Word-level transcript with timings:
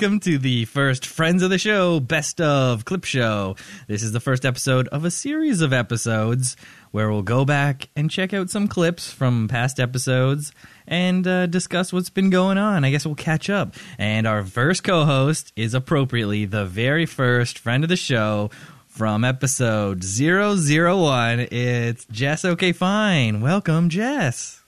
welcome 0.00 0.18
to 0.18 0.38
the 0.38 0.64
first 0.64 1.04
Friends 1.04 1.42
of 1.42 1.50
the 1.50 1.58
Show 1.58 2.00
Best 2.00 2.40
of 2.40 2.86
Clip 2.86 3.04
Show. 3.04 3.54
This 3.86 4.02
is 4.02 4.12
the 4.12 4.18
first 4.18 4.46
episode 4.46 4.88
of 4.88 5.04
a 5.04 5.10
series 5.10 5.60
of 5.60 5.74
episodes 5.74 6.56
where 6.90 7.10
we'll 7.10 7.20
go 7.20 7.44
back 7.44 7.90
and 7.94 8.10
check 8.10 8.32
out 8.32 8.48
some 8.48 8.66
clips 8.66 9.12
from 9.12 9.46
past 9.46 9.78
episodes 9.78 10.52
and 10.86 11.26
uh, 11.26 11.44
discuss 11.44 11.92
what's 11.92 12.08
been 12.08 12.30
going 12.30 12.56
on. 12.56 12.82
I 12.82 12.90
guess 12.90 13.04
we'll 13.04 13.14
catch 13.14 13.50
up. 13.50 13.74
And 13.98 14.26
our 14.26 14.42
first 14.42 14.84
co 14.84 15.04
host 15.04 15.52
is 15.54 15.74
appropriately 15.74 16.46
the 16.46 16.64
very 16.64 17.04
first 17.04 17.58
friend 17.58 17.84
of 17.84 17.90
the 17.90 17.96
show 17.96 18.50
from 18.86 19.22
episode 19.22 20.02
001. 20.02 21.40
It's 21.40 22.06
Jess 22.06 22.46
OK 22.46 22.72
Fine. 22.72 23.42
Welcome, 23.42 23.90
Jess. 23.90 24.62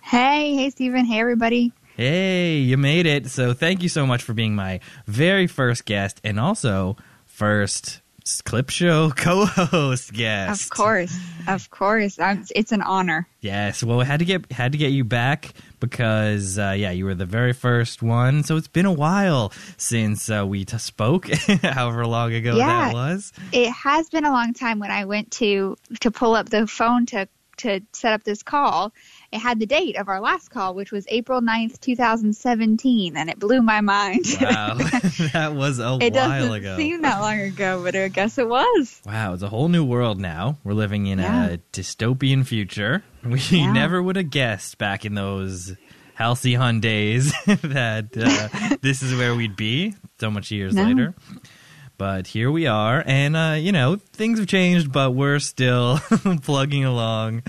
Hey, 0.00 0.54
hey, 0.54 0.70
Stephen. 0.70 1.04
Hey, 1.04 1.20
everybody. 1.20 1.74
Hey, 2.00 2.54
you 2.56 2.78
made 2.78 3.04
it. 3.04 3.26
So 3.26 3.52
thank 3.52 3.82
you 3.82 3.90
so 3.90 4.06
much 4.06 4.22
for 4.22 4.32
being 4.32 4.54
my 4.54 4.80
very 5.06 5.46
first 5.46 5.84
guest 5.84 6.18
and 6.24 6.40
also 6.40 6.96
first 7.26 8.00
clip 8.46 8.70
show 8.70 9.10
co-host 9.16 10.14
guest. 10.14 10.62
Of 10.64 10.70
course, 10.70 11.14
of 11.46 11.68
course, 11.68 12.18
I'm, 12.18 12.46
it's 12.56 12.72
an 12.72 12.80
honor. 12.80 13.28
Yes, 13.42 13.82
well, 13.84 13.98
we 13.98 14.06
had 14.06 14.20
to 14.20 14.24
get 14.24 14.50
had 14.50 14.72
to 14.72 14.78
get 14.78 14.92
you 14.92 15.04
back 15.04 15.52
because 15.78 16.58
uh, 16.58 16.74
yeah, 16.74 16.90
you 16.90 17.04
were 17.04 17.14
the 17.14 17.26
very 17.26 17.52
first 17.52 18.02
one. 18.02 18.44
So 18.44 18.56
it's 18.56 18.66
been 18.66 18.86
a 18.86 18.92
while 18.92 19.52
since 19.76 20.30
uh, 20.30 20.46
we 20.46 20.64
t- 20.64 20.78
spoke, 20.78 21.28
however 21.62 22.06
long 22.06 22.32
ago 22.32 22.56
Yeah. 22.56 22.66
that 22.88 22.94
was. 22.94 23.30
It 23.52 23.70
has 23.72 24.08
been 24.08 24.24
a 24.24 24.32
long 24.32 24.54
time 24.54 24.78
when 24.78 24.90
I 24.90 25.04
went 25.04 25.32
to 25.32 25.76
to 26.00 26.10
pull 26.10 26.34
up 26.34 26.48
the 26.48 26.66
phone 26.66 27.04
to 27.06 27.28
to 27.58 27.82
set 27.92 28.14
up 28.14 28.22
this 28.24 28.42
call. 28.42 28.94
It 29.32 29.38
had 29.38 29.60
the 29.60 29.66
date 29.66 29.96
of 29.96 30.08
our 30.08 30.20
last 30.20 30.48
call, 30.50 30.74
which 30.74 30.90
was 30.90 31.06
April 31.08 31.40
9th, 31.40 31.78
2017, 31.80 33.16
and 33.16 33.30
it 33.30 33.38
blew 33.38 33.62
my 33.62 33.80
mind. 33.80 34.24
Wow, 34.40 34.74
that 35.32 35.52
was 35.54 35.78
a 35.78 35.98
it 36.00 36.12
while 36.14 36.48
doesn't 36.48 36.76
seem 36.76 37.02
that 37.02 37.20
long 37.20 37.38
ago, 37.38 37.80
but 37.84 37.94
I 37.94 38.08
guess 38.08 38.38
it 38.38 38.48
was. 38.48 39.00
Wow, 39.06 39.32
it's 39.34 39.44
a 39.44 39.48
whole 39.48 39.68
new 39.68 39.84
world 39.84 40.18
now. 40.18 40.58
We're 40.64 40.72
living 40.72 41.06
in 41.06 41.20
Yeah. 41.20 41.46
a 41.46 41.58
dystopian 41.72 42.44
future. 42.44 43.04
We 43.24 43.38
Yeah. 43.50 43.70
never 43.72 44.02
would 44.02 44.16
have 44.16 44.30
guessed 44.30 44.78
back 44.78 45.04
in 45.04 45.14
those 45.14 45.76
halcyon 46.14 46.80
days 46.80 47.32
that 47.46 48.08
uh, 48.16 48.76
this 48.82 49.00
is 49.02 49.14
where 49.16 49.34
we'd 49.36 49.56
be 49.56 49.94
so 50.18 50.30
much 50.30 50.50
years 50.50 50.74
No. 50.74 50.84
later. 50.84 51.14
But 52.00 52.26
here 52.26 52.50
we 52.50 52.66
are, 52.66 53.04
and 53.06 53.36
uh, 53.36 53.56
you 53.58 53.72
know 53.72 53.96
things 53.96 54.38
have 54.38 54.48
changed, 54.48 54.90
but 54.90 55.10
we're 55.10 55.38
still 55.38 55.98
plugging 56.42 56.86
along, 56.86 57.42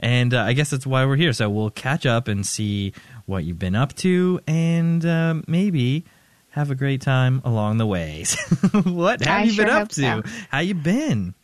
and 0.00 0.32
uh, 0.32 0.44
I 0.44 0.54
guess 0.54 0.70
that's 0.70 0.86
why 0.86 1.04
we're 1.04 1.16
here. 1.16 1.34
So 1.34 1.50
we'll 1.50 1.68
catch 1.68 2.06
up 2.06 2.26
and 2.26 2.46
see 2.46 2.94
what 3.26 3.44
you've 3.44 3.58
been 3.58 3.74
up 3.74 3.92
to, 3.96 4.40
and 4.46 5.04
uh, 5.04 5.42
maybe 5.46 6.06
have 6.52 6.70
a 6.70 6.74
great 6.74 7.02
time 7.02 7.42
along 7.44 7.76
the 7.76 7.86
way. 7.86 8.24
what 8.84 9.20
have 9.20 9.40
I 9.40 9.42
you 9.42 9.54
been 9.54 9.68
up 9.68 9.88
to? 9.90 10.00
so. 10.00 10.22
How 10.48 10.60
you 10.60 10.74
been? 10.74 11.34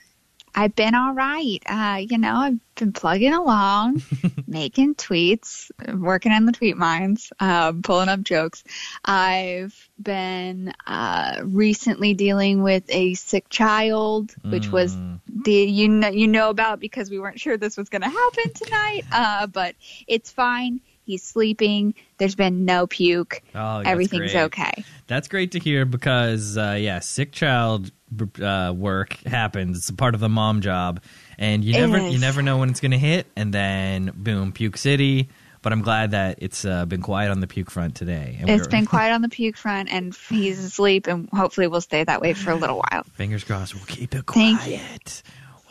I've 0.55 0.75
been 0.77 0.95
all 0.95 1.13
right. 1.15 1.59
Uh, 1.67 1.99
you 2.09 2.19
know, 2.19 2.35
I've 2.35 2.59
been 2.77 2.93
plugging 2.93 3.33
along, 3.35 4.03
making 4.47 4.95
tweets, 4.95 5.71
working 5.95 6.33
in 6.33 6.47
the 6.47 6.53
tweet 6.53 6.77
mines, 6.77 7.33
um, 7.41 7.83
pulling 7.83 8.09
up 8.09 8.21
jokes. 8.23 8.63
I've 9.05 9.89
been 10.01 10.73
uh, 10.87 11.41
recently 11.43 12.14
dealing 12.14 12.63
with 12.63 12.85
a 12.89 13.14
sick 13.14 13.48
child, 13.48 14.35
which 14.45 14.70
was 14.70 14.95
Mm. 14.97 15.20
the 15.45 15.53
you 15.53 15.89
know 15.89 16.09
you 16.09 16.29
know 16.29 16.51
about 16.51 16.79
because 16.81 17.11
we 17.11 17.19
weren't 17.19 17.41
sure 17.41 17.57
this 17.57 17.77
was 17.77 17.89
going 17.89 18.03
to 18.03 18.09
happen 18.09 18.53
tonight. 18.55 19.05
Uh, 19.13 19.47
but 19.47 19.75
it's 20.07 20.31
fine. 20.31 20.81
He's 21.05 21.23
sleeping. 21.23 21.95
There's 22.19 22.35
been 22.35 22.64
no 22.64 22.87
puke. 22.87 23.43
Oh, 23.55 23.79
Everything's 23.81 24.33
great. 24.33 24.45
okay. 24.45 24.85
That's 25.07 25.29
great 25.29 25.53
to 25.53 25.59
hear 25.59 25.85
because, 25.85 26.57
uh, 26.57 26.77
yeah, 26.81 26.98
sick 27.01 27.31
child 27.33 27.91
uh, 28.41 28.73
work 28.77 29.15
happens. 29.25 29.79
It's 29.79 29.89
a 29.89 29.95
part 29.95 30.15
of 30.15 30.20
the 30.20 30.29
mom 30.29 30.61
job, 30.61 31.03
and 31.39 31.65
you 31.65 31.75
It 31.75 31.81
never 31.81 31.98
is. 31.98 32.13
you 32.15 32.19
never 32.20 32.42
know 32.42 32.59
when 32.59 32.70
it's 32.70 32.81
going 32.81 32.92
to 32.92 32.98
hit, 32.98 33.27
and 33.37 33.53
then 33.53 34.13
boom, 34.15 34.53
puke 34.53 34.77
city. 34.77 35.29
But 35.63 35.73
I'm 35.73 35.81
glad 35.81 36.11
that 36.11 36.41
it's 36.43 36.67
uh, 36.67 36.85
been 36.85 37.01
quiet 37.01 37.31
on 37.31 37.41
the 37.41 37.47
puke 37.47 37.70
front 37.70 37.95
today. 37.95 38.37
And 38.39 38.51
It's 38.51 38.67
been 38.67 38.85
quiet 38.85 39.13
on 39.14 39.23
the 39.23 39.31
puke 39.31 39.57
front, 39.57 39.89
and 39.91 40.14
he's 40.29 40.59
asleep, 40.63 41.07
and 41.07 41.27
hopefully 41.33 41.67
we'll 41.69 41.81
stay 41.81 42.05
that 42.05 42.20
way 42.20 42.35
for 42.35 42.51
a 42.51 42.55
little 42.55 42.83
while. 42.91 43.05
fingers 43.14 43.45
crossed. 43.45 43.75
We'll 43.75 43.85
keep 43.87 44.14
it 44.14 44.27
quiet. 44.27 45.23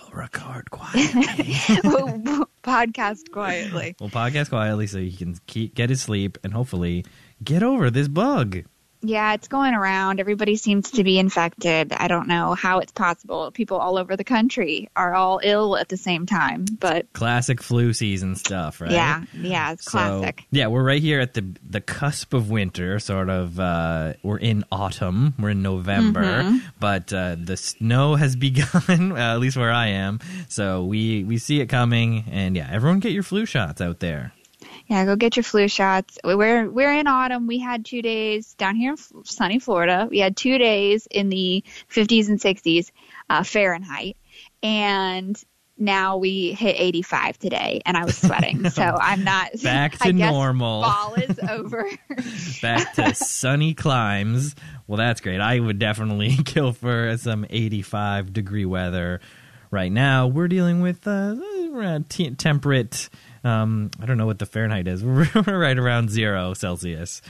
We'll 0.01 0.19
record 0.21 0.71
quietly. 0.71 1.55
We'll 1.83 2.47
podcast 2.63 3.29
quietly. 3.31 3.95
we'll 3.99 4.09
podcast 4.09 4.49
quietly 4.49 4.87
so 4.87 4.97
he 4.97 5.11
can 5.11 5.37
keep 5.47 5.75
get 5.75 5.89
his 5.91 6.01
sleep 6.01 6.37
and 6.43 6.53
hopefully 6.53 7.05
get 7.43 7.61
over 7.61 7.91
this 7.91 8.07
bug. 8.07 8.63
Yeah, 9.05 9.33
it's 9.33 9.49
going 9.49 9.73
around. 9.73 10.19
Everybody 10.21 10.55
seems 10.55 10.91
to 10.91 11.03
be 11.03 11.19
infected. 11.19 11.91
I 11.91 12.07
don't 12.07 12.27
know 12.27 12.53
how 12.53 12.79
it's 12.79 12.91
possible. 12.93 13.51
People 13.51 13.77
all 13.77 13.97
over 13.97 14.15
the 14.15 14.23
country 14.23 14.89
are 14.95 15.13
all 15.13 15.41
ill 15.43 15.75
at 15.77 15.89
the 15.89 15.97
same 15.97 16.25
time. 16.25 16.65
But 16.79 17.11
Classic 17.13 17.61
flu 17.61 17.91
season 17.93 18.35
stuff, 18.35 18.79
right? 18.79 18.91
yeah, 18.91 19.23
yeah, 19.33 19.73
it's 19.73 19.87
classic. 19.87 20.39
So, 20.39 20.45
yeah, 20.51 20.67
we're 20.67 20.83
right 20.83 21.01
here 21.01 21.19
at 21.19 21.33
the 21.33 21.45
the 21.69 21.81
cusp 21.81 22.33
of 22.33 22.49
winter. 22.49 22.97
Sort 22.99 23.29
of, 23.29 23.59
uh, 23.59 24.13
we're 24.23 24.37
in 24.39 24.63
autumn. 24.71 25.33
We're 25.37 25.49
in 25.49 25.61
November, 25.61 26.23
Mm-hmm. 26.23 26.57
but 26.79 27.11
uh, 27.11 27.35
the 27.37 27.57
snow 27.57 28.15
has 28.15 28.35
begun. 28.47 29.11
uh, 29.11 29.33
at 29.33 29.39
least 29.39 29.57
where 29.57 29.71
I 29.73 29.87
am. 29.87 30.19
So 30.47 30.85
we 30.85 31.23
we 31.25 31.37
see 31.37 31.59
it 31.59 31.67
coming, 31.67 32.23
and 32.31 32.55
yeah, 32.55 32.69
everyone 32.71 32.99
get 33.01 33.11
your 33.11 33.23
flu 33.23 33.45
shots 33.45 33.81
out 33.81 33.99
there. 33.99 34.31
Yeah, 34.87 35.05
go 35.05 35.15
get 35.15 35.37
your 35.37 35.43
flu 35.43 35.67
shots. 35.67 36.19
We're 36.23 36.69
we're 36.69 36.93
in 36.93 37.07
autumn. 37.07 37.47
We 37.47 37.59
had 37.59 37.85
two 37.85 38.01
days 38.01 38.53
down 38.55 38.75
here 38.75 38.91
in 38.91 39.25
sunny 39.25 39.59
Florida. 39.59 40.07
We 40.09 40.19
had 40.19 40.35
two 40.35 40.57
days 40.57 41.07
in 41.09 41.29
the 41.29 41.63
50s 41.89 42.27
and 42.27 42.39
60s 42.39 42.91
uh, 43.29 43.43
Fahrenheit, 43.43 44.17
and 44.61 45.41
now 45.77 46.17
we 46.17 46.53
hit 46.53 46.75
85 46.77 47.37
today, 47.39 47.81
and 47.85 47.97
I 47.97 48.05
was 48.05 48.17
sweating. 48.17 48.69
so 48.69 48.83
I'm 48.83 49.23
not 49.23 49.51
Back 49.63 49.97
to 49.99 50.13
normal. 50.13 50.83
Fall 50.83 51.15
is 51.15 51.39
over. 51.49 51.89
Back 52.61 52.93
to 52.95 53.15
sunny 53.15 53.73
climes. 53.73 54.55
Well, 54.87 54.97
that's 54.97 55.21
great. 55.21 55.39
I 55.39 55.59
would 55.59 55.79
definitely 55.79 56.37
kill 56.45 56.73
for 56.73 57.15
some 57.17 57.45
85 57.49 58.33
degree 58.33 58.65
weather. 58.65 59.21
Right 59.71 59.91
now, 59.91 60.27
we're 60.27 60.47
dealing 60.49 60.81
with 60.81 61.07
uh, 61.07 61.35
temperate. 62.37 63.09
Um, 63.43 63.91
I 64.01 64.05
don't 64.05 64.17
know 64.17 64.25
what 64.25 64.39
the 64.39 64.45
Fahrenheit 64.45 64.87
is. 64.87 65.03
We're 65.03 65.27
right 65.45 65.77
around 65.77 66.09
zero 66.09 66.53
Celsius. 66.53 67.21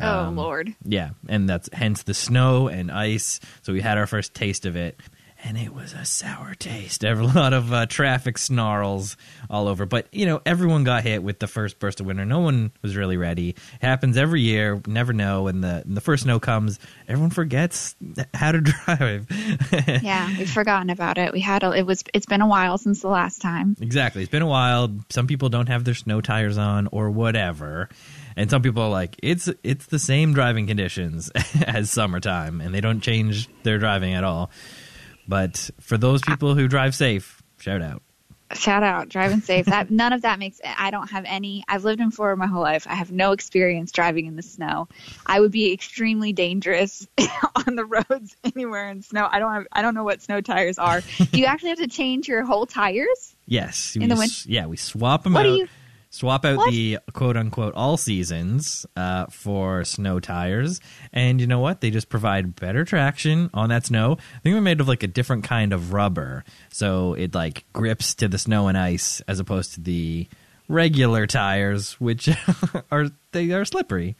oh 0.00 0.06
Um, 0.26 0.36
Lord. 0.36 0.74
Yeah, 0.84 1.10
and 1.28 1.48
that's 1.48 1.68
hence 1.72 2.02
the 2.02 2.14
snow 2.14 2.68
and 2.68 2.90
ice. 2.90 3.40
So 3.62 3.72
we 3.72 3.80
had 3.80 3.96
our 3.98 4.06
first 4.06 4.34
taste 4.34 4.66
of 4.66 4.76
it, 4.76 5.00
and 5.44 5.58
it 5.58 5.74
was 5.74 5.92
a 5.92 6.04
sour 6.04 6.54
taste. 6.54 7.04
A 7.12 7.14
lot 7.14 7.52
of 7.52 7.72
uh, 7.72 7.86
traffic 7.86 8.38
snarls 8.38 9.16
all 9.50 9.68
over. 9.68 9.86
But 9.86 10.06
you 10.12 10.26
know, 10.26 10.40
everyone 10.46 10.84
got 10.84 11.02
hit 11.02 11.22
with 11.22 11.38
the 11.38 11.46
first 11.46 11.78
burst 11.78 12.00
of 12.00 12.06
winter. 12.06 12.24
No 12.24 12.40
one 12.40 12.72
was 12.82 12.96
really 12.96 13.16
ready. 13.16 13.50
It 13.50 13.58
happens 13.80 14.16
every 14.16 14.40
year. 14.40 14.80
Never 14.86 15.12
know 15.12 15.44
when 15.44 15.60
the 15.60 15.82
when 15.84 15.94
the 15.94 16.00
first 16.00 16.24
snow 16.24 16.40
comes. 16.40 16.78
Everyone 17.08 17.30
forgets 17.30 17.94
how 18.34 18.52
to 18.52 18.60
drive. 18.60 19.26
Yeah, 20.02 20.28
we've 20.38 20.50
forgotten 20.50 20.90
about 20.90 21.18
it. 21.18 21.32
We 21.32 21.40
had 21.40 21.62
a, 21.62 21.72
it 21.72 21.82
was 21.82 22.02
it's 22.14 22.26
been 22.26 22.40
a 22.40 22.46
while 22.46 22.78
since 22.78 23.02
the 23.02 23.08
last 23.08 23.40
time. 23.40 23.76
Exactly. 23.80 24.22
It's 24.22 24.30
been 24.30 24.42
a 24.42 24.46
while. 24.46 24.90
Some 25.10 25.26
people 25.26 25.48
don't 25.48 25.68
have 25.68 25.84
their 25.84 25.94
snow 25.94 26.20
tires 26.20 26.58
on 26.58 26.88
or 26.92 27.10
whatever. 27.10 27.88
And 28.36 28.50
some 28.50 28.62
people 28.62 28.82
are 28.82 28.90
like, 28.90 29.16
it's 29.22 29.48
it's 29.62 29.86
the 29.86 29.98
same 29.98 30.34
driving 30.34 30.66
conditions 30.66 31.30
as 31.66 31.90
summertime 31.90 32.60
and 32.60 32.74
they 32.74 32.80
don't 32.80 33.00
change 33.00 33.48
their 33.62 33.78
driving 33.78 34.14
at 34.14 34.24
all. 34.24 34.50
But 35.32 35.70
for 35.80 35.96
those 35.96 36.20
uh, 36.22 36.26
people 36.32 36.54
who 36.54 36.68
drive 36.68 36.94
safe, 36.94 37.42
shout 37.58 37.80
out. 37.80 38.02
Shout 38.52 38.82
out, 38.82 39.08
driving 39.08 39.40
safe. 39.40 39.64
That 39.64 39.90
none 39.90 40.12
of 40.12 40.20
that 40.22 40.38
makes. 40.38 40.60
I 40.62 40.90
don't 40.90 41.08
have 41.10 41.24
any. 41.26 41.64
I've 41.66 41.84
lived 41.84 42.02
in 42.02 42.10
Florida 42.10 42.36
my 42.38 42.46
whole 42.46 42.60
life. 42.60 42.86
I 42.86 42.92
have 42.96 43.10
no 43.10 43.32
experience 43.32 43.92
driving 43.92 44.26
in 44.26 44.36
the 44.36 44.42
snow. 44.42 44.88
I 45.24 45.40
would 45.40 45.50
be 45.52 45.72
extremely 45.72 46.34
dangerous 46.34 47.08
on 47.66 47.76
the 47.76 47.86
roads 47.86 48.36
anywhere 48.44 48.90
in 48.90 49.00
snow. 49.00 49.26
I 49.30 49.38
don't 49.38 49.54
have. 49.54 49.66
I 49.72 49.80
don't 49.80 49.94
know 49.94 50.04
what 50.04 50.20
snow 50.20 50.42
tires 50.42 50.78
are. 50.78 51.00
do 51.00 51.40
you 51.40 51.46
actually 51.46 51.70
have 51.70 51.78
to 51.78 51.88
change 51.88 52.28
your 52.28 52.44
whole 52.44 52.66
tires? 52.66 53.34
Yes. 53.46 53.96
In 53.96 54.02
we 54.02 54.08
the 54.08 54.16
winter? 54.16 54.34
yeah, 54.50 54.66
we 54.66 54.76
swap 54.76 55.24
them 55.24 55.32
What 55.32 55.46
out. 55.46 55.52
do 55.52 55.56
you? 55.56 55.68
Swap 56.12 56.44
out 56.44 56.58
What? 56.58 56.70
the 56.70 56.98
quote 57.14 57.36
unquote 57.36 57.74
all 57.74 57.96
seasons 57.96 58.86
uh, 58.96 59.26
for 59.26 59.82
snow 59.82 60.20
tires. 60.20 60.80
And 61.12 61.40
you 61.40 61.46
know 61.48 61.58
what? 61.58 61.80
They 61.80 61.90
just 61.90 62.08
provide 62.08 62.54
better 62.54 62.84
traction 62.84 63.50
on 63.52 63.70
that 63.70 63.86
snow. 63.86 64.12
I 64.12 64.38
think 64.40 64.54
they're 64.54 64.60
made 64.60 64.80
of 64.80 64.86
like 64.86 65.02
a 65.02 65.08
different 65.08 65.42
kind 65.44 65.72
of 65.72 65.92
rubber. 65.92 66.44
So 66.70 67.14
it 67.14 67.34
like 67.34 67.64
grips 67.72 68.14
to 68.16 68.28
the 68.28 68.38
snow 68.38 68.68
and 68.68 68.78
ice 68.78 69.20
as 69.26 69.40
opposed 69.40 69.74
to 69.74 69.80
the 69.80 70.28
regular 70.68 71.26
tires, 71.26 71.94
which 71.94 72.28
are 72.92 73.08
they 73.32 73.50
are 73.50 73.64
slippery. 73.64 74.14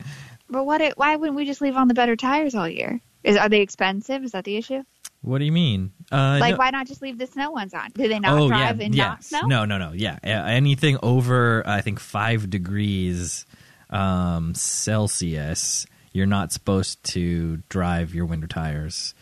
But 0.49 0.65
what? 0.65 0.81
It, 0.81 0.99
why 0.99 1.15
wouldn't 1.17 1.37
we 1.37 1.45
just 1.45 1.61
leave 1.61 1.77
on 1.77 1.89
the 1.89 1.95
better 1.95 2.17
tires 2.17 2.55
all 2.55 2.69
year? 2.69 3.01
Is 3.23 3.37
are 3.37 3.49
they 3.49 3.61
expensive? 3.61 4.25
Is 4.25 4.33
that 4.33 4.45
the 4.45 4.57
issue? 4.57 4.83
What 5.23 5.39
do 5.39 5.45
you 5.45 5.53
mean? 5.53 5.93
Uh, 6.11 6.39
like, 6.41 6.53
no- 6.53 6.57
why 6.59 6.71
not 6.71 6.87
just 6.87 7.01
leave 7.01 7.17
the 7.17 7.27
snow 7.27 7.53
ones 7.53 7.73
on? 7.75 7.91
Do 7.95 8.09
they 8.09 8.19
not 8.19 8.39
oh 8.39 8.49
drive 8.49 8.81
yeah, 8.81 8.87
in 8.87 8.93
yes. 8.93 9.07
not 9.07 9.25
snow? 9.25 9.49
No, 9.49 9.65
no, 9.65 9.79
no. 9.79 9.93
Yeah, 9.93 10.19
anything 10.25 10.99
over 11.03 11.67
I 11.67 11.81
think 11.81 12.01
five 12.01 12.51
degrees 12.51 13.47
um, 13.91 14.55
Celsius, 14.55 15.87
you're 16.13 16.27
not 16.27 16.53
supposed 16.53 17.03
to 17.05 17.59
drive 17.69 18.15
your 18.15 18.27
winter 18.27 18.47
tires. 18.49 19.15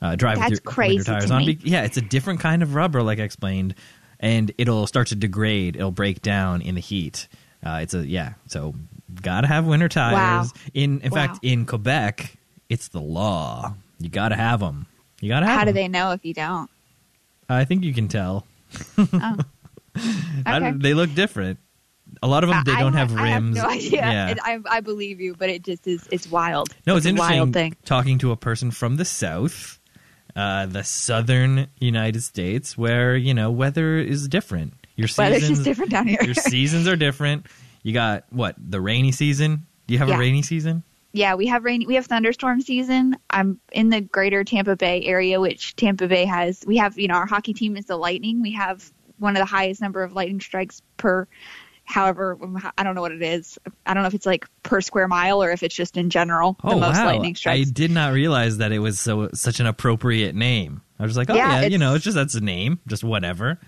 Uh, 0.00 0.14
drive 0.16 0.38
That's 0.38 0.50
with 0.50 0.60
your 0.64 0.72
crazy 0.72 0.96
winter 0.98 1.12
tires 1.12 1.30
on. 1.30 1.46
me. 1.46 1.58
Yeah, 1.62 1.82
it's 1.84 1.96
a 1.96 2.00
different 2.02 2.40
kind 2.40 2.62
of 2.62 2.74
rubber, 2.74 3.02
like 3.02 3.18
I 3.18 3.22
explained, 3.22 3.74
and 4.20 4.52
it'll 4.58 4.86
start 4.86 5.08
to 5.08 5.16
degrade. 5.16 5.76
It'll 5.76 5.90
break 5.90 6.22
down 6.22 6.62
in 6.62 6.74
the 6.74 6.80
heat. 6.80 7.26
Uh, 7.64 7.80
it's 7.82 7.94
a 7.94 8.06
yeah, 8.06 8.34
so 8.46 8.74
gotta 9.22 9.48
have 9.48 9.66
winter 9.66 9.88
tires. 9.88 10.14
Wow. 10.52 10.60
In 10.74 11.00
in 11.00 11.10
Wow. 11.10 11.16
fact, 11.26 11.38
in 11.42 11.64
Quebec, 11.66 12.36
it's 12.68 12.88
the 12.88 13.00
law. 13.00 13.74
You 13.98 14.08
gotta 14.08 14.36
have 14.36 14.60
them. 14.60 14.86
You 15.20 15.28
gotta 15.28 15.46
have 15.46 15.58
How 15.58 15.64
do 15.64 15.72
they 15.72 15.88
know 15.88 16.12
if 16.12 16.24
you 16.24 16.34
don't? 16.34 16.70
I 17.48 17.64
think 17.64 17.82
you 17.84 17.92
can 17.94 18.08
tell. 18.08 18.46
Oh. 18.98 19.36
Okay. 20.46 20.72
they 20.76 20.94
look 20.94 21.12
different. 21.14 21.58
A 22.22 22.28
lot 22.28 22.44
of 22.44 22.50
them 22.50 22.62
they 22.64 22.72
I- 22.72 22.76
I 22.76 22.80
don't 22.80 22.92
have 22.92 23.16
I 23.16 23.34
rims. 23.34 23.56
have 23.58 23.66
no 23.66 23.70
idea. 23.72 23.90
Yeah. 24.00 24.28
It- 24.30 24.38
I, 24.42 24.58
I 24.70 24.80
believe 24.80 25.20
you, 25.20 25.34
but 25.34 25.48
it 25.48 25.64
just 25.64 25.86
is. 25.88 26.06
It's 26.12 26.30
wild. 26.30 26.68
No, 26.86 26.96
it's, 26.96 27.04
a 27.04 27.08
interesting 27.08 27.38
wild 27.38 27.52
thing. 27.52 27.76
talking 27.84 28.18
to 28.18 28.30
a 28.30 28.36
person 28.36 28.70
from 28.70 28.96
the 28.96 29.04
south, 29.04 29.80
uh, 30.36 30.66
the 30.66 30.84
southern 30.84 31.66
United 31.80 32.22
States, 32.22 32.78
where 32.78 33.16
you 33.16 33.34
know 33.34 33.50
weather 33.50 33.98
is 33.98 34.28
different. 34.28 34.74
Your 34.94 35.08
Weather's 35.18 35.40
seasons, 35.40 35.58
just 35.58 35.64
different 35.64 35.90
down 35.90 36.06
here. 36.06 36.18
your 36.22 36.34
seasons 36.34 36.86
are 36.86 36.96
different. 36.96 37.46
You 37.82 37.92
got 37.92 38.24
what 38.30 38.54
the 38.58 38.80
rainy 38.80 39.10
season. 39.12 39.66
Do 39.88 39.94
you 39.94 39.98
have 39.98 40.10
a 40.10 40.18
rainy 40.18 40.42
season? 40.42 40.82
Yeah, 41.12 41.34
we 41.34 41.46
have 41.46 41.64
rain. 41.64 41.84
We 41.86 41.94
have 41.94 42.06
thunderstorm 42.06 42.60
season. 42.60 43.16
I'm 43.30 43.60
in 43.72 43.88
the 43.88 44.00
greater 44.00 44.44
Tampa 44.44 44.76
Bay 44.76 45.02
area, 45.04 45.40
which 45.40 45.74
Tampa 45.76 46.06
Bay 46.06 46.24
has. 46.26 46.62
We 46.66 46.76
have, 46.76 46.98
you 46.98 47.08
know, 47.08 47.14
our 47.14 47.26
hockey 47.26 47.54
team 47.54 47.76
is 47.76 47.86
the 47.86 47.96
Lightning. 47.96 48.42
We 48.42 48.52
have 48.52 48.92
one 49.18 49.36
of 49.36 49.40
the 49.40 49.46
highest 49.46 49.80
number 49.80 50.02
of 50.02 50.12
lightning 50.12 50.40
strikes 50.40 50.82
per. 50.96 51.26
However, 51.84 52.36
um, 52.42 52.60
I 52.76 52.82
don't 52.82 52.94
know 52.94 53.00
what 53.00 53.12
it 53.12 53.22
is. 53.22 53.58
I 53.86 53.94
don't 53.94 54.02
know 54.02 54.08
if 54.08 54.14
it's 54.14 54.26
like 54.26 54.46
per 54.62 54.82
square 54.82 55.08
mile 55.08 55.42
or 55.42 55.50
if 55.50 55.62
it's 55.62 55.74
just 55.74 55.96
in 55.96 56.10
general 56.10 56.58
the 56.62 56.72
oh 56.72 56.78
most 56.78 56.98
wow! 56.98 57.06
lightning 57.06 57.34
I 57.46 57.64
did 57.64 57.90
not 57.90 58.12
realize 58.12 58.58
that 58.58 58.72
it 58.72 58.78
was 58.78 59.00
so 59.00 59.30
such 59.32 59.58
an 59.58 59.66
appropriate 59.66 60.34
name. 60.34 60.82
I 60.98 61.04
was 61.04 61.16
like, 61.16 61.30
oh 61.30 61.34
Yeah, 61.34 61.62
yeah, 61.62 61.66
you 61.68 61.78
know, 61.78 61.94
it's 61.94 62.04
just 62.04 62.14
that's 62.14 62.34
a 62.34 62.42
name, 62.42 62.78
just 62.86 63.04
whatever. 63.04 63.58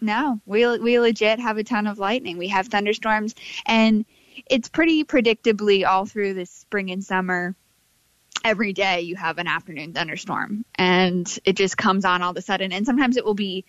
No, 0.00 0.40
we 0.46 0.66
we 0.78 0.98
legit 0.98 1.38
have 1.38 1.58
a 1.58 1.64
ton 1.64 1.86
of 1.86 1.98
lightning. 1.98 2.38
We 2.38 2.48
have 2.48 2.66
thunderstorms, 2.66 3.36
and 3.66 4.04
it's 4.50 4.68
pretty 4.68 5.04
predictably 5.04 5.86
all 5.86 6.04
through 6.04 6.34
the 6.34 6.44
spring 6.44 6.90
and 6.90 7.02
summer. 7.02 7.54
Every 8.44 8.72
day 8.72 9.02
you 9.02 9.16
have 9.16 9.38
an 9.38 9.46
afternoon 9.46 9.92
thunderstorm, 9.92 10.64
and 10.74 11.38
it 11.44 11.56
just 11.56 11.76
comes 11.76 12.04
on 12.04 12.22
all 12.22 12.30
of 12.30 12.36
a 12.36 12.42
sudden. 12.42 12.72
And 12.72 12.84
sometimes 12.86 13.16
it 13.16 13.24
will 13.24 13.34
be 13.34 13.64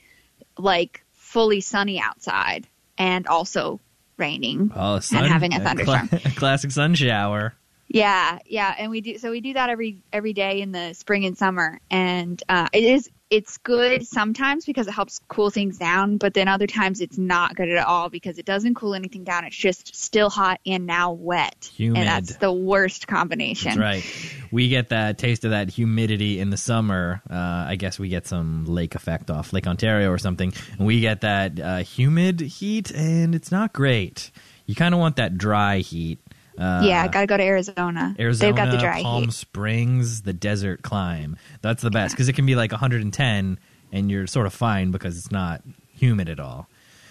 like 0.58 1.04
fully 1.14 1.62
sunny 1.62 2.00
outside 2.00 2.68
and 2.98 3.28
also 3.28 3.80
raining. 4.18 4.72
Oh, 4.76 5.00
sun, 5.00 5.26
having 5.26 5.54
a 5.54 5.60
thunderstorm. 5.60 6.10
a 6.12 6.20
classic 6.36 6.72
sun 6.72 6.96
shower. 6.96 7.54
Yeah, 7.90 8.40
yeah, 8.46 8.74
and 8.78 8.90
we 8.90 9.02
do 9.02 9.18
so 9.18 9.30
we 9.32 9.42
do 9.42 9.54
that 9.54 9.70
every 9.70 10.02
every 10.14 10.32
day 10.32 10.62
in 10.62 10.72
the 10.72 10.94
spring 10.94 11.26
and 11.26 11.38
summer, 11.38 11.82
and 11.90 12.42
uh, 12.48 12.70
it 12.72 12.84
is 12.84 13.10
it's 13.32 13.58
good 13.60 14.06
sometimes 14.06 14.66
because 14.66 14.88
it 14.88 14.92
helps 14.92 15.22
cool 15.30 15.50
things 15.50 15.78
down, 15.78 16.18
but 16.18 16.34
then 16.34 16.50
other 16.50 16.68
times 16.68 17.00
it's 17.00 17.18
not 17.18 17.56
good 17.56 17.70
at 17.70 17.88
all 17.88 18.10
because 18.10 18.38
it 18.38 18.46
doesn't 18.46 18.76
cool 18.76 18.94
anything 18.94 19.24
down. 19.24 19.46
It's 19.46 19.56
just 19.56 19.96
still 19.96 20.30
hot 20.30 20.60
and 20.66 20.86
now 20.86 21.14
wet, 21.14 21.72
Humid. 21.78 21.98
and 21.98 22.08
that's 22.08 22.36
the 22.36 22.52
worst 22.52 23.08
combination. 23.08 23.70
That's 23.70 23.80
right. 23.80 24.36
We 24.52 24.68
get 24.68 24.90
that 24.90 25.18
taste 25.18 25.46
of 25.46 25.52
that 25.52 25.70
humidity 25.70 26.42
in 26.42 26.50
the 26.50 26.58
summer. 26.58 27.22
Uh, 27.30 27.66
I 27.70 27.78
guess 27.78 27.98
we 27.98 28.10
get 28.10 28.28
some 28.28 28.66
lake 28.66 28.96
effect 28.96 29.32
off 29.32 29.54
Lake 29.54 29.66
Ontario 29.66 30.12
or 30.12 30.18
something, 30.18 30.54
and 30.78 30.86
we 30.86 31.00
get 31.00 31.22
that 31.22 31.58
uh, 31.58 31.78
humid 31.78 32.42
heat, 32.42 32.92
and 32.92 33.34
it's 33.34 33.50
not 33.50 33.72
great. 33.72 34.30
You 34.66 34.76
kind 34.76 34.94
of 34.94 35.00
want 35.00 35.16
that 35.16 35.38
dry 35.38 35.78
heat. 35.78 36.20
Uh, 36.58 36.82
yeah, 36.84 37.04
I 37.04 37.08
gotta 37.08 37.28
go 37.28 37.38
to 37.38 37.44
Arizona. 37.44 38.16
Arizona, 38.20 38.48
They've 38.52 38.56
got 38.56 38.72
the 38.72 38.78
dry 38.78 39.02
Palm 39.02 39.24
heat. 39.24 39.34
Springs, 39.34 40.22
the 40.24 40.34
desert 40.34 40.82
clime. 40.84 41.38
That's 41.62 41.82
the 41.82 41.92
best 41.92 42.14
because 42.16 42.28
it 42.30 42.34
can 42.34 42.46
be 42.46 42.56
like 42.56 42.72
110, 42.72 43.60
and 43.92 44.12
you're 44.12 44.28
sort 44.28 44.46
of 44.48 44.54
fine 44.54 44.92
because 44.92 45.18
it's 45.18 45.32
not 45.32 45.62
humid 45.94 46.30
at 46.30 46.40
all. 46.40 46.68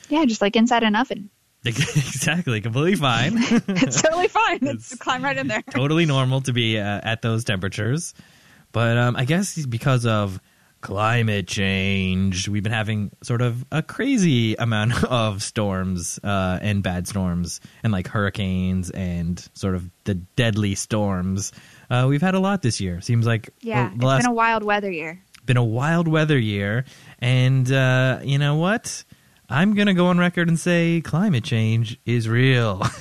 Yeah, 0.08 0.24
just 0.24 0.40
like 0.42 0.56
inside 0.56 0.82
an 0.82 0.94
oven. 0.96 1.30
exactly, 1.64 2.60
completely 2.60 2.96
fine. 2.96 3.34
It's 3.68 4.00
totally 4.02 4.28
fine. 4.40 4.56
It's- 4.56 4.92
It's 4.92 4.96
climb 4.96 5.22
right 5.24 5.36
in 5.36 5.46
there. 5.48 5.62
totally 5.70 6.06
normal 6.06 6.40
to 6.42 6.52
be 6.52 6.78
uh, 6.78 7.00
at 7.02 7.22
those 7.22 7.44
temperatures. 7.44 8.14
But 8.72 8.96
um, 8.98 9.16
I 9.16 9.24
guess 9.24 9.64
because 9.66 10.06
of 10.06 10.40
climate 10.80 11.46
change, 11.46 12.48
we've 12.48 12.62
been 12.62 12.72
having 12.72 13.10
sort 13.22 13.42
of 13.42 13.64
a 13.70 13.82
crazy 13.82 14.54
amount 14.56 15.04
of 15.10 15.42
storms 15.42 16.18
uh, 16.24 16.58
and 16.62 16.82
bad 16.82 17.06
storms 17.06 17.60
and 17.82 17.92
like 17.92 18.08
hurricanes 18.08 18.90
and 18.90 19.46
sort 19.54 19.74
of 19.74 19.90
the 20.04 20.14
deadly 20.14 20.74
storms. 20.74 21.52
Uh, 21.90 22.06
we've 22.08 22.22
had 22.22 22.34
a 22.34 22.40
lot 22.40 22.62
this 22.62 22.80
year. 22.80 23.00
Seems 23.00 23.26
like 23.26 23.50
Yeah, 23.60 23.88
the 23.90 23.94
it's 23.96 24.04
last 24.04 24.22
been 24.22 24.30
a 24.30 24.34
wild 24.34 24.62
weather 24.64 24.90
year. 24.90 25.22
been 25.44 25.56
a 25.56 25.64
wild 25.64 26.08
weather 26.08 26.38
year, 26.38 26.84
and 27.18 27.70
uh, 27.70 28.20
you 28.22 28.38
know 28.38 28.56
what? 28.56 29.04
I'm 29.48 29.74
gonna 29.74 29.94
go 29.94 30.06
on 30.06 30.18
record 30.18 30.46
and 30.48 30.58
say 30.58 31.00
climate 31.00 31.42
change 31.44 31.98
is 32.06 32.28
real. 32.28 32.82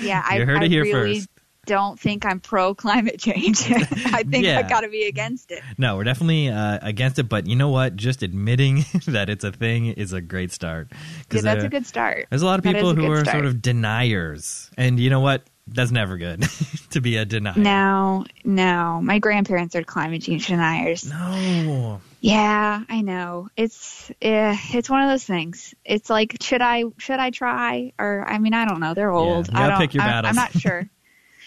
Yeah, 0.00 0.24
I, 0.26 0.38
heard 0.40 0.62
I 0.62 0.64
it 0.66 0.70
here 0.70 0.84
really 0.84 1.16
first. 1.18 1.28
Don't 1.66 1.98
think 2.00 2.24
I'm 2.24 2.40
pro 2.40 2.74
climate 2.74 3.18
change. 3.18 3.62
I 3.70 4.22
think 4.22 4.44
Yeah. 4.44 4.58
I 4.58 4.62
got 4.68 4.80
to 4.80 4.88
be 4.88 5.04
against 5.04 5.50
it. 5.50 5.62
No, 5.78 5.96
we're 5.96 6.04
definitely 6.04 6.48
uh, 6.48 6.78
against 6.82 7.18
it, 7.18 7.28
but 7.28 7.46
you 7.46 7.56
know 7.56 7.68
what? 7.68 7.96
Just 7.96 8.22
admitting 8.22 8.84
that 9.06 9.28
it's 9.30 9.44
a 9.44 9.52
thing 9.52 9.86
is 9.86 10.12
a 10.12 10.20
great 10.20 10.52
start. 10.52 10.88
Yeah, 11.32 11.42
that's 11.42 11.64
a 11.64 11.68
good 11.68 11.86
start. 11.86 12.26
There's 12.30 12.42
a 12.42 12.46
lot 12.46 12.58
of 12.58 12.64
people 12.64 12.94
who 12.94 13.10
are 13.10 13.20
start. 13.20 13.34
sort 13.34 13.46
of 13.46 13.62
deniers, 13.62 14.70
and 14.76 14.98
you 14.98 15.10
know 15.10 15.20
what? 15.20 15.42
That's 15.72 15.92
never 15.92 16.16
good 16.16 16.42
to 16.90 17.00
be 17.00 17.16
a 17.16 17.24
denier. 17.24 17.54
No, 17.56 18.24
no. 18.44 19.00
My 19.00 19.20
grandparents 19.20 19.76
are 19.76 19.84
climate 19.84 20.22
change 20.22 20.48
deniers. 20.48 21.08
No. 21.08 22.00
Yeah, 22.20 22.82
I 22.88 23.00
know. 23.02 23.48
It's 23.56 24.10
eh, 24.20 24.56
it's 24.72 24.90
one 24.90 25.02
of 25.04 25.10
those 25.10 25.24
things. 25.24 25.74
It's 25.84 26.10
like 26.10 26.36
should 26.42 26.60
I 26.60 26.84
should 26.98 27.20
I 27.20 27.30
try 27.30 27.92
or 27.98 28.24
I 28.26 28.38
mean 28.38 28.52
I 28.52 28.64
don't 28.66 28.80
know. 28.80 28.94
They're 28.94 29.10
old. 29.12 29.46
gotta 29.52 29.62
I 29.62 29.68
don't, 29.68 29.78
pick 29.78 29.94
your 29.94 30.02
I'm, 30.02 30.08
battles. 30.08 30.30
I'm 30.30 30.34
not 30.36 30.52
sure. 30.60 30.88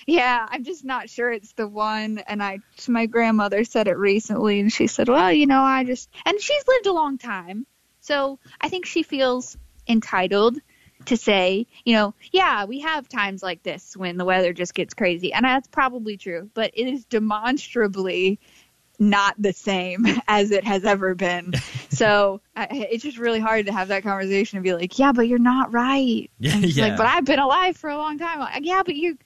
Yeah, 0.07 0.45
I'm 0.49 0.63
just 0.63 0.83
not 0.83 1.09
sure 1.09 1.31
it's 1.31 1.53
the 1.53 1.67
one. 1.67 2.19
And 2.19 2.41
I 2.41 2.59
my 2.87 3.05
grandmother 3.05 3.63
said 3.63 3.87
it 3.87 3.97
recently, 3.97 4.59
and 4.59 4.71
she 4.71 4.87
said, 4.87 5.09
"Well, 5.09 5.31
you 5.31 5.47
know, 5.47 5.61
I 5.61 5.83
just 5.83 6.09
and 6.25 6.39
she's 6.39 6.67
lived 6.67 6.87
a 6.87 6.93
long 6.93 7.17
time, 7.17 7.65
so 8.01 8.39
I 8.61 8.69
think 8.69 8.85
she 8.85 9.03
feels 9.03 9.57
entitled." 9.87 10.57
To 11.07 11.17
say, 11.17 11.67
you 11.83 11.95
know, 11.95 12.13
yeah, 12.31 12.63
we 12.63 12.79
have 12.79 13.09
times 13.09 13.43
like 13.43 13.61
this 13.61 13.97
when 13.97 14.15
the 14.15 14.23
weather 14.23 14.53
just 14.53 14.73
gets 14.73 14.93
crazy, 14.93 15.33
and 15.33 15.43
that's 15.43 15.67
probably 15.67 16.15
true, 16.15 16.49
but 16.53 16.71
it 16.75 16.87
is 16.87 17.03
demonstrably 17.03 18.39
not 18.99 19.35
the 19.37 19.53
same 19.53 20.05
as 20.27 20.51
it 20.51 20.63
has 20.63 20.85
ever 20.85 21.15
been. 21.15 21.53
so 21.89 22.41
I, 22.55 22.67
it's 22.91 23.03
just 23.03 23.17
really 23.17 23.39
hard 23.39 23.65
to 23.65 23.73
have 23.73 23.89
that 23.89 24.03
conversation 24.03 24.57
and 24.57 24.63
be 24.63 24.73
like, 24.73 24.97
yeah, 24.97 25.11
but 25.11 25.27
you're 25.27 25.39
not 25.39 25.73
right. 25.73 26.29
Yeah, 26.39 26.55
And 26.55 26.65
yeah. 26.65 26.87
like, 26.87 26.97
but 26.97 27.07
I've 27.07 27.25
been 27.25 27.39
alive 27.39 27.77
for 27.77 27.89
a 27.89 27.97
long 27.97 28.17
time. 28.17 28.39
Like, 28.39 28.65
yeah, 28.65 28.83
but 28.85 28.95
you, 28.95 29.17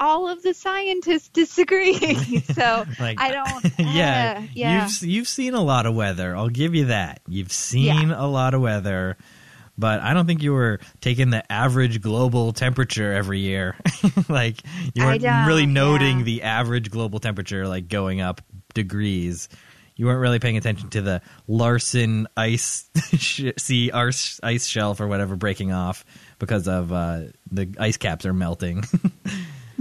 all 0.00 0.28
of 0.28 0.42
the 0.42 0.54
scientists 0.54 1.28
disagree. 1.28 2.40
so 2.54 2.84
Like, 2.98 3.20
I 3.20 3.32
don't. 3.32 3.78
yeah, 3.78 4.40
uh, 4.40 4.46
yeah. 4.54 4.84
You've 4.84 5.02
you've 5.02 5.28
seen 5.28 5.54
a 5.54 5.62
lot 5.62 5.86
of 5.86 5.94
weather. 5.94 6.36
I'll 6.36 6.48
give 6.48 6.74
you 6.74 6.86
that. 6.86 7.20
You've 7.28 7.52
seen 7.52 8.10
a 8.10 8.26
lot 8.26 8.54
of 8.54 8.60
weather, 8.60 9.16
but 9.76 10.00
I 10.00 10.14
don't 10.14 10.26
think 10.26 10.42
you 10.42 10.52
were 10.52 10.80
taking 11.00 11.30
the 11.30 11.50
average 11.50 12.00
global 12.00 12.52
temperature 12.52 13.12
every 13.12 13.40
year. 13.40 13.76
like 14.28 14.62
you 14.94 15.04
weren't 15.04 15.22
really 15.46 15.66
noting 15.66 16.18
yeah. 16.18 16.24
the 16.24 16.42
average 16.42 16.90
global 16.90 17.20
temperature, 17.20 17.66
like 17.66 17.88
going 17.88 18.20
up 18.20 18.40
degrees. 18.74 19.48
You 19.94 20.06
weren't 20.06 20.20
really 20.20 20.38
paying 20.38 20.56
attention 20.56 20.88
to 20.90 21.02
the 21.02 21.22
Larsen 21.46 22.26
ice 22.36 22.88
sea 23.58 23.90
ice 23.92 24.66
shelf 24.66 25.00
or 25.00 25.06
whatever 25.06 25.36
breaking 25.36 25.72
off 25.72 26.04
because 26.38 26.66
of 26.66 26.92
uh, 26.92 27.20
the 27.50 27.74
ice 27.78 27.98
caps 27.98 28.26
are 28.26 28.32
melting. 28.32 28.84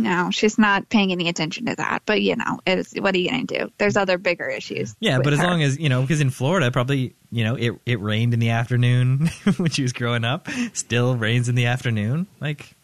No, 0.02 0.32
she's 0.32 0.58
not 0.58 0.90
paying 0.90 1.12
any 1.12 1.30
attention 1.30 1.68
to 1.68 1.76
that. 1.76 2.02
But 2.06 2.22
you 2.22 2.36
know, 2.36 2.60
it's, 2.66 2.94
what 3.00 3.14
are 3.14 3.18
you 3.18 3.30
going 3.30 3.48
to 3.48 3.60
do? 3.60 3.72
There's 3.78 3.96
other 3.96 4.18
bigger 4.18 4.48
issues. 4.48 4.96
Yeah, 5.00 5.20
but 5.24 5.34
as 5.34 5.40
her. 5.40 5.48
long 5.48 5.62
as 5.62 5.78
you 5.78 5.90
know, 5.90 6.02
because 6.02 6.22
in 6.22 6.30
Florida, 6.30 6.72
probably 6.72 7.16
you 7.32 7.44
know, 7.44 7.56
it 7.56 7.74
it 7.86 8.02
rained 8.02 8.34
in 8.34 8.40
the 8.40 8.50
afternoon 8.50 9.28
when 9.58 9.70
she 9.70 9.84
was 9.84 9.94
growing 9.94 10.26
up. 10.26 10.48
Still 10.74 11.16
rains 11.16 11.50
in 11.50 11.56
the 11.56 11.68
afternoon. 11.68 12.28
Like 12.40 12.76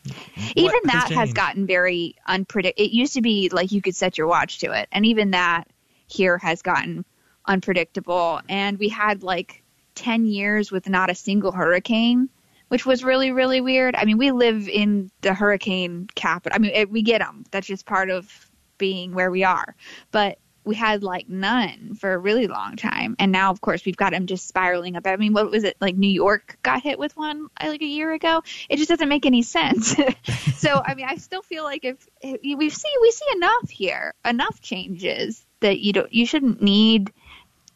even 0.55 0.79
that 0.85 1.09
has 1.09 1.29
changed? 1.29 1.35
gotten 1.35 1.67
very 1.67 2.15
unpredictable. 2.25 2.85
It 2.85 2.91
used 2.91 3.13
to 3.13 3.21
be 3.21 3.49
like 3.49 3.71
you 3.71 3.81
could 3.81 3.95
set 3.95 4.17
your 4.17 4.27
watch 4.27 4.59
to 4.59 4.71
it, 4.71 4.87
and 4.91 5.05
even 5.05 5.31
that 5.31 5.65
here 6.07 6.37
has 6.37 6.61
gotten 6.61 7.03
unpredictable. 7.45 8.41
And 8.47 8.77
we 8.77 8.89
had 8.89 9.23
like 9.23 9.63
ten 9.95 10.25
years 10.25 10.71
with 10.71 10.87
not 10.87 11.09
a 11.09 11.15
single 11.15 11.51
hurricane, 11.51 12.29
which 12.69 12.85
was 12.85 13.03
really 13.03 13.31
really 13.31 13.61
weird. 13.61 13.95
I 13.95 14.05
mean, 14.05 14.17
we 14.17 14.31
live 14.31 14.67
in 14.67 15.11
the 15.21 15.33
hurricane 15.33 16.07
capital. 16.15 16.55
I 16.55 16.59
mean, 16.59 16.71
it, 16.73 16.91
we 16.91 17.01
get 17.01 17.19
them. 17.19 17.45
That's 17.51 17.67
just 17.67 17.85
part 17.85 18.09
of 18.09 18.49
being 18.77 19.13
where 19.13 19.31
we 19.31 19.43
are. 19.43 19.75
But 20.11 20.39
we 20.67 20.75
had 20.75 21.01
like 21.01 21.29
none 21.29 21.95
for 21.95 22.13
a 22.13 22.17
really 22.17 22.47
long 22.47 22.75
time, 22.75 23.15
and 23.19 23.31
now 23.31 23.51
of 23.51 23.61
course 23.61 23.85
we've 23.85 23.95
got 23.95 24.11
them 24.11 24.27
just 24.27 24.47
spiraling 24.47 24.97
up. 24.97 25.07
I 25.07 25.15
mean, 25.15 25.33
what 25.33 25.49
was 25.49 25.63
it 25.63 25.77
like? 25.79 25.95
New 25.95 26.09
York 26.09 26.57
got 26.61 26.83
hit 26.83 26.99
with 26.99 27.15
one 27.15 27.47
like 27.63 27.81
a 27.81 27.85
year 27.85 28.11
ago. 28.11 28.43
It 28.69 28.75
just 28.75 28.89
doesn't 28.89 29.07
make 29.07 29.25
any 29.25 29.41
sense. 29.41 29.95
so 30.55 30.81
I 30.85 30.93
mean, 30.93 31.07
I 31.09 31.15
still 31.15 31.41
feel 31.41 31.63
like 31.63 31.85
if, 31.85 32.05
if 32.21 32.57
we 32.57 32.69
see 32.69 32.89
we 33.01 33.11
see 33.11 33.25
enough 33.35 33.69
here, 33.69 34.13
enough 34.25 34.59
changes 34.61 35.45
that 35.61 35.79
you 35.79 35.93
don't 35.93 36.11
you 36.13 36.25
shouldn't 36.25 36.61
need 36.61 37.13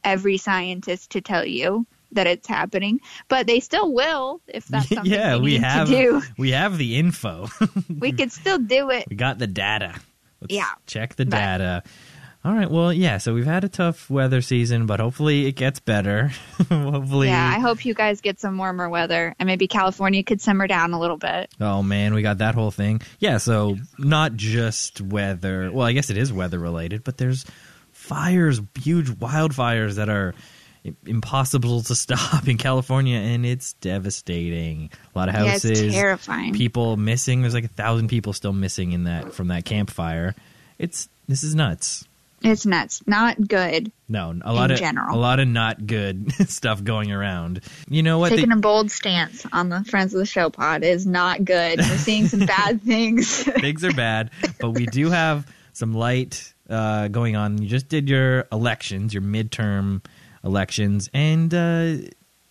every 0.04 0.38
scientist 0.38 1.12
to 1.12 1.22
tell 1.22 1.46
you 1.46 1.86
that 2.14 2.28
it's 2.28 2.48
happening, 2.48 3.00
but 3.28 3.48
they 3.48 3.60
still 3.60 3.92
will 3.94 4.42
if 4.48 4.66
that's 4.68 4.90
something 4.94 5.12
yeah, 5.12 5.36
we, 5.36 5.42
we 5.42 5.52
need 5.54 5.64
have 5.64 5.88
to 5.88 5.94
do. 5.96 6.22
we 6.38 6.52
have 6.52 6.78
the 6.78 6.98
info. 6.98 7.48
We 8.00 8.12
could 8.12 8.32
still 8.32 8.58
do 8.58 8.90
it. 8.90 9.06
we 9.10 9.16
got 9.16 9.38
the 9.40 9.48
data. 9.48 9.96
Let's 10.42 10.54
Yeah. 10.54 10.70
check 10.88 11.16
the 11.16 11.26
But- 11.26 11.38
data. 11.38 11.84
All 12.44 12.56
right. 12.56 12.72
Well, 12.72 12.92
yeah. 12.92 13.20
So 13.20 13.36
we've 13.36 13.46
had 13.46 13.64
a 13.64 13.70
tough 13.70 14.10
weather 14.10 14.42
season, 14.42 14.88
but 14.88 15.00
hopefully 15.00 15.46
it 15.46 15.52
gets 15.52 15.80
better. 15.80 16.30
hopefully. 16.70 17.28
Yeah, 17.28 17.54
I 17.56 17.60
hope 17.60 17.86
you 17.86 17.94
guys 17.94 18.20
get 18.20 18.40
some 18.40 18.58
warmer 18.58 18.90
weather, 18.90 19.36
and 19.38 19.46
maybe 19.46 19.68
California 19.68 20.24
could 20.24 20.42
simmer 20.42 20.66
down 20.66 20.94
a 20.94 21.00
little 21.00 21.18
bit. 21.18 21.52
Oh 21.60 21.84
man, 21.84 22.16
we 22.16 22.24
got 22.24 22.40
that 22.40 22.56
whole 22.56 22.72
thing. 22.72 23.02
Yeah, 23.20 23.38
so 23.38 23.78
not 24.00 24.34
just 24.34 25.02
weather. 25.02 25.70
Well, 25.72 25.86
I 25.86 25.92
guess 25.94 26.10
it 26.10 26.18
is 26.18 26.34
weather 26.34 26.58
related, 26.58 27.04
but 27.04 27.20
there's 27.20 27.46
fires, 27.92 28.60
huge 28.82 29.10
wildfires 29.12 29.98
that 29.98 30.10
are 30.10 30.34
impossible 31.06 31.82
to 31.84 31.96
stop 31.96 32.48
in 32.48 32.58
California, 32.58 33.18
and 33.18 33.46
it's 33.46 33.74
devastating. 33.74 34.90
A 35.16 35.20
lot 35.20 35.30
of 35.30 35.36
Yeah, 35.36 35.54
it's 35.56 35.64
houses, 35.64 35.94
terrifying. 35.94 36.54
people 36.54 36.98
missing. 36.98 37.42
There's 37.42 37.54
like 37.54 37.66
a 37.66 37.70
thousand 37.70 38.08
people 38.08 38.34
still 38.34 38.54
missing 38.54 38.92
in 38.92 39.04
that 39.06 39.34
from 39.34 39.50
that 39.50 39.66
Camp 39.66 39.90
Fire. 39.92 40.36
It's 40.80 41.08
this 41.28 41.44
is 41.44 41.56
nuts. 41.56 42.06
It's 42.44 42.66
nuts. 42.66 43.04
Not 43.06 43.48
good. 43.48 43.92
No, 44.10 44.34
a 44.42 44.52
lot 44.52 44.72
In 44.72 44.74
of 44.74 44.80
general. 44.80 45.16
a 45.16 45.20
lot 45.20 45.40
of 45.40 45.48
not 45.48 45.86
good 45.86 46.32
stuff 46.50 46.84
going 46.84 47.12
around. 47.12 47.62
You 47.88 48.02
know 48.02 48.18
what? 48.18 48.30
Taking 48.30 48.52
a 48.52 48.56
bold 48.58 48.90
stance 48.90 49.46
on 49.54 49.70
the 49.70 49.84
Friends 49.84 50.14
of 50.16 50.20
the 50.20 50.26
Show 50.26 50.50
pod 50.50 50.84
is 50.84 51.06
not 51.06 51.46
good. 51.46 51.78
We're 51.80 51.98
seeing 51.98 52.28
some 52.28 52.40
bad 52.48 52.82
things. 52.84 53.44
things 53.44 53.86
are 53.86 53.94
bad, 53.94 54.32
but 54.60 54.72
we 54.72 54.88
do 54.88 55.12
have 55.12 55.46
some 55.74 55.94
light 55.94 56.52
uh, 56.68 57.10
going 57.10 57.36
on. 57.36 57.62
You 57.62 57.68
just 57.68 57.88
did 57.90 58.10
your 58.10 58.48
elections, 58.52 59.14
your 59.14 59.22
midterm 59.24 60.04
elections, 60.44 61.10
and 61.14 61.54
uh, 61.54 61.96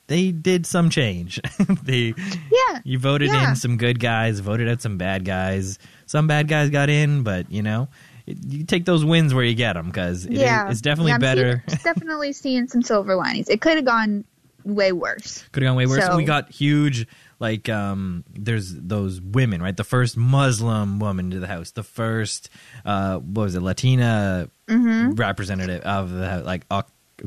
they 0.06 0.30
did 0.32 0.66
some 0.66 0.90
change. 0.90 1.40
they 1.82 2.14
yeah. 2.16 2.80
you 2.85 2.99
voted 2.99 3.28
Yeah. 3.28 3.50
in 3.50 3.56
some 3.56 3.76
good 3.76 4.00
guys, 4.00 4.40
voted 4.40 4.68
out 4.68 4.82
some 4.82 4.99
bad 4.99 5.25
guys. 5.25 5.78
Some 6.06 6.26
bad 6.26 6.49
guys 6.49 6.70
got 6.70 6.88
in, 6.90 7.23
but 7.23 7.50
you 7.50 7.62
know. 7.62 7.88
it- 8.26 8.38
You 8.44 8.64
take 8.64 8.85
those 8.85 9.04
wins 9.04 9.32
where 9.35 9.44
you 9.44 9.54
get 9.54 9.75
them 9.75 9.87
because 9.87 10.26
it 10.26 10.32
is- 10.35 10.40
yeah. 10.40 10.70
it's 10.70 10.80
definitely 10.80 11.12
Yeah, 11.12 11.18
better. 11.18 11.64
seeing- 11.68 11.80
definitely 11.85 12.32
seeing 12.42 12.68
some 12.68 12.82
silver 12.82 13.14
linings. 13.14 13.49
It 13.49 13.61
could 13.61 13.76
have 13.76 13.85
gone 13.85 14.25
way 14.64 14.92
worse. 14.92 15.44
Could 15.52 15.62
have 15.62 15.70
gone 15.70 15.76
way 15.76 15.87
worse. 15.87 16.04
So- 16.04 16.16
we 16.16 16.25
got 16.25 16.50
huge, 16.50 17.06
like, 17.38 17.68
um, 17.68 18.25
there's 18.35 18.75
those 18.75 19.20
women, 19.20 19.62
right? 19.62 19.76
The 19.76 19.85
first 19.85 20.16
Muslim 20.16 20.99
woman 20.99 21.30
to 21.30 21.40
the 21.40 21.47
House, 21.47 21.70
the 21.70 21.82
first, 21.82 22.50
uh, 22.85 23.18
what 23.18 23.44
was 23.44 23.54
it, 23.54 23.62
Latina 23.62 24.49
Mm-hmm. 24.68 25.14
representative 25.14 25.82
of 25.82 26.11
the, 26.11 26.42
like, 26.44 26.64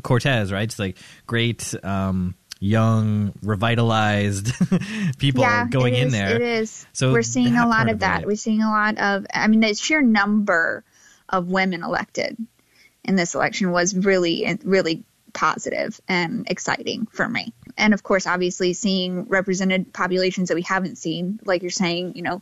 Cortez, 0.01 0.51
right? 0.51 0.63
It's 0.63 0.79
like 0.79 0.97
great, 1.27 1.73
um, 1.83 2.35
young, 2.59 3.33
revitalized 3.41 4.53
people 5.17 5.41
yeah, 5.41 5.67
going 5.67 5.95
in 5.95 6.11
there. 6.11 6.35
It 6.35 6.41
is. 6.41 6.87
So 6.93 7.11
we're 7.11 7.21
seeing 7.21 7.57
a 7.57 7.67
lot 7.67 7.87
of 7.87 7.95
of 7.95 7.99
that. 7.99 8.21
it- 8.21 8.27
We're 8.27 8.35
seeing 8.37 8.61
a 8.61 8.69
lot 8.69 8.97
of. 8.97 9.25
I 9.33 9.47
mean, 9.47 9.59
the 9.59 9.73
sheer 9.75 10.01
number 10.01 10.83
of 11.29 11.47
women 11.47 11.83
elected 11.83 12.37
in 13.03 13.15
this 13.15 13.35
election 13.35 13.71
was 13.71 13.93
really, 13.95 14.57
really 14.63 15.03
positive 15.33 15.99
and 16.07 16.49
exciting 16.49 17.05
for 17.11 17.27
me. 17.27 17.53
And 17.77 17.93
of 17.93 18.01
course, 18.03 18.27
obviously, 18.27 18.71
seeing 18.73 19.25
represented 19.25 19.91
populations 19.91 20.47
that 20.49 20.55
we 20.55 20.61
haven't 20.61 20.97
seen, 20.97 21.39
like 21.43 21.63
you're 21.63 21.71
saying, 21.71 22.15
you 22.15 22.21
know, 22.21 22.41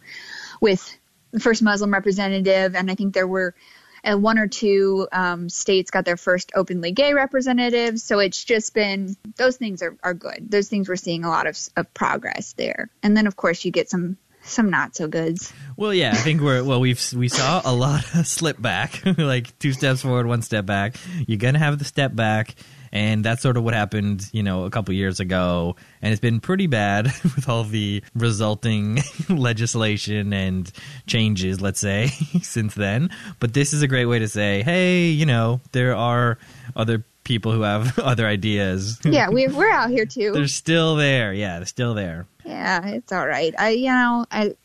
with 0.59 0.95
the 1.31 1.39
first 1.39 1.63
Muslim 1.63 1.91
representative, 1.91 2.75
and 2.75 2.91
I 2.91 2.95
think 2.95 3.13
there 3.15 3.27
were. 3.27 3.55
Uh, 4.03 4.17
one 4.17 4.37
or 4.37 4.47
two 4.47 5.07
um, 5.11 5.47
states 5.49 5.91
got 5.91 6.05
their 6.05 6.17
first 6.17 6.51
openly 6.55 6.91
gay 6.91 7.13
representatives, 7.13 8.03
so 8.03 8.19
it's 8.19 8.43
just 8.43 8.73
been 8.73 9.15
those 9.35 9.57
things 9.57 9.81
are, 9.83 9.95
are 10.03 10.13
good. 10.13 10.49
Those 10.49 10.69
things 10.69 10.89
we're 10.89 10.95
seeing 10.95 11.23
a 11.23 11.29
lot 11.29 11.47
of, 11.47 11.57
of 11.77 11.93
progress 11.93 12.53
there, 12.53 12.89
and 13.03 13.15
then 13.15 13.27
of 13.27 13.35
course 13.35 13.63
you 13.63 13.71
get 13.71 13.89
some 13.89 14.17
some 14.43 14.69
not 14.69 14.95
so 14.95 15.07
goods. 15.07 15.53
Well, 15.77 15.93
yeah, 15.93 16.11
I 16.11 16.15
think 16.15 16.41
we're 16.41 16.63
well. 16.63 16.79
We've 16.79 17.01
we 17.13 17.27
saw 17.27 17.61
a 17.63 17.73
lot 17.73 18.03
of 18.15 18.27
slip 18.27 18.61
back, 18.61 19.01
like 19.17 19.57
two 19.59 19.73
steps 19.73 20.01
forward, 20.01 20.27
one 20.27 20.41
step 20.41 20.65
back. 20.65 20.95
You're 21.27 21.37
gonna 21.37 21.59
have 21.59 21.79
the 21.79 21.85
step 21.85 22.15
back, 22.15 22.55
and 22.91 23.23
that's 23.23 23.41
sort 23.41 23.57
of 23.57 23.63
what 23.63 23.73
happened, 23.73 24.27
you 24.31 24.43
know, 24.43 24.65
a 24.65 24.69
couple 24.69 24.93
years 24.93 25.19
ago. 25.19 25.75
And 26.01 26.11
it's 26.11 26.19
been 26.19 26.39
pretty 26.39 26.67
bad 26.67 27.05
with 27.23 27.47
all 27.47 27.63
the 27.63 28.03
resulting 28.15 28.99
legislation 29.29 30.33
and 30.33 30.71
changes, 31.07 31.61
let's 31.61 31.79
say, 31.79 32.07
since 32.41 32.75
then. 32.75 33.09
But 33.39 33.53
this 33.53 33.73
is 33.73 33.81
a 33.81 33.87
great 33.87 34.05
way 34.05 34.19
to 34.19 34.27
say, 34.27 34.61
hey, 34.63 35.05
you 35.07 35.25
know, 35.25 35.61
there 35.71 35.95
are 35.95 36.37
other 36.75 37.03
people 37.23 37.51
who 37.51 37.61
have 37.61 37.97
other 37.99 38.25
ideas. 38.27 38.99
Yeah, 39.03 39.29
we 39.29 39.47
we're 39.47 39.71
out 39.71 39.89
here 39.89 40.05
too. 40.05 40.31
they're 40.31 40.47
still 40.47 40.95
there. 40.95 41.33
Yeah, 41.33 41.57
they're 41.57 41.65
still 41.65 41.93
there. 41.93 42.25
Yeah, 42.45 42.85
it's 42.87 43.11
all 43.11 43.27
right. 43.27 43.53
I 43.57 43.69
you 43.69 43.89
know 43.89 44.25
I 44.31 44.55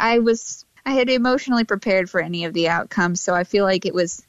I 0.00 0.18
was 0.18 0.64
I 0.86 0.92
had 0.92 1.10
emotionally 1.10 1.64
prepared 1.64 2.08
for 2.08 2.20
any 2.20 2.44
of 2.44 2.54
the 2.54 2.68
outcomes, 2.68 3.20
so 3.20 3.34
I 3.34 3.44
feel 3.44 3.64
like 3.64 3.84
it 3.86 3.94
was 3.94 4.26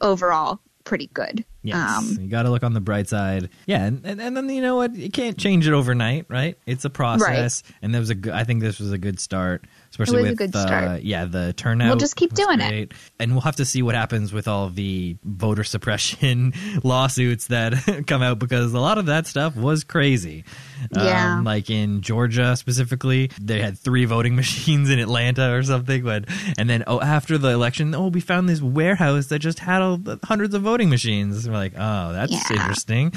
overall 0.00 0.58
pretty 0.88 1.08
good. 1.12 1.44
Yes, 1.62 1.98
Um, 1.98 2.16
you 2.22 2.28
got 2.28 2.44
to 2.44 2.50
look 2.50 2.62
on 2.62 2.72
the 2.72 2.80
bright 2.80 3.08
side. 3.08 3.50
Yeah, 3.66 3.84
and, 3.84 4.04
and 4.04 4.20
and 4.20 4.34
then 4.36 4.48
you 4.48 4.62
know 4.62 4.76
what? 4.76 4.94
You 4.94 5.10
can't 5.10 5.36
change 5.36 5.68
it 5.68 5.74
overnight, 5.74 6.24
right? 6.28 6.56
It's 6.66 6.84
a 6.86 6.90
process, 6.90 7.62
and 7.82 7.92
there 7.92 8.00
was 8.00 8.08
a. 8.10 8.14
Good, 8.14 8.32
I 8.32 8.44
think 8.44 8.62
this 8.62 8.80
was 8.80 8.90
a 8.90 8.96
good 8.98 9.20
start, 9.20 9.64
especially 9.90 10.22
with 10.22 10.38
good 10.38 10.56
uh, 10.56 10.98
yeah 11.02 11.26
the 11.26 11.52
turnout. 11.52 11.88
We'll 11.88 11.96
just 11.96 12.16
keep 12.16 12.32
doing 12.32 12.60
it. 12.60 12.92
and 13.20 13.32
we'll 13.32 13.42
have 13.42 13.56
to 13.56 13.64
see 13.66 13.82
what 13.82 13.94
happens 13.94 14.32
with 14.32 14.48
all 14.48 14.70
the 14.70 15.16
voter 15.24 15.62
suppression 15.64 16.54
lawsuits 16.82 17.48
that 17.48 18.04
come 18.06 18.22
out 18.22 18.38
because 18.38 18.72
a 18.72 18.80
lot 18.80 18.96
of 18.96 19.06
that 19.06 19.26
stuff 19.26 19.54
was 19.54 19.84
crazy. 19.84 20.44
Yeah. 20.92 21.34
um, 21.38 21.44
like 21.44 21.70
in 21.70 22.00
Georgia 22.02 22.56
specifically, 22.56 23.30
they 23.40 23.60
had 23.60 23.78
three 23.78 24.04
voting 24.04 24.36
machines 24.42 24.90
in 24.90 24.98
Atlanta 24.98 25.52
or 25.54 25.62
something. 25.62 26.02
But 26.02 26.24
and 26.56 26.68
then 26.68 26.84
oh, 26.86 27.00
after 27.00 27.38
the 27.38 27.48
election, 27.50 27.94
oh, 27.94 28.08
we 28.08 28.20
found 28.20 28.48
this 28.48 28.60
warehouse 28.62 29.26
that 29.26 29.38
just 29.40 29.58
had 29.58 29.82
all 29.82 29.96
the 29.96 30.18
hundreds 30.24 30.54
of 30.54 30.62
voting 30.62 30.88
machines. 30.90 31.44
And 31.44 31.52
we're 31.54 31.60
like, 31.60 31.74
oh, 31.76 32.12
that's 32.12 32.32
Yeah. 32.32 32.56
interesting. 32.60 33.12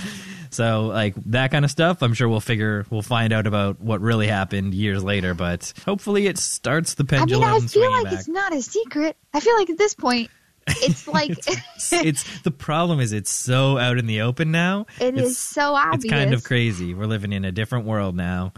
So 0.50 0.88
like 0.88 1.16
that 1.28 1.52
kind 1.52 1.64
of 1.64 1.72
stuff, 1.72 2.02
I'm 2.02 2.14
sure 2.14 2.28
we'll 2.28 2.42
figure 2.42 2.86
we'll 2.90 3.02
find 3.02 3.32
out 3.32 3.48
about 3.48 3.80
what 3.80 4.02
really 4.02 4.28
happened 4.28 4.74
years 4.74 5.02
later. 5.04 5.34
But 5.34 5.72
hopefully, 5.86 6.28
it 6.28 6.38
starts 6.38 6.96
the 6.96 7.06
pendulum. 7.06 7.44
I 7.48 7.54
mean, 7.54 7.64
I 7.64 7.68
feel 7.68 7.92
like 7.92 8.04
back. 8.06 8.14
it's 8.14 8.28
not 8.28 8.54
a 8.54 8.62
secret. 8.62 9.16
I 9.34 9.40
feel 9.40 9.56
like 9.58 9.70
at 9.70 9.78
this 9.78 9.94
point, 9.94 10.30
it's 10.68 11.08
like 11.08 11.38
it's 11.48 12.42
the 12.42 12.52
problem 12.52 13.00
is 13.00 13.14
it's 13.14 13.32
so 13.32 13.78
out 13.78 13.98
in 13.98 14.06
the 14.08 14.22
open 14.22 14.52
now. 14.52 14.86
It 15.00 15.18
it's, 15.18 15.30
is 15.32 15.38
so 15.38 15.74
obvious. 15.76 16.06
It's 16.06 16.14
kind 16.14 16.34
of 16.34 16.44
crazy. 16.44 16.94
We're 16.94 17.06
living 17.06 17.34
in 17.34 17.46
a 17.46 17.52
different 17.52 17.86
world 17.86 18.16
now, 18.16 18.54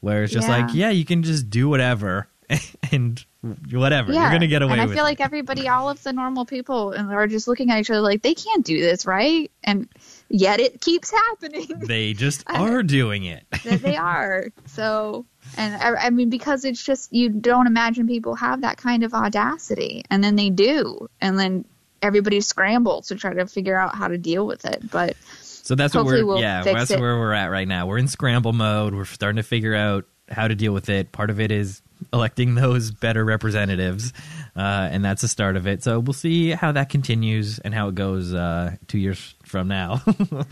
where 0.00 0.24
it's 0.24 0.32
just 0.32 0.48
Yeah. 0.48 0.58
like, 0.66 0.74
yeah, 0.74 0.90
you 0.90 1.04
can 1.04 1.22
just 1.22 1.50
do 1.50 1.68
whatever 1.68 2.28
and 2.92 3.24
whatever. 3.72 4.12
You're 4.12 4.30
gonna 4.30 4.46
get 4.46 4.62
away 4.62 4.72
with 4.72 4.78
it. 4.80 4.82
and 4.82 4.90
I 4.90 4.94
feel 4.94 5.04
it. 5.04 5.08
like 5.08 5.20
everybody, 5.20 5.68
all 5.68 5.88
of 5.88 6.02
the 6.02 6.12
normal 6.12 6.44
people, 6.44 6.92
and 6.92 7.10
are 7.12 7.26
just 7.26 7.48
looking 7.48 7.70
at 7.70 7.78
each 7.80 7.90
other 7.90 8.00
like 8.00 8.22
they 8.22 8.34
can't 8.34 8.64
do 8.64 8.80
this, 8.80 9.06
right? 9.06 9.50
And 9.64 9.88
yet 10.28 10.60
it 10.60 10.80
keeps 10.80 11.10
happening. 11.10 11.68
they 11.86 12.12
just 12.12 12.42
are 12.50 12.82
doing 12.82 13.24
it. 13.24 13.44
they 13.64 13.96
are. 13.96 14.48
So, 14.66 15.26
and 15.56 15.74
I, 15.74 16.06
I 16.06 16.10
mean, 16.10 16.30
because 16.30 16.64
it's 16.64 16.82
just 16.82 17.12
you 17.12 17.28
don't 17.28 17.66
imagine 17.66 18.06
people 18.06 18.34
have 18.36 18.62
that 18.62 18.76
kind 18.76 19.02
of 19.04 19.14
audacity, 19.14 20.04
and 20.10 20.22
then 20.22 20.36
they 20.36 20.50
do, 20.50 21.08
and 21.20 21.38
then 21.38 21.64
everybody 22.02 22.40
scrambles 22.40 23.08
to 23.08 23.14
try 23.16 23.34
to 23.34 23.46
figure 23.46 23.78
out 23.78 23.94
how 23.94 24.08
to 24.08 24.18
deal 24.18 24.46
with 24.46 24.64
it. 24.64 24.90
But 24.90 25.16
So 25.42 25.74
that's 25.74 25.94
what 25.94 26.06
we're 26.06 26.24
we'll 26.24 26.40
yeah, 26.40 26.62
that's 26.62 26.90
it. 26.90 27.00
where 27.00 27.18
we're 27.18 27.34
at 27.34 27.46
right 27.48 27.68
now. 27.68 27.86
We're 27.86 27.98
in 27.98 28.08
scramble 28.08 28.52
mode. 28.52 28.94
We're 28.94 29.04
starting 29.04 29.36
to 29.36 29.42
figure 29.42 29.74
out 29.74 30.06
how 30.28 30.48
to 30.48 30.54
deal 30.54 30.72
with 30.72 30.88
it. 30.88 31.12
Part 31.12 31.30
of 31.30 31.40
it 31.40 31.50
is 31.50 31.82
electing 32.12 32.54
those 32.54 32.90
better 32.90 33.24
representatives, 33.24 34.12
uh, 34.56 34.88
and 34.90 35.04
that's 35.04 35.22
the 35.22 35.28
start 35.28 35.56
of 35.56 35.66
it. 35.66 35.82
So 35.82 36.00
we'll 36.00 36.12
see 36.14 36.50
how 36.50 36.72
that 36.72 36.88
continues 36.88 37.58
and 37.58 37.74
how 37.74 37.88
it 37.88 37.94
goes 37.94 38.32
uh, 38.32 38.76
two 38.88 38.98
years 38.98 39.34
from 39.50 39.68
now. 39.68 40.00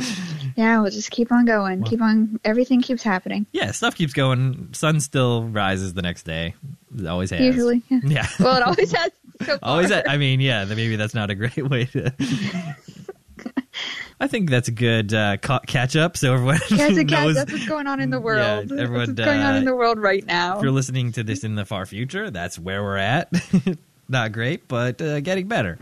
yeah, 0.56 0.80
we'll 0.80 0.90
just 0.90 1.10
keep 1.10 1.32
on 1.32 1.46
going, 1.46 1.82
keep 1.84 2.02
on. 2.02 2.38
Everything 2.44 2.82
keeps 2.82 3.02
happening. 3.02 3.46
yeah, 3.52 3.70
stuff 3.70 3.94
keeps 3.94 4.12
going. 4.12 4.68
Sun 4.74 5.00
still 5.00 5.44
rises 5.44 5.94
the 5.94 6.02
next 6.02 6.24
day. 6.24 6.54
It 6.98 7.06
always 7.06 7.30
has. 7.30 7.40
Usually, 7.40 7.82
yeah. 7.88 8.00
Yeah. 8.04 8.26
well, 8.40 8.56
it 8.56 8.62
always 8.62 8.92
has. 8.92 9.12
So. 9.46 9.56
Always, 9.62 9.92
I 9.92 10.16
mean, 10.16 10.40
yeah, 10.40 10.64
maybe 10.64 10.96
that's 10.96 11.14
not 11.14 11.30
a 11.30 11.36
great 11.36 11.56
way 11.70 11.84
to. 11.84 12.12
I 14.20 14.26
think 14.26 14.50
that's 14.50 14.66
a 14.66 14.72
good 14.72 15.14
uh, 15.14 15.36
ca- 15.36 15.60
catch 15.60 15.94
up. 15.94 16.16
So 16.16 16.34
everyone 16.34 16.58
it 16.70 16.70
knows. 16.72 17.06
does. 17.06 17.34
That's 17.36 17.52
what's 17.52 17.68
going 17.68 17.86
on 17.86 18.00
in 18.00 18.10
the 18.10 18.18
world. 18.20 18.68
Yeah, 18.70 18.82
everyone, 18.82 19.14
that's 19.14 19.20
what's 19.20 19.26
going 19.28 19.40
on 19.40 19.54
uh, 19.54 19.58
in 19.58 19.64
the 19.64 19.76
world 19.76 20.00
right 20.00 20.26
now. 20.26 20.56
If 20.56 20.64
you're 20.64 20.72
listening 20.72 21.12
to 21.12 21.22
this 21.22 21.44
in 21.44 21.54
the 21.54 21.64
far 21.64 21.86
future, 21.86 22.32
that's 22.32 22.58
where 22.58 22.82
we're 22.82 22.96
at. 22.96 23.32
not 24.08 24.32
great, 24.32 24.66
but 24.66 25.00
uh, 25.00 25.20
getting 25.20 25.46
better. 25.46 25.78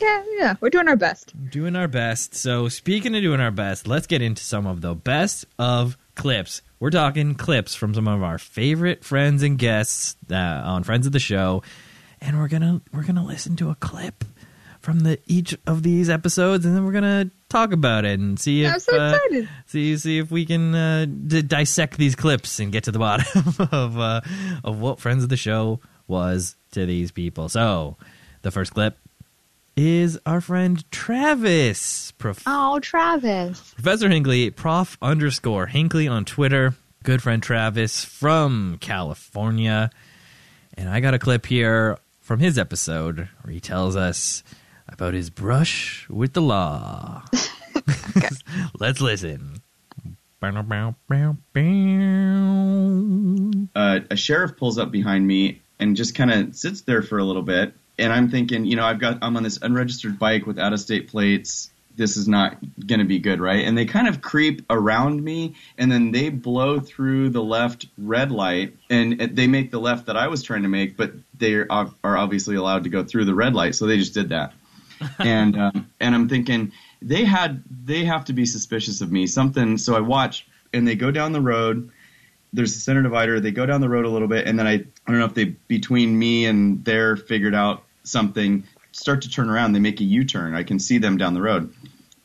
Yeah, 0.00 0.24
yeah, 0.38 0.54
we're 0.60 0.70
doing 0.70 0.88
our 0.88 0.96
best. 0.96 1.32
Doing 1.50 1.76
our 1.76 1.88
best. 1.88 2.34
So, 2.34 2.68
speaking 2.68 3.14
of 3.16 3.22
doing 3.22 3.40
our 3.40 3.50
best, 3.50 3.86
let's 3.86 4.06
get 4.06 4.22
into 4.22 4.42
some 4.42 4.66
of 4.66 4.80
the 4.80 4.94
best 4.94 5.46
of 5.58 5.96
clips. 6.14 6.62
We're 6.78 6.90
talking 6.90 7.34
clips 7.34 7.74
from 7.74 7.94
some 7.94 8.06
of 8.06 8.22
our 8.22 8.38
favorite 8.38 9.04
friends 9.04 9.42
and 9.42 9.58
guests 9.58 10.16
uh, 10.30 10.34
on 10.34 10.84
Friends 10.84 11.06
of 11.06 11.12
the 11.12 11.18
Show, 11.18 11.62
and 12.20 12.38
we're 12.38 12.48
gonna 12.48 12.82
we're 12.92 13.04
gonna 13.04 13.24
listen 13.24 13.56
to 13.56 13.70
a 13.70 13.74
clip 13.76 14.24
from 14.80 15.00
the 15.00 15.18
each 15.26 15.56
of 15.66 15.82
these 15.82 16.10
episodes, 16.10 16.66
and 16.66 16.76
then 16.76 16.84
we're 16.84 16.92
gonna 16.92 17.30
talk 17.48 17.72
about 17.72 18.04
it 18.04 18.20
and 18.20 18.38
see 18.38 18.64
if 18.64 18.74
I'm 18.74 18.80
so 18.80 19.00
uh, 19.00 19.14
excited. 19.14 19.48
see 19.66 19.96
see 19.96 20.18
if 20.18 20.30
we 20.30 20.44
can 20.44 20.74
uh, 20.74 21.06
d- 21.06 21.42
dissect 21.42 21.96
these 21.96 22.14
clips 22.14 22.60
and 22.60 22.70
get 22.70 22.84
to 22.84 22.92
the 22.92 22.98
bottom 23.08 23.54
of 23.72 23.98
uh, 23.98 24.20
of 24.62 24.78
what 24.78 25.00
Friends 25.00 25.22
of 25.22 25.30
the 25.30 25.36
Show 25.36 25.80
was 26.06 26.56
to 26.72 26.84
these 26.84 27.10
people. 27.12 27.48
So, 27.48 27.96
the 28.42 28.50
first 28.50 28.74
clip 28.74 28.98
is 29.76 30.18
our 30.24 30.40
friend 30.40 30.90
Travis, 30.90 32.12
Prof- 32.12 32.42
Oh, 32.46 32.78
Travis. 32.80 33.74
Professor 33.74 34.08
Hinkley, 34.08 34.54
Prof 34.54 34.96
underscore 35.02 35.66
Hinkley 35.66 36.10
on 36.10 36.24
Twitter. 36.24 36.74
Good 37.02 37.22
friend 37.22 37.42
Travis 37.42 38.04
from 38.04 38.78
California. 38.80 39.90
And 40.74 40.88
I 40.88 41.00
got 41.00 41.14
a 41.14 41.18
clip 41.18 41.46
here 41.46 41.98
from 42.20 42.40
his 42.40 42.58
episode 42.58 43.28
where 43.42 43.52
he 43.52 43.60
tells 43.60 43.96
us 43.96 44.42
about 44.88 45.14
his 45.14 45.30
brush 45.30 46.08
with 46.08 46.32
the 46.32 46.42
law. 46.42 47.22
Let's 48.80 49.00
listen. 49.00 49.60
uh, 53.74 54.00
a 54.10 54.16
sheriff 54.16 54.56
pulls 54.56 54.78
up 54.78 54.90
behind 54.90 55.26
me 55.26 55.60
and 55.78 55.96
just 55.96 56.14
kind 56.14 56.30
of 56.30 56.54
sits 56.56 56.82
there 56.82 57.02
for 57.02 57.18
a 57.18 57.24
little 57.24 57.42
bit. 57.42 57.74
And 57.98 58.12
I'm 58.12 58.28
thinking, 58.28 58.64
you 58.64 58.76
know, 58.76 58.84
I've 58.84 58.98
got 58.98 59.18
I'm 59.22 59.36
on 59.36 59.42
this 59.42 59.58
unregistered 59.60 60.18
bike 60.18 60.46
with 60.46 60.58
out 60.58 60.72
of 60.72 60.80
state 60.80 61.08
plates. 61.08 61.70
This 61.96 62.18
is 62.18 62.28
not 62.28 62.58
going 62.86 62.98
to 62.98 63.06
be 63.06 63.18
good, 63.18 63.40
right? 63.40 63.64
And 63.64 63.76
they 63.76 63.86
kind 63.86 64.06
of 64.06 64.20
creep 64.20 64.66
around 64.68 65.24
me, 65.24 65.54
and 65.78 65.90
then 65.90 66.12
they 66.12 66.28
blow 66.28 66.78
through 66.78 67.30
the 67.30 67.42
left 67.42 67.86
red 67.96 68.30
light, 68.30 68.76
and 68.90 69.18
they 69.18 69.46
make 69.46 69.70
the 69.70 69.80
left 69.80 70.06
that 70.06 70.16
I 70.16 70.28
was 70.28 70.42
trying 70.42 70.62
to 70.62 70.68
make, 70.68 70.98
but 70.98 71.12
they 71.38 71.54
are, 71.54 71.90
are 72.04 72.16
obviously 72.18 72.56
allowed 72.56 72.84
to 72.84 72.90
go 72.90 73.02
through 73.02 73.24
the 73.24 73.34
red 73.34 73.54
light, 73.54 73.74
so 73.74 73.86
they 73.86 73.96
just 73.96 74.12
did 74.12 74.28
that. 74.28 74.52
and 75.18 75.56
um, 75.58 75.90
and 75.98 76.14
I'm 76.14 76.28
thinking 76.28 76.72
they 77.00 77.24
had 77.24 77.62
they 77.84 78.04
have 78.04 78.26
to 78.26 78.34
be 78.34 78.44
suspicious 78.44 79.00
of 79.00 79.10
me. 79.10 79.26
Something. 79.26 79.78
So 79.78 79.96
I 79.96 80.00
watch, 80.00 80.46
and 80.74 80.86
they 80.86 80.96
go 80.96 81.10
down 81.10 81.32
the 81.32 81.40
road 81.40 81.90
there's 82.52 82.74
a 82.74 82.80
center 82.80 83.02
divider. 83.02 83.38
They 83.38 83.50
go 83.50 83.66
down 83.66 83.80
the 83.80 83.88
road 83.88 84.06
a 84.06 84.08
little 84.08 84.28
bit, 84.28 84.46
and 84.46 84.58
then 84.58 84.66
I 84.66 84.74
I 84.74 85.10
don't 85.10 85.18
know 85.18 85.26
if 85.26 85.34
they 85.34 85.44
between 85.44 86.18
me 86.18 86.46
and 86.46 86.84
there 86.84 87.16
figured 87.16 87.54
out 87.54 87.84
something. 88.06 88.64
Start 88.92 89.22
to 89.22 89.30
turn 89.30 89.50
around. 89.50 89.72
They 89.72 89.80
make 89.80 90.00
a 90.00 90.04
U-turn. 90.04 90.54
I 90.54 90.62
can 90.62 90.78
see 90.78 90.98
them 90.98 91.18
down 91.18 91.34
the 91.34 91.42
road, 91.42 91.72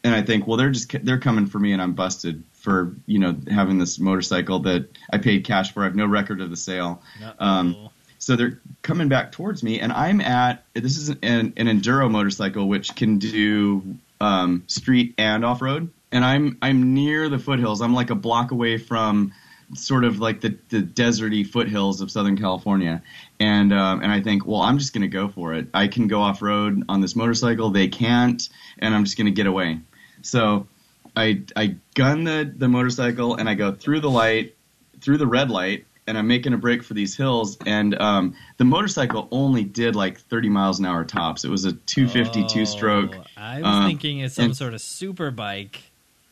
and 0.04 0.16
I 0.16 0.22
think, 0.22 0.48
well, 0.48 0.58
they're 0.58 0.72
just 0.72 0.92
they're 1.04 1.20
coming 1.20 1.48
for 1.48 1.60
me, 1.60 1.74
and 1.74 1.82
I'm 1.82 1.94
busted 1.94 2.44
for 2.54 2.96
you 3.06 3.20
know 3.20 3.36
having 3.50 3.78
this 3.78 4.00
motorcycle 4.00 4.60
that 4.60 4.88
I 5.12 5.18
paid 5.18 5.44
cash 5.44 5.74
for. 5.74 5.82
I 5.82 5.86
have 5.86 5.96
no 5.96 6.06
record 6.06 6.42
of 6.42 6.50
the 6.50 6.56
sale. 6.56 7.02
Um, 7.40 7.90
so 8.20 8.36
they're 8.36 8.60
coming 8.84 9.10
back 9.10 9.32
towards 9.32 9.64
me, 9.64 9.80
and 9.80 9.92
I'm 9.92 10.22
at 10.22 10.64
this 10.74 10.98
is 10.98 11.10
an, 11.10 11.18
an 11.58 11.68
enduro 11.68 12.10
motorcycle 12.10 12.68
which 12.68 12.96
can 12.96 13.18
do 13.18 13.98
um, 14.22 14.64
street 14.68 15.16
and 15.18 15.44
off 15.44 15.62
road, 15.62 15.90
and 16.12 16.24
I'm 16.24 16.58
I'm 16.62 16.94
near 16.94 17.30
the 17.30 17.40
foothills. 17.40 17.82
I'm 17.82 17.94
like 17.94 18.12
a 18.12 18.16
block 18.16 18.52
away 18.52 18.78
from 18.78 19.34
sort 19.74 20.04
of 20.04 20.20
like 20.20 20.42
the, 20.42 20.58
the 20.70 20.82
deserty 20.82 21.48
foothills 21.48 22.02
of 22.02 22.12
Southern 22.12 22.38
California, 22.38 23.02
and 23.42 23.74
um, 23.74 24.02
and 24.04 24.12
I 24.12 24.22
think, 24.22 24.46
well, 24.46 24.62
I'm 24.62 24.78
just 24.78 24.94
going 24.94 25.02
to 25.02 25.08
go 25.08 25.28
for 25.28 25.54
it. 25.54 25.68
I 25.74 25.88
can 25.88 26.08
go 26.08 26.22
off 26.22 26.42
road 26.42 26.84
on 26.88 27.02
this 27.02 27.16
motorcycle. 27.16 27.72
They 27.72 27.88
can't, 27.88 28.48
and 28.80 28.94
I'm 28.94 29.04
just 29.04 29.18
going 29.18 29.26
to 29.26 29.32
get 29.32 29.48
away. 29.48 29.80
So 30.22 30.68
I 31.16 31.42
I 31.56 31.76
gun 31.96 32.24
the 32.24 32.52
the 32.56 32.68
motorcycle 32.68 33.36
and 33.36 33.50
I 33.50 33.56
go 33.56 33.72
through 33.72 34.02
the 34.02 34.10
light, 34.10 34.56
through 35.02 35.18
the 35.18 35.28
red 35.28 35.50
light, 35.50 35.86
and 36.06 36.18
I'm 36.18 36.28
making 36.28 36.54
a 36.54 36.58
break 36.58 36.84
for 36.84 36.94
these 36.94 37.16
hills. 37.18 37.58
And 37.66 38.00
um, 38.00 38.36
the 38.58 38.66
motorcycle 38.66 39.28
only 39.32 39.64
did 39.64 39.96
like 39.96 40.20
30 40.20 40.50
miles 40.50 40.80
an 40.80 40.86
hour 40.86 41.04
tops. 41.04 41.44
It 41.44 41.50
was 41.50 41.66
a 41.66 41.74
250 41.74 42.46
two 42.48 42.66
stroke. 42.68 43.16
I 43.36 43.58
was 43.58 43.66
Um, 43.66 43.88
thinking 43.88 44.20
it's 44.20 44.36
some 44.36 44.46
and- 44.46 44.58
sort 44.58 44.74
of 44.76 44.82
super 44.82 45.32
bike. 45.32 45.82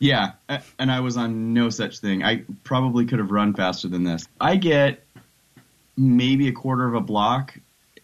Yeah, 0.02 0.32
and 0.78 0.90
I 0.90 1.00
was 1.00 1.18
on 1.18 1.52
no 1.52 1.68
such 1.68 1.98
thing. 1.98 2.24
I 2.24 2.44
probably 2.64 3.04
could 3.04 3.18
have 3.18 3.30
run 3.30 3.52
faster 3.52 3.86
than 3.86 4.02
this. 4.02 4.26
I 4.40 4.56
get 4.56 5.04
maybe 5.96 6.48
a 6.48 6.52
quarter 6.52 6.86
of 6.86 6.94
a 6.94 7.00
block, 7.00 7.58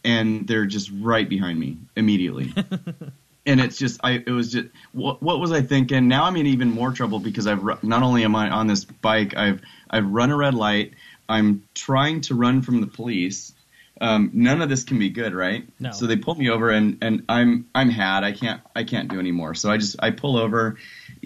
and 0.04 0.46
they're 0.46 0.66
just 0.66 0.90
right 1.00 1.28
behind 1.28 1.58
me 1.58 1.78
immediately. 1.96 2.52
and 3.46 3.60
it's 3.60 3.76
just, 3.78 4.00
I 4.02 4.22
it 4.26 4.30
was 4.30 4.52
just, 4.52 4.68
what, 4.92 5.22
what 5.22 5.40
was 5.40 5.52
I 5.52 5.62
thinking? 5.62 6.08
Now 6.08 6.24
I'm 6.24 6.36
in 6.36 6.46
even 6.46 6.72
more 6.72 6.92
trouble 6.92 7.18
because 7.18 7.46
I've 7.46 7.82
not 7.82 8.02
only 8.02 8.24
am 8.24 8.36
I 8.36 8.50
on 8.50 8.66
this 8.66 8.84
bike, 8.84 9.36
I've 9.36 9.60
I've 9.90 10.06
run 10.06 10.30
a 10.30 10.36
red 10.36 10.54
light. 10.54 10.92
I'm 11.28 11.64
trying 11.74 12.20
to 12.22 12.34
run 12.34 12.62
from 12.62 12.80
the 12.80 12.86
police. 12.86 13.52
Um, 14.00 14.30
none 14.34 14.60
of 14.60 14.68
this 14.68 14.84
can 14.84 14.98
be 14.98 15.08
good, 15.08 15.34
right? 15.34 15.66
No. 15.80 15.90
So 15.92 16.06
they 16.06 16.16
pull 16.16 16.34
me 16.34 16.50
over, 16.50 16.70
and, 16.70 16.98
and 17.00 17.24
I'm 17.28 17.66
I'm 17.74 17.88
had. 17.88 18.24
I 18.24 18.32
can't 18.32 18.60
I 18.74 18.84
can't 18.84 19.08
do 19.08 19.18
anymore. 19.18 19.54
So 19.54 19.70
I 19.70 19.78
just 19.78 19.96
I 20.00 20.10
pull 20.10 20.36
over. 20.36 20.76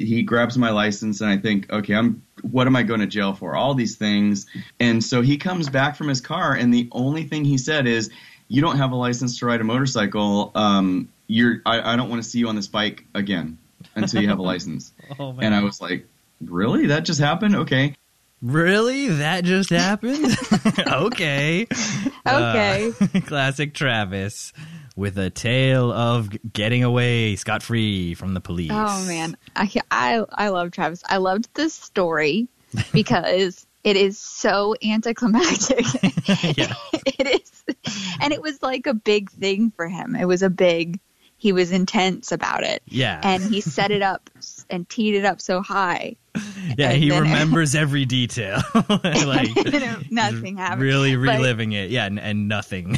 He 0.04 0.22
grabs 0.22 0.56
my 0.56 0.70
license, 0.70 1.20
and 1.20 1.30
I 1.30 1.36
think, 1.36 1.70
okay, 1.70 1.94
I'm 1.94 2.22
what 2.42 2.66
am 2.66 2.76
I 2.76 2.82
going 2.82 3.00
to 3.00 3.06
jail 3.06 3.34
for? 3.34 3.54
All 3.54 3.74
these 3.74 3.96
things. 3.96 4.46
And 4.78 5.04
so 5.04 5.20
he 5.20 5.36
comes 5.36 5.68
back 5.68 5.96
from 5.96 6.08
his 6.08 6.20
car, 6.20 6.54
and 6.54 6.72
the 6.72 6.88
only 6.92 7.24
thing 7.24 7.44
he 7.44 7.58
said 7.58 7.86
is, 7.86 8.10
"You 8.48 8.60
don't 8.62 8.78
have 8.78 8.92
a 8.92 8.96
license 8.96 9.38
to 9.38 9.46
ride 9.46 9.60
a 9.60 9.64
motorcycle. 9.64 10.52
Um, 10.54 11.08
you're 11.26 11.62
I, 11.66 11.92
I 11.92 11.96
don't 11.96 12.08
want 12.08 12.22
to 12.22 12.28
see 12.28 12.38
you 12.38 12.48
on 12.48 12.56
this 12.56 12.68
bike 12.68 13.04
again 13.14 13.58
until 13.94 14.22
you 14.22 14.28
have 14.28 14.38
a 14.38 14.42
license." 14.42 14.92
Oh 15.18 15.32
man! 15.32 15.46
and 15.46 15.54
I 15.54 15.62
was 15.62 15.80
like, 15.80 16.06
"Really? 16.40 16.86
That 16.86 17.04
just 17.04 17.20
happened? 17.20 17.56
Okay." 17.56 17.94
really? 18.42 19.08
That 19.08 19.44
just 19.44 19.70
happened? 19.70 20.24
okay. 20.78 21.66
Okay. 22.26 22.92
Uh, 23.00 23.20
classic 23.26 23.74
Travis 23.74 24.52
with 25.00 25.18
a 25.18 25.30
tale 25.30 25.90
of 25.90 26.28
getting 26.52 26.84
away 26.84 27.34
scot 27.34 27.62
free 27.62 28.12
from 28.14 28.34
the 28.34 28.40
police. 28.40 28.70
Oh 28.72 29.06
man, 29.06 29.36
I 29.56 29.68
I 29.90 30.22
I 30.30 30.48
love 30.50 30.70
Travis. 30.70 31.02
I 31.08 31.16
loved 31.16 31.48
this 31.54 31.72
story 31.74 32.48
because 32.92 33.66
it 33.82 33.96
is 33.96 34.18
so 34.18 34.76
anticlimactic. 34.84 35.84
Yeah. 36.56 36.74
it 37.06 37.42
is, 37.42 37.64
and 38.20 38.32
it 38.32 38.40
was 38.40 38.62
like 38.62 38.86
a 38.86 38.94
big 38.94 39.30
thing 39.30 39.72
for 39.74 39.88
him. 39.88 40.14
It 40.14 40.26
was 40.26 40.42
a 40.42 40.50
big. 40.50 41.00
He 41.38 41.52
was 41.52 41.72
intense 41.72 42.30
about 42.32 42.62
it, 42.62 42.82
Yeah. 42.86 43.18
and 43.24 43.42
he 43.42 43.62
set 43.62 43.90
it 43.90 44.02
up 44.02 44.28
and 44.68 44.86
teed 44.88 45.14
it 45.14 45.24
up 45.24 45.40
so 45.40 45.62
high. 45.62 46.16
yeah, 46.78 46.92
he 46.92 47.10
remembers 47.16 47.74
every 47.74 48.04
detail. 48.04 48.60
like 48.74 49.54
You 49.64 49.80
know, 49.80 49.96
nothing 50.10 50.56
happened. 50.56 50.82
Really 50.82 51.14
But- 51.16 51.22
reliving 51.22 51.72
it. 51.72 51.90
Yeah, 51.90 52.06
and, 52.06 52.18
and 52.20 52.48
nothing. 52.48 52.96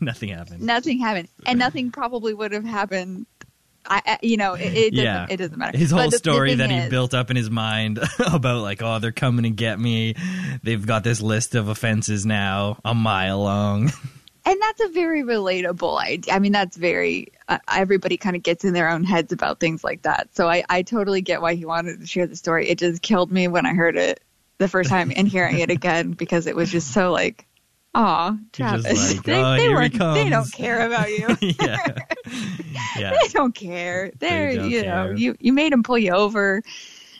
nothing 0.00 0.30
happened. 0.30 0.62
Nothing 0.62 0.98
happened, 1.00 1.28
and 1.46 1.58
nothing 1.58 1.90
probably 1.92 2.34
would 2.34 2.52
have 2.52 2.64
happened. 2.64 3.26
I, 3.84 4.18
you 4.22 4.36
know, 4.36 4.54
it, 4.54 4.60
it 4.72 4.90
doesn't, 4.92 5.04
Yeah. 5.04 5.26
it 5.28 5.38
doesn't 5.38 5.58
matter. 5.58 5.76
His 5.76 5.90
whole 5.90 6.08
the- 6.08 6.16
story 6.16 6.54
that 6.54 6.70
he 6.70 6.88
built 6.88 7.14
up 7.14 7.30
in 7.30 7.36
his 7.36 7.50
mind 7.50 7.98
about 8.32 8.62
like, 8.62 8.80
oh, 8.80 9.00
they're 9.00 9.10
coming 9.10 9.42
to 9.42 9.50
get 9.50 9.78
me. 9.78 10.14
They've 10.62 10.84
got 10.86 11.02
this 11.02 11.20
list 11.20 11.56
of 11.56 11.66
offenses 11.68 12.24
now, 12.24 12.78
a 12.84 12.94
mile 12.94 13.42
long. 13.42 13.90
And 14.44 14.60
that's 14.60 14.80
a 14.80 14.88
very 14.88 15.22
relatable 15.22 15.98
idea. 16.00 16.34
I 16.34 16.38
mean, 16.38 16.52
that's 16.52 16.76
very 16.76 17.28
uh, 17.48 17.58
everybody 17.68 18.16
kind 18.16 18.36
of 18.36 18.42
gets 18.42 18.64
in 18.64 18.72
their 18.74 18.88
own 18.88 19.04
heads 19.04 19.32
about 19.32 19.60
things 19.60 19.84
like 19.84 20.02
that. 20.02 20.28
So 20.34 20.48
I, 20.48 20.64
I 20.68 20.82
totally 20.82 21.20
get 21.20 21.40
why 21.42 21.54
he 21.54 21.64
wanted 21.64 22.00
to 22.00 22.06
share 22.06 22.26
the 22.26 22.36
story. 22.36 22.68
It 22.68 22.78
just 22.78 23.02
killed 23.02 23.30
me 23.30 23.48
when 23.48 23.66
I 23.66 23.74
heard 23.74 23.96
it 23.96 24.22
the 24.58 24.68
first 24.68 24.90
time 24.90 25.12
and 25.14 25.26
hearing 25.28 25.58
it 25.58 25.70
again 25.70 26.10
because 26.18 26.46
it 26.46 26.56
was 26.56 26.70
just 26.70 26.92
so 26.92 27.10
like, 27.12 27.46
aw, 27.94 28.36
Travis, 28.52 29.14
like, 29.16 29.22
they, 29.24 29.42
"Oh, 29.42 29.52
they, 29.52 29.60
here 29.60 29.68
he 29.70 29.74
weren't- 29.98 30.14
they 30.14 30.28
don't 30.30 30.52
care 30.52 30.86
about 30.86 31.08
you. 31.10 31.36
yeah. 31.60 31.86
Yeah. 32.96 33.10
they 33.20 33.28
don't 33.28 33.54
care. 33.54 34.12
They're 34.18 34.54
don't 34.54 34.70
you 34.70 34.82
care. 34.82 35.08
know 35.08 35.16
you 35.16 35.34
you 35.40 35.52
made 35.52 35.72
him 35.72 35.82
pull 35.82 35.98
you 35.98 36.12
over. 36.12 36.62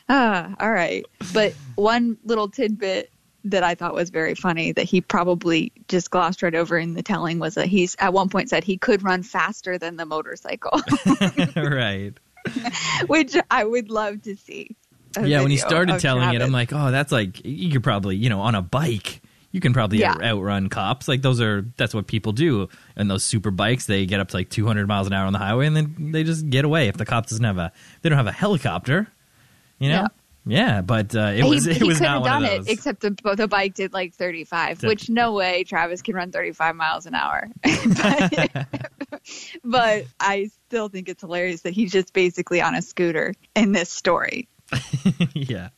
Ah, 0.08 0.54
all 0.61 0.70
right. 0.70 1.04
But 1.32 1.54
one 1.76 2.18
little 2.24 2.48
tidbit 2.48 3.11
that 3.44 3.62
I 3.64 3.74
thought 3.74 3.94
was 3.94 4.11
very 4.11 4.35
funny 4.35 4.72
that 4.72 4.85
he 4.85 5.00
probably 5.00 5.72
just 5.88 6.11
glossed 6.11 6.42
right 6.42 6.55
over 6.55 6.78
in 6.78 6.94
the 6.94 7.02
telling 7.02 7.38
was 7.38 7.55
that 7.55 7.66
he's 7.66 7.96
at 7.98 8.12
one 8.12 8.28
point 8.28 8.48
said 8.48 8.62
he 8.64 8.76
could 8.76 9.02
run 9.02 9.22
faster 9.22 9.78
than 9.78 9.96
the 9.96 10.07
motorcycle, 10.07 10.81
right. 11.57 12.12
which 13.07 13.37
I 13.50 13.64
would 13.64 13.90
love 13.90 14.22
to 14.22 14.37
see. 14.37 14.76
Yeah, 15.22 15.42
when 15.42 15.50
he 15.50 15.59
started 15.59 16.00
telling 16.00 16.35
it, 16.35 16.40
I'm 16.40 16.52
like, 16.52 16.72
oh, 16.72 16.90
that's 16.90 17.12
like 17.12 17.44
you 17.44 17.70
could 17.70 17.85
probably, 17.85 18.16
you 18.16 18.31
know, 18.31 18.40
on 18.40 18.55
a 18.55 18.62
bike, 18.62 19.20
you 19.50 19.61
can 19.61 19.74
probably 19.74 19.98
Yeah. 19.98 20.12
out- 20.12 20.24
outrun 20.24 20.68
cops. 20.70 21.07
Like 21.07 21.20
those 21.20 21.40
are 21.40 21.66
that's 21.76 21.92
what 21.94 22.07
people 22.07 22.33
do. 22.33 22.68
And 22.96 23.11
those 23.11 23.22
super 23.22 23.50
bikes, 23.50 23.85
they 23.87 24.07
get 24.07 24.20
up 24.20 24.28
to 24.28 24.37
like 24.37 24.48
200 24.48 24.87
miles 24.88 25.07
an 25.07 25.12
hour 25.12 25.26
on 25.26 25.33
the 25.35 25.38
highway, 25.38 25.66
and 25.66 25.76
then 25.76 26.12
they 26.12 26.24
just 26.24 26.48
get 26.48 26.64
away. 26.64 26.88
If 26.88 26.96
the 26.96 27.05
cop 27.05 27.26
doesn't 27.26 27.44
have 27.44 27.59
a, 27.59 27.72
they 28.00 28.09
don't 28.09 28.16
have 28.18 28.26
a 28.26 28.33
helicopter, 28.33 29.07
you 29.78 29.88
know. 29.90 30.02
Yeah. 30.02 30.09
Yeah, 30.44 30.81
but 30.83 31.14
uh, 31.14 31.33
it 31.37 31.44
he, 31.44 31.48
was 31.50 31.66
it 31.68 31.76
he 31.76 31.85
was 31.85 31.98
could 31.98 32.05
not 32.05 32.22
one 32.22 32.42
done 32.42 32.44
it, 32.44 32.68
except 32.68 33.00
the, 33.00 33.16
the 33.37 33.46
bike 33.46 33.74
did 33.74 33.92
like 33.92 34.14
35, 34.14 34.78
Did- 34.81 34.88
which 34.88 35.09
no 35.09 35.33
way 35.33 35.62
Travis 35.64 36.02
can 36.02 36.14
run 36.16 36.33
35 36.33 36.74
miles 36.76 37.07
an 37.07 37.14
hour. 37.14 37.48
But- 37.64 38.66
but 39.64 40.05
I 40.18 40.50
still 40.66 40.88
think 40.88 41.09
it's 41.09 41.20
hilarious 41.20 41.61
that 41.62 41.72
he's 41.72 41.92
just 41.92 42.12
basically 42.12 42.61
on 42.61 42.74
a 42.74 42.83
scooter 42.83 43.35
in 43.55 43.72
this 43.72 43.90
story. 43.90 44.48
yeah. 45.35 45.68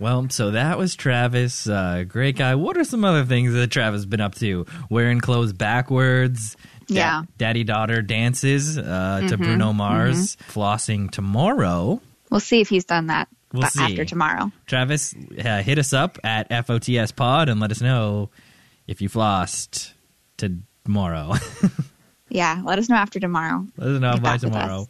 Well, 0.00 0.28
so 0.28 0.50
that 0.50 0.76
was 0.76 0.94
Travis. 0.96 1.68
Uh, 1.68 2.04
great 2.06 2.36
guy. 2.36 2.56
What 2.56 2.76
are 2.76 2.84
some 2.84 3.04
other 3.04 3.24
things 3.24 3.52
that 3.54 3.70
Travis 3.70 3.98
has 3.98 4.06
been 4.06 4.20
up 4.20 4.34
to? 4.36 4.66
Wearing 4.90 5.20
clothes 5.20 5.52
backwards. 5.52 6.56
Da- 6.88 6.94
Yeah. 6.94 7.22
Daddy 7.38 7.62
daughter 7.64 8.02
dances 8.02 8.76
uh, 8.76 9.22
to 9.28 9.36
Mhm, 9.36 9.38
Bruno 9.38 9.72
Mars. 9.72 10.36
Flossing 10.50 11.10
tomorrow. 11.10 12.00
We'll 12.30 12.40
see 12.40 12.60
if 12.60 12.68
he's 12.68 12.84
done 12.84 13.06
that 13.08 13.28
We'll 13.52 13.62
see. 13.68 13.82
after 13.82 14.04
tomorrow. 14.04 14.52
Travis, 14.66 15.14
uh, 15.42 15.62
hit 15.62 15.78
us 15.78 15.92
up 15.92 16.18
at 16.24 16.48
FOTS 16.66 17.12
Pod 17.12 17.48
and 17.48 17.60
let 17.60 17.70
us 17.70 17.80
know 17.80 18.30
if 18.86 19.00
you 19.00 19.08
flossed 19.08 19.92
tomorrow. 20.36 21.34
Yeah, 22.30 22.60
let 22.62 22.78
us 22.78 22.90
know 22.90 22.96
after 22.96 23.18
tomorrow. 23.18 23.66
let 23.78 23.88
us 23.88 24.00
know 24.02 24.12
Get 24.12 24.22
by 24.22 24.36
tomorrow. 24.36 24.86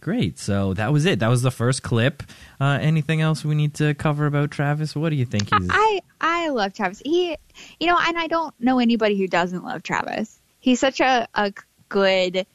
Great. 0.00 0.38
So 0.38 0.74
that 0.74 0.92
was 0.92 1.06
it. 1.06 1.20
That 1.20 1.28
was 1.28 1.40
the 1.40 1.50
first 1.50 1.82
clip. 1.82 2.22
Uh, 2.60 2.78
anything 2.78 3.22
else 3.22 3.42
we 3.42 3.54
need 3.54 3.72
to 3.76 3.94
cover 3.94 4.26
about 4.26 4.50
Travis? 4.50 4.94
What 4.94 5.08
do 5.08 5.16
you 5.16 5.24
think 5.24 5.44
he's? 5.44 5.70
I 5.72 6.00
I 6.20 6.50
love 6.50 6.74
Travis. 6.74 7.00
He, 7.02 7.38
you 7.80 7.86
know, 7.86 7.98
and 7.98 8.18
I 8.18 8.26
don't 8.26 8.54
know 8.60 8.80
anybody 8.80 9.16
who 9.16 9.26
doesn't 9.26 9.64
love 9.64 9.82
Travis. 9.82 10.38
He's 10.60 10.78
such 10.78 11.00
a 11.00 11.26
a 11.34 11.54
good, 11.88 12.46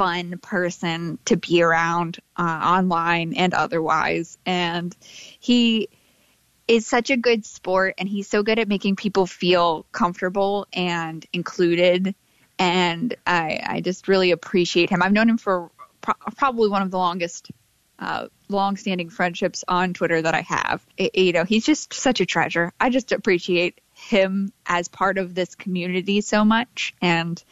fun 0.00 0.38
person 0.38 1.18
to 1.26 1.36
be 1.36 1.60
around 1.60 2.20
uh, 2.34 2.42
online 2.42 3.34
and 3.34 3.52
otherwise, 3.52 4.38
and 4.46 4.96
he 5.40 5.90
is 6.66 6.86
such 6.86 7.10
a 7.10 7.18
good 7.18 7.44
sport, 7.44 7.96
and 7.98 8.08
he's 8.08 8.26
so 8.26 8.42
good 8.42 8.58
at 8.58 8.66
making 8.66 8.96
people 8.96 9.26
feel 9.26 9.84
comfortable 9.92 10.66
and 10.72 11.26
included. 11.34 12.14
And 12.58 13.14
I 13.26 13.60
I 13.62 13.80
just 13.82 14.08
really 14.08 14.30
appreciate 14.30 14.88
him. 14.88 15.02
I've 15.02 15.12
known 15.12 15.28
him 15.28 15.36
for 15.36 15.70
pro- 16.00 16.14
probably 16.34 16.70
one 16.70 16.80
of 16.80 16.90
the 16.90 16.96
longest 16.96 17.50
uh, 17.98 18.28
long-standing 18.48 19.10
friendships 19.10 19.64
on 19.68 19.92
Twitter 19.92 20.22
that 20.22 20.34
I 20.34 20.40
have. 20.40 20.82
I- 20.98 21.10
you 21.12 21.32
know, 21.32 21.44
he's 21.44 21.66
just 21.66 21.92
such 21.92 22.22
a 22.22 22.26
treasure. 22.26 22.72
I 22.80 22.88
just 22.88 23.12
appreciate 23.12 23.82
him 24.00 24.52
as 24.66 24.88
part 24.88 25.18
of 25.18 25.34
this 25.34 25.54
community 25.54 26.20
so 26.20 26.44
much, 26.44 26.94
and 27.02 27.42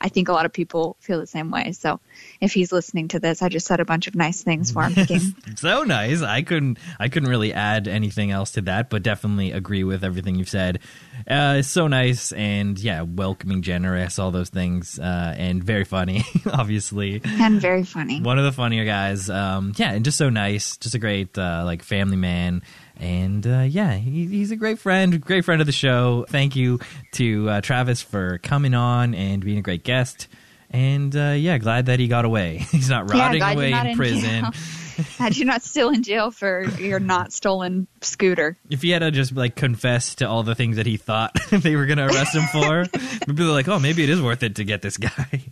I 0.00 0.08
think 0.08 0.28
a 0.28 0.32
lot 0.32 0.46
of 0.46 0.52
people 0.52 0.96
feel 1.00 1.20
the 1.20 1.26
same 1.26 1.50
way. 1.50 1.72
So, 1.72 2.00
if 2.40 2.52
he's 2.52 2.72
listening 2.72 3.08
to 3.08 3.20
this, 3.20 3.42
I 3.42 3.48
just 3.48 3.66
said 3.66 3.80
a 3.80 3.84
bunch 3.84 4.06
of 4.06 4.14
nice 4.14 4.42
things 4.42 4.70
for 4.70 4.84
him. 4.84 5.34
so 5.56 5.82
nice. 5.82 6.22
I 6.22 6.42
couldn't. 6.42 6.78
I 6.98 7.08
couldn't 7.08 7.28
really 7.28 7.52
add 7.52 7.88
anything 7.88 8.30
else 8.30 8.52
to 8.52 8.62
that, 8.62 8.90
but 8.90 9.02
definitely 9.02 9.52
agree 9.52 9.84
with 9.84 10.04
everything 10.04 10.36
you've 10.36 10.48
said. 10.48 10.80
Uh, 11.28 11.56
it's 11.58 11.68
so 11.68 11.88
nice 11.88 12.32
and 12.32 12.78
yeah, 12.78 13.02
welcoming, 13.02 13.62
generous, 13.62 14.18
all 14.18 14.30
those 14.30 14.50
things, 14.50 14.98
uh, 14.98 15.34
and 15.36 15.62
very 15.62 15.84
funny. 15.84 16.24
obviously, 16.52 17.20
and 17.24 17.60
very 17.60 17.84
funny. 17.84 18.20
one 18.20 18.38
of 18.38 18.44
the 18.44 18.52
funnier 18.52 18.84
guys. 18.84 19.28
Um, 19.28 19.72
yeah, 19.76 19.92
and 19.92 20.04
just 20.04 20.18
so 20.18 20.30
nice. 20.30 20.76
Just 20.76 20.94
a 20.94 20.98
great 20.98 21.36
uh, 21.36 21.62
like 21.64 21.82
family 21.82 22.16
man. 22.16 22.62
And 22.98 23.46
uh, 23.46 23.60
yeah, 23.68 23.94
he, 23.94 24.26
he's 24.26 24.50
a 24.50 24.56
great 24.56 24.78
friend, 24.78 25.20
great 25.20 25.44
friend 25.44 25.60
of 25.60 25.66
the 25.66 25.72
show. 25.72 26.24
Thank 26.28 26.56
you 26.56 26.80
to 27.12 27.50
uh, 27.50 27.60
Travis 27.60 28.02
for 28.02 28.38
coming 28.38 28.74
on 28.74 29.14
and 29.14 29.44
being 29.44 29.58
a 29.58 29.62
great 29.62 29.84
guest. 29.84 30.28
And 30.70 31.14
uh, 31.16 31.34
yeah, 31.36 31.58
glad 31.58 31.86
that 31.86 32.00
he 32.00 32.08
got 32.08 32.24
away. 32.24 32.58
He's 32.70 32.90
not 32.90 33.10
rotting 33.10 33.40
you're 33.40 33.50
away 33.50 33.70
not 33.70 33.86
in 33.86 33.92
in 33.92 33.96
prison. 33.96 34.46
Glad 35.18 35.36
you're 35.36 35.46
not 35.46 35.62
still 35.62 35.90
in 35.90 36.02
jail 36.02 36.30
for 36.30 36.62
your 36.80 36.98
not 36.98 37.30
stolen 37.30 37.86
scooter. 38.00 38.56
If 38.70 38.80
he 38.80 38.90
had 38.90 39.00
to 39.00 39.10
just 39.10 39.36
like 39.36 39.54
confess 39.54 40.14
to 40.16 40.28
all 40.28 40.42
the 40.42 40.54
things 40.54 40.76
that 40.76 40.86
he 40.86 40.96
thought 40.96 41.36
they 41.50 41.76
were 41.76 41.84
going 41.84 41.98
to 41.98 42.06
arrest 42.06 42.34
him 42.34 42.46
for, 42.46 42.86
maybe 43.26 43.44
they're 43.44 43.52
like, 43.52 43.68
oh, 43.68 43.78
maybe 43.78 44.02
it 44.04 44.08
is 44.08 44.22
worth 44.22 44.42
it 44.42 44.56
to 44.56 44.64
get 44.64 44.80
this 44.80 44.96
guy. 44.96 45.44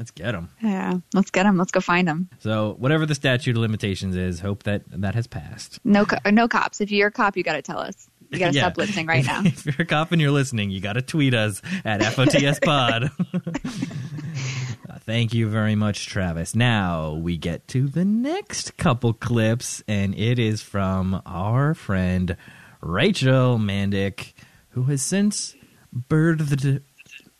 Let's 0.00 0.12
get 0.12 0.32
them. 0.32 0.48
Yeah, 0.62 0.94
let's 1.12 1.30
get 1.30 1.42
them. 1.42 1.58
Let's 1.58 1.72
go 1.72 1.80
find 1.80 2.08
them. 2.08 2.30
So 2.38 2.74
whatever 2.78 3.04
the 3.04 3.14
statute 3.14 3.50
of 3.54 3.60
limitations 3.60 4.16
is, 4.16 4.40
hope 4.40 4.62
that 4.62 4.80
that 4.88 5.14
has 5.14 5.26
passed. 5.26 5.78
No, 5.84 6.06
co- 6.06 6.16
no 6.30 6.48
cops. 6.48 6.80
If 6.80 6.90
you're 6.90 7.08
a 7.08 7.12
cop, 7.12 7.36
you 7.36 7.42
got 7.42 7.52
to 7.56 7.60
tell 7.60 7.78
us. 7.80 8.08
You 8.30 8.38
got 8.38 8.48
to 8.52 8.54
Yeah. 8.56 8.62
stop 8.62 8.78
listening 8.78 9.04
right 9.06 9.26
now. 9.26 9.42
if 9.44 9.66
you're 9.66 9.74
a 9.80 9.84
cop 9.84 10.10
and 10.12 10.18
you're 10.22 10.30
listening, 10.30 10.70
you 10.70 10.80
got 10.80 10.94
to 10.94 11.02
tweet 11.02 11.34
us 11.34 11.60
at 11.84 12.02
FOTS 12.02 12.60
Pod. 12.64 13.10
Uh, 13.34 14.98
Thank 15.00 15.34
you 15.34 15.48
very 15.50 15.74
much, 15.74 16.06
Travis. 16.06 16.54
Now 16.54 17.12
we 17.12 17.36
get 17.36 17.68
to 17.68 17.86
the 17.86 18.04
next 18.06 18.78
couple 18.78 19.12
clips, 19.12 19.82
and 19.86 20.14
it 20.18 20.38
is 20.38 20.62
from 20.62 21.20
our 21.26 21.74
friend 21.74 22.38
Rachel 22.80 23.58
Mandick, 23.58 24.32
who 24.70 24.84
has 24.84 25.02
since 25.02 25.54
birthed 25.94 26.80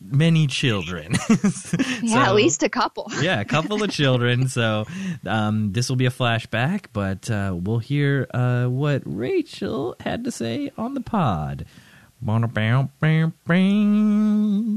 many 0.00 0.46
children. 0.46 1.14
Yeah, 2.02 2.28
at 2.28 2.34
least 2.34 2.62
a 2.62 2.68
couple. 2.68 3.10
yeah, 3.20 3.40
a 3.40 3.44
couple 3.44 3.82
of 3.82 3.90
children. 3.90 4.48
So 4.48 4.86
um, 5.26 5.72
this 5.72 5.88
will 5.88 5.96
be 5.96 6.06
a 6.06 6.10
flashback, 6.10 6.86
but 6.92 7.30
uh, 7.30 7.54
we'll 7.54 7.78
hear 7.78 8.26
uh, 8.32 8.66
what 8.66 9.02
Rachel 9.04 9.96
had 10.00 10.24
to 10.24 10.30
say 10.32 10.72
on 10.78 10.94
the 10.94 11.00
pod. 11.00 11.66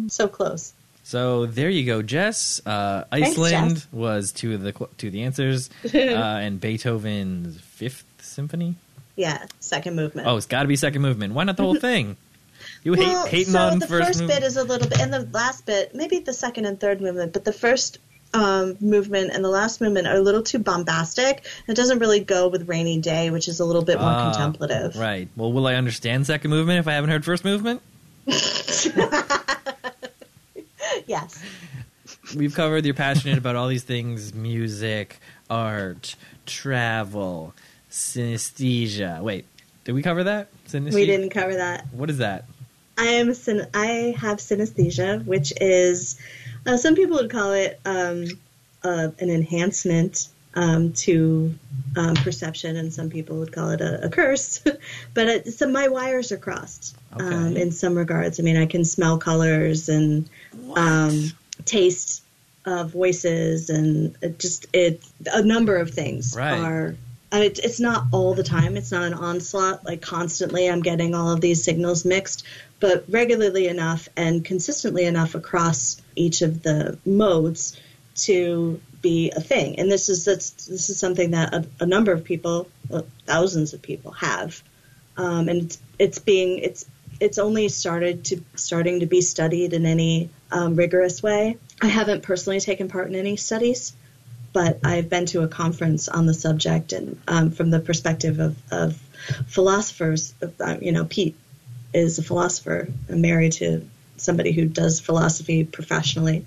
So 0.09 0.27
close. 0.27 0.73
So 1.03 1.45
there 1.45 1.69
you 1.69 1.86
go, 1.86 2.01
Jess. 2.01 2.62
Uh, 2.65 3.03
Thanks, 3.12 3.31
Iceland 3.31 3.75
Jess. 3.75 3.88
was 3.91 4.31
two 4.31 4.53
of 4.53 4.62
the 4.62 4.71
two 4.97 5.07
of 5.07 5.13
the 5.13 5.23
answers, 5.23 5.69
uh, 5.93 5.97
and 5.97 6.59
Beethoven's 6.62 7.59
Fifth 7.59 8.05
Symphony. 8.19 8.75
Yeah, 9.15 9.45
second 9.59 9.95
movement. 9.95 10.27
Oh, 10.27 10.38
it's 10.38 10.45
got 10.45 10.63
to 10.63 10.67
be 10.67 10.75
second 10.75 11.01
movement. 11.01 11.33
Why 11.33 11.43
not 11.43 11.57
the 11.57 11.63
whole 11.63 11.75
thing? 11.75 12.17
You 12.84 12.93
hate 12.93 13.28
hating 13.28 13.54
so 13.54 13.60
on 13.60 13.80
the 13.80 13.88
first, 13.88 14.19
first, 14.19 14.28
bit 14.28 14.43
is 14.43 14.58
a 14.58 14.63
little 14.63 14.88
bit, 14.88 14.99
and 14.99 15.13
the 15.13 15.28
last 15.32 15.65
bit, 15.65 15.93
maybe 15.95 16.19
the 16.19 16.34
second 16.34 16.65
and 16.65 16.80
third 16.80 17.02
movement, 17.02 17.34
but 17.34 17.45
the 17.45 17.54
first 17.54 17.99
um, 18.34 18.78
movement 18.82 19.32
and 19.34 19.43
the 19.43 19.49
last 19.49 19.80
movement 19.82 20.08
are 20.08 20.15
a 20.15 20.21
little 20.21 20.41
too 20.43 20.58
bombastic. 20.60 21.45
It 21.67 21.76
doesn't 21.76 21.99
really 21.99 22.19
go 22.19 22.47
with 22.47 22.67
Rainy 22.67 22.99
Day, 22.99 23.30
which 23.30 23.47
is 23.47 23.60
a 23.60 23.65
little 23.65 23.84
bit 23.84 23.99
more 23.99 24.10
Ah, 24.10 24.32
contemplative. 24.32 24.95
Right. 24.95 25.28
Well, 25.36 25.54
will 25.54 25.67
I 25.67 25.76
understand 25.76 26.26
second 26.26 26.49
movement 26.49 26.80
if 26.80 26.88
I 26.88 26.93
haven't 26.93 27.12
heard 27.12 27.23
first 27.26 27.45
movement? 27.45 27.82
Yes. 31.06 31.43
We've 32.36 32.54
covered 32.54 32.86
you're 32.86 32.93
passionate 32.93 33.38
about 33.38 33.56
all 33.56 33.67
these 33.67 33.84
things 33.84 34.34
music, 34.34 35.19
art, 35.49 36.15
travel, 36.45 37.54
synesthesia. 37.91 39.21
Wait, 39.21 39.45
did 39.84 39.93
we 39.93 40.02
cover 40.02 40.23
that? 40.23 40.47
Synesthesia? 40.67 40.93
We 40.93 41.06
didn't 41.06 41.30
cover 41.30 41.56
that. 41.56 41.86
What 41.91 42.10
is 42.10 42.19
that? 42.19 42.45
I 42.97 43.06
am 43.06 43.29
I 43.73 44.15
have 44.17 44.38
synesthesia, 44.38 45.25
which 45.25 45.53
is 45.60 46.19
uh, 46.65 46.77
some 46.77 46.95
people 46.95 47.17
would 47.17 47.32
call 47.32 47.51
it 47.53 47.79
um, 47.86 48.25
uh, 48.84 49.10
an 49.19 49.29
enhancement 49.29 50.27
um, 50.56 50.93
to 50.93 51.53
um, 51.95 52.13
perception, 52.15 52.75
and 52.75 52.93
some 52.93 53.10
people 53.10 53.39
would 53.39 53.51
call 53.51 53.69
it 53.71 53.82
a, 53.82 54.06
a 54.06 54.10
curse. 54.10 54.60
but 55.13 55.27
it, 55.27 55.53
so 55.53 55.67
my 55.67 55.88
wires 55.88 56.32
are 56.32 56.38
crossed 56.38 56.95
um, 57.13 57.47
Okay. 57.47 57.62
in 57.62 57.71
some 57.71 57.95
regards. 57.95 58.39
I 58.39 58.43
mean, 58.43 58.58
I 58.58 58.65
can 58.65 58.86
smell 58.86 59.17
colors 59.17 59.89
and 59.89 60.29
um, 60.75 61.32
taste 61.65 62.23
uh, 62.65 62.84
voices, 62.84 63.69
and 63.69 64.15
it 64.21 64.39
just 64.39 64.67
it 64.73 65.01
a 65.32 65.41
number 65.43 65.77
of 65.77 65.91
things 65.91 66.36
Right. 66.36 66.60
are. 66.60 66.95
It's 67.36 67.79
not 67.79 68.06
all 68.12 68.36
the 68.36 68.43
time. 68.43 68.77
It's 68.77 68.91
not 68.91 69.01
an 69.01 69.15
onslaught 69.15 69.84
like 69.84 70.01
constantly. 70.01 70.69
I'm 70.69 70.84
getting 70.84 71.15
all 71.15 71.32
of 71.32 71.41
these 71.41 71.63
signals 71.63 72.06
mixed, 72.06 72.45
but 72.83 73.05
regularly 73.07 73.69
enough 73.69 74.09
and 74.17 74.43
consistently 74.43 75.05
enough 75.05 75.35
across 75.35 76.01
each 76.17 76.41
of 76.41 76.63
the 76.63 76.99
modes 77.05 77.79
to 78.13 78.77
be 79.01 79.31
a 79.31 79.39
thing. 79.39 79.79
And 79.79 79.89
this 79.89 80.09
is 80.09 80.25
that's, 80.25 80.49
this 80.65 80.89
is 80.89 80.99
something 80.99 81.31
that 81.31 81.53
a, 81.53 81.65
a 81.79 81.85
number 81.85 82.11
of 82.11 82.25
people, 82.25 82.67
well, 82.89 83.05
thousands 83.25 83.73
of 83.73 83.81
people, 83.81 84.11
have, 84.11 84.61
um, 85.15 85.47
and 85.47 85.61
it's, 85.61 85.79
it's 85.97 86.19
being 86.19 86.57
it's 86.57 86.85
it's 87.21 87.37
only 87.37 87.69
started 87.69 88.25
to 88.25 88.43
starting 88.55 88.99
to 88.99 89.05
be 89.05 89.21
studied 89.21 89.71
in 89.71 89.85
any 89.85 90.29
um, 90.51 90.75
rigorous 90.75 91.23
way. 91.23 91.55
I 91.81 91.87
haven't 91.87 92.23
personally 92.23 92.59
taken 92.59 92.89
part 92.89 93.07
in 93.07 93.15
any 93.15 93.37
studies, 93.37 93.93
but 94.51 94.79
I've 94.83 95.07
been 95.09 95.27
to 95.27 95.43
a 95.43 95.47
conference 95.47 96.09
on 96.09 96.25
the 96.25 96.33
subject, 96.33 96.91
and 96.91 97.17
um, 97.29 97.51
from 97.51 97.69
the 97.69 97.79
perspective 97.79 98.41
of, 98.41 98.57
of 98.73 98.97
philosophers, 99.47 100.33
uh, 100.59 100.75
you 100.81 100.91
know, 100.91 101.05
Pete 101.05 101.37
is 101.93 102.19
a 102.19 102.23
philosopher, 102.23 102.88
and 103.08 103.21
married 103.21 103.53
to 103.53 103.88
somebody 104.17 104.51
who 104.51 104.65
does 104.65 104.99
philosophy 104.99 105.63
professionally, 105.63 106.45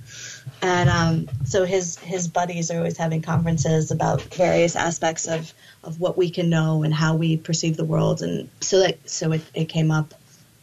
and 0.63 0.89
um, 0.89 1.29
so 1.45 1.65
his 1.65 1.99
his 1.99 2.29
buddies 2.29 2.71
are 2.71 2.79
always 2.79 2.97
having 2.97 3.23
conferences 3.23 3.91
about 3.91 4.23
various 4.23 4.77
aspects 4.77 5.27
of 5.27 5.53
of 5.83 6.01
what 6.01 6.17
we 6.17 6.31
can 6.31 6.51
know 6.51 6.83
and 6.83 6.95
how 6.95 7.17
we 7.17 7.37
perceive 7.37 7.77
the 7.77 7.85
world, 7.85 8.23
and 8.23 8.49
so 8.61 8.81
that 8.81 9.09
so 9.09 9.33
it, 9.33 9.43
it 9.55 9.65
came 9.67 9.91
up. 9.91 10.15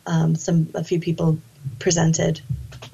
Um, 0.06 0.36
some 0.36 0.70
a 0.74 0.84
few 0.84 1.00
people 1.00 1.40
presented 1.80 2.42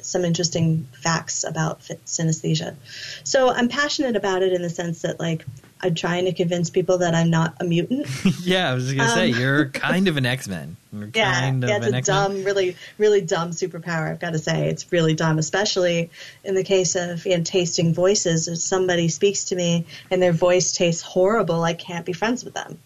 some 0.02 0.26
interesting 0.26 0.88
facts 0.92 1.44
about 1.44 1.82
synesthesia. 1.82 2.76
So 3.24 3.50
I'm 3.50 3.68
passionate 3.68 4.16
about 4.16 4.44
it 4.44 4.54
in 4.54 4.62
the 4.62 4.70
sense 4.70 5.02
that 5.02 5.20
like 5.20 5.46
I'm 5.82 5.96
trying 5.96 6.26
to 6.26 6.34
convince 6.34 6.70
people 6.70 6.98
that 7.00 7.16
I'm 7.16 7.30
not 7.30 7.56
a 7.60 7.64
mutant. 7.64 8.08
yeah, 8.42 8.70
I 8.70 8.74
was 8.74 8.86
just 8.86 8.98
gonna 8.98 9.10
say 9.10 9.32
Um, 9.32 9.40
you're 9.40 9.66
kind 9.70 10.08
of 10.08 10.18
an 10.18 10.26
X 10.26 10.48
Men. 10.48 10.76
Yeah, 11.14 11.34
kind 11.42 11.64
of 11.64 11.70
yeah, 11.70 11.78
it's 11.78 11.86
a 11.88 11.96
X-Men. 11.96 12.04
dumb, 12.04 12.44
really, 12.44 12.76
really 12.98 13.22
dumb 13.22 13.52
superpower. 13.52 14.12
I've 14.12 14.20
got 14.20 14.34
to 14.34 14.40
say, 14.40 14.68
it's 14.70 14.92
really 14.92 15.14
dumb, 15.14 15.38
especially 15.38 16.10
in 16.44 16.56
the 16.56 16.64
case 16.64 16.96
of 16.96 17.26
you 17.26 17.38
know, 17.38 17.44
tasting 17.44 17.94
voices. 17.94 18.48
If 18.48 18.58
somebody 18.58 19.08
speaks 19.08 19.46
to 19.46 19.56
me 19.56 19.86
and 20.10 20.22
their 20.22 20.34
voice 20.34 20.72
tastes 20.72 21.04
horrible, 21.04 21.64
I 21.64 21.74
can't 21.74 22.06
be 22.06 22.14
friends 22.14 22.44
with 22.44 22.56
them. 22.56 22.80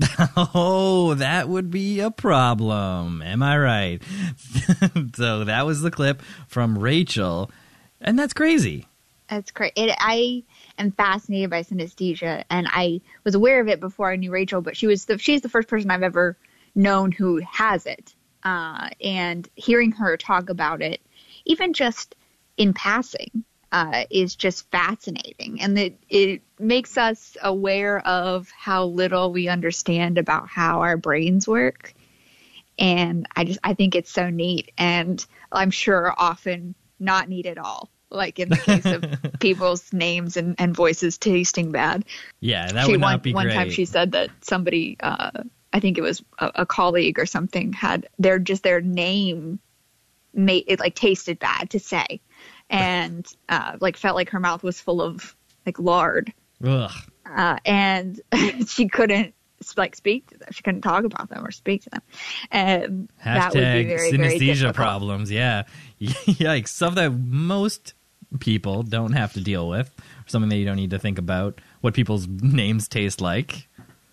Oh, 0.36 1.14
that 1.14 1.48
would 1.48 1.70
be 1.70 2.00
a 2.00 2.10
problem. 2.10 3.22
Am 3.22 3.42
I 3.42 3.58
right? 3.58 4.02
so 5.14 5.44
that 5.44 5.66
was 5.66 5.82
the 5.82 5.90
clip 5.90 6.22
from 6.48 6.78
Rachel, 6.78 7.50
and 8.00 8.18
that's 8.18 8.32
crazy. 8.32 8.86
That's 9.32 9.50
great. 9.50 9.72
It, 9.76 9.96
I 9.98 10.44
am 10.76 10.90
fascinated 10.90 11.48
by 11.48 11.62
synesthesia, 11.62 12.44
and 12.50 12.68
I 12.70 13.00
was 13.24 13.34
aware 13.34 13.62
of 13.62 13.68
it 13.68 13.80
before 13.80 14.12
I 14.12 14.16
knew 14.16 14.30
Rachel, 14.30 14.60
but 14.60 14.76
she 14.76 14.86
was 14.86 15.06
the, 15.06 15.16
she's 15.16 15.40
the 15.40 15.48
first 15.48 15.68
person 15.68 15.90
I've 15.90 16.02
ever 16.02 16.36
known 16.74 17.12
who 17.12 17.38
has 17.38 17.86
it. 17.86 18.14
Uh, 18.44 18.90
and 19.02 19.48
hearing 19.54 19.92
her 19.92 20.18
talk 20.18 20.50
about 20.50 20.82
it, 20.82 21.00
even 21.46 21.72
just 21.72 22.14
in 22.58 22.74
passing, 22.74 23.44
uh, 23.70 24.04
is 24.10 24.36
just 24.36 24.70
fascinating, 24.70 25.62
and 25.62 25.78
it 25.78 25.98
it 26.10 26.42
makes 26.58 26.98
us 26.98 27.34
aware 27.42 28.06
of 28.06 28.50
how 28.50 28.84
little 28.84 29.32
we 29.32 29.48
understand 29.48 30.18
about 30.18 30.46
how 30.48 30.80
our 30.82 30.98
brains 30.98 31.48
work. 31.48 31.94
And 32.78 33.26
I 33.34 33.44
just 33.44 33.60
I 33.64 33.72
think 33.72 33.94
it's 33.94 34.10
so 34.12 34.28
neat, 34.28 34.72
and 34.76 35.24
I'm 35.50 35.70
sure 35.70 36.12
often 36.18 36.74
not 37.00 37.30
neat 37.30 37.46
at 37.46 37.56
all. 37.56 37.88
Like 38.12 38.38
in 38.38 38.50
the 38.50 38.56
case 38.56 38.84
of 38.84 39.04
people's 39.40 39.92
names 39.92 40.36
and, 40.36 40.54
and 40.58 40.74
voices 40.74 41.18
tasting 41.18 41.72
bad. 41.72 42.04
Yeah, 42.40 42.70
that 42.70 42.86
she 42.86 42.92
would 42.92 43.00
one, 43.00 43.12
not 43.12 43.22
be 43.22 43.32
one 43.32 43.46
great. 43.46 43.54
time 43.54 43.70
she 43.70 43.84
said 43.84 44.12
that 44.12 44.30
somebody, 44.42 44.96
uh, 45.00 45.30
I 45.72 45.80
think 45.80 45.98
it 45.98 46.02
was 46.02 46.22
a, 46.38 46.52
a 46.56 46.66
colleague 46.66 47.18
or 47.18 47.26
something, 47.26 47.72
had 47.72 48.06
their 48.18 48.38
just 48.38 48.62
their 48.62 48.80
name 48.80 49.58
made 50.34 50.64
it 50.66 50.80
like 50.80 50.94
tasted 50.94 51.38
bad 51.38 51.70
to 51.70 51.78
say, 51.78 52.20
and 52.70 53.26
uh, 53.48 53.76
like 53.80 53.96
felt 53.96 54.16
like 54.16 54.30
her 54.30 54.40
mouth 54.40 54.62
was 54.62 54.80
full 54.80 55.02
of 55.02 55.34
like 55.66 55.78
lard, 55.78 56.32
uh, 56.64 57.58
and 57.64 58.20
she 58.66 58.88
couldn't 58.88 59.34
like 59.76 59.94
speak 59.94 60.28
to 60.28 60.38
them. 60.38 60.48
She 60.50 60.62
couldn't 60.62 60.82
talk 60.82 61.04
about 61.04 61.28
them 61.28 61.44
or 61.46 61.50
speak 61.50 61.82
to 61.84 61.90
them, 61.90 62.02
and 62.50 63.08
that 63.24 63.54
would 63.54 63.60
be 63.60 63.60
Hashtag 63.60 63.62
very 63.62 63.84
very 63.84 64.12
synesthesia 64.12 64.46
difficult. 64.46 64.74
problems. 64.74 65.30
Yeah, 65.30 65.64
yikes. 66.00 66.68
Stuff 66.68 66.94
that 66.96 67.10
most 67.10 67.94
people 68.40 68.82
don't 68.82 69.12
have 69.12 69.32
to 69.34 69.40
deal 69.40 69.68
with. 69.68 69.90
Something 70.26 70.48
that 70.50 70.56
you 70.56 70.64
don't 70.64 70.76
need 70.76 70.90
to 70.90 70.98
think 70.98 71.18
about 71.18 71.60
what 71.80 71.94
people's 71.94 72.26
names 72.28 72.88
taste 72.88 73.20
like. 73.20 73.68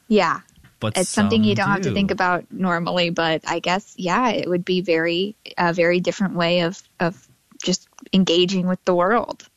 Yeah, 0.07 0.39
But 0.79 0.97
it's 0.97 1.09
something 1.09 1.43
you 1.43 1.55
don't 1.55 1.69
have 1.69 1.81
to 1.81 1.93
think 1.93 2.09
about 2.11 2.45
normally 2.51 3.09
but 3.11 3.41
i 3.47 3.59
guess 3.59 3.93
yeah 3.97 4.29
it 4.29 4.49
would 4.49 4.65
be 4.65 4.81
very 4.81 5.35
a 5.57 5.71
very 5.73 5.99
different 5.99 6.33
way 6.35 6.61
of 6.61 6.81
of 6.99 7.27
just 7.61 7.87
engaging 8.13 8.65
with 8.67 8.83
the 8.85 8.95
world 8.95 9.47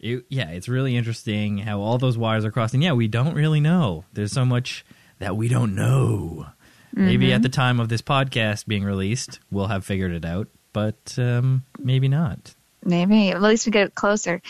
It- 0.00 0.24
yeah, 0.30 0.50
it's 0.50 0.68
really 0.68 0.96
interesting 0.96 1.58
how 1.58 1.80
all 1.80 1.98
those 1.98 2.16
wires 2.18 2.44
are 2.44 2.50
crossing. 2.50 2.80
Yeah, 2.82 2.92
we 2.94 3.06
don't 3.08 3.34
really 3.34 3.60
know. 3.60 4.04
There's 4.14 4.32
so 4.32 4.44
much 4.46 4.84
that 5.18 5.36
we 5.36 5.46
don't 5.48 5.74
know. 5.74 6.46
Maybe 6.92 7.26
Mm-hmm. 7.26 7.34
at 7.34 7.42
the 7.42 7.48
time 7.50 7.78
of 7.78 7.88
this 7.90 8.00
podcast 8.02 8.66
being 8.66 8.82
released, 8.82 9.38
we'll 9.50 9.66
have 9.68 9.84
figured 9.84 10.12
it 10.12 10.24
out, 10.24 10.48
but 10.72 11.14
um, 11.18 11.64
maybe 11.78 12.08
not. 12.08 12.54
Maybe 12.84 13.30
at 13.30 13.42
least 13.42 13.66
we 13.66 13.72
get 13.72 13.94
closer 13.94 14.40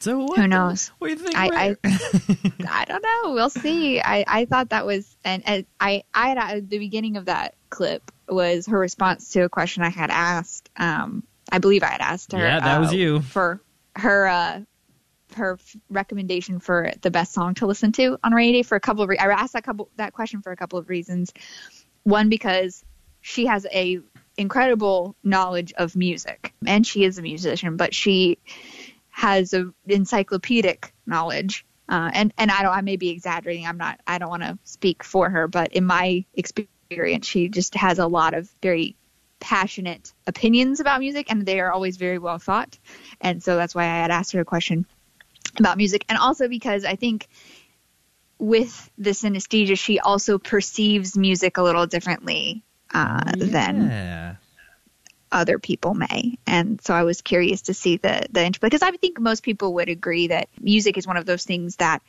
So 0.00 0.18
what, 0.24 0.38
Who 0.38 0.48
knows? 0.48 0.88
What 0.98 1.08
do 1.08 1.14
you 1.14 1.18
think? 1.20 1.36
I- 1.36 1.48
Where- 1.48 1.76
i 2.68 2.84
don't 2.84 3.02
know 3.02 3.32
we'll 3.32 3.50
see 3.50 4.00
i 4.00 4.24
i 4.26 4.44
thought 4.44 4.70
that 4.70 4.84
was 4.86 5.16
and, 5.24 5.42
and 5.46 5.66
i 5.80 6.02
i 6.14 6.28
had 6.28 6.38
at 6.38 6.68
the 6.68 6.78
beginning 6.78 7.16
of 7.16 7.26
that 7.26 7.54
clip 7.70 8.10
was 8.28 8.66
her 8.66 8.78
response 8.78 9.30
to 9.30 9.40
a 9.42 9.48
question 9.48 9.82
i 9.82 9.88
had 9.88 10.10
asked 10.10 10.68
um 10.76 11.22
i 11.50 11.58
believe 11.58 11.82
i 11.82 11.86
had 11.88 12.00
asked 12.00 12.32
her 12.32 12.38
Yeah, 12.38 12.60
that 12.60 12.78
was 12.78 12.90
uh, 12.90 12.96
you. 12.96 13.20
for 13.20 13.60
her 13.96 14.26
uh 14.26 14.60
her 15.36 15.58
recommendation 15.88 16.58
for 16.58 16.92
the 17.02 17.10
best 17.10 17.32
song 17.32 17.54
to 17.54 17.66
listen 17.66 17.92
to 17.92 18.18
on 18.24 18.32
rainy 18.34 18.52
day 18.52 18.62
for 18.62 18.74
a 18.76 18.80
couple 18.80 19.02
of 19.04 19.08
re- 19.08 19.18
I 19.18 19.26
asked 19.26 19.52
that 19.52 19.62
couple 19.64 19.88
that 19.96 20.12
question 20.12 20.42
for 20.42 20.50
a 20.52 20.56
couple 20.56 20.78
of 20.78 20.88
reasons. 20.88 21.32
One 22.02 22.28
because 22.28 22.84
she 23.20 23.46
has 23.46 23.64
a 23.72 24.00
incredible 24.40 25.14
knowledge 25.22 25.72
of 25.74 25.94
music 25.94 26.54
and 26.66 26.86
she 26.86 27.04
is 27.04 27.18
a 27.18 27.22
musician, 27.22 27.76
but 27.76 27.94
she 27.94 28.38
has 29.10 29.52
a 29.52 29.72
encyclopedic 29.86 30.92
knowledge. 31.06 31.66
Uh, 31.88 32.10
and 32.14 32.32
and 32.38 32.50
I 32.50 32.62
don't 32.62 32.72
I 32.72 32.80
may 32.80 32.96
be 32.96 33.10
exaggerating. 33.10 33.66
I'm 33.66 33.76
not 33.76 34.00
I 34.06 34.18
don't 34.18 34.30
want 34.30 34.42
to 34.42 34.58
speak 34.64 35.02
for 35.04 35.28
her, 35.28 35.48
but 35.48 35.72
in 35.72 35.84
my 35.84 36.24
experience, 36.34 37.26
she 37.26 37.48
just 37.48 37.74
has 37.74 37.98
a 37.98 38.06
lot 38.06 38.34
of 38.34 38.48
very 38.62 38.96
passionate 39.40 40.12
opinions 40.26 40.80
about 40.80 41.00
music, 41.00 41.26
and 41.30 41.44
they 41.44 41.60
are 41.60 41.72
always 41.72 41.96
very 41.96 42.18
well 42.18 42.38
thought. 42.38 42.78
And 43.20 43.42
so 43.42 43.56
that's 43.56 43.74
why 43.74 43.84
I 43.84 43.98
had 44.02 44.10
asked 44.10 44.32
her 44.32 44.40
a 44.40 44.44
question 44.44 44.86
about 45.58 45.76
music, 45.76 46.04
and 46.08 46.16
also 46.16 46.48
because 46.48 46.84
I 46.84 46.96
think 46.96 47.28
with 48.38 48.90
the 48.96 49.10
synesthesia, 49.10 49.78
she 49.78 49.98
also 49.98 50.38
perceives 50.38 51.16
music 51.16 51.58
a 51.58 51.62
little 51.62 51.86
differently 51.86 52.62
uh, 52.92 53.32
than 53.36 54.38
other 55.32 55.58
people 55.58 55.94
may. 55.94 56.38
And 56.46 56.80
so 56.80 56.94
I 56.94 57.04
was 57.04 57.20
curious 57.22 57.62
to 57.62 57.74
see 57.74 57.96
the 57.96 58.26
the 58.30 58.44
interplay 58.44 58.68
because 58.68 58.82
I 58.82 58.90
think 58.92 59.20
most 59.20 59.42
people 59.42 59.74
would 59.74 59.88
agree 59.88 60.28
that 60.28 60.48
music 60.60 60.98
is 60.98 61.06
one 61.06 61.16
of 61.16 61.26
those 61.26 61.44
things 61.44 61.76
that 61.76 62.02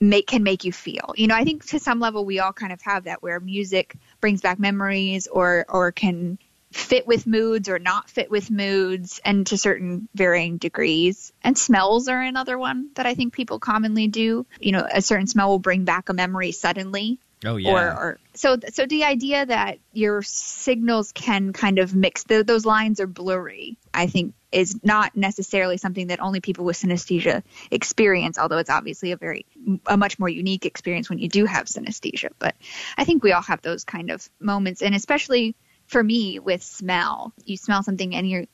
make 0.00 0.26
can 0.26 0.42
make 0.42 0.64
you 0.64 0.72
feel. 0.72 1.14
You 1.16 1.26
know, 1.26 1.34
I 1.34 1.44
think 1.44 1.64
to 1.66 1.78
some 1.78 2.00
level 2.00 2.24
we 2.24 2.38
all 2.38 2.52
kind 2.52 2.72
of 2.72 2.82
have 2.82 3.04
that 3.04 3.22
where 3.22 3.40
music 3.40 3.96
brings 4.20 4.42
back 4.42 4.58
memories 4.58 5.26
or 5.26 5.64
or 5.68 5.92
can 5.92 6.38
fit 6.72 7.06
with 7.06 7.26
moods 7.26 7.70
or 7.70 7.78
not 7.78 8.10
fit 8.10 8.30
with 8.30 8.50
moods 8.50 9.20
and 9.24 9.46
to 9.46 9.56
certain 9.56 10.08
varying 10.14 10.58
degrees. 10.58 11.32
And 11.42 11.56
smells 11.56 12.08
are 12.08 12.20
another 12.20 12.58
one 12.58 12.90
that 12.96 13.06
I 13.06 13.14
think 13.14 13.32
people 13.32 13.58
commonly 13.58 14.08
do. 14.08 14.44
You 14.60 14.72
know, 14.72 14.86
a 14.92 15.00
certain 15.00 15.26
smell 15.26 15.48
will 15.48 15.58
bring 15.58 15.84
back 15.84 16.10
a 16.10 16.12
memory 16.12 16.52
suddenly 16.52 17.18
Oh 17.46 17.56
yeah. 17.56 17.70
or, 17.70 17.88
or 17.92 18.18
so 18.34 18.56
so 18.72 18.86
the 18.86 19.04
idea 19.04 19.46
that 19.46 19.78
your 19.92 20.22
signals 20.22 21.12
can 21.12 21.52
kind 21.52 21.78
of 21.78 21.94
mix 21.94 22.24
th- 22.24 22.46
those 22.46 22.66
lines 22.66 23.00
are 23.00 23.06
blurry 23.06 23.78
i 23.94 24.06
think 24.06 24.34
is 24.52 24.82
not 24.82 25.16
necessarily 25.16 25.76
something 25.76 26.08
that 26.08 26.20
only 26.20 26.40
people 26.40 26.64
with 26.64 26.76
synesthesia 26.76 27.42
experience 27.70 28.38
although 28.38 28.58
it's 28.58 28.70
obviously 28.70 29.12
a 29.12 29.16
very 29.16 29.46
a 29.86 29.96
much 29.96 30.18
more 30.18 30.28
unique 30.28 30.66
experience 30.66 31.10
when 31.10 31.18
you 31.18 31.28
do 31.28 31.44
have 31.44 31.66
synesthesia. 31.66 32.30
But 32.38 32.54
i 32.96 33.04
think 33.04 33.22
we 33.22 33.32
all 33.32 33.42
have 33.42 33.62
those 33.62 33.84
kind 33.84 34.10
of 34.10 34.28
moments 34.40 34.82
and 34.82 34.94
especially 34.94 35.56
for 35.86 36.02
me 36.02 36.38
with 36.38 36.62
smell. 36.62 37.32
You 37.44 37.56
smell 37.56 37.82
something 37.82 38.14
and 38.14 38.28
you're 38.28 38.46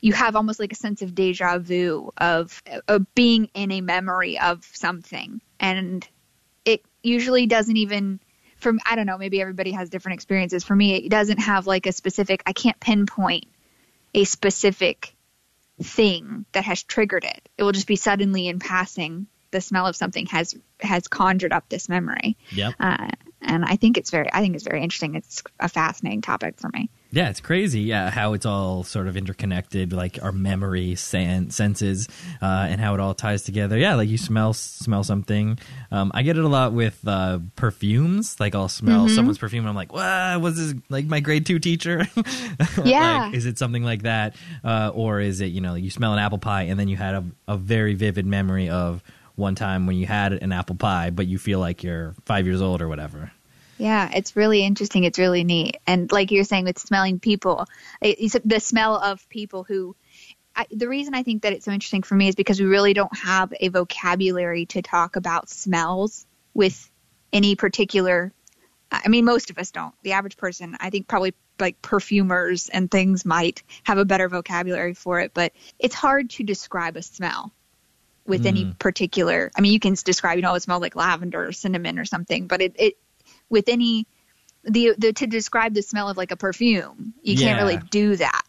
you 0.00 0.12
have 0.12 0.36
almost 0.36 0.60
like 0.60 0.72
a 0.72 0.76
sense 0.76 1.02
of 1.02 1.14
deja 1.14 1.58
vu 1.58 2.12
of, 2.18 2.62
of 2.86 3.12
being 3.16 3.50
in 3.54 3.72
a 3.72 3.80
memory 3.80 4.38
of 4.38 4.64
something. 4.72 5.40
And 5.58 6.06
usually 7.08 7.46
doesn't 7.46 7.76
even 7.76 8.20
from 8.58 8.80
I 8.84 8.96
don't 8.96 9.06
know, 9.06 9.18
maybe 9.18 9.40
everybody 9.40 9.72
has 9.72 9.88
different 9.88 10.14
experiences. 10.14 10.64
For 10.64 10.74
me, 10.74 10.96
it 10.96 11.08
doesn't 11.08 11.38
have 11.38 11.66
like 11.66 11.86
a 11.86 11.92
specific 11.92 12.42
I 12.46 12.52
can't 12.52 12.78
pinpoint 12.80 13.46
a 14.14 14.24
specific 14.24 15.14
thing 15.82 16.44
that 16.52 16.64
has 16.64 16.82
triggered 16.82 17.24
it. 17.24 17.48
It 17.56 17.62
will 17.62 17.72
just 17.72 17.86
be 17.86 17.96
suddenly 17.96 18.48
in 18.48 18.58
passing 18.58 19.26
the 19.50 19.60
smell 19.60 19.86
of 19.86 19.96
something 19.96 20.26
has 20.26 20.54
has 20.80 21.08
conjured 21.08 21.52
up 21.52 21.68
this 21.68 21.88
memory. 21.88 22.36
Yep. 22.50 22.74
Uh, 22.78 23.10
and 23.40 23.64
I 23.64 23.76
think 23.76 23.96
it's 23.96 24.10
very 24.10 24.28
I 24.32 24.40
think 24.40 24.54
it's 24.54 24.64
very 24.64 24.82
interesting. 24.82 25.14
It's 25.14 25.42
a 25.58 25.68
fascinating 25.68 26.22
topic 26.22 26.58
for 26.58 26.68
me. 26.72 26.90
Yeah, 27.10 27.30
it's 27.30 27.40
crazy. 27.40 27.80
Yeah, 27.80 28.10
how 28.10 28.34
it's 28.34 28.44
all 28.44 28.82
sort 28.84 29.08
of 29.08 29.16
interconnected, 29.16 29.94
like 29.94 30.22
our 30.22 30.30
memory 30.30 30.94
sen- 30.94 31.48
senses, 31.50 32.06
uh, 32.42 32.66
and 32.68 32.80
how 32.80 32.92
it 32.92 33.00
all 33.00 33.14
ties 33.14 33.42
together. 33.44 33.78
Yeah, 33.78 33.94
like 33.94 34.10
you 34.10 34.18
smell 34.18 34.52
smell 34.52 35.02
something. 35.04 35.58
Um, 35.90 36.10
I 36.14 36.22
get 36.22 36.36
it 36.36 36.44
a 36.44 36.48
lot 36.48 36.74
with 36.74 37.00
uh, 37.08 37.38
perfumes. 37.56 38.38
Like 38.38 38.54
I'll 38.54 38.68
smell 38.68 39.06
Mm-hmm. 39.06 39.14
someone's 39.14 39.38
perfume, 39.38 39.60
and 39.64 39.70
I'm 39.70 39.74
like, 39.74 39.92
"Wow, 39.92 40.38
was 40.38 40.56
this 40.58 40.74
like 40.90 41.06
my 41.06 41.20
grade 41.20 41.46
two 41.46 41.58
teacher?" 41.58 42.06
Yeah. 42.84 43.24
like, 43.26 43.34
is 43.34 43.46
it 43.46 43.58
something 43.58 43.82
like 43.84 44.02
that, 44.02 44.36
uh, 44.62 44.90
or 44.94 45.20
is 45.20 45.40
it 45.40 45.46
you 45.46 45.60
know 45.60 45.74
you 45.76 45.90
smell 45.90 46.12
an 46.12 46.18
apple 46.18 46.38
pie 46.38 46.62
and 46.64 46.78
then 46.78 46.88
you 46.88 46.96
had 46.96 47.14
a, 47.14 47.24
a 47.48 47.56
very 47.56 47.94
vivid 47.94 48.26
memory 48.26 48.68
of 48.68 49.02
one 49.34 49.54
time 49.54 49.86
when 49.86 49.96
you 49.96 50.06
had 50.06 50.32
an 50.32 50.52
apple 50.52 50.76
pie, 50.76 51.10
but 51.10 51.26
you 51.26 51.38
feel 51.38 51.58
like 51.60 51.82
you're 51.82 52.14
five 52.26 52.44
years 52.46 52.60
old 52.60 52.82
or 52.82 52.88
whatever. 52.88 53.30
Yeah, 53.78 54.10
it's 54.12 54.36
really 54.36 54.64
interesting. 54.64 55.04
It's 55.04 55.18
really 55.18 55.44
neat. 55.44 55.78
And 55.86 56.10
like 56.10 56.30
you're 56.30 56.44
saying 56.44 56.64
with 56.64 56.78
smelling 56.78 57.20
people, 57.20 57.66
it- 58.00 58.18
it's 58.20 58.36
the 58.44 58.60
smell 58.60 58.96
of 58.96 59.26
people 59.28 59.64
who. 59.64 59.96
I, 60.56 60.66
the 60.72 60.88
reason 60.88 61.14
I 61.14 61.22
think 61.22 61.42
that 61.42 61.52
it's 61.52 61.66
so 61.66 61.70
interesting 61.70 62.02
for 62.02 62.16
me 62.16 62.26
is 62.26 62.34
because 62.34 62.58
we 62.58 62.66
really 62.66 62.92
don't 62.92 63.16
have 63.16 63.54
a 63.60 63.68
vocabulary 63.68 64.66
to 64.66 64.82
talk 64.82 65.14
about 65.14 65.48
smells 65.48 66.26
with 66.52 66.90
any 67.32 67.54
particular. 67.54 68.32
I 68.90 69.08
mean, 69.08 69.24
most 69.24 69.50
of 69.50 69.58
us 69.58 69.70
don't. 69.70 69.94
The 70.02 70.12
average 70.12 70.36
person, 70.36 70.76
I 70.80 70.90
think, 70.90 71.06
probably 71.06 71.34
like 71.60 71.80
perfumers 71.80 72.68
and 72.70 72.90
things 72.90 73.24
might 73.24 73.62
have 73.84 73.98
a 73.98 74.04
better 74.04 74.28
vocabulary 74.28 74.94
for 74.94 75.20
it, 75.20 75.32
but 75.32 75.52
it's 75.78 75.94
hard 75.94 76.30
to 76.30 76.42
describe 76.42 76.96
a 76.96 77.02
smell 77.02 77.52
with 78.26 78.44
any 78.44 78.64
hmm. 78.64 78.70
particular. 78.72 79.50
I 79.56 79.60
mean, 79.60 79.72
you 79.72 79.80
can 79.80 79.94
describe, 80.04 80.36
you 80.36 80.42
know, 80.42 80.54
it 80.54 80.62
smells 80.62 80.82
like 80.82 80.96
lavender 80.96 81.46
or 81.46 81.52
cinnamon 81.52 81.98
or 81.98 82.04
something, 82.04 82.46
but 82.46 82.60
it, 82.60 82.74
it 82.78 82.98
with 83.48 83.68
any 83.68 84.06
the 84.64 84.94
the 84.98 85.12
to 85.14 85.26
describe 85.26 85.74
the 85.74 85.82
smell 85.82 86.08
of 86.08 86.16
like 86.16 86.30
a 86.30 86.36
perfume, 86.36 87.14
you 87.22 87.36
can't 87.36 87.60
really 87.60 87.78
do 87.90 88.16
that. 88.16 88.42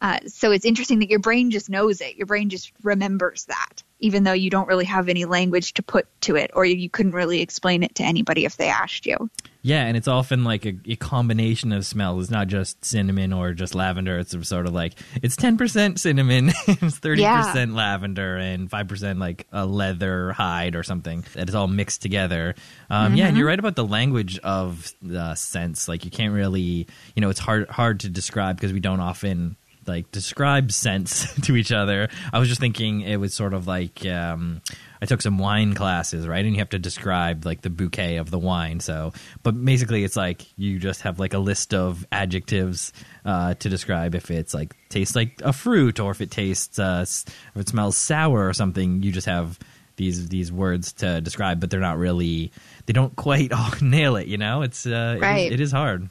Uh, 0.00 0.18
so 0.26 0.50
it's 0.50 0.64
interesting 0.64 0.98
that 0.98 1.10
your 1.10 1.20
brain 1.20 1.50
just 1.50 1.70
knows 1.70 2.00
it. 2.00 2.16
Your 2.16 2.26
brain 2.26 2.48
just 2.48 2.72
remembers 2.82 3.44
that, 3.44 3.84
even 4.02 4.24
though 4.24 4.32
you 4.32 4.50
don't 4.50 4.68
really 4.68 4.84
have 4.84 5.08
any 5.08 5.24
language 5.24 5.72
to 5.74 5.82
put 5.82 6.06
to 6.22 6.36
it, 6.36 6.50
or 6.54 6.64
you 6.64 6.90
couldn't 6.90 7.12
really 7.12 7.40
explain 7.40 7.82
it 7.82 7.94
to 7.94 8.02
anybody 8.02 8.44
if 8.44 8.56
they 8.56 8.68
asked 8.68 9.06
you. 9.06 9.30
Yeah, 9.64 9.84
and 9.84 9.96
it's 9.96 10.08
often 10.08 10.42
like 10.42 10.66
a, 10.66 10.74
a 10.88 10.96
combination 10.96 11.70
of 11.72 11.86
smells. 11.86 12.24
It's 12.24 12.30
not 12.32 12.48
just 12.48 12.84
cinnamon 12.84 13.32
or 13.32 13.52
just 13.52 13.76
lavender. 13.76 14.18
It's 14.18 14.36
sort 14.48 14.66
of 14.66 14.74
like 14.74 14.94
it's 15.22 15.36
ten 15.36 15.56
percent 15.56 16.00
cinnamon, 16.00 16.48
it's 16.66 16.98
thirty 16.98 17.24
percent 17.24 17.74
lavender, 17.74 18.36
and 18.36 18.68
five 18.68 18.88
percent 18.88 19.20
like 19.20 19.46
a 19.52 19.64
leather 19.64 20.32
hide 20.32 20.74
or 20.74 20.82
something. 20.82 21.24
That 21.34 21.48
is 21.48 21.54
all 21.54 21.68
mixed 21.68 22.02
together. 22.02 22.56
Um, 22.90 23.14
Yeah, 23.14 23.28
and 23.28 23.36
you're 23.36 23.46
right 23.46 23.58
about 23.58 23.76
the 23.76 23.86
language 23.86 24.38
of 24.40 24.92
the 25.00 25.36
scents. 25.36 25.86
Like 25.86 26.04
you 26.04 26.10
can't 26.10 26.34
really, 26.34 26.88
you 27.14 27.20
know, 27.20 27.30
it's 27.30 27.38
hard 27.40 27.68
hard 27.70 28.00
to 28.00 28.08
describe 28.08 28.56
because 28.56 28.72
we 28.72 28.80
don't 28.80 29.00
often 29.00 29.56
like 29.86 30.10
describe 30.12 30.72
scents 30.72 31.34
to 31.42 31.56
each 31.56 31.72
other. 31.72 32.08
I 32.32 32.38
was 32.38 32.48
just 32.48 32.60
thinking 32.60 33.00
it 33.02 33.16
was 33.16 33.34
sort 33.34 33.54
of 33.54 33.66
like 33.66 34.04
um, 34.06 34.60
I 35.00 35.06
took 35.06 35.20
some 35.22 35.38
wine 35.38 35.74
classes, 35.74 36.26
right? 36.28 36.44
And 36.44 36.54
you 36.54 36.60
have 36.60 36.70
to 36.70 36.78
describe 36.78 37.44
like 37.44 37.62
the 37.62 37.70
bouquet 37.70 38.16
of 38.16 38.30
the 38.30 38.38
wine. 38.38 38.80
So, 38.80 39.12
but 39.42 39.52
basically, 39.64 40.04
it's 40.04 40.16
like 40.16 40.46
you 40.56 40.78
just 40.78 41.02
have 41.02 41.18
like 41.18 41.34
a 41.34 41.38
list 41.38 41.74
of 41.74 42.06
adjectives 42.12 42.92
uh, 43.24 43.54
to 43.54 43.68
describe 43.68 44.14
if 44.14 44.30
it's 44.30 44.54
like 44.54 44.74
tastes 44.88 45.16
like 45.16 45.40
a 45.44 45.52
fruit 45.52 45.98
or 46.00 46.10
if 46.10 46.20
it 46.20 46.30
tastes 46.30 46.78
uh, 46.78 47.04
if 47.04 47.26
it 47.56 47.68
smells 47.68 47.96
sour 47.96 48.46
or 48.48 48.52
something. 48.52 49.02
You 49.02 49.10
just 49.12 49.26
have 49.26 49.58
these 49.96 50.28
these 50.28 50.50
words 50.52 50.92
to 50.94 51.20
describe, 51.20 51.60
but 51.60 51.70
they're 51.70 51.80
not 51.80 51.98
really 51.98 52.50
they 52.86 52.92
don't 52.92 53.14
quite 53.16 53.52
all 53.52 53.70
nail 53.80 54.16
it. 54.16 54.26
You 54.28 54.38
know, 54.38 54.62
it's 54.62 54.86
uh, 54.86 54.90
it 54.90 55.16
is- 55.16 55.20
Right. 55.22 55.52
it 55.52 55.60
is 55.60 55.72
hard. 55.72 56.08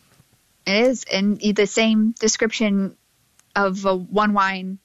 It 0.67 0.75
is, 0.85 1.05
and 1.11 1.39
the 1.41 1.65
same 1.65 2.13
description 2.19 2.95
of 3.55 3.85
uh, 3.85 3.95
one 3.95 4.33
wine, 4.33 4.79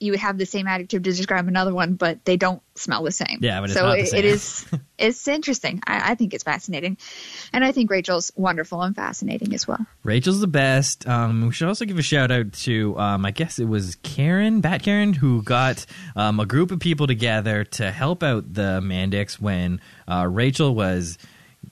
you 0.00 0.12
would 0.12 0.20
have 0.20 0.38
the 0.38 0.46
same 0.46 0.66
adjective 0.66 1.02
to 1.02 1.10
describe 1.10 1.48
another 1.48 1.74
one, 1.74 1.94
but 1.94 2.24
they 2.24 2.36
don't 2.36 2.62
smell 2.76 3.02
the 3.02 3.10
same. 3.10 3.38
Yeah, 3.40 3.60
but 3.60 3.70
it's 3.70 3.78
so 3.78 3.86
not 3.86 3.94
the 3.94 4.02
it, 4.02 4.08
same. 4.08 4.18
it 4.20 4.24
is. 4.24 4.66
It's 5.00 5.28
interesting. 5.28 5.80
I, 5.86 6.10
I 6.10 6.14
think 6.16 6.34
it's 6.34 6.42
fascinating, 6.42 6.98
and 7.52 7.64
I 7.64 7.70
think 7.70 7.88
Rachel's 7.88 8.32
wonderful 8.34 8.82
and 8.82 8.96
fascinating 8.96 9.54
as 9.54 9.68
well. 9.68 9.78
Rachel's 10.02 10.40
the 10.40 10.48
best. 10.48 11.06
Um, 11.06 11.46
we 11.46 11.52
should 11.52 11.68
also 11.68 11.84
give 11.84 12.00
a 12.00 12.02
shout 12.02 12.32
out 12.32 12.52
to, 12.54 12.98
um, 12.98 13.24
I 13.24 13.30
guess 13.30 13.60
it 13.60 13.66
was 13.66 13.94
Karen, 14.02 14.60
Bat 14.60 14.82
Karen, 14.82 15.12
who 15.12 15.44
got 15.44 15.86
um, 16.16 16.40
a 16.40 16.46
group 16.46 16.72
of 16.72 16.80
people 16.80 17.06
together 17.06 17.62
to 17.62 17.92
help 17.92 18.24
out 18.24 18.54
the 18.54 18.80
Mandix 18.82 19.34
when 19.34 19.80
uh, 20.08 20.26
Rachel 20.28 20.74
was 20.74 21.16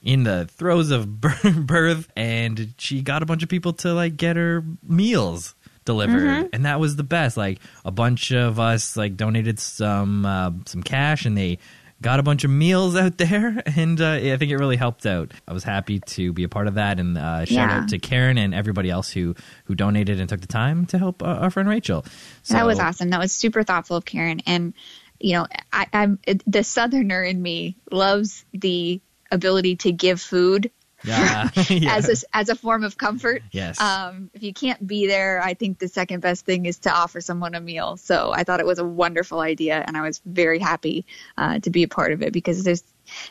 in 0.01 0.23
the 0.23 0.45
throes 0.45 0.89
of 0.89 1.19
birth, 1.65 2.09
and 2.15 2.73
she 2.77 3.01
got 3.01 3.23
a 3.23 3.25
bunch 3.25 3.43
of 3.43 3.49
people 3.49 3.73
to 3.73 3.93
like 3.93 4.15
get 4.15 4.37
her 4.37 4.63
meals 4.87 5.53
delivered, 5.87 6.49
and 6.53 6.65
that 6.65 6.79
was 6.79 6.95
the 6.95 7.03
best. 7.03 7.35
Like 7.37 7.59
a 7.83 7.89
bunch 7.91 8.31
of 8.31 8.59
us 8.59 8.95
like 8.95 9.17
donated 9.17 9.59
some 9.59 10.23
uh, 10.25 10.51
some 10.67 10.83
cash, 10.83 11.25
and 11.25 11.35
they 11.35 11.57
got 11.99 12.19
a 12.19 12.23
bunch 12.23 12.43
of 12.43 12.51
meals 12.51 12.95
out 13.03 13.17
there, 13.17 13.63
and 13.75 13.99
uh, 13.99 14.11
I 14.11 14.37
think 14.37 14.51
it 14.51 14.57
really 14.57 14.75
helped 14.75 15.07
out. 15.07 15.31
I 15.47 15.53
was 15.53 15.63
happy 15.63 15.99
to 15.99 16.31
be 16.31 16.43
a 16.43 16.49
part 16.49 16.67
of 16.67 16.75
that, 16.75 16.99
and 16.99 17.17
uh, 17.17 17.45
shout 17.45 17.69
Yeah. 17.69 17.79
out 17.79 17.87
to 17.89 17.97
Karen 17.97 18.37
and 18.37 18.53
everybody 18.53 18.91
else 18.91 19.09
who 19.09 19.33
who 19.65 19.73
donated 19.73 20.19
and 20.19 20.29
took 20.29 20.41
the 20.41 20.47
time 20.47 20.85
to 20.87 20.99
help 20.99 21.23
uh, 21.23 21.25
our 21.25 21.49
friend 21.49 21.67
Rachel. 21.67 22.05
So, 22.43 22.53
that 22.53 22.67
was 22.67 22.79
awesome. 22.79 23.09
That 23.09 23.19
was 23.19 23.31
super 23.31 23.63
thoughtful 23.63 23.97
of 23.97 24.05
Karen. 24.05 24.41
And 24.45 24.75
you 25.19 25.33
know, 25.33 25.47
I, 25.73 25.87
I'm 25.91 26.19
the 26.45 26.63
Southerner 26.63 27.23
in 27.23 27.41
me 27.41 27.75
loves 27.91 28.45
the 28.53 29.01
ability 29.31 29.77
to 29.77 29.91
give 29.91 30.21
food 30.21 30.69
Yeah, 31.03 31.49
yeah. 31.69 31.95
as 31.95 32.23
a 32.23 32.35
as 32.35 32.49
a 32.49 32.55
form 32.55 32.83
of 32.83 32.97
comfort. 32.97 33.43
yes. 33.51 33.79
Um, 33.79 34.29
if 34.33 34.43
you 34.43 34.53
can't 34.53 34.85
be 34.85 35.07
there, 35.07 35.41
I 35.41 35.53
think 35.53 35.79
the 35.79 35.87
second 35.87 36.21
best 36.21 36.45
thing 36.45 36.65
is 36.65 36.79
to 36.79 36.91
offer 36.91 37.21
someone 37.21 37.55
a 37.55 37.61
meal. 37.61 37.97
So 37.97 38.31
I 38.33 38.43
thought 38.43 38.59
it 38.59 38.65
was 38.65 38.79
a 38.79 38.85
wonderful 38.85 39.39
idea, 39.39 39.83
and 39.85 39.95
I 39.95 40.01
was 40.01 40.21
very 40.25 40.59
happy 40.59 41.05
uh, 41.37 41.59
to 41.59 41.69
be 41.69 41.83
a 41.83 41.87
part 41.87 42.11
of 42.11 42.21
it 42.21 42.33
because 42.33 42.63
there's, 42.63 42.83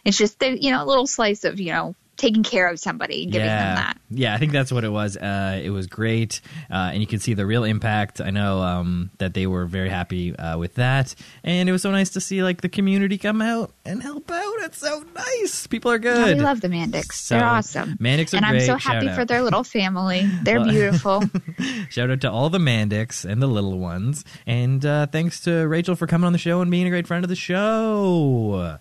it's 0.05 0.17
just 0.17 0.43
you 0.43 0.71
know 0.71 0.83
a 0.83 0.87
little 0.87 1.07
slice 1.07 1.45
of 1.45 1.61
you 1.61 1.73
know 1.73 1.95
taking 2.17 2.43
care 2.43 2.69
of 2.69 2.79
somebody 2.79 3.25
and 3.25 3.33
giving 3.33 3.47
yeah. 3.47 3.65
them 3.67 3.75
that. 3.77 3.99
Yeah, 4.11 4.35
I 4.35 4.39
think 4.39 4.53
that's 4.53 4.73
what 4.73 4.85
it 4.85 4.89
was. 4.89 5.17
Uh, 5.17 5.61
it 5.63 5.71
was 5.71 5.87
great, 5.87 6.41
uh, 6.71 6.91
and 6.93 7.01
you 7.01 7.07
can 7.07 7.19
see 7.19 7.35
the 7.35 7.45
real 7.47 7.65
impact. 7.65 8.21
I 8.21 8.31
know 8.31 8.61
um, 8.61 9.11
that 9.19 9.35
they 9.35 9.47
were 9.47 9.67
very 9.67 9.89
happy 9.89 10.35
uh, 10.37 10.59
with 10.59 10.75
that, 10.75 11.15
and 11.45 11.69
it 11.69 11.73
was 11.73 11.83
so 11.83 11.91
nice 11.91 12.11
to 12.11 12.21
see 12.21 12.43
like 12.43 12.61
the 12.61 12.69
community 12.69 13.19
come 13.19 13.43
out 13.43 13.73
and 13.85 14.03
help 14.03 14.31
out. 14.31 14.55
It's 14.61 14.79
so 14.79 15.05
nice. 15.15 15.67
People 15.67 15.91
are 15.91 15.97
Yeah, 15.97 16.25
good. 16.25 16.37
we 16.39 16.43
love 16.43 16.61
the 16.61 16.69
Mandix. 16.69 17.13
So, 17.13 17.37
They're 17.37 17.45
awesome. 17.47 17.97
Mandix 17.99 18.33
are 18.33 18.39
and 18.39 18.47
I'm 18.47 18.61
so 18.61 18.77
happy 18.77 19.09
for 19.09 19.25
their 19.25 19.43
little 19.43 19.65
family. 19.65 20.29
They're 20.43 20.65
beautiful. 20.65 21.23
Shout 21.91 22.11
out 22.11 22.21
to 22.23 22.31
all 22.31 22.51
the 22.51 22.59
Mandix 22.59 23.25
and 23.25 23.43
the 23.43 23.47
little 23.47 23.79
ones, 23.79 24.25
and 24.47 24.85
uh, 24.85 25.07
thanks 25.07 25.41
to 25.41 25.67
Rachel 25.67 25.97
for 25.97 26.07
coming 26.07 26.27
on 26.27 26.33
the 26.33 26.39
show 26.39 26.61
and 26.61 26.71
being 26.71 26.87
a 26.87 26.91
great 26.91 27.07
friend 27.07 27.25
of 27.25 27.29
the 27.29 27.37
show. 27.37 28.79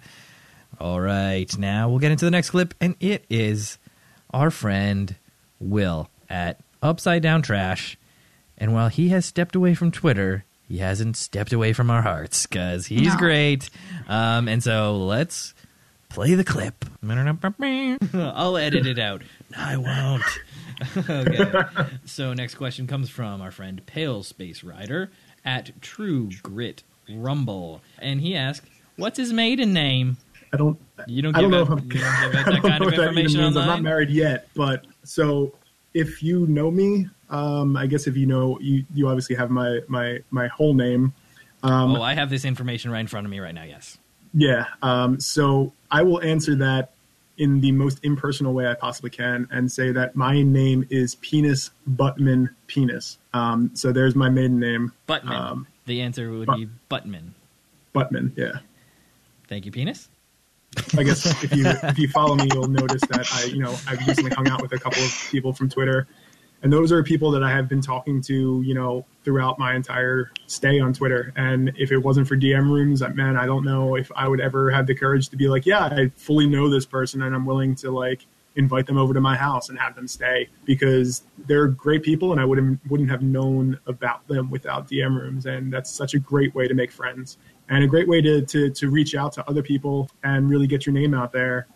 All 0.78 1.00
right, 1.00 1.15
now 1.58 1.90
we'll 1.90 2.00
get 2.00 2.12
into 2.12 2.26
the 2.26 2.32
next 2.32 2.50
clip, 2.52 2.74
and 2.80 2.96
it 3.00 3.26
is 3.30 3.78
our 4.32 4.50
friend 4.52 5.16
Will 5.60 6.10
at 6.30 6.60
Upside 6.82 7.22
Down 7.22 7.42
Trash. 7.42 7.98
And 8.58 8.74
while 8.74 8.88
he 8.90 9.10
has 9.10 9.26
stepped 9.26 9.56
away 9.56 9.74
from 9.76 9.92
Twitter, 9.92 10.46
he 10.68 10.78
hasn't 10.78 11.18
stepped 11.18 11.52
away 11.54 11.74
from 11.74 11.90
our 11.92 12.02
hearts 12.02 12.46
because 12.46 12.88
he's 12.88 13.14
No. 13.14 13.18
great. 13.18 13.70
Um, 14.08 14.48
and 14.48 14.64
so 14.64 14.98
let's 14.98 15.54
play 16.10 16.34
the 16.36 16.44
clip. 16.44 16.86
I'll 18.14 18.58
edit 18.58 18.86
it 18.88 18.98
out. 19.00 19.22
I 19.58 19.76
won't. 19.78 20.24
okay. 21.10 21.54
So 22.06 22.34
next 22.34 22.56
question 22.56 22.88
comes 22.88 23.10
from 23.10 23.42
our 23.42 23.52
friend 23.52 23.86
Pale 23.86 24.24
Space 24.24 24.64
Rider 24.64 25.12
at 25.44 25.82
True 25.82 26.30
Grit 26.42 26.84
Rumble, 27.10 27.82
and 28.00 28.20
he 28.22 28.36
asks, 28.36 28.66
"What's 28.96 29.18
his 29.18 29.32
maiden 29.32 29.72
name?" 29.74 30.18
I 30.56 30.58
don't. 30.58 30.80
You 31.08 31.22
don't 31.22 31.36
I 31.36 31.42
don't 31.42 31.52
know 31.52 31.62
out, 31.62 31.68
if 31.68 31.70
I'm. 31.72 31.80
you 31.80 31.82
don't 31.82 31.92
give 31.92 32.04
out 32.04 32.24
I 32.24 32.30
that 32.30 32.46
don't 32.46 32.80
know 32.80 32.86
what 32.86 32.96
that 32.96 33.12
even 33.12 33.16
means. 33.16 33.36
I'm 33.36 33.54
not 33.54 33.82
married 33.82 34.10
yet, 34.10 34.48
but 34.56 34.86
so 35.04 35.54
if 35.94 36.24
you 36.24 36.48
know 36.48 36.72
me, 36.72 37.08
um, 37.30 37.76
I 37.76 37.88
guess 37.88 38.08
if 38.08 38.16
you 38.16 38.26
know, 38.26 38.58
you 38.60 38.86
you 38.94 39.08
obviously 39.08 39.36
have 39.36 39.50
my 39.50 39.82
my 39.88 40.20
my 40.32 40.48
whole 40.48 40.74
name. 40.74 41.14
Um, 41.62 41.96
oh, 41.96 42.02
I 42.02 42.14
have 42.14 42.30
this 42.30 42.46
information 42.46 42.90
right 42.92 43.00
in 43.02 43.08
front 43.08 43.26
of 43.26 43.32
me 43.32 43.40
right 43.40 43.54
now. 43.54 43.64
Yes. 43.64 43.98
Yeah. 44.34 44.66
Um, 44.82 45.20
so 45.20 45.74
I 45.92 46.04
will 46.04 46.22
answer 46.22 46.56
that 46.56 46.92
in 47.38 47.60
the 47.60 47.72
most 47.72 48.00
impersonal 48.04 48.54
way 48.54 48.68
I 48.68 48.76
possibly 48.76 49.10
can 49.10 49.48
and 49.52 49.70
say 49.70 49.92
that 49.92 50.16
my 50.16 50.42
name 50.42 50.88
is 50.90 51.16
Penis 51.16 51.72
Buttman 51.90 52.50
Penis. 52.68 53.18
Um, 53.34 53.72
so 53.74 53.92
there's 53.92 54.16
my 54.16 54.30
maiden 54.30 54.60
name, 54.60 54.94
Buttman. 55.08 55.30
Um, 55.32 55.68
the 55.86 56.02
answer 56.02 56.32
would 56.32 56.48
but- 56.48 56.58
be 56.58 56.70
Buttman. 56.90 57.32
Buttman. 57.94 58.32
Yeah. 58.38 58.60
Thank 59.48 59.66
you, 59.66 59.72
penis. 59.72 60.10
I 60.98 61.04
guess 61.04 61.26
if 61.44 61.56
you 61.56 61.66
if 61.66 61.98
you 62.00 62.08
follow 62.10 62.36
me, 62.36 62.48
you'll 62.54 62.68
notice 62.68 63.02
that 63.10 63.28
I 63.34 63.46
you 63.46 63.60
know 63.62 63.76
I've 63.88 64.06
recently 64.08 64.32
hung 64.32 64.48
out 64.48 64.62
with 64.62 64.74
a 64.74 64.80
couple 64.80 65.04
of 65.04 65.28
people 65.32 65.54
from 65.54 65.70
Twitter, 65.70 66.08
and 66.64 66.72
those 66.72 66.92
are 66.92 67.04
people 67.04 67.32
that 67.32 67.44
I 67.44 67.52
have 67.52 67.68
been 67.68 67.82
talking 67.82 68.22
to 68.24 68.62
you 68.62 68.74
know 68.74 69.06
throughout 69.24 69.60
my 69.60 69.76
entire 69.76 70.32
stay 70.48 70.80
on 70.80 70.94
Twitter. 70.94 71.34
And 71.36 71.72
if 71.78 71.92
it 71.92 71.98
wasn't 71.98 72.28
for 72.28 72.38
DM 72.38 72.70
rooms, 72.70 73.02
man, 73.14 73.38
I 73.38 73.46
don't 73.46 73.66
know 73.66 73.96
if 73.96 74.12
I 74.16 74.28
would 74.28 74.40
ever 74.40 74.72
have 74.72 74.88
the 74.88 74.96
courage 74.96 75.30
to 75.30 75.38
be 75.38 75.48
like, 75.48 75.66
yeah, 75.66 75.86
I 75.86 76.12
fully 76.16 76.48
know 76.48 76.70
this 76.70 76.86
person, 76.86 77.22
and 77.22 77.36
I'm 77.36 77.46
willing 77.46 77.76
to 77.76 77.92
like 77.92 78.26
invite 78.56 78.86
them 78.88 78.98
over 78.98 79.14
to 79.14 79.22
my 79.22 79.36
house 79.36 79.70
and 79.70 79.78
have 79.78 79.96
them 79.96 80.08
stay 80.08 80.48
because 80.66 81.24
they're 81.46 81.68
great 81.68 82.04
people, 82.04 82.32
and 82.32 82.42
I 82.42 82.46
wouldn't 82.46 82.80
wouldn't 82.90 83.10
have 83.10 83.22
known 83.22 83.80
about 83.86 84.28
them 84.28 84.50
without 84.50 84.88
DM 84.88 85.20
rooms, 85.20 85.46
and 85.46 85.72
that's 85.72 85.92
such 85.92 86.14
a 86.14 86.20
great 86.20 86.56
way 86.56 86.68
to 86.68 86.74
make 86.74 86.92
friends. 86.92 87.38
And 87.70 87.84
a 87.84 87.88
great 87.88 88.08
way 88.08 88.22
to, 88.22 88.46
to, 88.46 88.70
to 88.70 88.90
reach 88.90 89.16
out 89.16 89.34
to 89.34 89.50
other 89.50 89.64
people 89.64 90.10
and 90.24 90.50
really 90.50 90.68
get 90.68 90.86
your 90.86 90.94
name 90.94 91.14
out 91.14 91.32
there. 91.32 91.68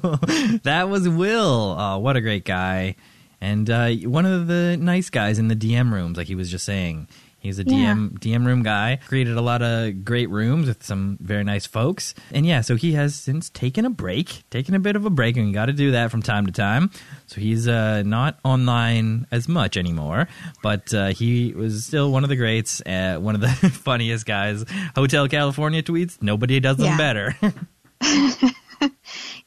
That 0.62 0.88
was 0.88 1.08
Will. 1.08 1.76
Oh, 1.78 1.98
what 1.98 2.16
a 2.16 2.20
great 2.20 2.44
guy. 2.44 2.96
And 3.40 3.68
uh, 3.68 3.90
one 3.90 4.26
of 4.26 4.46
the 4.46 4.76
nice 4.76 5.10
guys 5.10 5.38
in 5.38 5.48
the 5.48 5.56
DM 5.56 5.92
rooms, 5.92 6.16
like 6.16 6.26
he 6.26 6.34
was 6.34 6.50
just 6.50 6.64
saying. 6.64 7.08
He's 7.46 7.58
a 7.58 7.64
Yeah. 7.64 7.94
DM 7.94 8.18
DM 8.20 8.46
room 8.46 8.62
guy. 8.62 8.98
Created 9.08 9.36
a 9.36 9.40
lot 9.40 9.62
of 9.62 10.04
great 10.04 10.28
rooms 10.30 10.68
with 10.68 10.82
some 10.84 11.16
very 11.20 11.42
nice 11.44 11.64
folks. 11.66 12.14
And 12.32 12.44
yeah, 12.44 12.60
so 12.60 12.76
he 12.76 12.92
has 12.92 13.14
since 13.14 13.48
taken 13.50 13.84
a 13.84 13.90
break, 13.90 14.44
taken 14.50 14.74
a 14.74 14.78
bit 14.78 14.94
of 14.96 15.04
a 15.06 15.10
break, 15.10 15.36
and 15.36 15.54
got 15.54 15.66
to 15.66 15.72
do 15.72 15.92
that 15.92 16.10
from 16.10 16.22
time 16.22 16.46
to 16.46 16.52
time. 16.52 16.90
So 17.26 17.40
he's 17.40 17.66
uh, 17.66 18.02
not 18.04 18.38
online 18.44 19.26
as 19.32 19.48
much 19.48 19.76
anymore, 19.76 20.28
but 20.62 20.92
uh, 20.94 21.08
he 21.08 21.52
was 21.54 21.84
still 21.86 22.12
one 22.12 22.22
of 22.22 22.28
the 22.28 22.36
greats, 22.36 22.80
uh, 22.86 23.16
one 23.20 23.34
of 23.34 23.40
the 23.40 23.48
funniest 23.70 24.26
guys. 24.26 24.64
Hotel 24.94 25.26
California 25.28 25.82
tweets, 25.82 26.18
nobody 26.20 26.60
does 26.60 26.76
them 26.76 26.86
Yeah. 26.86 26.96
better. 26.96 27.36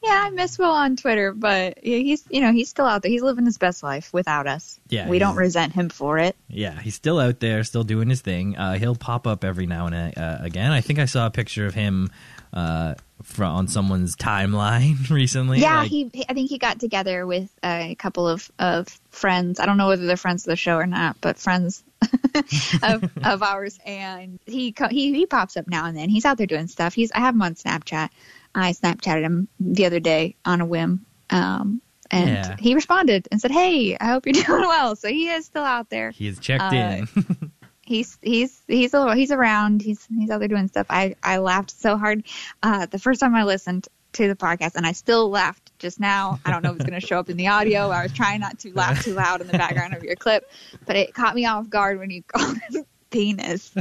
Yeah, 0.02 0.24
I 0.26 0.30
miss 0.30 0.58
Will 0.58 0.70
on 0.70 0.96
Twitter, 0.96 1.32
but 1.32 1.78
he's 1.82 2.24
you 2.30 2.40
know 2.40 2.52
he's 2.52 2.70
still 2.70 2.86
out 2.86 3.02
there. 3.02 3.10
He's 3.10 3.22
living 3.22 3.44
his 3.44 3.58
best 3.58 3.82
life 3.82 4.10
without 4.14 4.46
us. 4.46 4.80
Yeah, 4.88 5.08
we 5.08 5.18
don't 5.18 5.36
resent 5.36 5.74
him 5.74 5.90
for 5.90 6.18
it. 6.18 6.36
Yeah, 6.48 6.80
he's 6.80 6.94
still 6.94 7.18
out 7.20 7.40
there, 7.40 7.62
still 7.64 7.84
doing 7.84 8.08
his 8.08 8.22
thing. 8.22 8.56
Uh, 8.56 8.78
he'll 8.78 8.96
pop 8.96 9.26
up 9.26 9.44
every 9.44 9.66
now 9.66 9.86
and 9.86 10.16
uh, 10.16 10.38
again. 10.40 10.72
I 10.72 10.80
think 10.80 10.98
I 10.98 11.04
saw 11.04 11.26
a 11.26 11.30
picture 11.30 11.66
of 11.66 11.74
him 11.74 12.10
uh, 12.54 12.94
fro- 13.30 13.48
on 13.48 13.68
someone's 13.68 14.16
timeline 14.16 15.08
recently. 15.10 15.60
Yeah, 15.60 15.78
like- 15.80 15.90
he. 15.90 16.10
he- 16.12 16.26
I 16.28 16.34
think 16.34 16.50
he 16.50 16.58
got 16.58 16.78
together 16.80 17.26
with 17.26 17.50
a 17.64 17.94
couple 17.96 18.28
of 18.28 18.50
of 18.58 18.88
friends. 19.10 19.60
I 19.60 19.66
don't 19.66 19.76
know 19.76 19.88
whether 19.88 20.06
they're 20.06 20.16
friends 20.16 20.44
of 20.46 20.50
the 20.50 20.56
show 20.56 20.76
or 20.76 20.86
not, 20.86 21.16
but 21.20 21.38
friends 21.38 21.82
of 22.82 23.04
of 23.24 23.42
ours. 23.42 23.78
And 23.86 24.38
he 24.46 24.74
he 24.90 25.12
he 25.14 25.26
pops 25.26 25.56
up 25.56 25.66
now 25.68 25.86
and 25.86 25.96
then. 25.96 26.08
He's 26.08 26.24
out 26.24 26.38
there 26.38 26.46
doing 26.46 26.66
stuff. 26.68 26.94
He's 26.94 27.12
I 27.12 27.20
have 27.20 27.34
him 27.34 27.42
on 27.42 27.54
Snapchat. 27.54 28.10
I 28.54 28.72
Snapchatted 28.72 29.22
him 29.22 29.48
the 29.60 29.86
other 29.86 30.00
day 30.00 30.36
on 30.44 30.60
a 30.60 30.66
whim. 30.66 31.06
Um, 31.30 31.80
and 32.10 32.28
Yeah. 32.28 32.56
he 32.58 32.74
responded 32.74 33.28
and 33.30 33.40
said, 33.40 33.52
"Hey, 33.52 33.96
I 34.00 34.06
hope 34.06 34.26
you're 34.26 34.32
doing 34.44 34.62
well." 34.62 34.96
So 34.96 35.08
he 35.08 35.28
is 35.28 35.46
still 35.46 35.62
out 35.64 35.88
there. 35.90 36.10
he 36.10 36.26
is 36.26 36.38
checked 36.40 36.72
uh, 36.72 36.76
in. 36.76 37.49
He's 37.90 38.18
he's 38.22 38.62
he's 38.68 38.92
he's 38.92 39.32
around. 39.32 39.82
He's 39.82 40.06
he's 40.16 40.30
out 40.30 40.38
there 40.38 40.48
doing 40.48 40.68
stuff. 40.68 40.86
I 40.88 41.16
I 41.22 41.38
laughed 41.38 41.72
so 41.72 41.96
hard 41.96 42.24
uh, 42.62 42.86
the 42.86 43.00
first 43.00 43.20
time 43.20 43.34
I 43.34 43.42
listened 43.42 43.88
to 44.12 44.28
the 44.28 44.36
podcast, 44.36 44.76
and 44.76 44.86
I 44.86 44.92
still 44.92 45.28
laughed 45.28 45.72
just 45.78 45.98
now. 45.98 46.38
I 46.44 46.52
don't 46.52 46.62
know 46.62 46.70
if 46.70 46.76
it's 46.76 46.84
going 46.88 47.00
to 47.00 47.06
show 47.06 47.18
up 47.18 47.28
in 47.28 47.36
the 47.36 47.48
audio. 47.48 47.90
I 47.90 48.04
was 48.04 48.12
trying 48.12 48.40
not 48.40 48.60
to 48.60 48.72
laugh 48.74 49.04
too 49.04 49.14
loud 49.14 49.40
in 49.40 49.48
the 49.48 49.58
background 49.58 49.94
of 49.94 50.04
your 50.04 50.14
clip, 50.14 50.50
but 50.86 50.94
it 50.94 51.14
caught 51.14 51.34
me 51.34 51.46
off 51.46 51.68
guard 51.68 51.98
when 51.98 52.10
you 52.10 52.22
called 52.28 52.58
him 52.58 52.84
penis, 53.10 53.72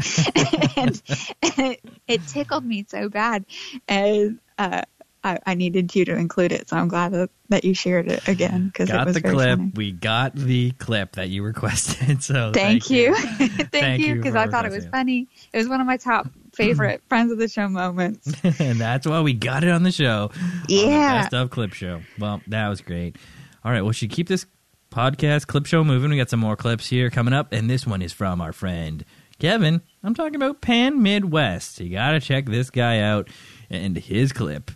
and, 0.75 1.01
and 1.43 1.61
it, 1.71 1.81
it 2.07 2.27
tickled 2.27 2.65
me 2.65 2.85
so 2.89 3.09
bad, 3.09 3.45
and. 3.87 4.39
Uh, 4.57 4.81
I, 5.23 5.37
I 5.45 5.53
needed 5.55 5.93
you 5.95 6.05
to 6.05 6.15
include 6.15 6.51
it, 6.53 6.69
so 6.69 6.77
I'm 6.77 6.87
glad 6.87 7.11
that, 7.11 7.29
that 7.49 7.65
you 7.65 7.73
shared 7.73 8.07
it 8.09 8.25
again 8.27 8.67
because 8.67 8.89
it 8.89 8.93
got 8.93 9.05
was 9.05 9.15
the 9.15 9.21
clip. 9.21 9.59
funny. 9.59 9.71
We 9.75 9.91
got 9.91 10.33
the 10.35 10.71
clip 10.71 11.13
that 11.13 11.29
you 11.29 11.43
requested. 11.43 12.23
So 12.29 12.51
Thank, 12.53 12.83
thank, 12.85 12.89
you. 12.89 13.15
Thank 13.15 13.71
Thank, 13.71 14.01
you 14.01 14.15
because 14.15 14.35
I 14.35 14.47
thought 14.47 14.65
it 14.65 14.71
was 14.71 14.85
it. 14.85 14.91
funny. 14.91 15.27
It 15.51 15.57
was 15.57 15.67
one 15.67 15.81
of 15.81 15.87
my 15.87 15.97
top 15.97 16.27
favorite 16.53 17.01
friends 17.09 17.31
of 17.31 17.37
the 17.37 17.47
show 17.49 17.67
moments. 17.67 18.33
and 18.59 18.79
that's 18.79 19.05
why 19.05 19.19
we 19.21 19.33
got 19.33 19.63
it 19.63 19.69
on 19.69 19.83
the 19.83 19.91
show. 19.91 20.31
on 20.33 20.63
the 20.67 20.73
Yeah. 20.75 21.21
best 21.23 21.33
of 21.33 21.49
clip 21.49 21.73
show. 21.73 22.01
Well, 22.17 22.41
that 22.47 22.67
was 22.69 22.81
great. 22.81 23.17
All 23.65 23.71
right, 23.71 23.81
well, 23.81 23.91
should 23.91 24.09
keep 24.11 24.27
this 24.29 24.45
podcast 24.91 25.47
clip 25.47 25.65
show 25.65 25.83
moving. 25.83 26.09
We 26.11 26.17
got 26.17 26.29
some 26.29 26.39
more 26.39 26.55
clips 26.55 26.87
here 26.87 27.09
coming 27.09 27.33
up, 27.33 27.51
and 27.51 27.69
this 27.69 27.85
one 27.85 28.01
is 28.01 28.13
from 28.13 28.39
our 28.41 28.53
friend 28.53 29.03
Kevin. 29.37 29.81
I'm 30.03 30.13
talking 30.13 30.35
about 30.35 30.61
Pan 30.61 31.01
Midwest. 31.01 31.79
You 31.79 31.89
got 31.91 32.11
to 32.11 32.19
check 32.21 32.45
this 32.45 32.69
guy 32.69 32.99
out, 32.99 33.27
and 33.69 33.97
his 33.97 34.31
clip 34.31 34.71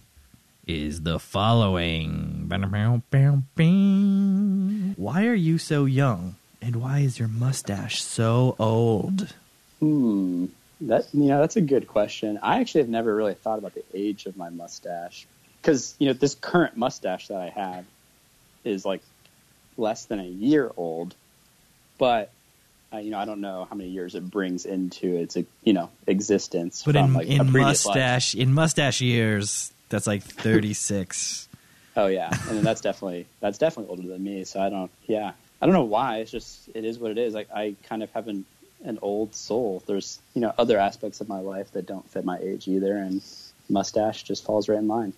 is 0.67 1.01
the 1.01 1.19
following. 1.19 2.47
Why 4.95 5.25
are 5.27 5.33
you 5.33 5.57
so 5.57 5.85
young, 5.85 6.35
and 6.61 6.75
why 6.77 6.99
is 6.99 7.19
your 7.19 7.27
mustache 7.27 8.01
so 8.01 8.55
old? 8.59 9.33
Hmm. 9.79 10.45
That 10.81 11.07
you 11.13 11.25
know, 11.25 11.39
that's 11.39 11.55
a 11.55 11.61
good 11.61 11.87
question. 11.87 12.39
I 12.41 12.59
actually 12.59 12.81
have 12.81 12.89
never 12.89 13.15
really 13.15 13.35
thought 13.35 13.59
about 13.59 13.73
the 13.73 13.83
age 13.93 14.25
of 14.25 14.35
my 14.35 14.49
mustache 14.49 15.25
because 15.61 15.95
you 15.99 16.07
know 16.07 16.13
this 16.13 16.35
current 16.35 16.75
mustache 16.75 17.27
that 17.27 17.39
I 17.39 17.49
have 17.49 17.85
is 18.63 18.85
like 18.85 19.01
less 19.77 20.05
than 20.05 20.19
a 20.19 20.25
year 20.25 20.71
old, 20.75 21.15
but 21.97 22.31
uh, 22.93 22.97
you 22.97 23.11
know 23.11 23.19
I 23.19 23.25
don't 23.25 23.41
know 23.41 23.65
how 23.69 23.75
many 23.75 23.89
years 23.89 24.15
it 24.15 24.29
brings 24.29 24.65
into 24.65 25.15
its 25.15 25.37
you 25.63 25.73
know 25.73 25.89
existence 26.07 26.83
But 26.85 26.95
in, 26.95 27.13
like 27.13 27.27
in 27.27 27.53
life. 27.53 27.53
mustache 27.53 28.35
in 28.35 28.53
mustache 28.53 29.01
years, 29.01 29.71
that's 29.93 30.07
like 30.07 30.23
thirty 30.23 30.73
six. 30.73 31.47
Oh 31.95 32.07
yeah, 32.07 32.29
and 32.49 32.57
then 32.57 32.63
that's 32.63 32.81
definitely 32.81 33.27
that's 33.39 33.59
definitely 33.59 33.91
older 33.91 34.07
than 34.07 34.23
me. 34.23 34.45
So 34.45 34.59
I 34.59 34.69
don't. 34.69 34.89
Yeah, 35.05 35.33
I 35.61 35.65
don't 35.67 35.75
know 35.75 35.83
why. 35.83 36.17
It's 36.21 36.31
just 36.31 36.67
it 36.73 36.85
is 36.85 36.97
what 36.97 37.11
it 37.11 37.19
is. 37.19 37.35
Like 37.35 37.49
I 37.53 37.75
kind 37.83 38.01
of 38.01 38.09
have 38.13 38.27
an 38.27 38.45
an 38.83 38.97
old 39.03 39.35
soul. 39.35 39.83
There's 39.85 40.19
you 40.33 40.41
know 40.41 40.51
other 40.57 40.79
aspects 40.79 41.21
of 41.21 41.29
my 41.29 41.39
life 41.39 41.71
that 41.73 41.85
don't 41.85 42.09
fit 42.09 42.25
my 42.25 42.39
age 42.39 42.67
either, 42.67 42.97
and 42.97 43.21
mustache 43.69 44.23
just 44.23 44.43
falls 44.43 44.67
right 44.67 44.79
in 44.79 44.87
line. 44.87 45.13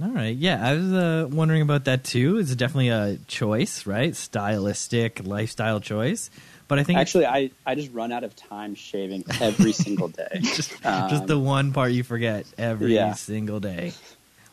All 0.00 0.10
right, 0.10 0.36
yeah, 0.36 0.64
I 0.64 0.74
was 0.74 0.92
uh, 0.92 1.26
wondering 1.32 1.62
about 1.62 1.86
that 1.86 2.04
too. 2.04 2.38
It's 2.38 2.54
definitely 2.54 2.90
a 2.90 3.18
choice, 3.26 3.84
right? 3.84 4.14
Stylistic 4.14 5.26
lifestyle 5.26 5.80
choice. 5.80 6.30
But 6.68 6.78
I 6.78 6.84
think 6.84 7.00
Actually, 7.00 7.26
I 7.26 7.50
I 7.66 7.74
just 7.74 7.92
run 7.92 8.12
out 8.12 8.22
of 8.22 8.36
time 8.36 8.76
shaving 8.76 9.24
every 9.40 9.72
single 9.84 10.06
day. 10.06 10.38
just 10.42 10.72
Um, 10.86 11.10
just 11.10 11.26
the 11.26 11.40
one 11.40 11.72
part 11.72 11.90
you 11.90 12.04
forget 12.04 12.46
every 12.56 12.94
yeah. 12.94 13.14
single 13.14 13.58
day. 13.58 13.94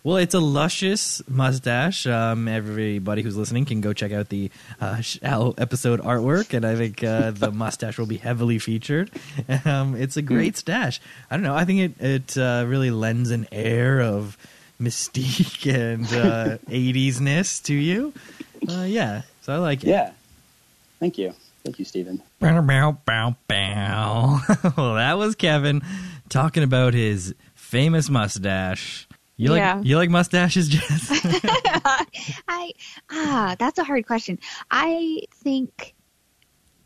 Well, 0.08 0.16
it's 0.16 0.34
a 0.34 0.40
luscious 0.40 1.22
mustache. 1.28 2.08
Um, 2.08 2.48
everybody 2.48 3.24
who's 3.24 3.36
listening 3.36 3.66
can 3.66 3.82
go 3.82 3.92
check 3.92 4.14
out 4.14 4.30
the 4.30 4.50
uh, 4.80 5.02
episode 5.58 6.00
artwork, 6.00 6.54
and 6.54 6.64
I 6.64 6.78
think 6.78 7.04
uh, 7.04 7.32
the 7.32 7.52
mustache 7.54 7.98
will 7.98 8.06
be 8.06 8.16
heavily 8.16 8.58
featured. 8.58 9.12
Um, 9.66 9.98
it's 9.98 10.16
a 10.16 10.22
great 10.22 10.56
stash. 10.56 11.02
I 11.30 11.36
don't 11.36 11.44
know. 11.44 11.56
I 11.56 11.66
think 11.66 12.00
it 12.00 12.02
it 12.02 12.38
uh, 12.38 12.64
really 12.66 12.90
lends 12.90 13.32
an 13.32 13.50
air 13.52 14.00
of 14.00 14.38
mystique 14.82 15.70
and 15.70 16.06
uh, 16.06 16.58
80s-ness 16.70 17.60
to 17.64 17.74
you. 17.74 18.14
Uh, 18.66 18.86
yeah, 18.88 19.24
so 19.42 19.52
I 19.52 19.58
like 19.58 19.84
it. 19.84 19.90
yeah. 19.90 20.12
Thank 21.02 21.18
you, 21.18 21.34
thank 21.66 21.80
you, 21.80 21.84
Stephen. 21.84 22.24
Bow, 22.40 22.62
bow, 22.62 22.98
bow, 23.06 23.36
bow. 23.50 24.40
well, 24.78 24.96
that 24.96 25.18
was 25.18 25.36
Kevin 25.36 25.82
talking 26.30 26.64
about 26.64 26.94
his 26.94 27.36
famous 27.56 28.10
mustache. 28.10 29.06
You 29.38 29.56
Yeah. 29.56 29.76
like 29.76 29.86
you 29.86 29.98
like 29.98 30.10
mustaches, 30.10 30.68
Jess? 30.68 31.10
I 32.48 32.72
ah, 33.12 33.56
that's 33.60 33.78
a 33.80 33.84
hard 33.84 34.06
question. 34.06 34.40
I 34.72 35.22
think 35.44 35.94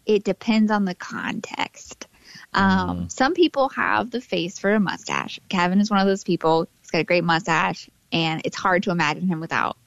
it 0.05 0.23
depends 0.23 0.71
on 0.71 0.85
the 0.85 0.95
context. 0.95 2.07
Um, 2.53 3.07
Some 3.09 3.33
people 3.33 3.69
have 3.69 4.11
the 4.11 4.21
face 4.21 4.59
for 4.59 4.73
a 4.73 4.79
mustache. 4.79 5.39
Kevin 5.49 5.79
is 5.79 5.89
one 5.89 5.99
of 5.99 6.07
those 6.07 6.23
people. 6.23 6.67
He's 6.81 6.91
got 6.91 6.99
a 6.99 7.03
great 7.03 7.23
mustache, 7.23 7.89
and 8.11 8.41
it's 8.45 8.57
hard 8.57 8.83
to 8.83 8.91
imagine 8.91 9.27
him 9.27 9.39
without 9.39 9.77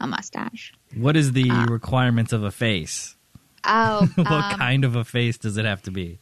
a 0.00 0.06
mustache. 0.06 0.72
what 0.94 1.16
is 1.16 1.32
the 1.32 1.50
Uh, 1.50 1.66
requirements 1.66 2.32
of 2.32 2.42
a 2.44 2.50
face? 2.50 3.16
Oh, 3.64 4.06
what 4.16 4.26
um, 4.30 4.58
kind 4.58 4.84
of 4.84 4.94
a 4.96 5.04
face 5.04 5.38
does 5.38 5.56
it 5.56 5.64
have 5.64 5.82
to 5.82 5.90
be? 5.90 6.18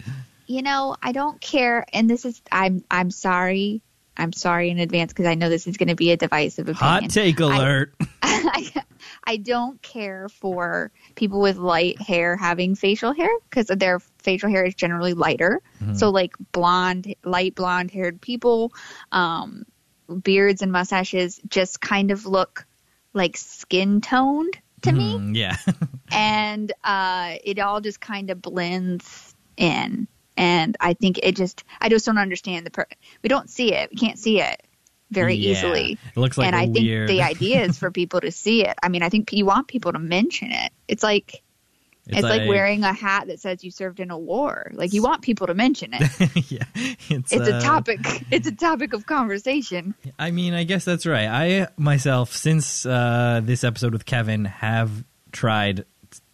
you 0.47 0.63
know, 0.63 0.97
I 1.03 1.13
don't 1.13 1.41
care, 1.41 1.85
and 1.93 2.09
this 2.09 2.25
is 2.25 2.41
I'm 2.51 2.85
I'm 2.91 3.11
sorry. 3.11 3.83
I'm 4.17 4.33
sorry 4.33 4.71
in 4.71 4.79
advance 4.79 5.13
because 5.13 5.27
I 5.27 5.35
know 5.35 5.49
this 5.49 5.67
is 5.67 5.77
going 5.77 5.89
to 5.89 5.95
be 5.95 6.11
a 6.11 6.17
divisive 6.17 6.69
opinion. 6.69 7.03
Hot 7.03 7.11
take 7.11 7.41
alert. 7.41 7.95
I, 8.23 8.73
I 9.25 9.37
don't 9.37 9.81
care 9.81 10.29
for 10.29 10.91
people 11.15 11.41
with 11.41 11.57
light 11.57 12.01
hair 12.01 12.37
having 12.37 12.75
facial 12.75 13.13
hair 13.13 13.31
because 13.49 13.67
their 13.67 14.01
facial 14.19 14.51
hair 14.51 14.65
is 14.65 14.75
generally 14.75 15.15
lighter. 15.15 15.63
Mm-hmm. 15.83 15.95
So 15.95 16.11
like 16.11 16.35
blonde, 16.53 17.15
light 17.25 17.55
blonde 17.55 17.91
haired 17.91 18.21
people, 18.21 18.73
um, 19.13 19.65
beards 20.23 20.63
and 20.63 20.73
mustaches 20.73 21.41
just 21.49 21.81
kind 21.81 22.11
of 22.11 22.27
look 22.27 22.67
like 23.13 23.37
skin 23.37 24.01
toned 24.01 24.59
to 24.83 24.93
me, 24.93 25.15
Mm, 25.15 25.37
yeah. 25.37 25.57
and 26.13 26.73
uh, 26.83 27.37
it 27.45 27.59
all 27.59 27.81
just 27.81 28.01
kind 28.01 28.31
of 28.31 28.41
blends 28.41 29.35
in. 29.57 30.09
And 30.41 30.75
I 30.81 30.95
think 30.95 31.19
it 31.23 31.37
just, 31.37 31.65
I 31.83 31.91
just 31.91 32.07
don't 32.07 32.17
understand 32.17 32.65
the. 32.65 32.71
Per- 32.71 32.87
we 33.23 33.29
don't 33.29 33.51
see 33.51 33.75
it. 33.75 33.91
We 33.91 33.97
can't 33.99 34.19
see 34.19 34.41
it 34.41 34.63
very 35.11 35.35
Yeah. 35.35 35.51
easily 35.51 35.99
It 36.15 36.19
looks 36.19 36.39
like 36.39 36.47
and 36.47 36.57
a 36.57 36.61
I 36.61 36.67
think 36.73 37.09
the 37.09 37.21
idea 37.35 37.63
is 37.63 37.77
for 37.79 37.91
people 37.91 38.21
to 38.23 38.31
see 38.31 38.65
it. 38.65 38.75
I 38.83 38.89
mean, 38.89 39.03
I 39.03 39.11
think 39.11 39.33
you 39.35 39.45
want 39.45 39.69
people 39.69 39.93
to 39.93 39.99
mention 39.99 40.51
it. 40.51 40.73
It's 40.89 41.03
like 41.03 41.43
it's, 42.07 42.23
like, 42.23 42.49
wearing 42.49 42.83
a 42.83 42.93
hat 42.93 43.27
that 43.27 43.39
says 43.39 43.63
you 43.63 43.71
served 43.71 44.01
in 44.01 44.11
a 44.11 44.19
war. 44.19 44.73
Like 44.75 44.95
you 44.95 45.03
want 45.03 45.21
people 45.23 45.47
to 45.47 45.55
mention 45.55 45.91
it. 45.93 46.51
yeah. 46.51 46.65
It's, 46.75 47.33
It's 47.33 47.49
uh, 47.49 47.57
a 47.57 47.61
topic. 47.61 48.01
It's 48.31 48.49
a 48.49 48.53
topic 48.53 48.95
of 48.95 49.05
conversation. 49.07 49.95
I 50.19 50.31
mean, 50.31 50.55
I 50.55 50.65
guess 50.65 50.85
that's 50.87 51.05
right. 51.07 51.29
I 51.29 51.69
myself, 51.77 52.35
since 52.35 52.87
uh, 52.87 53.41
this 53.45 53.63
episode 53.63 53.93
with 53.93 54.07
Kevin, 54.07 54.47
have 54.47 55.05
tried 55.33 55.85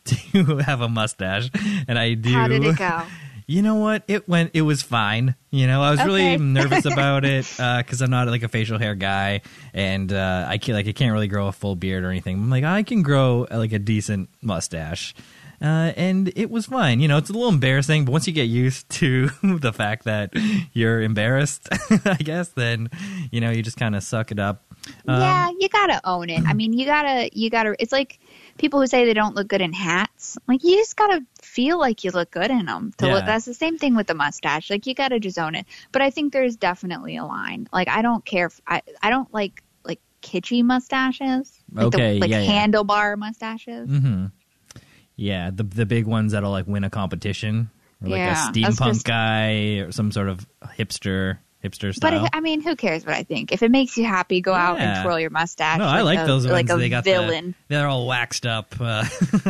to 0.04 0.44
have 0.64 0.80
a 0.80 0.88
mustache, 0.88 1.50
and 1.88 1.98
I 1.98 2.14
do. 2.14 2.32
How 2.32 2.46
did 2.46 2.62
it 2.62 2.76
go? 2.76 3.02
You 3.49 3.62
know 3.62 3.76
what? 3.76 4.03
It 4.09 4.28
went. 4.28 4.51
It 4.55 4.62
was 4.62 4.82
fine. 4.82 5.36
You 5.51 5.68
know, 5.68 5.80
I 5.80 5.92
was 5.92 6.05
really 6.05 6.36
nervous 6.36 6.84
about 6.92 7.24
it 7.24 7.47
because 7.47 8.03
I'm 8.03 8.11
not 8.11 8.26
like 8.26 8.42
a 8.42 8.49
facial 8.49 8.78
hair 8.78 8.97
guy, 8.97 9.42
and 9.72 10.12
uh, 10.12 10.47
I 10.49 10.59
can't 10.59 10.74
like 10.74 10.88
I 10.88 10.92
can't 10.92 11.12
really 11.12 11.28
grow 11.28 11.47
a 11.47 11.53
full 11.53 11.76
beard 11.76 12.03
or 12.03 12.11
anything. 12.11 12.36
I'm 12.36 12.51
like 12.51 12.64
I 12.64 12.82
can 12.82 13.03
grow 13.03 13.47
uh, 13.51 13.59
like 13.59 13.72
a 13.72 13.78
decent 13.78 14.30
mustache. 14.42 15.14
Uh, 15.62 15.92
and 15.97 16.30
it 16.36 16.51
was 16.51 16.66
fine. 16.66 17.01
You 17.01 17.09
know, 17.09 17.16
it's 17.16 17.30
a 17.30 17.32
little 17.32 17.49
embarrassing, 17.49 18.05
but 18.05 18.12
once 18.12 18.26
you 18.26 18.32
get 18.32 18.44
used 18.44 18.88
to 19.01 19.28
the 19.42 19.72
fact 19.72 20.05
that 20.05 20.32
you're 20.72 21.01
embarrassed, 21.01 21.68
I 22.05 22.16
guess, 22.16 22.49
then 22.49 22.90
you 23.30 23.40
know 23.40 23.51
you 23.51 23.62
just 23.62 23.76
kind 23.76 23.94
of 23.94 24.03
suck 24.03 24.32
it 24.32 24.38
up. 24.38 24.64
Um, 25.07 25.20
yeah, 25.20 25.51
you 25.59 25.68
gotta 25.68 26.01
own 26.05 26.30
it. 26.30 26.42
I 26.47 26.53
mean, 26.53 26.72
you 26.72 26.84
gotta, 26.84 27.30
you 27.32 27.49
gotta. 27.51 27.74
It's 27.78 27.92
like 27.92 28.18
people 28.59 28.80
who 28.80 28.86
say 28.86 29.05
they 29.05 29.14
don't 29.14 29.34
look 29.34 29.49
good 29.49 29.61
in 29.61 29.72
hats. 29.72 30.36
Like 30.47 30.62
you 30.62 30.76
just 30.76 30.97
gotta 30.97 31.24
feel 31.57 31.78
like 31.80 32.04
you 32.04 32.11
look 32.12 32.30
good 32.30 32.50
in 32.50 32.66
them. 32.66 32.92
To 32.98 33.07
Yeah. 33.07 33.14
look, 33.14 33.24
that's 33.26 33.46
the 33.46 33.54
same 33.54 33.78
thing 33.78 33.96
with 33.96 34.07
the 34.07 34.14
mustache. 34.14 34.68
Like 34.70 34.86
you 34.86 34.94
gotta 34.94 35.18
just 35.18 35.38
own 35.38 35.54
it. 35.54 35.64
But 35.92 36.02
I 36.02 36.11
think 36.11 36.32
there's 36.32 36.57
definitely 36.57 37.16
a 37.16 37.24
line. 37.24 37.66
Like 37.72 37.88
I 37.88 38.02
don't 38.02 38.24
care. 38.24 38.46
If, 38.46 38.61
I 38.66 38.82
I 39.02 39.09
don't 39.11 39.32
like 39.32 39.62
like 39.84 40.00
kitschy 40.22 40.62
mustaches. 40.62 41.52
Like 41.72 41.86
Okay, 41.86 42.14
the, 42.14 42.20
like 42.20 42.30
yeah, 42.30 42.40
yeah. 42.42 42.66
handlebar 42.66 43.16
mustaches. 43.16 43.88
Mm-hmm. 43.88 44.26
Yeah, 45.16 45.50
the 45.50 45.62
the 45.64 45.86
big 45.86 46.07
ones 46.07 46.32
that'll 46.32 46.50
like 46.50 46.66
win 46.66 46.84
a 46.84 46.90
competition, 46.90 47.70
or 48.02 48.09
like 48.11 48.18
Yeah, 48.18 48.48
a 48.48 48.52
steampunk 48.52 48.92
just- 48.92 49.04
guy 49.07 49.78
or 49.80 49.92
some 49.92 50.12
sort 50.12 50.28
of 50.28 50.46
hipster 50.78 51.38
hipster 51.68 51.98
But 52.00 52.14
if, 52.14 52.28
I 52.32 52.40
mean, 52.40 52.60
who 52.60 52.76
cares 52.76 53.04
what 53.04 53.14
I 53.14 53.22
think? 53.22 53.52
If 53.52 53.62
it 53.62 53.70
makes 53.70 53.96
you 53.96 54.04
happy, 54.04 54.40
go 54.40 54.52
out 54.52 54.78
and 54.78 55.02
twirl 55.02 55.18
your 55.18 55.30
mustache. 55.30 55.78
no, 55.78 55.84
I 55.84 56.02
like 56.02 56.20
a, 56.20 56.26
those 56.26 56.46
ones. 56.46 56.52
Like 56.52 56.70
a 56.70 56.76
they 56.76 56.88
got 56.88 57.04
villain. 57.04 57.54
The, 57.68 57.76
they're 57.76 57.88
all 57.88 58.06
waxed 58.06 58.46
up. 58.46 58.74
Uh, 58.80 59.04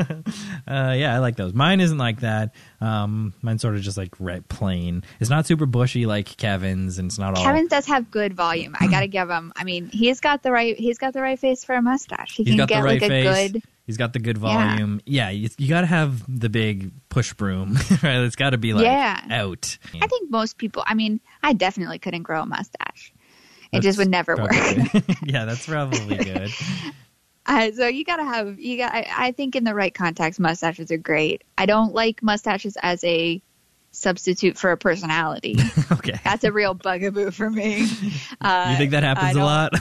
uh, 0.68 0.94
yeah, 0.96 1.14
I 1.14 1.18
like 1.18 1.36
those. 1.36 1.52
Mine 1.52 1.80
isn't 1.80 1.98
like 1.98 2.20
that. 2.20 2.54
Um, 2.80 3.34
mine's 3.42 3.62
sort 3.62 3.74
of 3.74 3.82
just 3.82 3.96
like 3.96 4.14
red 4.18 4.48
plain. 4.48 5.02
It's 5.20 5.30
not 5.30 5.46
super 5.46 5.66
bushy 5.66 6.06
like 6.06 6.36
Kevin's, 6.36 6.98
and 6.98 7.06
it's 7.06 7.18
not 7.18 7.36
all. 7.36 7.44
Kevin 7.44 7.68
does 7.68 7.86
have 7.86 8.10
good 8.10 8.34
volume. 8.34 8.74
I 8.78 8.86
gotta 8.86 9.06
give 9.08 9.28
him. 9.30 9.52
I 9.56 9.64
mean, 9.64 9.88
he's 9.88 10.20
got 10.20 10.42
the 10.42 10.52
right. 10.52 10.78
He's 10.78 10.98
got 10.98 11.12
the 11.12 11.22
right 11.22 11.38
face 11.38 11.64
for 11.64 11.74
a 11.74 11.82
mustache. 11.82 12.36
He 12.36 12.44
He's 12.44 12.56
can 12.56 12.66
get 12.66 12.82
right 12.82 13.00
like 13.00 13.10
a 13.10 13.22
good. 13.22 13.62
He's 13.86 13.96
got 13.96 14.12
the 14.12 14.18
good 14.18 14.36
volume. 14.36 15.00
Yeah, 15.06 15.30
you, 15.30 15.48
you 15.58 15.68
got 15.68 15.82
to 15.82 15.86
have 15.86 16.22
the 16.28 16.48
big 16.48 16.90
push 17.08 17.32
broom. 17.34 17.74
right? 18.02 18.16
It's 18.18 18.34
got 18.36 18.50
to 18.50 18.58
be 18.58 18.74
like 18.74 18.84
Yeah. 18.84 19.20
out. 19.30 19.78
I 20.00 20.06
think 20.08 20.28
most 20.30 20.58
people. 20.58 20.82
I 20.86 20.94
mean, 20.94 21.20
I 21.42 21.52
definitely 21.52 22.00
couldn't 22.00 22.22
grow 22.24 22.42
a 22.42 22.46
mustache. 22.46 23.12
It 23.72 23.76
That's 23.76 23.84
just 23.84 23.98
would 23.98 24.08
never 24.08 24.36
work. 24.36 24.50
yeah, 25.24 25.44
that's 25.44 25.66
probably 25.66 26.16
good. 26.16 26.52
Uh, 27.46 27.70
so 27.72 27.86
you 27.86 28.04
gotta 28.04 28.24
have 28.24 28.58
you 28.58 28.76
got. 28.76 28.92
I, 28.92 29.06
I 29.16 29.32
think 29.32 29.54
in 29.54 29.62
the 29.62 29.74
right 29.74 29.94
context, 29.94 30.40
mustaches 30.40 30.90
are 30.90 30.96
great. 30.98 31.44
I 31.56 31.66
don't 31.66 31.94
like 31.94 32.22
mustaches 32.22 32.76
as 32.82 33.02
a 33.04 33.40
substitute 33.92 34.58
for 34.58 34.72
a 34.72 34.76
personality. 34.76 35.56
okay. 35.92 36.18
That's 36.24 36.44
a 36.44 36.50
real 36.52 36.74
bugaboo 36.74 37.30
for 37.30 37.48
me. 37.48 37.86
Uh, 38.40 38.68
You 38.72 38.76
think 38.76 38.90
that 38.90 39.02
happens 39.04 39.36
a 39.36 39.40
lot? 39.40 39.72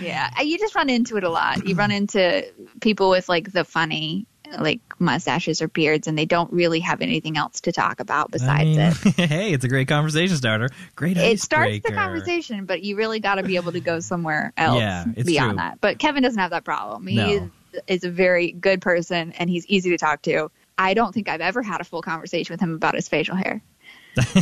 Yeah, 0.00 0.28
you 0.42 0.58
just 0.58 0.74
run 0.74 0.88
into 0.88 1.16
it 1.16 1.24
a 1.24 1.30
lot. 1.30 1.66
You 1.66 1.74
run 1.74 1.90
into 1.90 2.44
people 2.80 3.10
with 3.10 3.28
like 3.28 3.52
the 3.52 3.64
funny 3.64 4.26
like 4.58 4.80
mustaches 4.98 5.60
or 5.60 5.68
beards, 5.68 6.06
and 6.06 6.16
they 6.16 6.24
don't 6.24 6.50
really 6.52 6.80
have 6.80 7.02
anything 7.02 7.36
else 7.36 7.60
to 7.62 7.72
talk 7.72 8.00
about 8.00 8.30
besides 8.30 8.60
I 8.62 8.64
mean, 8.64 8.80
it. 8.80 8.94
hey, 9.28 9.52
it's 9.52 9.64
a 9.64 9.68
great 9.68 9.88
conversation 9.88 10.36
starter. 10.36 10.68
Great 10.96 11.18
It 11.18 11.38
starts 11.40 11.80
the 11.84 11.92
conversation, 11.92 12.64
but 12.64 12.82
you 12.82 12.96
really 12.96 13.20
got 13.20 13.34
to 13.34 13.42
be 13.42 13.56
able 13.56 13.72
to 13.72 13.80
go 13.80 14.00
somewhere 14.00 14.52
else 14.56 14.78
Yeah, 14.78 15.04
it's 15.16 15.26
beyond 15.26 15.50
true. 15.50 15.56
that. 15.58 15.80
But 15.82 15.98
Kevin 15.98 16.22
doesn't 16.22 16.38
have 16.40 16.52
that 16.52 16.64
problem. 16.64 17.06
He 17.06 17.16
No. 17.16 17.50
is 17.86 18.04
a 18.04 18.10
very 18.10 18.52
good 18.52 18.80
person, 18.80 19.32
and 19.32 19.50
he's 19.50 19.66
easy 19.66 19.90
to 19.90 19.98
talk 19.98 20.22
to. 20.22 20.50
I 20.78 20.94
don't 20.94 21.12
think 21.12 21.28
I've 21.28 21.42
ever 21.42 21.62
had 21.62 21.82
a 21.82 21.84
full 21.84 22.00
conversation 22.00 22.54
with 22.54 22.60
him 22.60 22.72
about 22.74 22.94
his 22.94 23.06
facial 23.08 23.36
hair. 23.36 23.60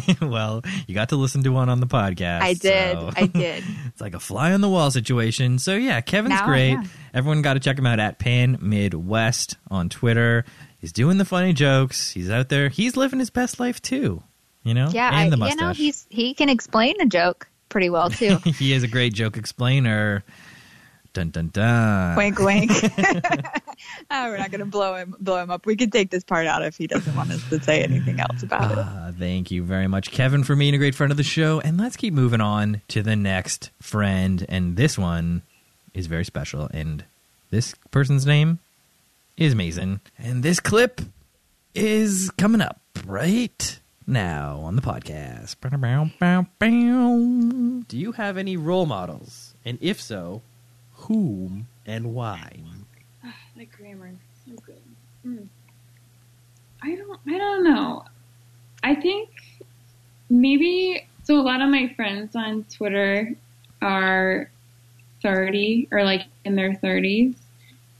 well, 0.22 0.62
you 0.86 0.94
got 0.94 1.10
to 1.10 1.16
listen 1.16 1.42
to 1.44 1.50
one 1.50 1.68
on 1.68 1.80
the 1.80 1.86
podcast. 1.86 2.40
I 2.42 2.54
did. 2.54 2.98
so- 2.98 3.10
I 3.16 3.26
did. 3.26 3.64
it's 3.86 4.00
like 4.00 4.14
a 4.14 4.20
fly 4.20 4.52
on 4.52 4.60
the 4.60 4.68
wall 4.68 4.90
situation. 4.90 5.58
So 5.58 5.74
yeah, 5.74 6.00
Kevin's 6.00 6.30
Now 6.34 6.46
great. 6.46 6.74
know. 6.74 6.82
Everyone 7.14 7.42
got 7.42 7.54
to 7.54 7.60
check 7.60 7.78
him 7.78 7.86
out 7.86 7.98
at 8.00 8.18
Pan 8.18 8.58
Midwest 8.60 9.56
on 9.70 9.88
Twitter. 9.88 10.44
He's 10.78 10.92
doing 10.92 11.18
the 11.18 11.24
funny 11.24 11.52
jokes. 11.52 12.10
He's 12.10 12.30
out 12.30 12.48
there. 12.48 12.68
He's 12.68 12.96
living 12.96 13.18
his 13.18 13.30
best 13.30 13.58
life 13.58 13.80
too. 13.80 14.22
You 14.62 14.74
know, 14.74 14.88
Yeah, 14.92 15.10
and 15.20 15.30
the 15.32 15.36
I, 15.36 15.38
mustache. 15.38 15.60
you 15.60 15.66
know, 15.66 15.72
he's 15.72 16.06
he 16.10 16.34
can 16.34 16.48
explain 16.48 17.00
a 17.00 17.06
joke 17.06 17.48
pretty 17.68 17.88
well 17.88 18.10
too. 18.10 18.36
he 18.58 18.72
is 18.72 18.82
a 18.82 18.88
great 18.88 19.14
joke 19.14 19.36
explainer. 19.36 20.24
Dun 21.16 21.30
dun 21.30 21.48
dun. 21.48 22.14
wink, 22.14 22.38
wink. 22.38 22.70
oh, 24.10 24.28
we're 24.28 24.36
not 24.36 24.50
going 24.50 24.58
to 24.58 24.66
blow 24.66 24.96
him 24.96 25.14
blow 25.18 25.42
him 25.42 25.50
up. 25.50 25.64
We 25.64 25.74
can 25.74 25.88
take 25.88 26.10
this 26.10 26.22
part 26.22 26.46
out 26.46 26.62
if 26.62 26.76
he 26.76 26.86
doesn't 26.86 27.16
want 27.16 27.30
us 27.30 27.42
to 27.48 27.58
say 27.58 27.82
anything 27.82 28.20
else 28.20 28.42
about 28.42 28.72
it. 28.72 28.78
Ah, 28.78 29.12
thank 29.18 29.50
you 29.50 29.62
very 29.62 29.86
much, 29.86 30.10
Kevin, 30.10 30.44
for 30.44 30.54
being 30.54 30.74
a 30.74 30.78
great 30.78 30.94
friend 30.94 31.10
of 31.10 31.16
the 31.16 31.22
show. 31.22 31.58
And 31.60 31.78
let's 31.78 31.96
keep 31.96 32.12
moving 32.12 32.42
on 32.42 32.82
to 32.88 33.02
the 33.02 33.16
next 33.16 33.70
friend. 33.80 34.44
And 34.46 34.76
this 34.76 34.98
one 34.98 35.40
is 35.94 36.06
very 36.06 36.26
special. 36.26 36.68
And 36.74 37.02
this 37.48 37.74
person's 37.90 38.26
name 38.26 38.58
is 39.38 39.54
Mason. 39.54 40.02
And 40.18 40.42
this 40.42 40.60
clip 40.60 41.00
is 41.74 42.30
coming 42.36 42.60
up 42.60 42.78
right 43.06 43.80
now 44.06 44.58
on 44.58 44.76
the 44.76 44.82
podcast. 44.82 45.56
Do 47.88 47.98
you 47.98 48.12
have 48.12 48.36
any 48.36 48.58
role 48.58 48.84
models? 48.84 49.54
And 49.64 49.78
if 49.80 49.98
so, 49.98 50.42
whom 51.06 51.68
and 51.86 52.14
why? 52.14 52.52
That 53.56 53.70
grammar 53.72 54.08
is 54.08 54.18
so 54.44 54.52
good. 54.64 54.82
Mm. 55.26 55.46
I 56.82 56.94
don't. 56.94 57.20
I 57.26 57.38
don't 57.38 57.64
know. 57.64 58.04
I 58.82 58.94
think 58.94 59.30
maybe 60.28 61.06
so. 61.24 61.38
A 61.38 61.42
lot 61.42 61.62
of 61.62 61.70
my 61.70 61.92
friends 61.94 62.36
on 62.36 62.64
Twitter 62.64 63.32
are 63.80 64.50
thirty 65.22 65.88
or 65.90 66.04
like 66.04 66.22
in 66.44 66.54
their 66.54 66.74
thirties, 66.74 67.34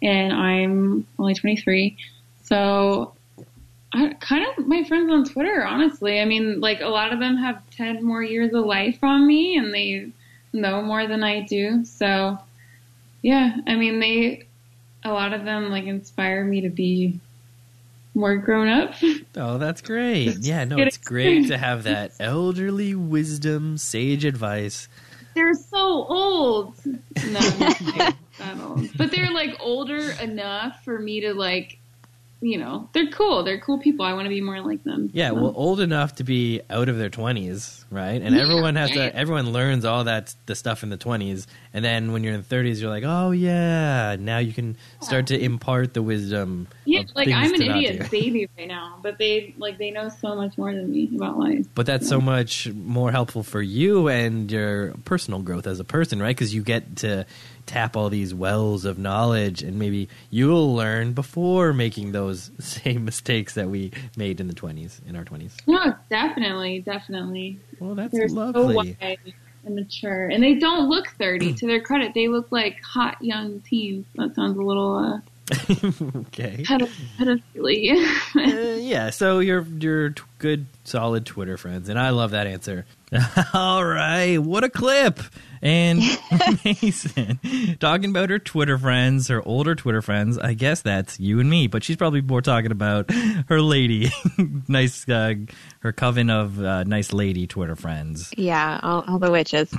and 0.02 0.32
I'm 0.32 1.06
only 1.18 1.34
twenty 1.34 1.56
three. 1.56 1.96
So, 2.42 3.14
I, 3.92 4.14
kind 4.20 4.46
of 4.46 4.66
my 4.66 4.84
friends 4.84 5.10
on 5.10 5.24
Twitter. 5.24 5.64
Honestly, 5.64 6.20
I 6.20 6.24
mean, 6.24 6.60
like 6.60 6.80
a 6.80 6.88
lot 6.88 7.12
of 7.12 7.18
them 7.18 7.36
have 7.38 7.62
ten 7.70 8.04
more 8.04 8.22
years 8.22 8.52
of 8.52 8.66
life 8.66 8.98
on 9.02 9.26
me, 9.26 9.56
and 9.56 9.72
they 9.72 10.10
know 10.52 10.82
more 10.82 11.06
than 11.06 11.24
I 11.24 11.40
do. 11.40 11.84
So, 11.84 12.38
yeah. 13.26 13.56
I 13.66 13.74
mean, 13.74 13.98
they 13.98 14.46
a 15.04 15.10
lot 15.12 15.32
of 15.32 15.44
them 15.44 15.68
like 15.68 15.84
inspire 15.84 16.44
me 16.44 16.60
to 16.60 16.68
be 16.68 17.18
more 18.14 18.36
grown 18.36 18.68
up. 18.68 18.94
Oh, 19.38 19.58
that's 19.58 19.82
great. 19.82 20.38
Yeah, 20.38 20.64
no, 20.64 20.78
it's 20.78 20.96
great 20.96 21.48
to 21.48 21.58
have 21.68 21.82
that 21.82 22.12
elderly 22.18 22.94
wisdom, 22.94 23.76
sage 23.76 24.24
advice. 24.24 24.88
they're 25.34 25.52
so 25.52 26.06
old. 26.08 26.74
No, 26.86 27.40
not 28.38 28.60
old. 28.62 28.88
But 28.96 29.10
they're 29.10 29.30
like 29.30 29.56
older 29.60 30.12
enough 30.22 30.82
for 30.84 30.98
me 30.98 31.20
to 31.20 31.34
like, 31.34 31.78
you 32.40 32.58
know, 32.58 32.88
they're 32.92 33.08
cool. 33.10 33.42
They're 33.44 33.60
cool 33.60 33.78
people. 33.78 34.04
I 34.04 34.12
want 34.12 34.26
to 34.26 34.28
be 34.28 34.40
more 34.42 34.60
like 34.60 34.84
them. 34.84 35.10
Yeah, 35.12 35.30
well, 35.30 35.52
old 35.56 35.80
enough 35.80 36.16
to 36.16 36.24
be 36.24 36.60
out 36.68 36.88
of 36.88 36.98
their 36.98 37.08
20s, 37.08 37.84
right? 37.90 38.20
And 38.20 38.34
Yeah, 38.34 38.42
everyone 38.42 38.76
has 38.76 38.90
right. 38.90 39.12
to 39.12 39.16
everyone 39.16 39.52
learns 39.52 39.84
all 39.84 40.04
that 40.04 40.34
the 40.44 40.54
stuff 40.54 40.82
in 40.82 40.90
the 40.90 40.98
20s, 40.98 41.46
and 41.72 41.84
then 41.84 42.12
when 42.12 42.22
you're 42.22 42.34
in 42.34 42.44
the 42.46 42.56
30s, 42.56 42.80
you're 42.80 42.90
like, 42.90 43.04
"Oh 43.06 43.30
yeah, 43.30 44.16
now 44.18 44.38
you 44.38 44.52
can 44.52 44.76
start 45.00 45.28
to 45.28 45.38
impart 45.38 45.94
the 45.94 46.02
wisdom." 46.02 46.68
yeah, 46.84 47.02
like 47.14 47.28
I'm 47.28 47.54
an 47.54 47.62
idiot 47.62 48.10
baby 48.10 48.48
right 48.58 48.68
now, 48.68 48.98
but 49.02 49.18
they 49.18 49.54
like 49.56 49.78
they 49.78 49.90
know 49.90 50.08
so 50.10 50.34
much 50.36 50.58
more 50.58 50.74
than 50.74 50.90
me 50.90 51.10
about 51.16 51.38
life. 51.38 51.66
But 51.74 51.86
that's 51.86 52.06
so 52.06 52.20
much 52.20 52.68
more 52.68 53.10
helpful 53.12 53.42
for 53.44 53.62
you 53.62 54.08
and 54.08 54.50
your 54.52 54.92
personal 55.04 55.40
growth 55.40 55.66
as 55.66 55.80
a 55.80 55.84
person, 55.84 56.20
right? 56.20 56.36
Because 56.36 56.54
you 56.54 56.62
get 56.62 56.96
to 56.96 57.24
tap 57.66 57.96
all 57.96 58.08
these 58.08 58.32
wells 58.32 58.84
of 58.84 58.98
knowledge, 58.98 59.62
and 59.62 59.78
maybe 59.78 60.08
you'll 60.30 60.74
learn 60.74 61.12
before 61.12 61.72
making 61.72 62.12
those 62.12 62.50
same 62.58 63.04
mistakes 63.04 63.54
that 63.54 63.68
we 63.68 63.92
made 64.16 64.40
in 64.40 64.46
the 64.48 64.54
20s, 64.54 65.04
in 65.06 65.16
our 65.16 65.24
20s. 65.24 65.52
No, 65.66 65.94
definitely, 66.08 66.80
definitely. 66.80 67.58
Well, 67.80 67.94
that's 67.94 68.12
They're 68.12 68.28
so 68.28 68.34
lovely. 68.34 68.96
wise 69.00 69.16
and 69.64 69.74
mature, 69.74 70.28
and 70.28 70.42
they 70.42 70.54
don't 70.54 70.88
look 70.88 71.08
30. 71.18 71.54
to 71.54 71.66
their 71.66 71.80
credit, 71.80 72.14
they 72.14 72.28
look 72.28 72.52
like 72.52 72.80
hot 72.82 73.16
young 73.20 73.60
teens. 73.60 74.06
That 74.14 74.34
sounds 74.36 74.56
a 74.56 74.62
little 74.62 74.96
uh, 74.96 75.20
okay. 76.28 76.62
pedo- 76.64 76.90
pedophilia. 77.18 77.96
Uh, 78.36 78.76
yeah, 78.80 79.10
so 79.10 79.40
you're 79.40 79.62
you're 79.62 80.10
t- 80.10 80.22
good, 80.38 80.66
solid 80.84 81.26
Twitter 81.26 81.56
friends, 81.56 81.88
and 81.88 81.98
I 81.98 82.10
love 82.10 82.30
that 82.30 82.46
answer. 82.46 82.86
All 83.54 83.84
right, 83.84 84.38
what 84.38 84.64
a 84.64 84.68
clip! 84.68 85.20
And 85.62 86.00
Mason 86.64 87.38
talking 87.78 88.10
about 88.10 88.30
her 88.30 88.38
Twitter 88.38 88.76
friends, 88.76 89.28
her 89.28 89.46
older 89.46 89.74
Twitter 89.74 90.02
friends. 90.02 90.38
I 90.38 90.54
guess 90.54 90.82
that's 90.82 91.20
you 91.20 91.40
and 91.40 91.48
me, 91.48 91.66
but 91.66 91.84
she's 91.84 91.96
probably 91.96 92.20
more 92.20 92.42
talking 92.42 92.72
about 92.72 93.10
her 93.48 93.60
lady, 93.60 94.10
nice, 94.68 95.08
uh, 95.08 95.34
her 95.80 95.92
coven 95.92 96.30
of 96.30 96.60
uh, 96.62 96.84
nice 96.84 97.12
lady 97.12 97.46
Twitter 97.46 97.76
friends. 97.76 98.32
Yeah, 98.36 98.80
all, 98.82 99.04
all 99.06 99.18
the 99.18 99.30
witches. 99.30 99.72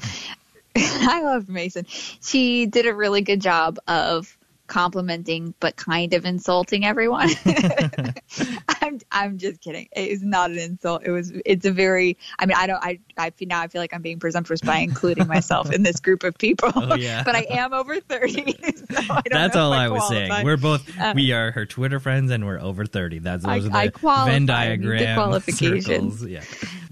I 0.75 1.21
love 1.23 1.49
Mason. 1.49 1.85
She 1.87 2.65
did 2.65 2.85
a 2.85 2.93
really 2.93 3.21
good 3.21 3.41
job 3.41 3.77
of 3.87 4.36
complimenting 4.67 5.53
but 5.59 5.75
kind 5.75 6.13
of 6.13 6.25
insulting 6.25 6.85
everyone. 6.85 7.29
I'm 8.81 8.99
I'm 9.11 9.37
just 9.37 9.61
kidding. 9.61 9.87
It 9.95 10.09
is 10.09 10.23
not 10.23 10.51
an 10.51 10.57
insult. 10.59 11.03
It 11.05 11.11
was 11.11 11.31
it's 11.45 11.65
a 11.65 11.71
very 11.71 12.17
I 12.39 12.45
mean 12.45 12.57
I 12.57 12.67
don't 12.67 12.83
I 12.83 12.99
I 13.17 13.29
feel 13.31 13.47
now 13.47 13.61
I 13.61 13.67
feel 13.67 13.81
like 13.81 13.93
I'm 13.93 14.01
being 14.01 14.19
presumptuous 14.19 14.61
by 14.61 14.77
including 14.77 15.27
myself 15.27 15.71
in 15.71 15.83
this 15.83 15.99
group 15.99 16.23
of 16.23 16.37
people. 16.37 16.71
Oh, 16.75 16.95
yeah. 16.95 17.23
but 17.25 17.35
I 17.35 17.45
am 17.49 17.73
over 17.73 17.99
30. 17.99 18.55
So 18.75 18.95
I 18.97 19.21
don't 19.21 19.23
That's 19.31 19.55
all 19.55 19.73
if 19.73 19.79
I 19.79 19.89
was 19.89 20.07
saying. 20.07 20.45
We're 20.45 20.57
both 20.57 20.87
Uh, 20.99 21.13
we 21.15 21.31
are 21.31 21.51
her 21.51 21.65
Twitter 21.65 21.99
friends, 21.99 22.31
and 22.31 22.45
we're 22.45 22.59
over 22.59 22.85
thirty. 22.85 23.19
That's 23.19 23.45
I- 23.45 23.59
those 23.59 23.69
are 23.69 23.75
I 23.75 23.85
the 23.87 23.91
qualify. 23.91 24.31
Venn 24.31 24.49
I 24.49 24.67
diagram 24.67 25.15
qualifications. 25.15 25.85
circles. 25.85 26.25
Yeah, 26.25 26.43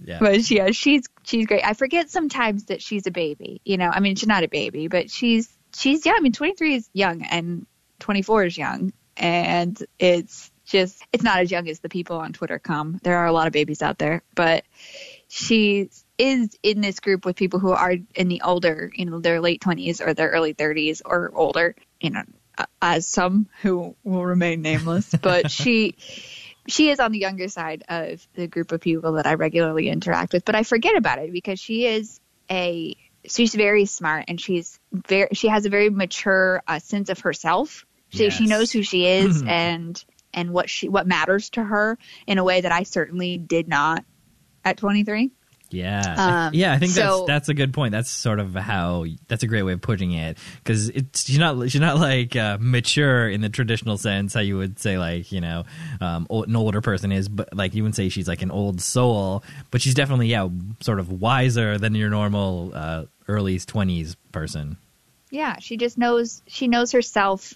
yeah. 0.04 0.18
But 0.20 0.50
yeah, 0.50 0.72
she's 0.72 1.04
she's 1.24 1.46
great. 1.46 1.66
I 1.66 1.74
forget 1.74 2.10
sometimes 2.10 2.66
that 2.66 2.82
she's 2.82 3.08
a 3.08 3.12
baby. 3.12 3.62
You 3.66 3.78
know, 3.78 3.90
I 3.90 4.00
mean, 4.00 4.16
she's 4.16 4.28
not 4.28 4.44
a 4.44 4.48
baby, 4.48 4.88
but 4.88 5.10
she's 5.10 5.55
she's 5.78 6.06
young. 6.06 6.16
I 6.18 6.22
mean, 6.22 6.32
23 6.32 6.76
is 6.76 6.90
young 6.94 7.24
and 7.24 7.66
24 8.00 8.46
is 8.46 8.58
young, 8.58 8.94
and 9.18 9.82
it's 10.00 10.52
just 10.66 11.04
it's 11.14 11.24
not 11.24 11.40
as 11.40 11.52
young 11.52 11.68
as 11.70 11.80
the 11.80 11.90
people 11.90 12.18
on 12.18 12.34
Twitter 12.34 12.60
come. 12.60 13.00
There 13.04 13.18
are 13.18 13.28
a 13.28 13.32
lot 13.32 13.48
of 13.48 13.54
babies 13.54 13.82
out 13.82 13.98
there, 13.98 14.24
but 14.34 14.64
she 15.28 15.90
is 16.18 16.56
in 16.64 16.82
this 16.82 17.00
group 17.00 17.26
with 17.26 17.36
people 17.36 17.60
who 17.60 17.72
are 17.72 17.96
in 18.16 18.28
the 18.28 18.42
older, 18.42 18.92
you 18.96 19.06
know, 19.06 19.20
their 19.20 19.42
late 19.42 19.62
20s 19.62 20.06
or 20.06 20.14
their 20.14 20.30
early 20.30 20.54
30s 20.54 21.02
or 21.04 21.32
older, 21.34 21.76
you 22.00 22.10
know, 22.10 22.24
as 22.82 23.08
some 23.08 23.48
who 23.62 23.96
will 24.04 24.26
remain 24.26 24.62
nameless, 24.62 25.14
but 25.22 25.52
she 25.52 25.96
she 26.68 26.90
is 26.90 27.00
on 27.00 27.12
the 27.12 27.20
younger 27.20 27.48
side 27.48 27.84
of 27.90 28.28
the 28.34 28.48
group 28.48 28.72
of 28.72 28.82
people 28.82 29.14
that 29.14 29.28
I 29.28 29.36
regularly 29.36 29.88
interact 29.88 30.34
with, 30.34 30.46
but 30.46 30.56
I 30.56 30.64
forget 30.64 30.96
about 30.96 31.20
it 31.20 31.32
because 31.32 31.60
she 31.60 31.86
is 31.86 32.20
a 32.50 32.96
she's 33.30 33.54
very 33.54 33.86
smart 33.86 34.26
and 34.28 34.40
she's 34.40 34.80
very 34.92 35.30
she 35.34 35.48
has 35.48 35.66
a 35.66 35.70
very 35.70 35.90
mature 35.90 36.62
uh, 36.68 36.80
sense 36.80 37.10
of 37.10 37.20
herself. 37.20 37.86
She 38.10 38.26
Yes. 38.26 38.34
she 38.34 38.48
knows 38.48 38.72
who 38.72 38.84
she 38.84 39.06
is 39.06 39.44
and 39.48 40.04
and 40.34 40.52
what 40.52 40.70
she 40.70 40.90
what 40.90 41.08
matters 41.08 41.50
to 41.52 41.64
her 41.64 41.98
in 42.28 42.38
a 42.38 42.44
way 42.44 42.62
that 42.62 42.72
I 42.72 42.84
certainly 42.84 43.38
did 43.38 43.68
not 43.68 44.04
at 44.64 44.78
23. 44.78 45.32
Yeah, 45.76 46.48
Um, 46.48 46.54
yeah. 46.54 46.74
I 46.74 46.78
think 46.80 46.92
so- 46.94 47.02
that's 47.02 47.28
that's 47.28 47.50
a 47.50 47.54
good 47.54 47.74
point. 47.74 47.92
That's 47.92 48.10
sort 48.10 48.40
of 48.40 48.56
how 48.56 49.06
that's 49.28 49.44
a 49.44 49.48
great 49.48 49.64
way 49.64 49.74
of 49.74 49.82
putting 49.82 50.12
it 50.14 50.38
because 50.64 50.90
it's 50.90 51.26
she's 51.26 51.38
not 51.38 51.70
she's 51.70 51.82
not 51.82 51.98
like 51.98 52.36
uh, 52.36 52.58
mature 52.60 53.30
in 53.30 53.42
the 53.42 53.50
traditional 53.50 53.98
sense 53.98 54.34
how 54.34 54.40
you 54.40 54.58
would 54.58 54.80
say 54.80 54.98
like 54.98 55.32
you 55.32 55.42
know 55.42 55.64
um, 56.02 56.28
old, 56.30 56.48
an 56.48 56.56
older 56.56 56.82
person 56.82 57.12
is, 57.12 57.28
but 57.28 57.54
like 57.54 57.76
you 57.76 57.84
would 57.84 57.96
say 57.96 58.10
she's 58.10 58.28
like 58.28 58.42
an 58.42 58.52
old 58.52 58.82
soul, 58.82 59.44
but 59.72 59.82
she's 59.82 59.94
definitely 59.94 60.28
yeah 60.28 60.48
sort 60.82 61.00
of 61.00 61.12
wiser 61.22 61.78
than 61.78 61.94
your 61.96 62.10
normal 62.10 62.72
uh, 62.74 63.06
early 63.28 63.60
twenties 63.60 64.16
person. 64.32 64.78
Yeah, 65.32 65.60
she 65.60 65.76
just 65.78 65.98
knows 65.98 66.42
she 66.48 66.68
knows 66.68 66.92
herself, 66.94 67.54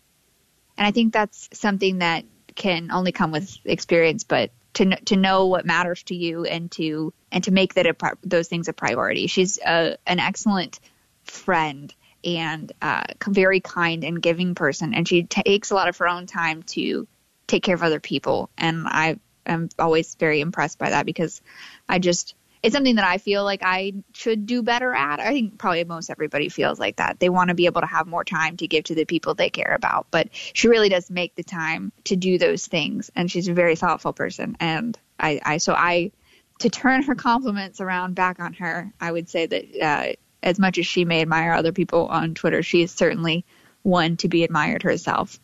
and 0.78 0.86
I 0.86 0.92
think 0.92 1.14
that's 1.14 1.50
something 1.54 2.00
that 2.00 2.26
can 2.56 2.92
only 2.92 3.12
come 3.14 3.32
with 3.32 3.58
experience. 3.64 4.24
But 4.26 4.52
to 4.80 4.96
to 4.96 5.18
know 5.18 5.48
what 5.48 5.66
matters 5.66 6.04
to 6.04 6.16
you 6.16 6.46
and 6.46 6.72
to 6.72 7.14
and 7.32 7.44
to 7.44 7.52
make 7.52 7.74
that 7.74 7.86
a 7.86 7.96
those 8.24 8.48
things 8.48 8.68
a 8.68 8.74
priority. 8.74 9.28
She's 9.28 9.60
a, 9.60 9.98
an 10.08 10.20
excellent 10.20 10.80
friend 11.24 11.94
and 12.24 12.72
uh, 12.82 13.04
very 13.28 13.60
kind 13.60 14.04
and 14.04 14.22
giving 14.22 14.56
person, 14.56 14.94
and 14.94 15.08
she 15.08 15.24
takes 15.24 15.72
a 15.72 15.76
lot 15.76 15.90
of 15.90 15.98
her 15.98 16.08
own 16.08 16.26
time 16.28 16.64
to 16.64 17.08
take 17.48 17.64
care 17.64 17.76
of 17.76 17.84
other 17.84 18.00
people. 18.00 18.50
And 18.58 18.88
I 18.88 19.20
am 19.46 19.70
always 19.78 20.16
very 20.16 20.40
impressed 20.40 20.80
by 20.80 20.92
that 20.92 21.06
because 21.06 21.42
I 21.88 22.00
just 22.00 22.36
it's 22.62 22.74
something 22.74 22.96
that 22.96 23.06
I 23.06 23.18
feel 23.18 23.44
like 23.44 23.62
I 23.64 23.94
should 24.14 24.46
do 24.46 24.62
better 24.62 24.94
at. 24.94 25.20
I 25.20 25.30
think 25.30 25.58
probably 25.58 25.84
most 25.86 26.10
everybody 26.10 26.50
feels 26.50 26.80
like 26.80 26.98
that. 26.98 27.20
They 27.20 27.30
want 27.30 27.50
to 27.50 27.54
be 27.54 27.66
able 27.68 27.82
to 27.82 27.88
have 27.88 28.08
more 28.08 28.24
time 28.24 28.58
to 28.58 28.68
give 28.68 28.84
to 28.86 28.96
the 28.96 29.06
people 29.06 29.34
they 29.34 29.50
care 29.50 29.74
about, 29.74 30.08
but 30.12 30.30
she 30.32 30.68
really 30.68 30.90
does 30.90 31.10
make 31.10 31.36
the 31.36 31.44
time 31.44 31.92
to 32.06 32.16
do 32.16 32.38
those 32.38 32.68
things. 32.68 33.10
And 33.16 33.32
she's 33.32 33.48
a 33.48 33.54
very 33.54 33.76
thoughtful 33.76 34.14
person. 34.14 34.58
And 34.60 34.98
I, 35.20 35.40
I 35.46 35.58
so 35.58 35.74
I, 35.74 36.12
to 36.60 36.70
turn 36.70 37.04
her 37.04 37.16
compliments 37.16 37.80
around 37.80 38.16
back 38.16 38.40
on 38.40 38.54
her, 38.54 38.92
I 39.00 39.12
would 39.12 39.30
say 39.30 39.46
that 39.46 39.82
uh, 39.82 40.14
as 40.44 40.60
much 40.60 40.78
as 40.78 40.86
she 40.86 41.06
may 41.06 41.22
admire 41.22 41.54
other 41.54 41.72
people 41.72 42.08
on 42.08 42.34
Twitter, 42.34 42.62
she 42.62 42.82
is 42.82 42.92
certainly 42.92 43.46
one 43.84 44.18
to 44.18 44.28
be 44.28 44.44
admired 44.44 44.84
herself. 44.84 45.40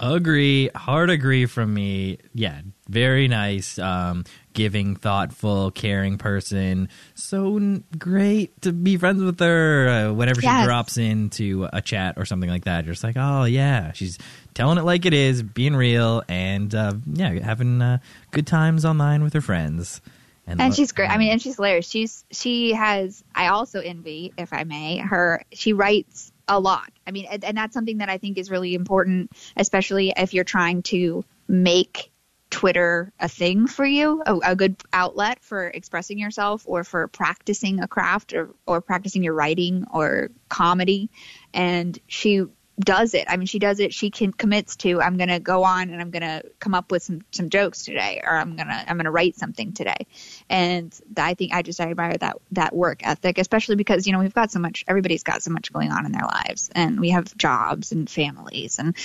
Agree, 0.00 0.70
hard 0.74 1.10
agree 1.10 1.44
from 1.44 1.74
me. 1.74 2.18
Yeah, 2.34 2.62
very 2.88 3.28
nice, 3.28 3.78
um, 3.78 4.24
giving, 4.52 4.96
thoughtful, 4.96 5.70
caring 5.70 6.18
person. 6.18 6.88
So 7.14 7.80
great 7.98 8.60
to 8.62 8.72
be 8.72 8.96
friends 8.96 9.22
with 9.22 9.38
her. 9.40 9.88
Uh, 9.88 10.12
whenever 10.12 10.40
she 10.40 10.46
drops 10.46 10.96
into 10.96 11.68
a 11.72 11.80
chat 11.80 12.14
or 12.16 12.24
something 12.24 12.50
like 12.50 12.64
that, 12.64 12.84
you're 12.84 12.94
just 12.94 13.04
like, 13.04 13.16
oh 13.18 13.44
yeah, 13.44 13.92
she's 13.92 14.18
telling 14.54 14.78
it 14.78 14.84
like 14.84 15.06
it 15.06 15.14
is, 15.14 15.42
being 15.42 15.76
real, 15.76 16.22
and 16.28 16.74
uh, 16.74 16.94
yeah, 17.12 17.32
having 17.40 17.80
uh, 17.80 17.98
good 18.30 18.46
times 18.46 18.84
online 18.84 19.22
with 19.22 19.32
her 19.32 19.40
friends. 19.40 20.00
and 20.46 20.58
lo- 20.58 20.70
she's 20.72 20.92
great. 20.92 21.10
I 21.10 21.18
mean, 21.18 21.30
and 21.30 21.40
she's 21.40 21.56
hilarious. 21.56 21.88
She's 21.88 22.24
she 22.30 22.72
has. 22.72 23.22
I 23.34 23.48
also 23.48 23.80
envy, 23.80 24.32
if 24.36 24.52
I 24.52 24.64
may, 24.64 24.98
her. 24.98 25.44
She 25.52 25.72
writes 25.72 26.32
a 26.48 26.58
lot. 26.58 26.90
I 27.06 27.12
mean, 27.12 27.26
and, 27.30 27.44
and 27.44 27.56
that's 27.56 27.74
something 27.74 27.98
that 27.98 28.08
I 28.08 28.18
think 28.18 28.36
is 28.36 28.50
really 28.50 28.74
important, 28.74 29.30
especially 29.56 30.12
if 30.16 30.34
you're 30.34 30.44
trying 30.44 30.82
to 30.84 31.24
make 31.46 32.10
Twitter 32.50 33.12
a 33.20 33.28
thing 33.28 33.66
for 33.66 33.84
you, 33.84 34.22
a, 34.26 34.36
a 34.44 34.56
good 34.56 34.76
outlet 34.92 35.42
for 35.42 35.68
expressing 35.68 36.18
yourself 36.18 36.64
or 36.66 36.84
for 36.84 37.08
practicing 37.08 37.80
a 37.80 37.88
craft 37.88 38.32
or, 38.32 38.54
or 38.66 38.80
practicing 38.80 39.22
your 39.22 39.34
writing 39.34 39.86
or 39.92 40.30
comedy. 40.48 41.10
And 41.54 41.98
she 42.06 42.44
does 42.78 43.14
it. 43.14 43.26
I 43.28 43.36
mean, 43.36 43.46
she 43.46 43.58
does 43.58 43.80
it. 43.80 43.92
She 43.92 44.10
can 44.10 44.32
commits 44.32 44.76
to. 44.76 45.00
I'm 45.00 45.16
going 45.16 45.28
to 45.28 45.38
go 45.38 45.64
on 45.64 45.90
and 45.90 46.00
I'm 46.00 46.10
going 46.10 46.22
to 46.22 46.42
come 46.60 46.74
up 46.74 46.90
with 46.90 47.02
some 47.02 47.22
some 47.30 47.50
jokes 47.50 47.84
today, 47.84 48.22
or 48.24 48.36
I'm 48.36 48.56
gonna 48.56 48.84
I'm 48.86 48.96
gonna 48.96 49.10
write 49.10 49.36
something 49.36 49.72
today. 49.72 50.06
And 50.48 50.98
I 51.16 51.34
think 51.34 51.52
I 51.52 51.62
just 51.62 51.80
I 51.80 51.90
admire 51.90 52.16
that 52.18 52.36
that 52.52 52.74
work 52.74 53.06
ethic, 53.06 53.38
especially 53.38 53.76
because 53.76 54.06
you 54.06 54.12
know 54.12 54.18
we've 54.18 54.34
got 54.34 54.50
so 54.50 54.58
much. 54.58 54.84
Everybody's 54.88 55.22
got 55.22 55.42
so 55.42 55.50
much 55.50 55.72
going 55.72 55.90
on 55.90 56.06
in 56.06 56.12
their 56.12 56.24
lives, 56.24 56.70
and 56.74 57.00
we 57.00 57.10
have 57.10 57.36
jobs 57.36 57.92
and 57.92 58.08
families 58.08 58.78
and 58.78 58.96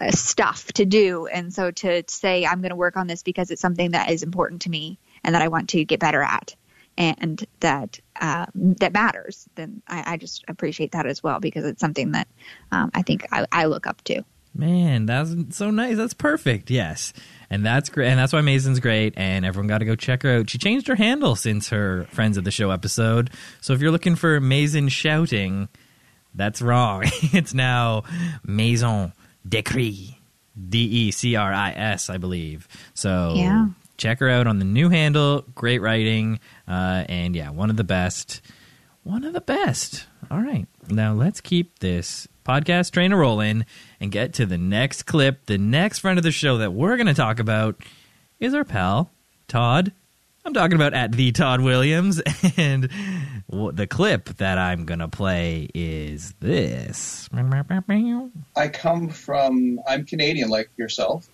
uh, 0.00 0.10
stuff 0.10 0.72
to 0.74 0.84
do. 0.84 1.26
And 1.26 1.52
so 1.52 1.70
to 1.70 2.02
say 2.08 2.44
I'm 2.46 2.60
going 2.60 2.70
to 2.70 2.76
work 2.76 2.96
on 2.96 3.06
this 3.06 3.22
because 3.22 3.50
it's 3.50 3.62
something 3.62 3.92
that 3.92 4.10
is 4.10 4.22
important 4.22 4.62
to 4.62 4.70
me 4.70 4.98
and 5.22 5.34
that 5.34 5.42
I 5.42 5.48
want 5.48 5.70
to 5.70 5.84
get 5.84 6.00
better 6.00 6.22
at 6.22 6.54
and 6.98 7.44
that 7.60 8.00
uh, 8.20 8.46
that 8.54 8.92
matters, 8.92 9.48
then 9.54 9.82
I, 9.88 10.14
I 10.14 10.16
just 10.16 10.44
appreciate 10.48 10.92
that 10.92 11.06
as 11.06 11.22
well 11.22 11.40
because 11.40 11.64
it's 11.64 11.80
something 11.80 12.12
that 12.12 12.28
um, 12.72 12.90
I 12.94 13.02
think 13.02 13.26
I, 13.32 13.46
I 13.52 13.64
look 13.66 13.86
up 13.86 14.02
to. 14.04 14.22
Man, 14.54 15.04
that's 15.04 15.34
so 15.50 15.70
nice. 15.70 15.98
That's 15.98 16.14
perfect. 16.14 16.70
Yes. 16.70 17.12
And 17.50 17.64
that's 17.64 17.90
great. 17.90 18.08
And 18.08 18.18
that's 18.18 18.32
why 18.32 18.40
Mason's 18.40 18.80
great. 18.80 19.12
And 19.16 19.44
everyone 19.44 19.68
got 19.68 19.78
to 19.78 19.84
go 19.84 19.94
check 19.94 20.22
her 20.22 20.38
out. 20.38 20.48
She 20.48 20.56
changed 20.56 20.88
her 20.88 20.94
handle 20.94 21.36
since 21.36 21.68
her 21.68 22.04
Friends 22.10 22.38
of 22.38 22.44
the 22.44 22.50
Show 22.50 22.70
episode. 22.70 23.30
So 23.60 23.74
if 23.74 23.82
you're 23.82 23.90
looking 23.90 24.16
for 24.16 24.40
Mason 24.40 24.88
shouting, 24.88 25.68
that's 26.34 26.62
wrong. 26.62 27.02
it's 27.22 27.52
now 27.52 28.04
Maison 28.44 29.12
Decris. 29.46 30.14
D 30.58 30.78
E 30.78 31.10
C 31.10 31.36
R 31.36 31.52
I 31.52 31.72
S, 31.72 32.08
I 32.08 32.16
believe. 32.16 32.66
So 32.94 33.34
Yeah. 33.36 33.66
Check 33.96 34.20
her 34.20 34.28
out 34.28 34.46
on 34.46 34.58
the 34.58 34.64
new 34.64 34.88
handle. 34.88 35.44
Great 35.54 35.80
writing. 35.80 36.40
Uh, 36.66 37.04
and 37.08 37.34
yeah, 37.34 37.50
one 37.50 37.70
of 37.70 37.76
the 37.76 37.84
best. 37.84 38.40
One 39.02 39.24
of 39.24 39.32
the 39.32 39.40
best. 39.40 40.06
All 40.30 40.40
right. 40.40 40.66
Now 40.88 41.12
let's 41.14 41.40
keep 41.40 41.78
this 41.78 42.26
podcast 42.44 42.92
train 42.92 43.12
a 43.12 43.16
rolling 43.16 43.64
and 44.00 44.10
get 44.12 44.34
to 44.34 44.46
the 44.46 44.58
next 44.58 45.04
clip. 45.04 45.46
The 45.46 45.58
next 45.58 46.00
friend 46.00 46.18
of 46.18 46.22
the 46.22 46.30
show 46.32 46.58
that 46.58 46.72
we're 46.72 46.96
going 46.96 47.06
to 47.06 47.14
talk 47.14 47.38
about 47.38 47.76
is 48.40 48.54
our 48.54 48.64
pal, 48.64 49.10
Todd. 49.48 49.92
I'm 50.44 50.54
talking 50.54 50.76
about 50.76 50.94
at 50.94 51.10
the 51.12 51.32
Todd 51.32 51.60
Williams. 51.60 52.22
And 52.56 52.88
the 53.48 53.86
clip 53.86 54.26
that 54.38 54.58
I'm 54.58 54.86
going 54.86 55.00
to 55.00 55.08
play 55.08 55.68
is 55.74 56.32
this. 56.40 57.28
I 58.56 58.68
come 58.68 59.08
from. 59.08 59.80
I'm 59.86 60.04
Canadian, 60.06 60.48
like 60.48 60.70
yourself. 60.76 61.28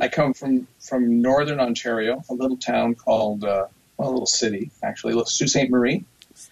I 0.00 0.08
come 0.08 0.32
from 0.34 0.66
from 0.80 1.20
northern 1.22 1.60
Ontario, 1.60 2.22
a 2.30 2.34
little 2.34 2.56
town 2.56 2.94
called 2.94 3.44
uh, 3.44 3.66
well, 3.96 4.08
a 4.08 4.12
little 4.12 4.26
city 4.26 4.70
actually, 4.82 5.12
Sault 5.14 5.28
Ste. 5.28 5.68
Marie, 5.70 6.04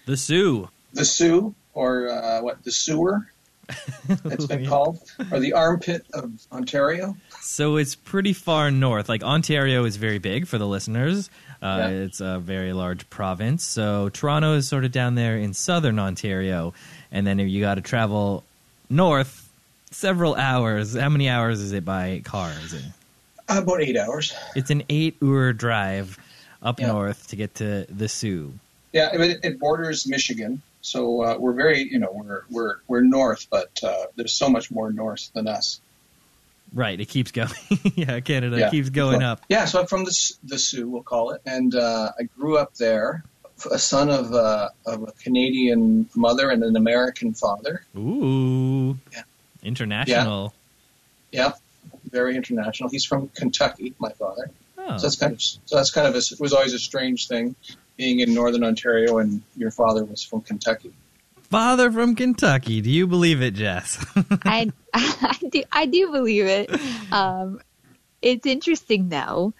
The 0.05 0.17
Soo. 0.17 0.69
the 0.93 1.05
Soo, 1.05 1.53
or 1.73 2.09
uh, 2.09 2.41
what 2.41 2.63
the 2.63 2.71
sewer. 2.71 3.27
It's 4.25 4.47
been 4.47 4.65
called, 4.73 4.99
or 5.31 5.39
the 5.39 5.53
armpit 5.53 6.05
of 6.13 6.31
Ontario. 6.51 7.15
So 7.39 7.77
it's 7.77 7.95
pretty 7.95 8.33
far 8.33 8.69
north. 8.69 9.07
Like 9.07 9.23
Ontario 9.23 9.85
is 9.85 9.95
very 9.95 10.17
big 10.19 10.45
for 10.47 10.57
the 10.57 10.67
listeners. 10.67 11.29
Uh, 11.61 11.77
Yeah. 11.79 11.87
It's 11.89 12.19
a 12.19 12.39
very 12.39 12.73
large 12.73 13.09
province. 13.09 13.63
So 13.63 14.09
Toronto 14.09 14.55
is 14.55 14.67
sort 14.67 14.83
of 14.83 14.91
down 14.91 15.15
there 15.15 15.37
in 15.37 15.53
southern 15.53 15.99
Ontario, 15.99 16.73
and 17.13 17.25
then 17.25 17.39
you 17.39 17.61
got 17.61 17.75
to 17.75 17.81
travel 17.81 18.43
north 18.89 19.47
several 19.91 20.35
hours. 20.35 20.93
How 20.97 21.09
many 21.09 21.29
hours 21.29 21.61
is 21.61 21.71
it 21.71 21.85
by 21.85 22.21
car? 22.25 22.51
Is 22.65 22.73
it? 22.73 22.83
About 23.57 23.81
eight 23.81 23.97
hours. 23.97 24.33
It's 24.55 24.69
an 24.69 24.83
eight-hour 24.89 25.53
drive 25.53 26.17
up 26.61 26.79
Yeah. 26.79 26.87
north 26.87 27.27
to 27.29 27.35
get 27.35 27.55
to 27.55 27.85
the 27.89 28.07
Soo. 28.07 28.53
Yeah, 28.93 29.09
it, 29.13 29.39
it 29.43 29.59
borders 29.59 30.05
Michigan, 30.07 30.61
so 30.81 31.21
uh, 31.23 31.37
we're 31.39 31.53
very, 31.53 31.81
you 31.83 31.97
know, 31.99 32.09
we're 32.11 32.43
we're 32.49 32.75
we're 32.87 33.01
north, 33.01 33.47
but 33.49 33.69
uh, 33.83 34.05
there's 34.15 34.33
so 34.33 34.49
much 34.49 34.69
more 34.71 34.91
north 34.91 35.31
than 35.33 35.47
us. 35.47 35.79
Right. 36.73 36.99
It 36.99 37.07
keeps 37.09 37.31
going. 37.31 37.51
yeah, 37.95 38.19
Canada 38.21 38.57
Yeah. 38.59 38.69
keeps 38.69 38.89
going 38.89 39.19
So- 39.21 39.25
up. 39.25 39.41
Yeah, 39.49 39.65
so 39.65 39.79
I'm 39.81 39.87
from 39.87 40.03
the 40.05 40.33
the 40.43 40.59
Soo, 40.59 40.89
we'll 40.89 41.03
call 41.03 41.31
it, 41.31 41.41
and 41.45 41.73
uh, 41.75 42.11
I 42.19 42.23
grew 42.37 42.57
up 42.57 42.75
there, 42.75 43.23
a 43.71 43.79
son 43.79 44.09
of 44.09 44.33
uh, 44.33 44.69
of 44.85 45.03
a 45.03 45.11
Canadian 45.23 46.09
mother 46.15 46.49
and 46.49 46.63
an 46.63 46.75
American 46.75 47.33
father. 47.33 47.83
Ooh. 47.97 48.97
Yeah. 49.13 49.23
International. 49.63 50.53
Yeah, 51.31 51.53
very 52.11 52.35
international. 52.35 52.89
He's 52.89 53.05
from 53.05 53.29
Kentucky, 53.29 53.93
my 53.99 54.11
father. 54.11 54.51
Oh. 54.77 54.97
So 54.97 55.03
that's 55.03 55.15
kind 55.15 55.33
of 55.33 55.41
so 55.41 55.75
that's 55.75 55.91
kind 55.91 56.07
of 56.07 56.15
a, 56.15 56.17
it 56.17 56.39
was 56.39 56.53
always 56.53 56.73
a 56.73 56.79
strange 56.79 57.27
thing 57.27 57.55
being 57.97 58.19
in 58.19 58.33
northern 58.33 58.63
Ontario 58.63 59.19
and 59.19 59.41
your 59.55 59.71
father 59.71 60.03
was 60.03 60.23
from 60.23 60.41
Kentucky. 60.41 60.93
Father 61.41 61.91
from 61.91 62.15
Kentucky. 62.15 62.81
Do 62.81 62.89
you 62.89 63.07
believe 63.07 63.41
it, 63.41 63.53
Jess? 63.53 64.03
I, 64.45 64.71
I 64.93 65.37
do 65.49 65.63
I 65.71 65.85
do 65.85 66.11
believe 66.11 66.45
it. 66.45 66.71
Um, 67.11 67.59
it's 68.21 68.45
interesting 68.45 69.09
though 69.09 69.53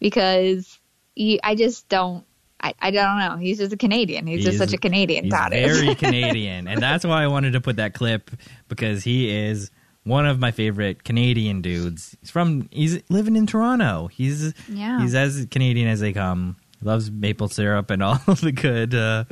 because 0.00 0.78
you, 1.14 1.38
I 1.42 1.54
just 1.54 1.88
don't. 1.88 2.24
I 2.60 2.70
I, 2.70 2.74
I 2.80 2.90
don't 2.90 3.18
know. 3.20 3.36
He's 3.36 3.58
just 3.58 3.72
a 3.72 3.76
Canadian. 3.76 4.26
He's, 4.26 4.44
just 4.44 4.58
such 4.58 4.72
a 4.72 4.78
Canadian. 4.78 5.24
He's 5.24 5.32
Todd 5.32 5.52
very 5.52 5.94
Canadian, 5.94 6.66
and 6.66 6.82
that's 6.82 7.04
why 7.04 7.22
I 7.22 7.28
wanted 7.28 7.52
to 7.52 7.60
put 7.60 7.76
that 7.76 7.94
clip 7.94 8.32
because 8.66 9.04
he 9.04 9.30
is 9.30 9.70
one 10.08 10.26
of 10.26 10.38
my 10.38 10.50
favorite 10.50 11.04
Canadian 11.04 11.62
dudes. 11.62 12.16
He's 12.20 12.30
from 12.30 12.68
he's 12.72 12.98
living 13.08 13.36
in 13.36 13.46
Toronto. 13.46 14.08
He's 14.08 14.54
Yeah. 14.68 15.00
he's 15.00 15.14
as 15.14 15.46
Canadian 15.50 15.88
as 15.88 16.00
they 16.00 16.12
come. 16.12 16.56
Loves 16.80 17.10
maple 17.10 17.48
syrup 17.48 17.90
and 17.90 18.02
all 18.02 18.14
the 18.26 18.52
good, 18.52 18.94
uh, 18.94 19.24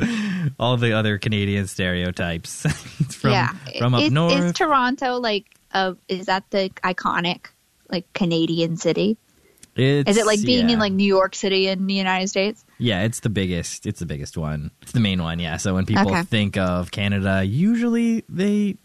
all 0.59 0.77
the 0.77 0.93
other 0.95 1.17
Canadian 1.19 1.69
stereotypes. 1.69 2.63
from 3.15 3.31
yeah. 3.31 3.53
from 3.79 3.95
up 3.95 4.03
is, 4.03 4.11
north. 4.13 4.33
Is 4.35 4.53
Toronto 4.53 5.19
like? 5.19 5.47
Uh, 5.73 5.95
is 6.09 6.27
that 6.27 6.45
the 6.51 6.71
iconic 6.83 7.47
like 7.91 8.13
Canadian 8.15 8.77
city? 8.77 9.17
It's- 9.77 10.17
Is 10.17 10.17
it 10.17 10.25
like 10.27 10.43
being 10.43 10.69
yeah. 10.69 10.75
in 10.75 10.79
like 10.81 10.93
New 10.93 11.07
York 11.07 11.35
City 11.35 11.69
in 11.69 11.87
the 11.87 11.93
United 11.95 12.29
States? 12.29 12.65
Yeah, 12.79 13.03
it's 13.03 13.21
the 13.21 13.29
biggest. 13.29 13.85
It's 13.87 14.01
the 14.01 14.07
biggest 14.07 14.37
one. 14.39 14.71
It's 14.81 14.93
the 14.93 15.01
main 15.01 15.23
one. 15.23 15.39
Yeah. 15.39 15.59
So 15.59 15.75
when 15.75 15.85
people 15.85 16.09
Okay. 16.11 16.23
think 16.23 16.57
of 16.57 16.91
Canada, 16.91 17.45
usually 17.45 18.25
they 18.29 18.77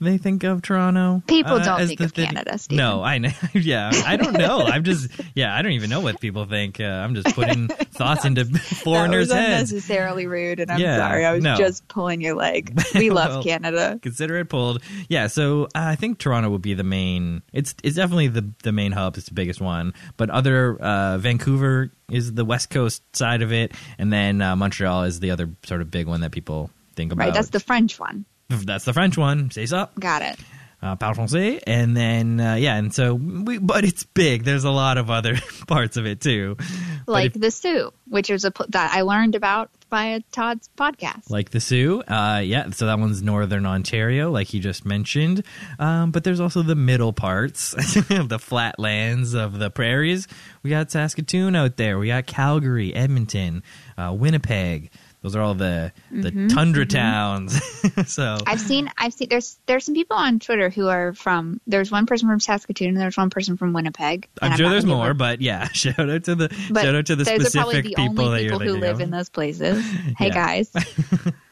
they 0.00 0.18
think 0.18 0.44
of 0.44 0.62
Toronto. 0.62 1.22
People 1.26 1.54
uh, 1.54 1.64
don't 1.64 1.80
as 1.80 1.88
think 1.88 1.98
the 1.98 2.04
of. 2.06 2.12
Canada, 2.14 2.58
Stephen. 2.58 2.76
No, 2.84 3.02
I 3.02 3.18
know. 3.18 3.30
Yeah, 3.54 3.90
I 4.04 4.16
don't 4.16 4.32
know. 4.38 4.60
I'm 4.60 4.84
just. 4.84 5.10
Yeah, 5.34 5.54
I 5.56 5.62
don't 5.62 5.72
even 5.72 5.90
know 5.90 6.00
what 6.00 6.20
people 6.20 6.44
think. 6.44 6.78
Uh, 6.80 6.84
I'm 6.84 7.14
just 7.14 7.34
putting 7.34 7.68
thoughts 7.92 8.24
into 8.24 8.44
foreigners' 8.44 9.28
that 9.28 9.34
was 9.36 9.46
heads. 9.46 9.70
unnecessarily 9.72 10.26
rude, 10.26 10.60
and 10.60 10.70
I'm 10.70 10.78
Yeah, 10.78 10.98
sorry. 10.98 11.24
I 11.24 11.32
was 11.32 11.42
no. 11.42 11.56
just 11.56 11.86
pulling 11.88 12.20
your 12.20 12.34
leg. 12.34 12.78
We 12.94 13.10
love 13.10 13.30
Well, 13.30 13.42
Canada. 13.42 13.98
Consider 14.02 14.36
it 14.38 14.48
pulled. 14.48 14.82
Yeah, 15.08 15.26
so 15.28 15.64
uh, 15.64 15.68
I 15.74 15.94
think 15.96 16.18
Toronto 16.18 16.50
would 16.50 16.62
be 16.62 16.74
the 16.74 16.84
main. 16.84 17.42
It's 17.52 17.74
it's 17.82 17.96
definitely 17.96 18.28
the 18.28 18.50
the 18.62 18.72
main 18.72 18.92
hub. 18.92 19.16
It's 19.16 19.26
the 19.26 19.34
biggest 19.34 19.60
one. 19.60 19.94
But 20.16 20.30
other 20.30 20.76
uh, 20.80 21.18
Vancouver 21.18 21.92
is 22.10 22.34
the 22.34 22.44
west 22.44 22.70
coast 22.70 23.02
side 23.16 23.42
of 23.42 23.52
it, 23.52 23.72
and 23.98 24.12
then 24.12 24.40
uh, 24.42 24.54
Montreal 24.56 25.04
is 25.04 25.20
the 25.20 25.30
other 25.30 25.48
sort 25.64 25.80
of 25.80 25.90
big 25.90 26.06
one 26.06 26.20
that 26.20 26.30
people 26.32 26.70
think 26.94 27.12
about. 27.12 27.24
Right, 27.24 27.34
that's 27.34 27.50
the 27.50 27.60
French 27.60 27.98
one. 27.98 28.24
That's 28.48 28.84
the 28.84 28.92
French 28.92 29.16
one. 29.18 29.50
C'est 29.50 29.64
ça. 29.66 29.88
Got 29.98 30.22
it. 30.22 30.38
Uh, 30.82 30.94
parle 30.94 31.14
français, 31.14 31.58
and 31.66 31.96
then 31.96 32.38
uh, 32.38 32.54
yeah, 32.54 32.76
and 32.76 32.92
so 32.94 33.14
we, 33.14 33.56
but 33.58 33.82
it's 33.84 34.04
big. 34.04 34.44
There's 34.44 34.64
a 34.64 34.70
lot 34.70 34.98
of 34.98 35.10
other 35.10 35.34
parts 35.66 35.96
of 35.96 36.04
it 36.06 36.20
too, 36.20 36.58
Like 37.06 37.34
if- 37.34 37.40
the 37.40 37.50
Soo, 37.50 37.92
which 38.08 38.28
is 38.28 38.44
a 38.44 38.52
that 38.68 38.92
I 38.92 39.00
learned 39.00 39.34
about 39.34 39.70
via 39.90 40.20
Todd's 40.32 40.68
podcast. 40.76 41.30
like 41.30 41.48
the 41.50 41.60
Soo. 41.60 42.02
Uh, 42.06 42.42
yeah, 42.44 42.70
so 42.70 42.86
that 42.86 42.98
one's 42.98 43.22
northern 43.22 43.64
Ontario, 43.64 44.30
like 44.30 44.48
he 44.48 44.60
just 44.60 44.84
mentioned. 44.84 45.42
Um, 45.78 46.10
but 46.10 46.24
there's 46.24 46.40
also 46.40 46.60
the 46.62 46.74
middle 46.76 47.14
parts, 47.14 47.72
of 48.10 48.28
the 48.28 48.38
flatlands 48.38 49.32
of 49.32 49.58
the 49.58 49.70
prairies. 49.70 50.28
We 50.62 50.68
got 50.70 50.90
Saskatoon 50.90 51.56
out 51.56 51.78
there. 51.78 51.98
We 51.98 52.08
got 52.08 52.26
Calgary, 52.26 52.94
Edmonton, 52.94 53.62
uh, 53.96 54.12
Winnipeg. 54.16 54.90
Those 55.26 55.34
are 55.34 55.42
all 55.42 55.54
the 55.54 55.90
the 56.12 56.30
Mm-hmm, 56.30 56.46
tundra 56.46 56.86
towns. 56.86 57.60
so 58.06 58.38
I've 58.46 58.60
seen 58.60 58.88
I've 58.96 59.12
seen 59.12 59.28
there's 59.28 59.58
there's 59.66 59.84
some 59.84 59.94
people 59.96 60.16
on 60.16 60.38
Twitter 60.38 60.70
who 60.70 60.86
are 60.86 61.14
from 61.14 61.60
there's 61.66 61.90
one 61.90 62.06
person 62.06 62.28
from 62.28 62.38
Saskatoon 62.38 62.90
and 62.90 62.96
there's 62.96 63.16
one 63.16 63.28
person 63.30 63.56
from 63.56 63.72
Winnipeg. 63.72 64.28
and 64.40 64.52
I'm 64.52 64.56
sure 64.56 64.70
there's 64.70 64.86
more, 64.86 65.14
but 65.14 65.40
yeah, 65.40 65.66
shout 65.72 65.98
out 65.98 66.22
to 66.24 66.36
the 66.36 66.48
but 66.70 66.84
shout 66.84 66.94
out 66.94 67.06
to 67.06 67.16
the 67.16 67.24
those 67.24 67.48
are 67.48 67.50
probably 67.50 67.74
specific 67.74 67.96
the 67.96 68.02
people 68.04 68.24
only 68.24 68.38
that 68.38 68.44
you're 68.44 68.52
people 68.60 68.74
who 68.74 68.80
live 68.80 69.00
in 69.00 69.10
those 69.10 69.28
places. 69.28 69.84
Hey 70.16 70.30
guys, 70.30 70.70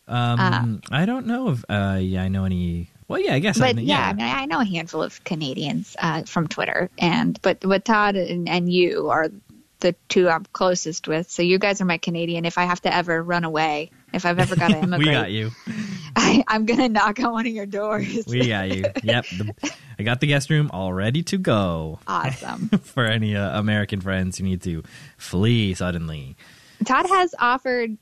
Um, 0.06 0.80
I 0.90 1.04
don't 1.06 1.26
know 1.26 1.48
if 1.50 1.64
uh, 1.68 1.98
yeah, 2.00 2.22
I 2.22 2.28
know 2.28 2.44
any. 2.44 2.90
Well, 3.08 3.18
yeah, 3.20 3.34
I 3.34 3.38
guess. 3.40 3.60
I 3.60 3.72
but 3.72 3.76
know, 3.76 3.82
yeah, 3.82 4.08
I 4.08 4.12
mean 4.12 4.24
I 4.26 4.46
know 4.46 4.60
a 4.60 4.64
handful 4.64 5.02
of 5.02 5.22
Canadians 5.24 5.96
uh, 5.98 6.22
from 6.22 6.46
Twitter, 6.46 6.90
and 6.98 7.40
but 7.42 7.60
but 7.60 7.84
Todd 7.84 8.14
and, 8.16 8.48
and 8.48 8.72
you 8.72 9.10
are 9.10 9.28
the 9.80 9.94
two 10.08 10.28
I'm 10.28 10.44
closest 10.52 11.08
with. 11.08 11.30
So 11.30 11.42
you 11.42 11.58
guys 11.58 11.80
are 11.80 11.84
my 11.84 11.98
Canadian. 11.98 12.44
If 12.44 12.58
I 12.58 12.64
have 12.64 12.80
to 12.82 12.94
ever 12.94 13.22
run 13.22 13.44
away, 13.44 13.90
if 14.12 14.24
I've 14.24 14.38
ever 14.38 14.56
got 14.56 14.68
to 14.68 14.78
immigrate, 14.82 15.06
we 15.06 15.12
got 15.12 15.30
you. 15.30 15.50
I, 16.16 16.44
I'm 16.46 16.64
gonna 16.64 16.88
knock 16.88 17.18
on 17.20 17.32
one 17.32 17.46
of 17.46 17.52
your 17.52 17.66
doors. 17.66 18.26
We 18.26 18.48
got 18.48 18.70
you. 18.70 18.84
Yep, 19.02 19.26
the, 19.26 19.74
I 19.98 20.02
got 20.02 20.20
the 20.20 20.26
guest 20.26 20.48
room 20.50 20.70
all 20.72 20.92
ready 20.92 21.22
to 21.24 21.38
go 21.38 21.98
awesome. 22.06 22.68
for 22.82 23.04
any 23.04 23.36
uh, 23.36 23.58
American 23.58 24.00
friends 24.00 24.38
who 24.38 24.44
need 24.44 24.62
to 24.62 24.84
flee 25.16 25.74
suddenly. 25.74 26.36
Todd 26.84 27.06
has 27.08 27.34
offered. 27.38 27.96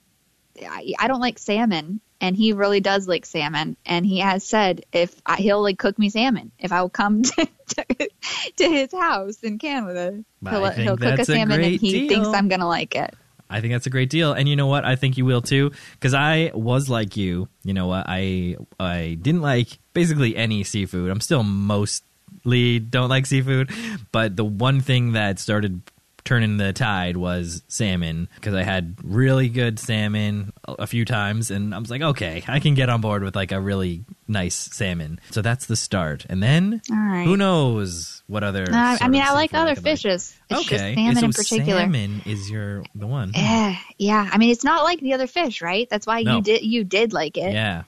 I, 0.61 0.93
I 0.99 1.09
don't 1.09 1.21
like 1.21 1.39
salmon, 1.39 2.01
and 2.23 2.37
he 2.37 2.53
really 2.53 2.81
does 2.81 3.09
like 3.09 3.27
salmon. 3.27 3.77
And 3.85 4.07
he 4.07 4.21
has 4.21 4.45
said 4.45 4.87
if 4.93 5.21
I, 5.27 5.37
he'll 5.37 5.61
like 5.61 5.79
cook 5.79 5.99
me 5.99 6.09
salmon 6.09 6.53
if 6.59 6.73
I 6.73 6.81
will 6.81 6.89
come 6.89 7.23
to, 7.25 7.49
to, 7.67 8.09
to 8.57 8.69
his 8.69 8.93
house 8.93 9.41
in 9.43 9.59
Canada, 9.59 10.25
he'll, 10.49 10.71
he'll 10.71 10.97
cook 10.97 11.07
a 11.07 11.17
that's 11.17 11.29
a 11.29 11.33
salmon, 11.35 11.61
and 11.61 11.75
he 11.75 11.93
deal. 11.93 12.09
thinks 12.09 12.29
I'm 12.29 12.49
gonna 12.49 12.69
like 12.69 12.95
it. 12.95 13.15
I 13.51 13.61
think 13.61 13.75
that's 13.75 13.87
a 13.87 13.91
great 13.91 14.09
deal, 14.09 14.33
and 14.33 14.49
you 14.49 14.57
know 14.57 14.69
what? 14.69 14.87
I 14.87 14.97
think 14.97 15.19
you 15.19 15.27
will 15.27 15.43
too, 15.43 15.73
because 15.93 16.15
I 16.15 16.53
was 16.55 16.89
like 16.89 17.19
you. 17.19 17.49
You 17.65 17.75
know 17.75 17.89
what? 17.89 18.07
I 18.09 18.57
I 18.81 19.19
didn't 19.21 19.43
like 19.43 19.79
basically 19.93 20.37
any 20.37 20.65
seafood. 20.65 21.11
I'm 21.11 21.21
still 21.21 21.43
mostly 21.43 22.79
don't 22.79 23.11
like 23.11 23.27
seafood, 23.27 23.71
but 24.13 24.37
the 24.37 24.45
one 24.45 24.81
thing 24.81 25.13
that 25.13 25.39
started 25.39 25.83
turning 26.25 26.57
the 26.57 26.73
tide 26.73 27.17
was 27.17 27.63
salmon 27.69 28.29
because 28.37 28.55
I 28.55 28.63
had 28.63 28.97
really 29.03 29.49
good 29.49 29.79
salmon 29.79 30.53
a 30.67 30.87
few 30.87 31.05
times, 31.05 31.51
and 31.51 31.75
I 31.75 31.79
was 31.79 31.91
like, 31.91 32.03
okay, 32.03 32.45
I 32.47 32.61
can 32.61 32.75
get 32.75 32.89
on 32.89 33.01
board 33.01 33.23
with 33.23 33.35
like 33.35 33.53
a 33.53 33.61
really 33.61 34.05
nice 34.29 34.55
salmon. 34.55 35.21
So 35.31 35.43
that's 35.43 35.67
the 35.67 35.77
start, 35.77 36.25
and 36.29 36.43
then 36.43 36.81
right. 36.91 37.25
who 37.25 37.37
knows 37.37 38.23
what 38.27 38.45
other? 38.45 38.63
Uh, 38.71 38.99
I 39.01 39.09
mean, 39.09 39.23
I 39.23 39.33
like 39.33 39.53
other 39.55 39.75
fishes. 39.75 40.37
It's 40.49 40.61
okay, 40.61 40.95
just 40.95 40.95
salmon 40.95 41.17
so 41.17 41.25
in 41.27 41.33
particular. 41.33 41.81
salmon 41.81 42.23
is 42.27 42.51
your 42.51 42.85
the 42.95 43.07
one. 43.07 43.33
Eh, 43.35 43.75
yeah, 43.99 44.29
I 44.33 44.39
mean, 44.39 44.51
it's 44.51 44.65
not 44.65 44.85
like 44.85 45.01
the 45.01 45.15
other 45.15 45.27
fish, 45.27 45.61
right? 45.63 45.89
That's 45.91 46.07
why 46.07 46.23
No. 46.23 46.37
you 46.37 46.43
did 46.43 46.63
you 46.63 46.85
did 46.85 47.13
like 47.13 47.37
it. 47.37 47.53
Yeah. 47.53 47.83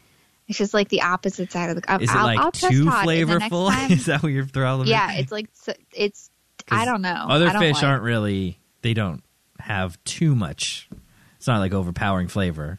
It's 0.47 0.59
just 0.59 0.75
like 0.75 0.91
the 0.91 1.01
opposite 1.01 1.51
side 1.51 1.71
of 1.71 1.77
the. 1.77 1.95
Is 2.03 2.11
it 2.11 2.15
I'll, 2.15 2.25
like 2.25 2.39
I'll 2.39 2.53
too 2.53 2.81
the 2.81 2.85
next 2.85 3.07
flavorful? 3.07 3.71
time- 3.73 3.93
Is 3.93 4.07
that 4.07 4.23
what 4.23 4.31
you're 4.31 4.45
throwing? 4.45 4.89
yeah, 4.89 5.13
it's 5.15 5.33
like 5.33 5.49
it's. 5.93 6.31
I 6.71 6.85
don't 6.85 7.03
know. 7.03 7.27
Other 7.29 7.51
don't 7.51 7.61
fish 7.61 7.75
like- 7.77 7.85
aren't 7.85 8.03
really. 8.03 8.59
They 8.83 8.95
don't 8.95 9.23
have 9.61 10.03
too 10.05 10.35
much. 10.35 10.89
It's 11.37 11.47
not 11.47 11.59
like 11.61 11.73
overpowering 11.73 12.29
flavor. 12.29 12.79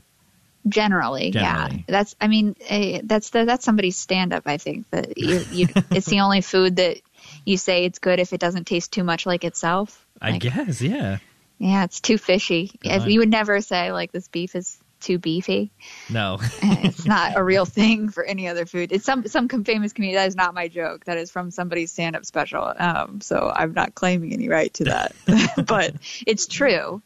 generally, 0.68 1.30
Generally. 1.32 1.76
yeah 1.78 1.84
that's 1.88 2.16
i 2.20 2.28
mean 2.28 2.56
eh, 2.68 3.02
that's 3.04 3.30
the, 3.30 3.46
that's 3.46 3.64
somebody's 3.64 3.96
stand 3.98 4.34
up 4.34 4.44
i 4.48 4.58
think 4.58 4.90
that 4.90 5.16
you, 5.16 5.44
you 5.52 5.68
it's 5.92 6.08
the 6.08 6.22
only 6.22 6.42
food 6.42 6.78
that 6.78 6.98
you 7.46 7.56
say 7.58 7.86
it's 7.86 8.00
good 8.00 8.20
if 8.20 8.34
it 8.34 8.40
doesn't 8.40 8.66
taste 8.66 8.92
too 8.92 9.04
much 9.04 9.28
like 9.28 9.44
itself 9.44 10.04
I 10.20 10.38
guess. 10.40 10.82
Yeah. 10.82 11.18
yeah 11.60 11.84
it's 11.84 12.00
too 12.00 12.18
fishy 12.18 12.72
you 12.82 13.20
would 13.20 13.30
never 13.30 13.62
say 13.62 13.92
like 13.92 14.12
this 14.12 14.28
beef 14.28 14.56
is 14.56 14.80
too 15.06 15.20
beefy 15.20 15.72
No. 16.10 16.40
It's 16.62 17.06
not 17.06 17.38
a 17.38 17.44
real 17.44 17.66
thing 17.66 18.10
for 18.10 18.24
any 18.24 18.48
other 18.48 18.66
food 18.66 18.92
it's 18.92 19.06
some 19.06 19.28
some 19.28 19.48
famous 19.48 19.94
comedian 19.94 20.18
that 20.18 20.28
is 20.28 20.36
not 20.36 20.54
my 20.54 20.68
joke 20.68 21.06
that 21.06 21.18
is 21.18 21.32
from 21.32 21.52
somebody's 21.52 21.92
stand 21.92 22.16
up 22.16 22.26
special 22.26 22.74
um 22.78 23.22
so 23.22 23.52
i'm 23.56 23.74
not 23.74 23.96
claiming 23.96 24.34
any 24.34 24.50
right 24.50 24.74
to 24.76 24.86
that 24.86 25.16
but 25.66 25.94
it's 26.26 26.48
true 26.48 27.02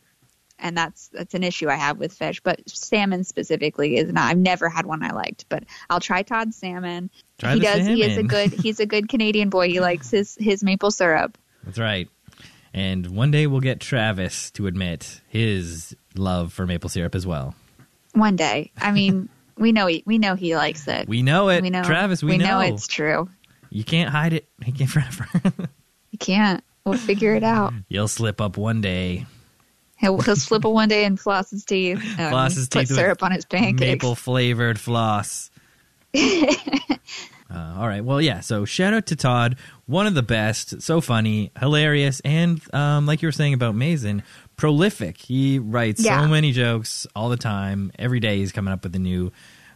and 0.59 0.77
that's 0.77 1.07
that's 1.09 1.33
an 1.33 1.43
issue 1.43 1.69
I 1.69 1.75
have 1.75 1.97
with 1.97 2.13
fish. 2.13 2.41
But 2.41 2.69
salmon 2.69 3.23
specifically 3.23 3.97
is 3.97 4.11
not. 4.11 4.29
I've 4.29 4.37
never 4.37 4.69
had 4.69 4.85
one 4.85 5.03
I 5.03 5.11
liked, 5.11 5.45
but 5.49 5.63
I'll 5.89 5.99
try 5.99 6.21
Todd's 6.21 6.57
salmon. 6.57 7.09
Try 7.37 7.53
he 7.53 7.59
the 7.59 7.65
does. 7.65 7.87
He 7.87 8.03
is 8.03 8.17
a 8.17 8.23
good. 8.23 8.51
He's 8.51 8.79
a 8.79 8.85
good 8.85 9.09
Canadian 9.09 9.49
boy. 9.49 9.69
He 9.69 9.79
likes 9.79 10.11
his 10.11 10.35
his 10.39 10.63
maple 10.63 10.91
syrup. 10.91 11.37
That's 11.63 11.79
right. 11.79 12.09
And 12.73 13.07
one 13.07 13.31
day 13.31 13.47
we'll 13.47 13.61
get 13.61 13.79
Travis 13.79 14.51
to 14.51 14.67
admit 14.67 15.21
his 15.27 15.95
love 16.15 16.53
for 16.53 16.67
maple 16.67 16.89
syrup 16.89 17.15
as 17.15 17.25
well. 17.25 17.55
One 18.13 18.35
day. 18.35 18.71
I 18.77 18.91
mean, 18.91 19.29
we 19.57 19.71
know 19.71 19.87
he 19.87 20.03
we 20.05 20.17
know 20.17 20.35
he 20.35 20.55
likes 20.55 20.87
it. 20.87 21.07
We 21.07 21.21
know 21.21 21.49
it. 21.49 21.61
We 21.61 21.69
know 21.69 21.83
Travis, 21.83 22.23
we, 22.23 22.37
know. 22.37 22.59
it's 22.59 22.87
true. 22.87 23.29
You 23.69 23.83
can't 23.83 24.09
hide 24.09 24.33
it. 24.33 24.47
He 24.63 24.71
can't 24.71 24.89
forever. 24.89 25.27
You 26.11 26.17
can't. 26.17 26.63
We'll 26.85 26.97
figure 26.97 27.35
it 27.35 27.43
out. 27.43 27.73
You'll 27.87 28.07
slip 28.07 28.41
up 28.41 28.57
one 28.57 28.81
day. 28.81 29.25
He'll, 29.97 30.19
he'll 30.21 30.35
slip 30.35 30.65
up 30.65 30.71
one 30.71 30.89
day 30.89 31.03
and 31.03 31.19
floss 31.19 31.51
his 31.51 31.65
teeth. 31.65 32.01
And 32.17 32.31
Floss 32.31 32.55
his 32.55 32.67
put 32.67 32.79
teeth 32.79 32.89
with 32.89 32.97
syrup 32.97 33.21
on 33.21 33.31
his 33.31 33.45
pancakes. 33.45 33.81
Maple 33.81 34.15
flavored 34.15 34.79
floss. 34.79 35.51
Uh, 37.51 37.75
all 37.77 37.87
right. 37.87 38.05
Well, 38.05 38.21
yeah. 38.21 38.41
So 38.41 38.63
shout 38.63 38.93
out 38.93 39.07
to 39.07 39.15
Todd, 39.15 39.57
one 39.87 40.05
of 40.05 40.13
the 40.13 40.21
best, 40.21 40.83
so 40.83 41.01
funny, 41.01 41.51
hilarious, 41.59 42.19
and 42.23 42.61
um, 42.75 43.07
like 43.07 43.23
you 43.23 43.27
were 43.27 43.33
saying 43.33 43.55
about 43.55 43.73
Mason, 43.75 44.21
prolific. 44.59 45.17
He 45.17 45.57
writes 45.59 46.03
Yeah. 46.03 46.21
so 46.21 46.27
many 46.27 46.51
jokes 46.51 47.07
all 47.15 47.29
the 47.29 47.37
time. 47.37 47.91
Every 47.97 48.19
day 48.19 48.37
he's 48.37 48.51
coming 48.51 48.73
up 48.73 48.83
with 48.83 48.95
a 48.95 48.99
new, 48.99 49.31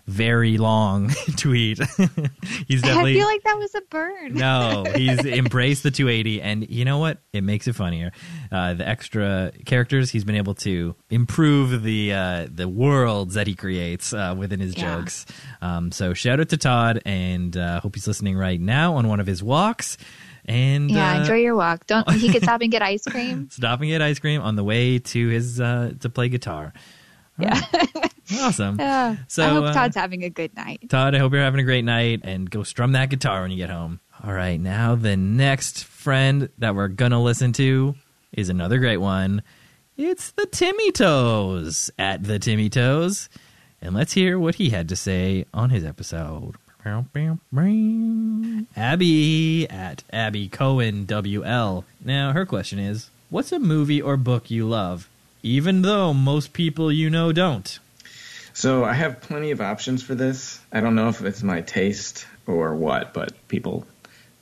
very 0.06 0.58
long 0.58 1.10
tweet. 1.38 1.78
he's 2.68 2.84
I 2.84 2.88
definitely 2.88 3.14
feel 3.14 3.26
like 3.26 3.42
that 3.44 3.58
was 3.58 3.74
a 3.74 3.82
burn. 3.90 4.34
no, 4.34 4.84
he's 4.96 5.20
embraced 5.26 5.84
the 5.84 5.92
280, 5.92 6.42
and 6.42 6.70
you 6.70 6.84
know 6.84 6.98
what? 6.98 7.20
It 7.32 7.42
makes 7.46 7.68
it 7.70 7.74
funnier. 7.76 8.12
Uh, 8.52 8.74
the 8.74 8.86
extra 8.88 9.54
characters, 9.66 10.12
he's 10.12 10.26
been 10.26 10.36
able 10.36 10.56
to 10.56 10.94
improve 11.10 11.84
the 11.84 12.12
uh, 12.14 12.48
the 12.54 12.68
worlds 12.68 13.36
that 13.36 13.48
he 13.48 13.56
creates 13.56 14.14
uh, 14.14 14.36
within 14.38 14.60
his 14.60 14.76
Yeah. 14.78 14.98
jokes. 15.00 15.26
Um, 15.62 15.92
so 15.94 16.14
shout 16.14 16.42
out 16.42 16.50
to 16.50 16.58
Todd, 16.58 17.02
and 17.06 17.56
uh, 17.56 17.80
hope 17.80 17.96
he's 17.96 18.06
listening 18.08 18.36
right 18.38 18.60
now 18.60 18.96
on 18.96 19.08
one 19.08 19.22
of 19.22 19.28
his 19.28 19.42
walks. 19.42 19.98
And 20.46 20.92
Yeah, 20.92 21.14
uh, 21.16 21.20
enjoy 21.22 21.36
your 21.38 21.56
walk. 21.56 21.88
Don't 21.88 22.10
he 22.14 22.30
could 22.32 22.44
stop 22.44 22.62
and 22.62 22.72
get 22.72 22.82
ice 22.82 23.04
cream. 23.06 23.50
stop 23.50 23.80
and 23.82 23.90
get 23.90 24.02
ice 24.02 24.20
cream 24.20 24.42
on 24.42 24.56
the 24.56 24.64
way 24.64 25.00
to 25.00 25.28
his 25.30 25.62
uh, 25.62 25.94
to 26.02 26.10
play 26.10 26.30
guitar. 26.30 26.74
All 27.40 27.46
Yeah. 27.46 27.62
right. 27.74 28.14
awesome. 28.42 28.78
Yeah. 28.80 29.16
So, 29.28 29.44
I 29.46 29.50
hope 29.50 29.64
uh, 29.66 29.74
Todd's 29.74 29.96
having 29.96 30.24
a 30.24 30.30
good 30.30 30.56
night. 30.56 30.90
Todd, 30.90 31.16
I 31.16 31.20
hope 31.20 31.32
you're 31.34 31.42
having 31.42 31.60
a 31.62 31.64
great 31.64 31.86
night 31.86 32.22
and 32.24 32.50
go 32.50 32.64
strum 32.64 32.92
that 32.94 33.10
guitar 33.10 33.42
when 33.42 33.52
you 33.52 33.58
get 33.58 33.70
home. 33.70 34.00
All 34.24 34.34
right, 34.34 34.60
now 34.60 34.96
the 34.96 35.18
next 35.18 35.84
friend 35.84 36.50
that 36.58 36.76
we're 36.76 36.88
gonna 36.90 37.22
listen 37.22 37.52
to 37.54 37.96
is 38.32 38.50
another 38.50 38.78
great 38.80 38.98
one. 38.98 39.44
It's 39.98 40.32
the 40.32 40.46
Timmy 40.46 40.92
Toes 40.92 41.92
at 42.00 42.24
the 42.24 42.40
Timmy 42.40 42.70
Toes, 42.70 43.30
and 43.82 43.94
let's 43.96 44.14
hear 44.14 44.40
what 44.40 44.56
he 44.56 44.70
had 44.72 44.90
to 44.90 44.96
say 44.96 45.46
on 45.54 45.70
his 45.70 45.84
episode. 45.84 46.56
Abby 48.76 49.70
at 49.70 50.04
Abby 50.12 50.50
Cohen 50.50 51.06
WL. 51.06 51.84
Now 52.04 52.34
her 52.34 52.46
question 52.46 52.80
is, 52.80 53.10
what's 53.30 53.52
a 53.52 53.60
movie 53.60 54.02
or 54.02 54.18
book 54.18 54.52
you 54.52 54.68
love, 54.68 55.10
even 55.42 55.82
though 55.82 56.14
most 56.14 56.54
people 56.54 56.92
you 56.92 57.10
know 57.10 57.32
don't? 57.32 57.80
So 58.54 58.84
I 58.84 58.94
have 58.94 59.22
plenty 59.22 59.52
of 59.52 59.62
options 59.62 60.04
for 60.04 60.14
this. 60.14 60.60
I 60.72 60.82
don't 60.82 60.96
know 60.96 61.10
if 61.10 61.22
it's 61.22 61.42
my 61.42 61.62
taste 61.62 62.28
or 62.46 62.76
what, 62.76 63.14
but 63.14 63.32
people 63.48 63.88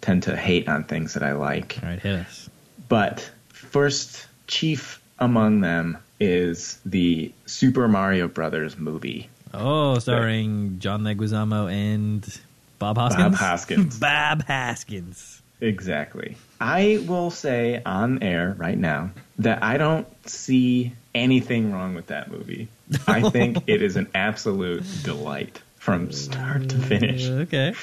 tend 0.02 0.24
to 0.24 0.36
hate 0.36 0.68
on 0.68 0.84
things 0.84 1.14
that 1.14 1.24
I 1.24 1.34
like. 1.34 1.80
All 1.82 1.90
right, 1.90 2.00
hit 2.00 2.20
us. 2.20 2.50
But 2.90 3.32
first, 3.50 4.28
chief 4.48 5.02
among 5.20 5.62
them 5.62 5.98
is 6.20 6.80
the 6.86 7.32
Super 7.46 7.88
Mario 7.88 8.28
Brothers 8.28 8.78
movie. 8.78 9.30
Oh, 9.54 10.00
starring 10.00 10.80
John 10.80 11.04
Leguizamo 11.04 11.72
and 11.72 12.40
Bob 12.80 12.98
Hoskins. 12.98 13.24
Bob 13.24 13.34
Hoskins. 13.36 14.00
Bob 14.00 14.44
Haskins. 14.46 15.42
Exactly. 15.60 16.38
I 16.60 17.04
will 17.08 17.30
say 17.30 17.82
on 17.86 18.24
air 18.24 18.56
right 18.58 18.78
now 18.78 19.12
that 19.40 19.62
I 19.64 19.78
don't 19.78 20.08
see 20.28 20.94
anything 21.14 21.72
wrong 21.72 21.94
with 21.94 22.08
that 22.08 22.32
movie. 22.32 22.68
I 23.08 23.30
think 23.30 23.64
it 23.68 23.82
is 23.82 23.96
an 23.96 24.08
absolute 24.16 24.84
delight 25.04 25.62
from 25.78 26.12
start 26.12 26.70
to 26.70 26.78
finish. 26.78 27.28
Uh, 27.28 27.34
okay. 27.44 27.74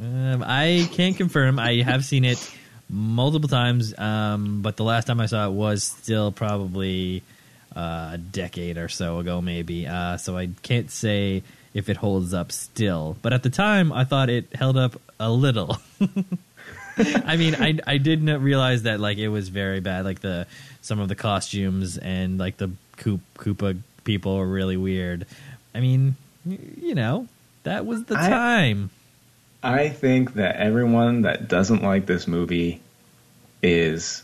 Um, 0.00 0.44
I 0.46 0.88
can't 0.92 1.16
confirm. 1.16 1.58
I 1.58 1.82
have 1.82 2.04
seen 2.04 2.24
it 2.24 2.38
multiple 2.88 3.48
times, 3.48 3.96
um, 3.98 4.62
but 4.62 4.76
the 4.76 4.84
last 4.84 5.06
time 5.06 5.20
I 5.20 5.26
saw 5.26 5.46
it 5.48 5.52
was 5.52 5.84
still 5.84 6.30
probably 6.32 7.22
uh, 7.76 8.10
a 8.12 8.18
decade 8.18 8.78
or 8.78 8.88
so 8.88 9.18
ago, 9.18 9.40
maybe. 9.40 9.86
Uh, 9.86 10.16
so 10.16 10.36
I 10.36 10.50
can't 10.62 10.90
say 10.90 11.42
if 11.72 11.88
it 11.88 11.96
holds 11.96 12.32
up 12.32 12.52
still. 12.52 13.16
But 13.22 13.32
at 13.32 13.42
the 13.42 13.50
time, 13.50 13.92
I 13.92 14.04
thought 14.04 14.30
it 14.30 14.54
held 14.54 14.76
up 14.76 15.00
a 15.18 15.30
little. 15.30 15.78
I 16.96 17.36
mean, 17.36 17.56
I 17.56 17.78
I 17.86 17.98
didn't 17.98 18.42
realize 18.42 18.84
that 18.84 19.00
like 19.00 19.18
it 19.18 19.28
was 19.28 19.48
very 19.48 19.80
bad. 19.80 20.04
Like 20.04 20.20
the 20.20 20.46
some 20.80 21.00
of 21.00 21.08
the 21.08 21.16
costumes 21.16 21.98
and 21.98 22.38
like 22.38 22.56
the 22.58 22.70
Koop, 22.98 23.20
Koopa 23.36 23.78
people 24.04 24.36
were 24.36 24.46
really 24.46 24.76
weird. 24.76 25.26
I 25.74 25.80
mean, 25.80 26.14
you 26.46 26.94
know, 26.94 27.26
that 27.64 27.84
was 27.86 28.04
the 28.04 28.16
I- 28.16 28.28
time. 28.28 28.90
I 29.62 29.88
think 29.88 30.34
that 30.34 30.56
everyone 30.56 31.22
that 31.22 31.48
doesn't 31.48 31.82
like 31.82 32.04
this 32.04 32.28
movie 32.28 32.80
is 33.62 34.22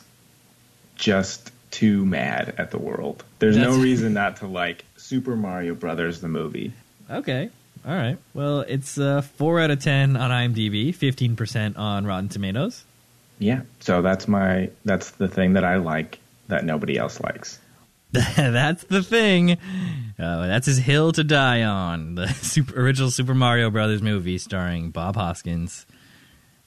just 0.97 1.51
too 1.71 2.05
mad 2.05 2.55
at 2.59 2.71
the 2.71 2.79
world. 2.79 3.25
There's 3.39 3.57
no 3.57 3.79
reason 3.79 4.12
not 4.14 4.37
to 4.39 4.47
like 4.47 4.85
Super 4.97 5.37
Mario 5.37 5.75
Brothers 5.75 6.21
the 6.21 6.29
movie. 6.29 6.73
Okay. 7.11 7.51
All 7.87 7.95
right. 7.95 8.18
Well, 8.35 8.61
it's 8.61 8.99
uh, 8.99 9.23
4 9.23 9.61
out 9.61 9.71
of 9.71 9.81
10 9.83 10.16
on 10.16 10.31
IMDb, 10.31 10.95
15% 10.95 11.79
on 11.79 12.05
Rotten 12.07 12.29
Tomatoes. 12.29 12.85
Yeah, 13.39 13.62
so 13.81 14.03
that's 14.03 14.29
my 14.29 14.68
that's 14.85 15.12
the 15.12 15.27
thing 15.27 15.55
that 15.55 15.64
I 15.64 15.77
like 15.77 16.18
that 16.49 16.62
nobody 16.64 16.99
else 16.99 17.21
likes. 17.23 17.59
that's 18.12 18.85
the 18.85 19.03
thing. 19.03 19.53
Uh, 20.18 20.47
that's 20.47 20.66
his 20.66 20.77
hill 20.79 21.12
to 21.12 21.25
die 21.25 21.62
on. 21.62 22.16
The 22.16 22.27
super, 22.35 22.79
original 22.79 23.11
Super 23.11 23.35
Mario 23.35 23.71
Brothers 23.71 24.03
movie 24.03 24.37
starring 24.37 24.91
Bob 24.91 25.14
Hoskins 25.16 25.87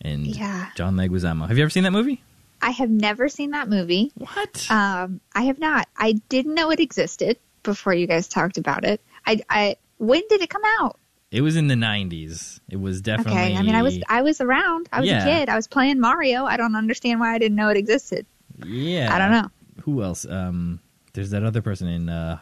and 0.02 0.26
Yeah. 0.26 0.70
John 0.76 0.96
Leguizamo. 0.96 1.48
Have 1.48 1.58
you 1.58 1.64
ever 1.64 1.70
seen 1.70 1.84
that 1.84 1.92
movie? 1.92 2.24
I 2.64 2.72
have 2.72 2.90
never 2.90 3.30
seen 3.30 3.52
that 3.52 3.70
movie. 3.70 4.12
What? 4.16 4.68
Um, 4.72 5.20
I 5.36 5.44
have 5.44 5.60
not. 5.60 5.88
I 5.98 6.14
didn't 6.30 6.54
know 6.56 6.72
it 6.72 6.80
existed 6.80 7.38
before 7.64 7.94
you 7.94 8.08
guys 8.08 8.28
talked 8.28 8.58
about 8.58 8.84
it. 8.86 9.02
I, 9.26 9.42
I 9.50 9.76
when 9.98 10.22
did 10.30 10.42
it 10.42 10.50
come 10.50 10.64
out? 10.80 11.00
it 11.32 11.42
was 11.42 11.56
in 11.56 11.68
the 11.68 11.74
90s. 11.76 12.60
It 12.70 12.76
was 12.80 13.02
definitely. 13.02 13.34
Okay, 13.34 13.56
I 13.58 13.64
mean, 13.64 13.74
I 13.74 13.82
was 13.82 14.00
I 14.08 14.22
was 14.22 14.40
around. 14.40 14.88
I 14.94 15.00
was 15.00 15.10
Yeah. 15.10 15.26
a 15.26 15.40
kid. 15.40 15.50
I 15.50 15.56
was 15.56 15.68
playing 15.68 16.00
Mario. 16.00 16.46
I 16.46 16.58
don't 16.58 16.76
understand 16.76 17.20
why 17.20 17.34
I 17.34 17.40
didn't 17.40 17.56
know 17.56 17.70
it 17.70 17.78
existed. 17.78 18.26
Yeah. 18.66 19.14
I 19.14 19.18
don't 19.18 19.32
know. 19.32 19.50
Who 19.82 20.04
else? 20.04 20.26
Um, 20.28 20.80
there's 21.14 21.32
that 21.32 21.44
other 21.44 21.62
person 21.64 21.88
in 21.88 22.08
uh, 22.08 22.38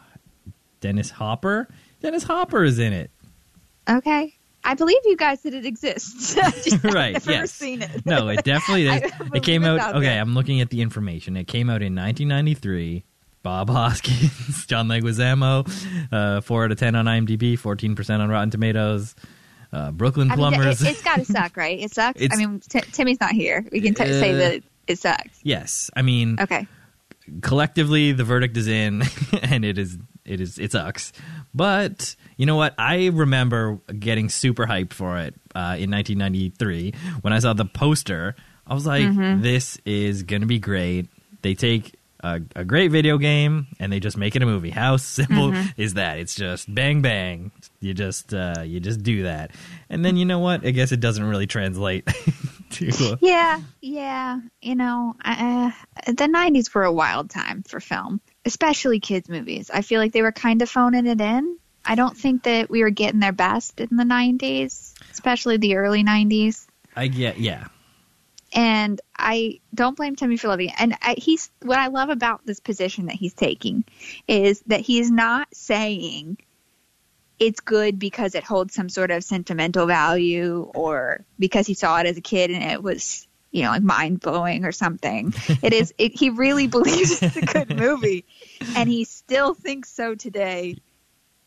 Dennis 0.80 1.08
Hopper. 1.10 1.68
Dennis 2.02 2.22
Hopper 2.24 2.64
is 2.64 2.78
in 2.78 2.92
it. 2.92 3.10
Okay, 3.88 4.34
I 4.64 4.74
believe 4.74 4.98
you 5.04 5.16
guys 5.16 5.40
that 5.42 5.54
it 5.54 5.66
exists. 5.66 6.36
I've 6.38 6.84
right. 6.94 7.14
never 7.14 7.32
yes. 7.32 7.52
seen 7.52 7.82
it. 7.82 8.06
no, 8.06 8.28
it 8.28 8.44
definitely 8.44 8.86
is. 8.88 9.12
it 9.34 9.42
came 9.42 9.64
out. 9.64 9.80
out 9.80 9.96
okay, 9.96 10.06
there. 10.06 10.20
I'm 10.20 10.34
looking 10.34 10.60
at 10.60 10.70
the 10.70 10.80
information. 10.82 11.36
It 11.36 11.46
came 11.48 11.68
out 11.68 11.82
in 11.82 11.94
1993. 11.94 13.04
Bob 13.42 13.70
Hoskins, 13.70 14.66
John 14.66 14.86
Leguizamo, 14.86 15.66
uh, 16.12 16.40
four 16.42 16.64
out 16.64 16.70
of 16.70 16.78
ten 16.78 16.94
on 16.94 17.06
IMDb, 17.06 17.58
14 17.58 17.96
percent 17.96 18.22
on 18.22 18.28
Rotten 18.28 18.50
Tomatoes. 18.50 19.16
Uh, 19.72 19.90
Brooklyn 19.90 20.30
I 20.30 20.36
mean, 20.36 20.44
it, 20.44 20.50
Plumbers. 20.54 20.80
has 20.80 21.02
got 21.02 21.16
to 21.18 21.24
suck, 21.24 21.56
right? 21.56 21.80
It 21.80 21.92
sucks. 21.92 22.20
It's- 22.20 22.38
I 22.38 22.44
mean, 22.46 22.60
t- 22.60 22.80
Timmy's 22.92 23.18
not 23.20 23.32
here. 23.32 23.64
We 23.72 23.80
can 23.80 23.94
t- 23.94 24.04
say 24.04 24.32
Uh, 24.34 24.38
that 24.38 24.62
it 24.86 24.98
sucks. 25.00 25.40
yes, 25.42 25.90
I 25.96 26.02
mean 26.02 26.36
Okay. 26.38 26.68
collectively 27.40 28.12
the 28.12 28.24
verdict 28.24 28.56
is 28.56 28.68
in, 28.68 29.02
and 29.42 29.64
it 29.64 29.78
is 29.78 29.98
it 30.32 30.40
is 30.40 30.58
it 30.58 30.72
sucks. 30.72 31.12
But 31.54 32.16
you 32.36 32.46
know 32.46 32.56
what? 32.56 32.74
I 32.78 33.06
remember 33.08 33.78
getting 33.98 34.28
super 34.28 34.66
hyped 34.66 34.92
for 34.92 35.18
it 35.18 35.34
uh, 35.54 35.76
in 35.78 35.90
1993 35.90 36.94
when 37.20 37.32
I 37.32 37.38
saw 37.38 37.52
the 37.52 37.64
poster. 37.66 38.34
I 38.66 38.74
was 38.74 38.86
like, 38.86 39.04
Mm-hmm. 39.04 39.42
"This 39.42 39.78
is 39.84 40.22
gonna 40.22 40.46
be 40.46 40.58
great." 40.58 41.08
They 41.42 41.54
take 41.54 41.94
a, 42.24 42.40
a 42.54 42.64
great 42.64 42.92
video 42.92 43.18
game 43.18 43.66
and 43.80 43.92
they 43.92 43.98
just 43.98 44.16
make 44.16 44.36
it 44.36 44.42
a 44.42 44.46
movie. 44.46 44.70
How 44.70 44.96
simple 44.96 45.50
Mm-hmm. 45.50 45.80
is 45.80 45.94
that? 45.94 46.18
It's 46.20 46.36
just 46.36 46.72
bang 46.72 47.02
bang. 47.02 47.50
You 47.80 47.92
just 47.94 48.32
uh, 48.32 48.62
you 48.64 48.78
just 48.80 49.02
do 49.02 49.24
that, 49.24 49.50
and 49.90 50.04
then 50.04 50.16
you 50.16 50.24
know 50.24 50.38
what? 50.38 50.64
I 50.64 50.70
guess 50.70 50.92
it 50.92 51.00
doesn't 51.00 51.24
really 51.24 51.48
translate 51.48 52.06
to. 52.70 53.18
Yeah, 53.20 53.60
yeah. 53.80 54.38
You 54.62 54.76
know, 54.76 55.14
uh, 55.24 55.72
the 56.06 56.28
'90s 56.28 56.72
were 56.72 56.84
a 56.84 56.92
wild 56.92 57.28
time 57.28 57.64
for 57.64 57.80
film, 57.80 58.20
especially 58.44 59.00
kids' 59.00 59.28
movies. 59.28 59.70
I 59.72 59.82
feel 59.82 60.00
like 60.00 60.12
they 60.12 60.22
were 60.22 60.32
kind 60.32 60.62
of 60.62 60.70
phoning 60.70 61.06
it 61.06 61.20
in. 61.20 61.58
I 61.84 61.94
don't 61.94 62.16
think 62.16 62.44
that 62.44 62.70
we 62.70 62.82
were 62.82 62.90
getting 62.90 63.20
their 63.20 63.32
best 63.32 63.80
in 63.80 63.96
the 63.96 64.04
'90s, 64.04 64.94
especially 65.10 65.56
the 65.56 65.76
early 65.76 66.04
'90s. 66.04 66.66
I 66.94 67.08
get 67.08 67.38
yeah. 67.38 67.66
And 68.54 69.00
I 69.16 69.60
don't 69.74 69.96
blame 69.96 70.14
Timmy 70.14 70.36
for 70.36 70.48
loving 70.48 70.68
it. 70.68 70.74
And 70.78 70.94
I, 71.00 71.14
he's 71.16 71.50
what 71.62 71.78
I 71.78 71.86
love 71.86 72.10
about 72.10 72.44
this 72.44 72.60
position 72.60 73.06
that 73.06 73.14
he's 73.14 73.32
taking 73.32 73.84
is 74.28 74.62
that 74.66 74.80
he's 74.80 75.10
not 75.10 75.48
saying 75.54 76.36
it's 77.38 77.60
good 77.60 77.98
because 77.98 78.34
it 78.34 78.44
holds 78.44 78.74
some 78.74 78.88
sort 78.88 79.10
of 79.10 79.24
sentimental 79.24 79.86
value 79.86 80.70
or 80.74 81.24
because 81.38 81.66
he 81.66 81.74
saw 81.74 81.98
it 81.98 82.06
as 82.06 82.16
a 82.16 82.20
kid 82.20 82.50
and 82.50 82.62
it 82.62 82.82
was 82.82 83.26
you 83.52 83.62
know 83.62 83.70
like 83.70 83.82
mind 83.82 84.20
blowing 84.20 84.64
or 84.64 84.72
something. 84.72 85.32
It 85.62 85.72
is. 85.72 85.94
It, 85.98 86.18
he 86.18 86.30
really 86.30 86.66
believes 86.66 87.22
it's 87.22 87.36
a 87.36 87.42
good 87.42 87.76
movie, 87.76 88.24
and 88.76 88.88
he 88.88 89.04
still 89.04 89.54
thinks 89.54 89.90
so 89.90 90.14
today 90.16 90.76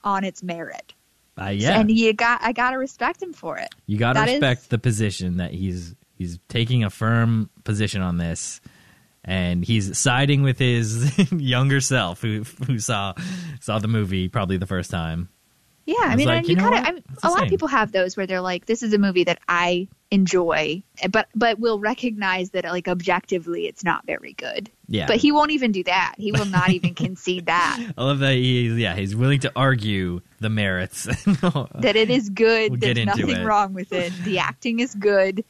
on 0.03 0.23
its 0.23 0.41
merit. 0.41 0.93
Uh, 1.37 1.47
yeah. 1.47 1.77
And 1.79 1.91
you 1.91 2.13
got 2.13 2.41
I 2.41 2.53
got 2.53 2.71
to 2.71 2.77
respect 2.77 3.21
him 3.21 3.33
for 3.33 3.57
it. 3.57 3.67
You 3.87 3.97
got 3.97 4.13
to 4.13 4.19
That 4.19 4.29
is- 4.29 4.33
respect 4.35 4.69
the 4.69 4.77
position 4.77 5.37
that 5.37 5.51
he's 5.51 5.93
he's 6.17 6.39
taking 6.47 6.85
a 6.85 6.89
firm 6.89 7.49
position 7.65 8.01
on 8.01 8.17
this, 8.17 8.61
and 9.25 9.65
he's 9.65 9.97
siding 9.97 10.43
with 10.43 10.57
his 10.59 11.11
younger 11.33 11.81
self 11.81 12.21
who 12.21 12.43
who 12.67 12.79
saw 12.79 13.13
saw 13.59 13.79
the 13.79 13.89
movie 13.89 14.29
probably 14.29 14.55
the 14.57 14.67
first 14.67 14.91
time. 14.91 15.27
Yeah, 15.85 15.95
I 15.99 16.13
I, 16.13 16.15
mean, 16.15 16.27
like, 16.27 16.47
you 16.47 16.51
you, 16.51 16.57
kind 16.57 16.73
of. 16.73 16.83
I 16.83 16.91
mean, 16.93 17.03
a 17.21 17.29
lot 17.29 17.37
same. 17.37 17.43
of 17.43 17.49
people 17.49 17.67
have 17.67 17.91
those 17.91 18.17
where 18.17 18.25
they're 18.25 18.41
like, 18.41 18.65
"This 18.65 18.81
is 18.81 18.93
a 18.93 18.97
movie 18.97 19.23
that 19.25 19.39
I 19.47 19.87
enjoy," 20.09 20.81
but 21.11 21.27
but 21.35 21.59
will 21.59 21.79
recognize 21.79 22.49
that 22.51 22.63
like 22.65 22.87
objectively, 22.87 23.67
it's 23.67 23.83
not 23.83 24.03
very 24.07 24.33
good. 24.33 24.71
Yeah, 24.87 25.05
But 25.07 25.17
he 25.17 25.31
won't 25.31 25.51
even 25.51 25.71
do 25.71 25.83
that. 25.83 26.15
He 26.17 26.31
will 26.31 26.45
not 26.45 26.71
even 26.71 26.95
concede 26.95 27.45
that 27.47 27.79
I 27.97 28.03
love 28.03 28.19
that 28.19 28.33
he 28.33 28.69
yeah 28.81 28.95
he's 28.95 29.15
willing 29.15 29.41
to 29.41 29.51
argue 29.55 30.21
the 30.39 30.49
merits. 30.49 31.03
that 31.25 31.93
it 31.95 32.09
is 32.09 32.29
good. 32.29 32.71
We'll 32.71 32.79
There's 32.79 33.05
nothing 33.05 33.29
it. 33.29 33.45
wrong 33.45 33.73
with 33.73 33.93
it. 33.93 34.11
The 34.23 34.39
acting 34.39 34.79
is 34.79 34.95
good. 34.95 35.43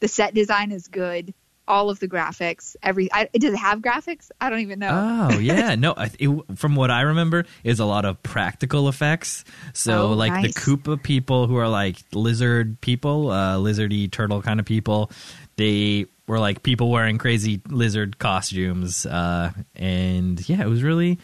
The 0.00 0.08
set 0.08 0.34
design 0.34 0.72
is 0.72 0.88
good. 0.88 1.32
All 1.70 1.88
of 1.88 2.00
the 2.00 2.08
graphics, 2.08 2.74
every 2.82 3.12
I, 3.12 3.28
does 3.32 3.54
it 3.54 3.58
have 3.58 3.78
graphics? 3.80 4.30
I 4.40 4.50
don't 4.50 4.60
even 4.60 4.78
know. 4.80 5.28
Oh 5.32 5.38
yeah, 5.50 5.76
no. 5.76 5.94
It, 6.18 6.28
from 6.56 6.74
what 6.74 6.90
I 6.90 7.02
remember, 7.02 7.44
is 7.64 7.78
a 7.80 7.84
lot 7.84 8.04
of 8.04 8.20
practical 8.22 8.88
effects. 8.88 9.44
So 9.72 10.08
Oh, 10.08 10.12
like 10.14 10.32
nice. 10.32 10.52
the 10.54 10.60
Koopa 10.60 11.02
people 11.02 11.46
who 11.46 11.56
are 11.56 11.68
like 11.68 11.96
lizard 12.12 12.80
people, 12.80 13.30
uh, 13.30 13.56
lizardy 13.58 14.10
turtle 14.10 14.42
kind 14.42 14.58
of 14.60 14.66
people, 14.66 15.10
they 15.56 16.06
were 16.26 16.38
like 16.40 16.62
people 16.62 16.90
wearing 16.90 17.18
crazy 17.18 17.60
lizard 17.68 18.18
costumes, 18.18 19.06
uh, 19.06 19.52
and 19.76 20.48
yeah, 20.48 20.62
it 20.62 20.68
was 20.68 20.82
really. 20.82 21.18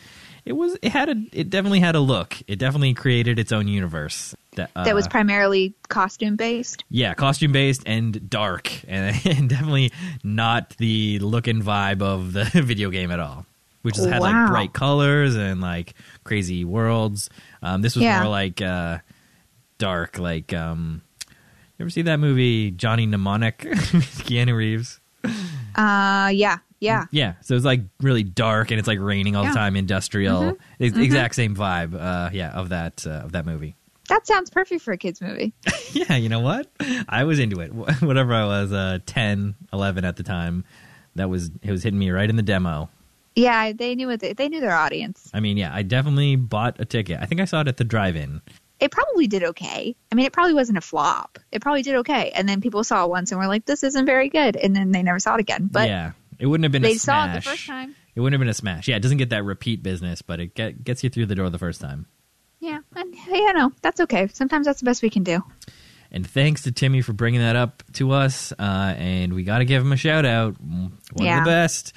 It 0.47 0.53
was. 0.53 0.79
It 0.81 0.93
had 0.93 1.09
a. 1.09 1.17
It 1.33 1.51
definitely 1.51 1.81
had 1.81 1.97
a 1.97 2.01
look. 2.01 2.37
It 2.47 2.59
definitely 2.61 2.95
created 2.95 3.39
its 3.39 3.51
own 3.53 3.67
universe. 3.69 4.35
That, 4.55 4.71
uh, 4.77 4.85
that 4.85 4.95
was 4.95 5.07
primarily 5.09 5.75
costume 5.89 6.37
based. 6.37 6.85
yeah, 6.89 7.13
costume 7.15 7.53
based 7.53 7.83
and 7.85 8.31
dark, 8.31 8.71
and, 8.89 9.15
and 9.27 9.49
definitely 9.51 9.93
not 10.25 10.71
the 10.79 11.19
look 11.19 11.47
and 11.49 11.63
vibe 11.63 12.01
of 12.01 12.33
the 12.33 12.45
video 12.63 12.91
game 12.91 13.11
at 13.11 13.19
all. 13.21 13.45
Which 13.83 13.97
has 13.97 14.07
had 14.07 14.23
like 14.23 14.49
bright 14.49 14.73
colors 14.73 15.35
and 15.37 15.61
like 15.61 15.95
crazy 16.25 16.65
worlds. 16.65 17.29
Um, 17.63 17.83
this 17.83 17.95
was 17.97 18.05
Yeah. 18.05 18.21
more 18.23 18.31
like 18.31 18.63
uh, 18.63 18.99
dark. 19.79 20.19
Like, 20.19 20.53
um, 20.55 21.03
you 21.79 21.83
ever 21.85 21.91
see 21.91 22.03
that 22.03 22.19
movie 22.19 22.71
Johnny 22.71 23.05
Mnemonic 23.07 23.63
with 23.65 24.25
Keanu 24.25 24.57
Reeves? 24.57 25.01
Uh, 25.77 26.31
yeah, 26.33 26.59
yeah. 26.81 27.07
Yeah, 27.11 27.35
so 27.43 27.55
it's 27.55 27.65
like 27.65 27.81
really 28.01 28.23
dark 28.23 28.71
and 28.71 28.79
it's 28.79 28.89
like 28.89 28.99
raining 29.01 29.37
all 29.37 29.45
Yeah. 29.45 29.51
the 29.51 29.57
time, 29.57 29.77
industrial. 29.77 30.43
Mhm. 30.43 30.57
It's 30.79 30.97
Mhm. 30.97 31.03
Exact 31.05 31.35
same 31.35 31.55
vibe. 31.57 31.95
Uh, 31.99 32.31
yeah, 32.33 32.51
of 32.53 32.69
that 32.71 33.07
uh, 33.07 33.11
of 33.25 33.33
that 33.33 33.47
movie. 33.47 33.75
That 34.09 34.27
sounds 34.27 34.51
perfect 34.51 34.83
for 34.83 34.93
a 34.93 34.97
kids 34.99 35.21
movie. 35.21 35.53
yeah, 35.93 36.15
you 36.17 36.29
know 36.29 36.39
what? 36.41 36.69
I 37.09 37.25
was 37.25 37.39
into 37.41 37.61
it. 37.61 37.73
Whatever 38.03 38.35
I 38.35 38.45
was, 38.47 38.73
uh, 38.73 38.99
10, 39.05 39.57
11 39.73 40.05
at 40.05 40.17
the 40.17 40.23
time, 40.23 40.65
that 41.17 41.29
was 41.29 41.51
it 41.63 41.71
was 41.73 41.83
hitting 41.83 41.99
me 41.99 42.11
right 42.11 42.29
in 42.31 42.37
the 42.37 42.43
demo. 42.43 42.89
Yeah, 43.35 43.73
they 43.73 43.95
knew 43.95 44.07
what 44.07 44.21
they, 44.21 44.33
they 44.33 44.49
knew 44.49 44.61
their 44.61 44.75
audience. 44.75 45.29
I 45.35 45.41
mean, 45.41 45.57
yeah, 45.57 45.75
I 45.75 45.83
definitely 45.83 46.37
bought 46.37 46.77
a 46.81 46.85
ticket. 46.85 47.19
I 47.21 47.27
think 47.27 47.41
I 47.41 47.45
saw 47.45 47.61
it 47.61 47.69
at 47.69 47.77
the 47.77 47.85
drive-in. 47.85 48.41
It 48.81 48.91
probably 48.91 49.27
did 49.27 49.43
okay. 49.43 49.97
I 50.13 50.15
mean, 50.15 50.25
it 50.27 50.33
probably 50.33 50.55
wasn't 50.55 50.79
a 50.79 50.83
flop. 50.83 51.39
It 51.51 51.61
probably 51.63 51.83
did 51.83 51.97
okay. 51.97 52.31
And 52.35 52.49
then 52.49 52.61
people 52.61 52.85
saw 52.85 53.05
it 53.05 53.11
once 53.11 53.33
and 53.33 53.41
were 53.41 53.47
like, 53.47 53.65
"This 53.67 53.83
isn't 53.83 54.07
very 54.07 54.29
good," 54.29 54.55
and 54.57 54.77
then 54.77 54.91
they 54.93 55.03
never 55.03 55.19
saw 55.19 55.35
it 55.35 55.41
again. 55.41 55.69
But 55.73 55.89
yeah, 55.89 56.13
it 56.39 56.47
wouldn't 56.47 56.65
have 56.65 56.73
been 56.73 56.83
they 56.83 56.93
a 56.93 56.99
saw 56.99 57.25
smash. 57.25 57.37
it 57.37 57.45
the 57.45 57.51
first 57.51 57.67
time. 57.67 57.95
It 58.15 58.21
wouldn't 58.21 58.35
have 58.35 58.41
been 58.41 58.49
a 58.49 58.55
smash. 58.55 58.89
Yeah, 58.89 58.97
it 58.97 59.01
doesn't 59.01 59.19
get 59.19 59.31
that 59.31 59.45
repeat 59.45 59.83
business, 59.83 60.23
but 60.23 60.41
it 60.41 60.55
get, 60.55 60.83
gets 60.85 61.05
you 61.05 61.11
through 61.11 61.27
the 61.27 61.35
door 61.35 61.51
the 61.51 61.59
first 61.59 61.81
time. 61.81 62.07
Yeah, 62.61 62.79
and 62.95 63.15
yeah, 63.29 63.53
no, 63.53 63.73
that's 63.83 64.01
okay. 64.01 64.29
Sometimes 64.33 64.67
that's 64.67 64.81
the 64.81 64.87
best 64.87 65.03
we 65.03 65.11
can 65.11 65.23
do. 65.23 65.43
And 66.11 66.27
thanks 66.27 66.63
to 66.63 66.73
Timmy 66.73 67.03
for 67.03 67.13
bringing 67.13 67.41
that 67.41 67.57
up 67.57 67.83
to 67.95 68.13
us. 68.13 68.53
Uh, 68.59 68.95
and 68.97 69.35
we 69.35 69.43
got 69.43 69.59
to 69.59 69.65
give 69.65 69.83
him 69.83 69.93
a 69.93 69.97
shout 69.97 70.25
out. 70.25 70.55
One 70.61 70.93
Yeah. 71.19 71.39
of 71.41 71.45
the 71.45 71.51
best, 71.51 71.93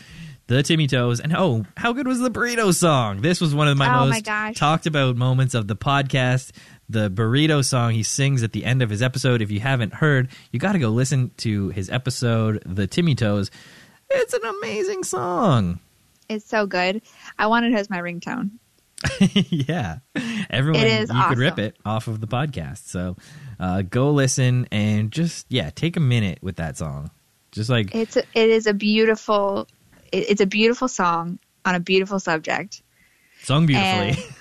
the 0.47 0.61
Timmy 0.63 0.87
Toes. 0.87 1.19
And 1.21 1.33
oh, 1.35 1.65
how 1.77 1.93
good 1.93 2.07
was 2.07 2.19
the 2.19 2.31
burrito 2.31 2.73
song? 2.73 3.21
This 3.21 3.39
was 3.39 3.53
one 3.55 3.67
of 3.67 3.77
my 3.77 3.87
Oh, 3.87 4.05
most 4.07 4.25
my 4.27 4.53
talked 4.53 4.87
about 4.87 5.15
moments 5.15 5.53
of 5.53 5.67
the 5.67 5.75
podcast. 5.75 6.51
The 6.89 7.09
burrito 7.09 7.63
song 7.63 7.91
he 7.91 8.01
sings 8.01 8.41
at 8.41 8.51
the 8.51 8.65
end 8.65 8.81
of 8.81 8.89
his 8.89 9.03
episode. 9.03 9.41
If 9.43 9.51
you 9.51 9.59
haven't 9.59 9.93
heard, 9.93 10.29
you 10.51 10.59
got 10.59 10.71
to 10.73 10.79
go 10.79 10.89
listen 10.89 11.31
to 11.37 11.69
his 11.69 11.89
episode, 11.89 12.63
The 12.65 12.87
Timmy 12.87 13.13
Toes. 13.13 13.51
It's 14.11 14.33
an 14.33 14.43
amazing 14.43 15.03
song. 15.03 15.79
It's 16.27 16.45
so 16.45 16.65
good. 16.65 17.01
I 17.37 17.47
want 17.47 17.65
it 17.65 17.73
as 17.73 17.89
my 17.89 17.99
ringtone. 17.99 18.51
yeah, 19.49 19.99
everyone, 20.49 20.81
It 20.81 20.87
is 20.87 21.09
you 21.09 21.23
could 21.29 21.37
rip 21.37 21.57
it 21.57 21.77
off 21.85 22.07
of 22.07 22.19
the 22.19 22.27
podcast. 22.27 22.87
So 22.87 23.15
uh, 23.59 23.83
go 23.83 24.11
listen 24.11 24.67
and 24.71 25.11
just 25.11 25.45
yeah, 25.49 25.69
take 25.69 25.95
a 25.95 26.01
minute 26.01 26.39
with 26.41 26.57
that 26.57 26.77
song. 26.77 27.09
Just 27.51 27.69
like 27.69 27.95
It's 27.95 28.17
a, 28.17 28.23
it 28.33 28.49
is 28.49 28.67
a 28.67 28.73
beautiful 28.73 29.67
it, 30.11 30.29
it's 30.29 30.41
a 30.41 30.45
beautiful 30.45 30.87
song 30.87 31.39
on 31.65 31.75
a 31.75 31.79
beautiful 31.79 32.19
subject. 32.19 32.81
sung 33.41 33.65
beautifully. 33.65 34.23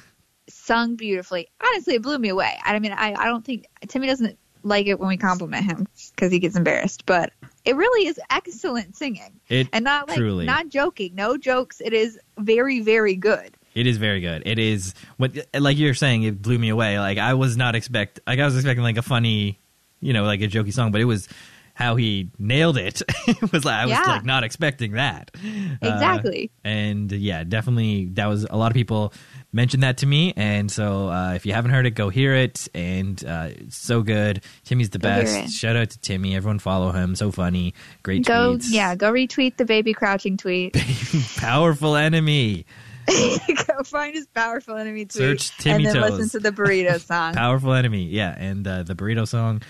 Sung 0.50 0.96
beautifully. 0.96 1.48
Honestly, 1.62 1.94
it 1.94 2.02
blew 2.02 2.18
me 2.18 2.30
away. 2.30 2.58
I 2.62 2.78
mean, 2.78 2.92
I, 2.92 3.14
I 3.14 3.26
don't 3.26 3.44
think 3.44 3.66
Timmy 3.86 4.06
doesn't 4.06 4.38
like 4.62 4.86
it 4.86 4.98
when 4.98 5.08
we 5.08 5.16
compliment 5.16 5.64
him 5.64 5.86
because 6.14 6.32
he 6.32 6.38
gets 6.38 6.56
embarrassed, 6.56 7.04
but 7.06 7.32
it 7.68 7.76
really 7.76 8.06
is 8.08 8.18
excellent 8.30 8.96
singing 8.96 9.40
it 9.48 9.68
and 9.72 9.84
not 9.84 10.08
like 10.08 10.16
truly, 10.16 10.46
not 10.46 10.68
joking, 10.68 11.14
no 11.14 11.36
jokes. 11.36 11.80
It 11.84 11.92
is 11.92 12.18
very 12.38 12.80
very 12.80 13.14
good. 13.14 13.56
it 13.74 13.86
is 13.86 13.96
very 13.98 14.20
good. 14.20 14.42
It 14.46 14.58
is 14.58 14.94
what 15.18 15.32
like 15.54 15.76
you're 15.78 15.94
saying. 15.94 16.22
It 16.24 16.40
blew 16.42 16.58
me 16.58 16.68
away. 16.70 16.98
Like 16.98 17.18
I 17.18 17.34
was 17.34 17.56
not 17.56 17.74
expect. 17.76 18.20
Like 18.26 18.38
I 18.40 18.44
was 18.44 18.56
expecting 18.56 18.82
like 18.82 18.96
a 18.96 19.02
funny, 19.02 19.58
you 20.00 20.12
know, 20.12 20.24
like 20.24 20.40
a 20.40 20.48
jokey 20.48 20.72
song, 20.72 20.90
but 20.92 21.00
it 21.00 21.04
was 21.04 21.28
how 21.74 21.94
he 21.94 22.28
nailed 22.40 22.76
it. 22.76 23.02
it 23.28 23.52
was 23.52 23.64
like 23.64 23.74
I 23.76 23.84
was 23.86 23.92
Yeah. 23.92 24.02
like 24.14 24.24
not 24.24 24.42
expecting 24.42 24.92
that. 24.92 25.30
Uh, 25.36 25.76
Exactly. 25.82 26.50
and 26.64 27.12
yeah, 27.12 27.44
definitely 27.44 28.06
that 28.14 28.26
was 28.26 28.44
a 28.50 28.56
lot 28.56 28.72
of 28.72 28.74
people 28.74 29.12
mentioned 29.52 29.82
that 29.82 29.98
to 29.98 30.06
me. 30.06 30.32
And 30.36 30.70
so 30.70 31.08
uh, 31.08 31.32
if 31.34 31.46
you 31.46 31.52
haven't 31.52 31.70
heard 31.70 31.86
it, 31.86 31.92
go 31.92 32.08
hear 32.08 32.34
it. 32.34 32.68
And 32.74 33.22
uh, 33.24 33.48
it's 33.50 33.76
so 33.76 34.02
good. 34.02 34.42
Timmy's 34.64 34.90
the 34.90 34.98
Go 34.98 35.08
best. 35.08 35.54
Shout 35.54 35.76
out 35.76 35.90
to 35.90 35.98
Timmy. 36.00 36.36
Everyone 36.36 36.58
follow 36.58 36.92
him. 36.92 37.14
So 37.14 37.30
funny. 37.30 37.74
Great 38.02 38.24
Go 38.24 38.54
tweets. 38.56 38.66
yeah, 38.70 38.94
go 38.94 39.12
retweet 39.12 39.56
the 39.56 39.64
baby 39.64 39.92
crouching 39.94 40.36
tweet. 40.36 40.76
Powerful 41.36 41.96
enemy. 41.96 42.66
go 43.08 43.82
find 43.84 44.14
his 44.14 44.26
powerful 44.26 44.76
enemy 44.76 45.06
tweet. 45.06 45.12
Search 45.40 45.56
Timmy 45.58 45.86
and 45.86 45.86
then 45.86 46.02
Toes. 46.02 46.18
listen 46.18 46.40
to 46.42 46.50
the 46.50 46.54
burrito 46.54 47.00
song. 47.06 47.34
Powerful 47.34 47.72
enemy. 47.72 48.04
Yeah. 48.04 48.34
And 48.36 48.66
uh, 48.66 48.82
the 48.82 48.94
burrito 48.94 49.26
song. 49.26 49.62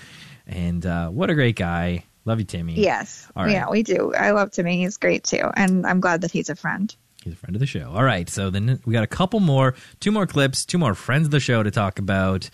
And 0.47 0.85
uh, 0.85 1.09
what 1.11 1.31
a 1.31 1.35
great 1.35 1.57
guy. 1.57 2.05
Love 2.25 2.41
you, 2.41 2.45
Timmy. 2.45 2.75
Yes. 2.75 3.29
Right. 3.37 3.53
Yeah, 3.53 3.71
we 3.71 3.83
do. 3.83 4.13
I 4.13 4.33
love 4.33 4.51
Timmy. 4.51 4.79
He's 4.79 4.97
great 4.97 5.25
too. 5.25 5.51
And 5.55 5.87
I'm 5.87 6.01
glad 6.01 6.23
that 6.23 6.31
he's 6.31 6.51
a 6.51 6.57
friend. 6.57 6.95
He's 7.25 7.33
a 7.33 7.37
friend 7.37 7.57
of 7.57 7.61
the 7.61 7.67
show. 7.67 7.91
All 7.95 8.05
right, 8.05 8.29
so 8.29 8.49
then 8.51 8.81
we 8.85 8.93
got 8.93 9.03
a 9.05 9.09
couple 9.09 9.41
more, 9.41 9.75
two 10.01 10.13
more 10.13 10.27
clips, 10.27 10.65
two 10.65 10.79
more 10.79 10.95
friends 10.95 11.27
of 11.27 11.31
the 11.31 11.41
show 11.41 11.63
to 11.63 11.71
talk 11.71 11.99
about, 11.99 12.49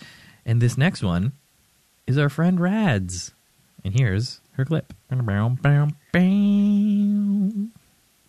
and 0.47 0.61
this 0.61 0.79
next 0.79 1.03
one 1.03 1.33
is 2.07 2.19
our 2.19 2.29
friend 2.29 2.59
Rads, 2.59 3.33
and 3.85 3.99
here's 3.99 4.41
her 4.53 4.65
clip. 4.65 4.93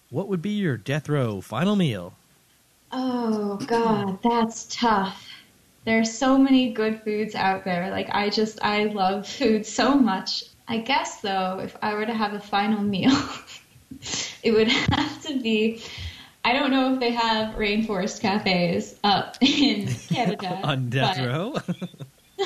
What 0.09 0.27
would 0.27 0.41
be 0.41 0.51
your 0.51 0.77
death 0.77 1.09
row 1.09 1.41
final 1.41 1.75
meal? 1.75 2.13
Oh 2.91 3.57
god, 3.67 4.19
that's 4.23 4.67
tough. 4.69 5.27
There's 5.85 6.15
so 6.15 6.37
many 6.37 6.71
good 6.71 7.01
foods 7.03 7.35
out 7.35 7.63
there. 7.65 7.89
Like 7.91 8.09
I 8.11 8.29
just 8.29 8.59
I 8.63 8.85
love 8.85 9.27
food 9.27 9.65
so 9.65 9.95
much. 9.95 10.43
I 10.67 10.79
guess 10.79 11.21
though, 11.21 11.59
if 11.59 11.75
I 11.81 11.93
were 11.93 12.05
to 12.05 12.13
have 12.13 12.33
a 12.33 12.39
final 12.39 12.81
meal, 12.81 13.15
it 14.43 14.51
would 14.51 14.67
have 14.67 15.21
to 15.23 15.39
be 15.41 15.81
I 16.45 16.53
don't 16.53 16.69
know 16.69 16.93
if 16.93 16.99
they 16.99 17.09
have 17.09 17.55
rainforest 17.55 18.21
cafes 18.21 18.99
up 19.03 19.35
in 19.41 19.87
Canada. 19.87 20.47
On 20.63 20.89
death 20.89 21.19
row? 21.19 21.55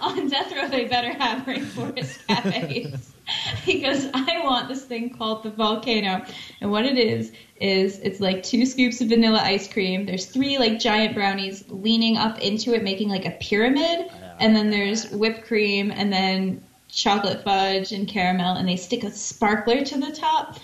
on 0.00 0.28
death 0.28 0.52
row 0.54 0.68
they 0.68 0.84
better 0.84 1.12
have 1.12 1.44
rainforest 1.46 2.24
cafes 2.28 3.12
because 3.66 4.08
I 4.14 4.40
want 4.44 4.68
this 4.68 4.84
thing 4.84 5.10
called 5.10 5.42
the 5.42 5.50
volcano. 5.50 6.24
And 6.60 6.70
what 6.70 6.86
it 6.86 6.96
is 6.96 7.32
is 7.60 7.98
it's 7.98 8.20
like 8.20 8.44
two 8.44 8.64
scoops 8.64 9.00
of 9.00 9.08
vanilla 9.08 9.40
ice 9.42 9.70
cream. 9.70 10.06
There's 10.06 10.26
three 10.26 10.58
like 10.58 10.78
giant 10.78 11.14
brownies 11.14 11.64
leaning 11.68 12.16
up 12.16 12.38
into 12.38 12.72
it, 12.72 12.84
making 12.84 13.08
like 13.08 13.26
a 13.26 13.32
pyramid. 13.32 14.10
And 14.38 14.54
then 14.54 14.70
there's 14.70 15.10
whipped 15.10 15.44
cream 15.44 15.90
and 15.90 16.12
then 16.12 16.62
chocolate 16.88 17.42
fudge 17.42 17.92
and 17.92 18.06
caramel, 18.06 18.54
and 18.56 18.68
they 18.68 18.76
stick 18.76 19.02
a 19.02 19.10
sparkler 19.10 19.84
to 19.84 19.98
the 19.98 20.12
top. 20.12 20.58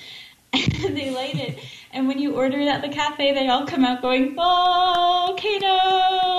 And 0.52 0.96
they 0.96 1.10
light 1.10 1.34
it. 1.34 1.58
And 1.94 2.08
when 2.08 2.18
you 2.18 2.34
order 2.34 2.58
it 2.58 2.68
at 2.68 2.80
the 2.80 2.88
cafe, 2.88 3.34
they 3.34 3.48
all 3.48 3.66
come 3.66 3.84
out 3.84 4.00
going, 4.00 4.34
volcano! 4.34 5.68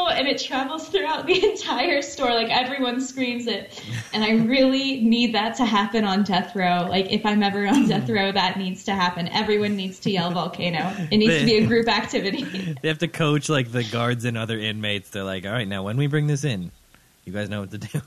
And 0.07 0.27
it 0.27 0.41
travels 0.41 0.87
throughout 0.87 1.27
the 1.27 1.45
entire 1.51 2.01
store. 2.01 2.33
Like 2.33 2.49
everyone 2.49 2.99
screams 2.99 3.45
it. 3.45 3.83
And 4.13 4.23
I 4.23 4.31
really 4.45 5.01
need 5.01 5.35
that 5.35 5.55
to 5.57 5.65
happen 5.65 6.05
on 6.05 6.23
death 6.23 6.55
row. 6.55 6.87
Like 6.89 7.11
if 7.11 7.23
I'm 7.23 7.43
ever 7.43 7.67
on 7.67 7.87
death 7.87 8.09
row, 8.09 8.31
that 8.31 8.57
needs 8.57 8.83
to 8.85 8.95
happen. 8.95 9.27
Everyone 9.27 9.75
needs 9.75 9.99
to 9.99 10.09
yell 10.09 10.31
volcano. 10.31 10.91
It 11.11 11.17
needs 11.17 11.37
to 11.37 11.45
be 11.45 11.57
a 11.57 11.67
group 11.67 11.87
activity. 11.87 12.45
They 12.81 12.87
have 12.89 12.97
to 12.99 13.07
coach 13.07 13.47
like 13.47 13.71
the 13.71 13.83
guards 13.83 14.25
and 14.25 14.37
other 14.37 14.57
inmates. 14.57 15.09
They're 15.11 15.23
like, 15.23 15.45
all 15.45 15.51
right, 15.51 15.67
now 15.67 15.83
when 15.83 15.95
we 15.97 16.07
bring 16.07 16.27
this 16.27 16.43
in, 16.43 16.71
you 17.23 17.31
guys 17.31 17.47
know 17.49 17.61
what 17.61 17.71
to 17.71 17.77
do. 17.77 18.01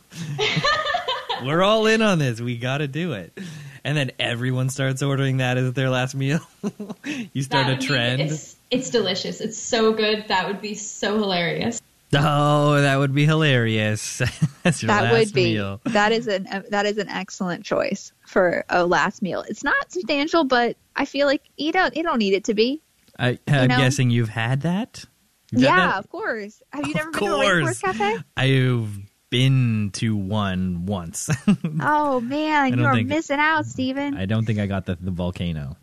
We're 1.45 1.63
all 1.63 1.87
in 1.87 2.03
on 2.03 2.19
this. 2.19 2.41
We 2.41 2.57
got 2.59 2.79
to 2.79 2.89
do 2.89 3.13
it. 3.13 3.39
And 3.87 3.97
then 3.97 4.11
everyone 4.19 4.69
starts 4.69 5.01
ordering 5.01 5.37
that 5.37 5.59
as 5.59 5.73
their 5.75 5.91
last 5.91 6.17
meal. 6.17 6.41
you 7.33 7.43
start 7.45 7.67
That 7.67 7.69
a 7.69 7.71
would 7.75 7.79
be- 7.81 7.87
trend. 7.87 8.21
it's, 8.21 8.57
it's 8.69 8.91
delicious. 8.91 9.41
It's 9.41 9.57
so 9.57 9.93
good. 9.93 10.25
That 10.27 10.49
would 10.49 10.61
be 10.61 10.75
so 10.75 11.17
hilarious. 11.19 11.81
Oh, 12.13 12.81
that 12.81 12.97
would 12.97 13.15
be 13.15 13.27
hilarious. 13.27 14.19
That's 14.65 14.83
your 14.83 14.89
that 14.89 15.05
last 15.05 15.13
would 15.13 15.33
be 15.33 15.55
meal. 15.55 15.81
that 15.85 16.11
is 16.11 16.27
an 16.27 16.49
uh, 16.49 16.63
that 16.71 16.85
is 16.87 16.99
an 16.99 17.09
excellent 17.09 17.65
choice 17.65 18.13
for 18.27 18.65
a 18.69 18.85
last 18.85 19.23
meal. 19.23 19.45
It's 19.49 19.63
not 19.63 19.93
substantial, 19.93 20.43
but 20.43 20.77
I 20.97 21.05
feel 21.05 21.29
like 21.29 21.43
you 21.57 21.71
don't 21.71 21.97
you 21.97 22.03
don't 22.03 22.19
need 22.19 22.35
it 22.35 22.45
to 22.45 22.55
be. 22.55 22.81
I, 23.19 23.39
I'm 23.47 23.69
know? 23.69 23.77
guessing 23.77 24.11
you've 24.11 24.29
had 24.31 24.63
that. 24.63 25.05
You've 25.53 25.63
had 25.63 25.69
yeah, 25.69 25.87
that? 25.89 25.99
of 25.99 26.11
course. 26.11 26.61
Have 26.73 26.87
you 26.87 26.91
Of 26.93 26.97
never 26.97 27.11
been 27.13 27.21
to 27.21 27.27
a 27.27 27.29
course. 27.29 27.81
Rainforest 27.81 27.83
Cafe? 27.83 28.17
I've 28.37 28.99
been 29.37 29.91
to 29.95 30.17
one 30.17 30.87
once. 30.87 31.29
Oh 31.81 32.21
man, 32.21 32.79
you 32.79 32.85
are 32.85 32.95
think- 32.95 33.09
missing 33.09 33.39
out, 33.39 33.67
Steven. 33.67 34.17
I 34.17 34.25
don't 34.27 34.45
think 34.47 34.59
I 34.59 34.67
got 34.67 34.87
the, 34.87 34.97
the 35.01 35.11
volcano. 35.11 35.77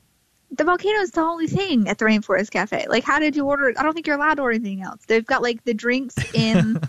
the 0.52 0.64
volcano 0.64 1.00
is 1.02 1.12
the 1.12 1.22
only 1.22 1.48
thing 1.48 1.88
at 1.88 1.98
the 2.00 2.06
Rainforest 2.06 2.50
Cafe. 2.52 2.86
Like, 2.88 3.04
how 3.04 3.20
did 3.20 3.36
you 3.36 3.46
order? 3.46 3.74
I 3.78 3.84
don't 3.84 3.94
think 3.94 4.08
you're 4.08 4.16
allowed 4.18 4.36
to 4.36 4.42
order 4.44 4.56
anything 4.56 4.82
else. 4.82 5.02
They've 5.08 5.26
got 5.26 5.42
like 5.42 5.64
the 5.66 5.74
drinks 5.74 6.16
in 6.34 6.82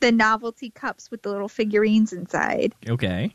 the 0.00 0.12
novelty 0.12 0.70
cups 0.70 1.10
with 1.10 1.22
the 1.22 1.30
little 1.30 1.48
figurines 1.48 2.12
inside, 2.12 2.74
Okay. 2.88 3.34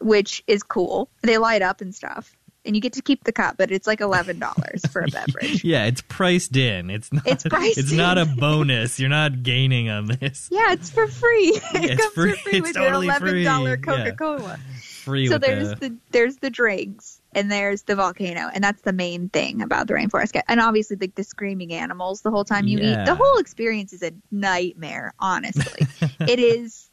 which 0.00 0.42
is 0.46 0.62
cool. 0.62 1.08
They 1.22 1.38
light 1.38 1.62
up 1.62 1.80
and 1.80 1.94
stuff. 1.94 2.34
And 2.64 2.74
you 2.74 2.80
get 2.80 2.92
to 2.94 3.02
keep 3.02 3.24
the 3.24 3.32
cup, 3.32 3.56
but 3.56 3.70
it's 3.70 3.86
like 3.86 4.00
eleven 4.00 4.38
dollars 4.38 4.82
for 4.90 5.02
a 5.02 5.08
beverage. 5.08 5.64
Yeah, 5.64 5.84
it's 5.86 6.00
priced 6.02 6.56
in. 6.56 6.90
It's 6.90 7.12
not. 7.12 7.26
It's 7.26 7.44
priced 7.44 7.78
It's 7.78 7.92
not 7.92 8.18
a 8.18 8.24
bonus. 8.38 8.98
You're 8.98 9.08
not 9.10 9.42
gaining 9.42 9.88
on 9.90 10.06
this. 10.06 10.48
Yeah, 10.50 10.72
it's 10.72 10.90
for 10.90 11.06
free. 11.06 11.60
it 11.74 11.84
it's 11.90 12.02
comes 12.02 12.14
free. 12.14 12.32
for 12.32 12.36
free 12.38 12.52
It's 12.58 12.66
with 12.68 12.76
totally 12.76 13.06
your 13.06 13.14
eleven 13.16 13.44
dollar 13.44 13.76
Coca 13.76 14.12
Cola. 14.12 14.58
Free 15.04 15.26
So 15.26 15.36
there's 15.36 15.68
the, 15.70 15.76
the 15.90 15.96
there's 16.12 16.36
the 16.36 16.48
drinks 16.48 17.20
and 17.34 17.50
there's 17.52 17.82
the 17.82 17.94
volcano, 17.94 18.48
and 18.54 18.64
that's 18.64 18.80
the 18.82 18.92
main 18.92 19.28
thing 19.28 19.60
about 19.60 19.86
the 19.86 19.92
rainforest. 19.94 20.40
And 20.48 20.60
obviously, 20.60 20.96
like 20.98 21.14
the 21.14 21.24
screaming 21.24 21.72
animals 21.74 22.22
the 22.22 22.30
whole 22.30 22.44
time 22.44 22.66
you 22.66 22.78
Yeah. 22.78 23.02
eat. 23.02 23.06
The 23.06 23.14
whole 23.14 23.36
experience 23.38 23.92
is 23.92 24.02
a 24.02 24.12
nightmare. 24.30 25.12
Honestly, 25.18 25.86
it 26.20 26.38
is 26.38 26.88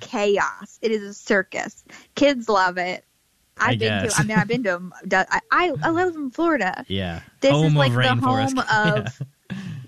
chaos. 0.00 0.78
It 0.82 0.90
is 0.92 1.02
a 1.02 1.14
circus. 1.14 1.84
Kids 2.14 2.48
love 2.48 2.78
it. 2.78 3.04
I 3.58 3.72
I've 3.72 3.78
been 3.78 4.02
guess. 4.02 4.14
to. 4.16 4.20
I 4.20 4.24
mean, 4.24 4.38
I've 4.38 4.48
been 4.48 4.62
to. 4.64 4.92
I 5.12 5.40
I, 5.50 5.72
I 5.82 5.90
live 5.90 6.14
in 6.14 6.30
Florida. 6.30 6.84
yeah. 6.88 7.20
This 7.40 7.52
home 7.52 7.66
is 7.66 7.74
like 7.74 7.92
the 7.92 8.14
home 8.14 8.58
of 8.72 9.22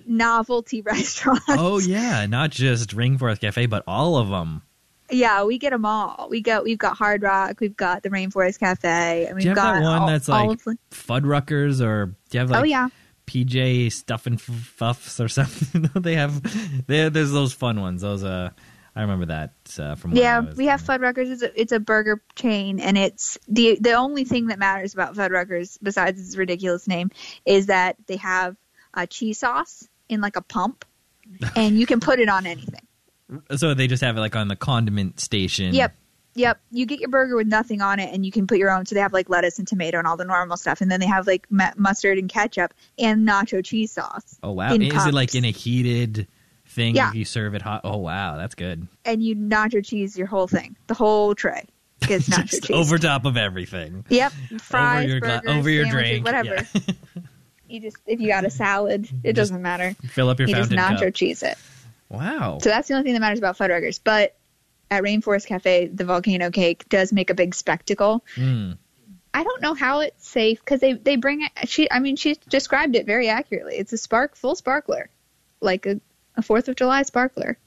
novelty 0.07 0.81
restaurants. 0.83 1.45
Oh 1.49 1.79
yeah, 1.79 2.27
not 2.27 2.51
just 2.51 2.97
Rainforest 2.97 3.41
Cafe, 3.41 3.67
but 3.67 3.85
all 3.87 4.17
of 4.17 4.29
them. 4.29 4.63
Yeah, 5.11 5.45
we 5.45 5.57
get 5.59 5.71
them 5.71 5.87
all. 5.87 6.29
We 6.31 6.41
got 6.41 6.65
we've 6.65 6.79
got 6.79 6.97
Hard 6.97 7.23
Rock, 7.23 7.61
we've 7.61 7.77
got 7.77 8.03
the 8.03 8.11
Rainforest 8.11 8.59
Cafe, 8.59 9.27
and 9.27 9.35
we've 9.35 9.43
Do 9.43 9.49
you 9.49 9.55
have 9.55 9.57
got 9.57 9.73
that 9.75 9.83
one 9.83 10.03
all, 10.03 10.07
that's 10.07 10.29
like 10.29 10.51
of 10.51 10.77
Fuddruckers, 10.91 11.81
or 11.85 12.07
do 12.07 12.15
you 12.33 12.41
have 12.41 12.51
like 12.51 12.61
oh 12.61 12.65
yeah, 12.65 12.89
PJ 13.27 13.93
Stuff 13.93 14.27
and 14.27 14.39
Fuffs 14.39 15.23
or 15.23 15.29
something? 15.29 15.91
they 16.03 16.15
have. 16.17 16.87
They, 16.87 17.09
there's 17.09 17.33
those 17.33 17.53
fun 17.55 17.81
ones. 17.81 18.03
Those 18.03 18.23
uh, 18.25 18.51
I 18.99 19.03
remember 19.03 19.27
that 19.27 19.53
uh, 19.79 19.95
from 19.95 20.17
yeah. 20.17 20.41
We 20.57 20.67
have 20.67 20.83
Fuddruckers. 20.83 21.31
It's 21.31 21.43
a, 21.43 21.61
it's 21.61 21.71
a 21.71 21.79
burger 21.79 22.21
chain, 22.35 22.81
and 22.81 22.99
it's 22.99 23.39
the 23.47 23.79
the 23.81 23.93
only 23.93 24.25
thing 24.25 24.49
that 24.49 24.59
matters 24.59 24.93
about 24.93 25.15
Fuddruckers, 25.15 25.79
besides 25.81 26.21
its 26.21 26.37
ridiculous 26.37 26.89
name, 26.89 27.13
is 27.47 27.67
that 27.67 27.95
they 28.09 28.17
have 28.17 28.57
a 28.93 29.07
cheese 29.07 29.39
sauce 29.39 29.87
in 30.09 30.21
like 30.21 30.35
a 30.35 30.43
pump, 30.43 30.85
and 31.55 31.79
you 31.79 31.87
can 31.87 32.01
put 32.01 32.19
it 32.19 32.29
on 32.29 32.45
anything. 32.45 32.81
So 33.55 33.73
they 33.73 33.87
just 33.87 34.03
have 34.03 34.17
it 34.17 34.21
like 34.21 34.35
on 34.35 34.49
the 34.49 34.57
condiment 34.57 35.21
station. 35.21 35.75
Yep. 35.75 35.95
Yep, 36.35 36.61
you 36.71 36.87
get 36.87 37.01
your 37.01 37.09
burger 37.09 37.37
with 37.37 37.49
nothing 37.49 37.81
on 37.81 37.99
it, 37.99 38.13
and 38.13 38.25
you 38.25 38.31
can 38.31 38.47
put 38.47 38.59
your 38.59 38.71
own. 38.71 38.85
So 38.87 38.95
they 38.95 39.01
have 39.01 39.13
like 39.13 39.29
lettuce 39.29 39.59
and 39.61 39.67
tomato 39.67 39.99
and 39.99 40.07
all 40.07 40.17
the 40.17 40.25
normal 40.25 40.57
stuff, 40.57 40.81
and 40.81 40.91
then 40.91 41.01
they 41.01 41.07
have 41.07 41.27
like 41.27 41.47
mu- 41.51 41.65
mustard 41.77 42.19
and 42.19 42.29
ketchup 42.29 42.75
and 42.99 43.27
nacho 43.27 43.65
cheese 43.65 43.93
sauce. 43.93 44.39
Oh 44.43 44.53
wow! 44.53 44.73
Is 44.73 45.07
it 45.07 45.15
like 45.15 45.35
in 45.35 45.45
a 45.45 45.51
heated 45.51 46.29
thing? 46.79 46.95
Yeah. 46.95 47.11
If 47.11 47.15
you 47.17 47.25
serve 47.27 47.55
it 47.55 47.63
hot. 47.63 47.83
Oh 47.85 47.99
wow, 47.99 48.37
that's 48.37 48.55
good. 48.55 48.87
and 49.05 49.23
you 49.23 49.37
nacho 49.37 49.85
cheese 49.85 50.17
your 50.17 50.27
whole 50.29 50.47
thing, 50.47 50.77
the 50.87 50.95
whole 50.95 51.35
tray 51.35 51.67
gets 52.01 52.29
nacho 52.31 52.47
Just 52.47 52.65
cheese. 52.65 52.77
over 52.77 52.97
top 52.99 53.25
of 53.27 53.37
everything. 53.37 54.05
Yep, 54.09 54.33
fries, 54.61 55.05
over 55.05 55.09
your 55.11 55.21
gla- 55.21 55.41
burgers, 55.43 55.59
over 55.59 55.71
your 55.71 55.85
drink. 55.87 56.25
whatever. 56.25 56.57
Yeah. 56.75 56.81
You 57.71 57.81
just 57.81 57.99
if 58.07 58.19
you 58.19 58.29
got 58.29 58.47
a 58.47 58.51
salad, 58.51 59.05
it 59.23 59.35
Just 59.35 59.51
doesn't 59.51 59.61
matter. 59.61 59.95
Fill 60.09 60.31
up 60.31 60.39
your 60.39 60.49
You 60.49 60.55
just 60.55 60.71
nacho 60.71 61.05
cup. 61.05 61.15
cheese 61.15 61.43
it. 61.43 61.59
Wow. 62.09 62.61
So 62.63 62.71
that's 62.71 62.89
the 62.89 62.95
only 62.95 63.05
thing 63.05 63.13
that 63.13 63.21
matters 63.21 63.39
about 63.39 63.59
Fuddruckers. 63.59 64.01
But 64.03 64.35
at 64.91 65.03
Rainforest 65.03 65.45
Cafe, 65.47 65.89
the 65.89 66.07
volcano 66.07 66.51
cake 66.51 66.89
does 66.89 67.13
make 67.13 67.29
a 67.29 67.35
big 67.35 67.55
spectacle. 67.55 68.25
Mm. 68.37 68.79
I 69.35 69.45
don't 69.45 69.61
know 69.61 69.75
how 69.75 70.01
it's 70.01 70.27
safe 70.27 70.61
because 70.61 70.81
they 70.81 70.95
they 70.95 71.17
bring 71.17 71.43
it. 71.43 71.69
She, 71.69 71.91
I 71.91 71.99
mean, 71.99 72.17
she 72.17 72.37
described 72.49 72.97
it 72.97 73.05
very 73.05 73.29
accurately. 73.29 73.77
It's 73.77 73.93
a 73.93 73.99
spark, 73.99 74.35
full 74.35 74.55
sparkler, 74.55 75.11
like 75.61 75.85
a 75.85 76.01
a 76.39 76.43
Fourth 76.43 76.69
of 76.69 76.77
July 76.77 77.03
sparkler, 77.03 77.59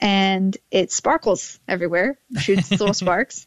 and 0.00 0.56
it 0.70 0.92
sparkles 0.92 1.58
everywhere, 1.66 2.18
shoots 2.38 2.70
little 2.70 2.94
sparks. 2.94 3.46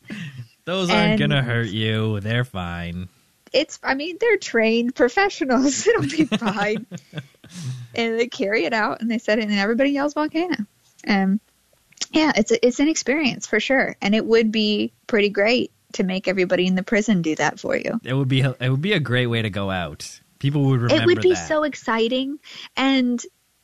Those 0.65 0.89
aren't 0.89 1.11
And- 1.11 1.19
gonna 1.19 1.41
hurt 1.43 1.69
you. 1.69 2.19
They're 2.19 2.43
fine. 2.43 3.07
It's, 3.51 3.79
I 3.81 3.95
mean, 3.95 4.17
they're 4.21 4.37
trained 4.37 4.93
professionals. 4.93 5.87
It'll 5.87 6.01
be 6.03 6.25
fine. 6.25 6.85
and 7.95 8.19
they 8.19 8.27
carry 8.27 8.65
it 8.65 8.73
out 8.73 9.01
and 9.01 9.09
they 9.09 9.17
set 9.17 9.39
it, 9.39 9.45
and 9.49 9.53
everybody 9.57 9.89
yells 9.91 10.13
volcano. 10.13 10.55
And 11.03 11.39
yeah, 12.11 12.31
it's 12.35 12.51
a, 12.51 12.65
it's 12.65 12.79
an 12.79 12.87
experience 12.87 13.47
for 13.47 13.59
sure, 13.59 13.95
and 14.01 14.13
it 14.13 14.25
would 14.25 14.51
be 14.51 14.93
pretty 15.07 15.29
great 15.29 15.71
to 15.93 16.03
make 16.03 16.27
everybody 16.27 16.67
in 16.67 16.75
the 16.75 16.83
prison 16.83 17.23
do 17.23 17.35
that 17.37 17.59
for 17.59 17.75
you. 17.75 17.99
It 18.03 18.13
would 18.13 18.27
be 18.27 18.41
it 18.41 18.69
would 18.69 18.81
be 18.81 18.93
a 18.93 18.99
great 18.99 19.27
way 19.27 19.41
to 19.41 19.49
go 19.49 19.71
out. 19.71 20.19
People 20.37 20.63
would 20.65 20.81
remember 20.81 21.01
it 21.03 21.05
would 21.07 21.21
be 21.21 21.33
that. 21.33 21.47
so 21.47 21.63
exciting 21.63 22.37
and 22.77 23.19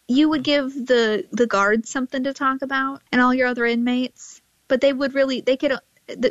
you 0.08 0.30
would 0.30 0.44
give 0.44 0.74
the 0.74 1.26
the 1.32 1.48
guards 1.48 1.90
something 1.90 2.24
to 2.24 2.34
talk 2.34 2.62
about 2.62 3.02
and 3.12 3.22
all 3.22 3.34
your 3.34 3.48
other 3.48 3.66
inmates 3.66 4.42
but 4.68 4.82
they 4.82 4.94
would 4.94 5.14
really 5.14 5.42
they 5.42 5.58
could 5.58 5.74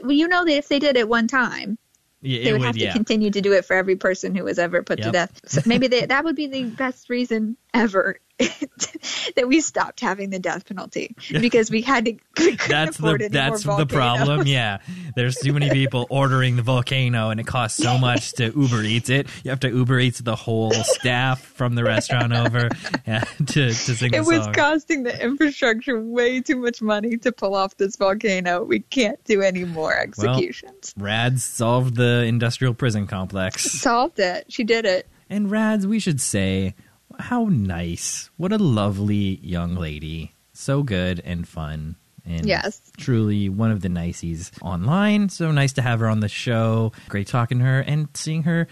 you 0.09 0.29
know 0.29 0.45
that 0.45 0.57
if 0.57 0.69
they 0.69 0.79
did 0.79 0.97
it 0.97 1.09
one 1.09 1.27
time 1.27 1.79
yeah, 2.23 2.43
they 2.43 2.53
would, 2.53 2.61
would, 2.61 2.67
have 2.67 2.77
yeah. 2.77 2.93
to 2.93 2.95
continue 2.95 3.31
to 3.31 3.41
do 3.41 3.53
it 3.53 3.65
for 3.65 3.75
every 3.75 3.97
person 3.97 4.35
who 4.35 4.45
was 4.45 4.59
ever 4.59 4.83
put 4.83 5.03
to 5.03 5.11
death 5.11 5.41
so 5.45 5.61
maybe 5.67 5.89
they, 5.89 6.07
that 6.07 6.25
would 6.25 6.37
be 6.37 6.47
the 6.47 6.65
best 6.65 7.11
reason 7.11 7.57
ever 7.75 8.19
that 8.39 9.47
we 9.47 9.61
stopped 9.61 10.01
having 10.01 10.31
the 10.31 10.39
death 10.39 10.67
penalty 10.67 11.15
because 11.31 11.71
we 11.71 11.83
had 11.83 12.05
to 12.05 12.17
we 12.39 12.57
that's 12.69 12.97
the 12.97 13.29
that's 13.31 13.63
the 13.63 13.87
problem. 13.87 14.47
Yeah, 14.47 14.79
there's 15.15 15.37
too 15.37 15.53
many 15.53 15.71
people 15.71 16.07
ordering 16.11 16.57
the 16.57 16.63
volcano, 16.63 17.31
and 17.31 17.39
it 17.39 17.47
costs 17.47 17.81
so 17.81 17.97
much 17.99 18.33
to 18.35 18.47
Uber 18.47 18.83
Eats 18.83 19.09
it. 19.09 19.29
You 19.45 19.51
have 19.51 19.61
to 19.61 19.69
Uber 19.69 20.01
Eats 20.01 20.21
the 20.21 20.35
whole 20.35 20.73
staff 20.73 21.43
from 21.43 21.75
the 21.75 21.85
restaurant 21.85 22.33
over 22.33 22.71
yeah, 23.07 23.21
to 23.21 23.69
to 23.69 23.73
sing 23.73 24.15
It 24.15 24.25
was 24.25 24.45
song. 24.45 24.53
costing 24.53 25.03
the 25.05 25.23
infrastructure 25.23 26.01
way 26.01 26.41
too 26.41 26.57
much 26.57 26.83
money 26.83 27.17
to 27.19 27.31
pull 27.31 27.55
off 27.55 27.77
this 27.77 27.97
volcano. 27.97 28.65
We 28.65 28.81
can't 28.81 29.23
do 29.25 29.43
any 29.43 29.65
more 29.65 29.97
executions. 29.97 30.93
Rads 30.97 31.45
solved 31.45 31.97
the 31.97 32.25
industrial 32.25 32.75
prison 32.75 33.07
complex. 33.07 33.63
Solved 33.65 34.19
it. 34.19 34.47
She 34.49 34.65
did 34.65 34.87
it. 34.87 35.07
And 35.31 35.51
Rads, 35.51 35.87
we 35.87 35.99
should 35.99 36.21
say, 36.21 36.75
how 37.19 37.45
nice. 37.51 38.31
What 38.37 38.53
a 38.53 38.59
lovely 38.59 39.39
young 39.43 39.75
lady. 39.77 40.33
So 40.53 40.83
good 40.83 41.21
and 41.25 41.47
fun. 41.47 41.97
And 42.27 42.47
Yes. 42.47 42.81
truly 42.97 43.49
one 43.49 43.71
of 43.71 43.81
the 43.83 43.89
niceys 43.89 44.51
online. 44.63 45.29
So 45.29 45.51
nice 45.53 45.73
to 45.75 45.83
have 45.83 46.01
her 46.01 46.09
on 46.09 46.21
the 46.21 46.29
show. 46.29 46.93
Great 47.09 47.27
talking 47.27 47.59
to 47.59 47.65
her 47.65 47.81
and 47.81 48.09
seeing 48.15 48.45
her 48.45 48.67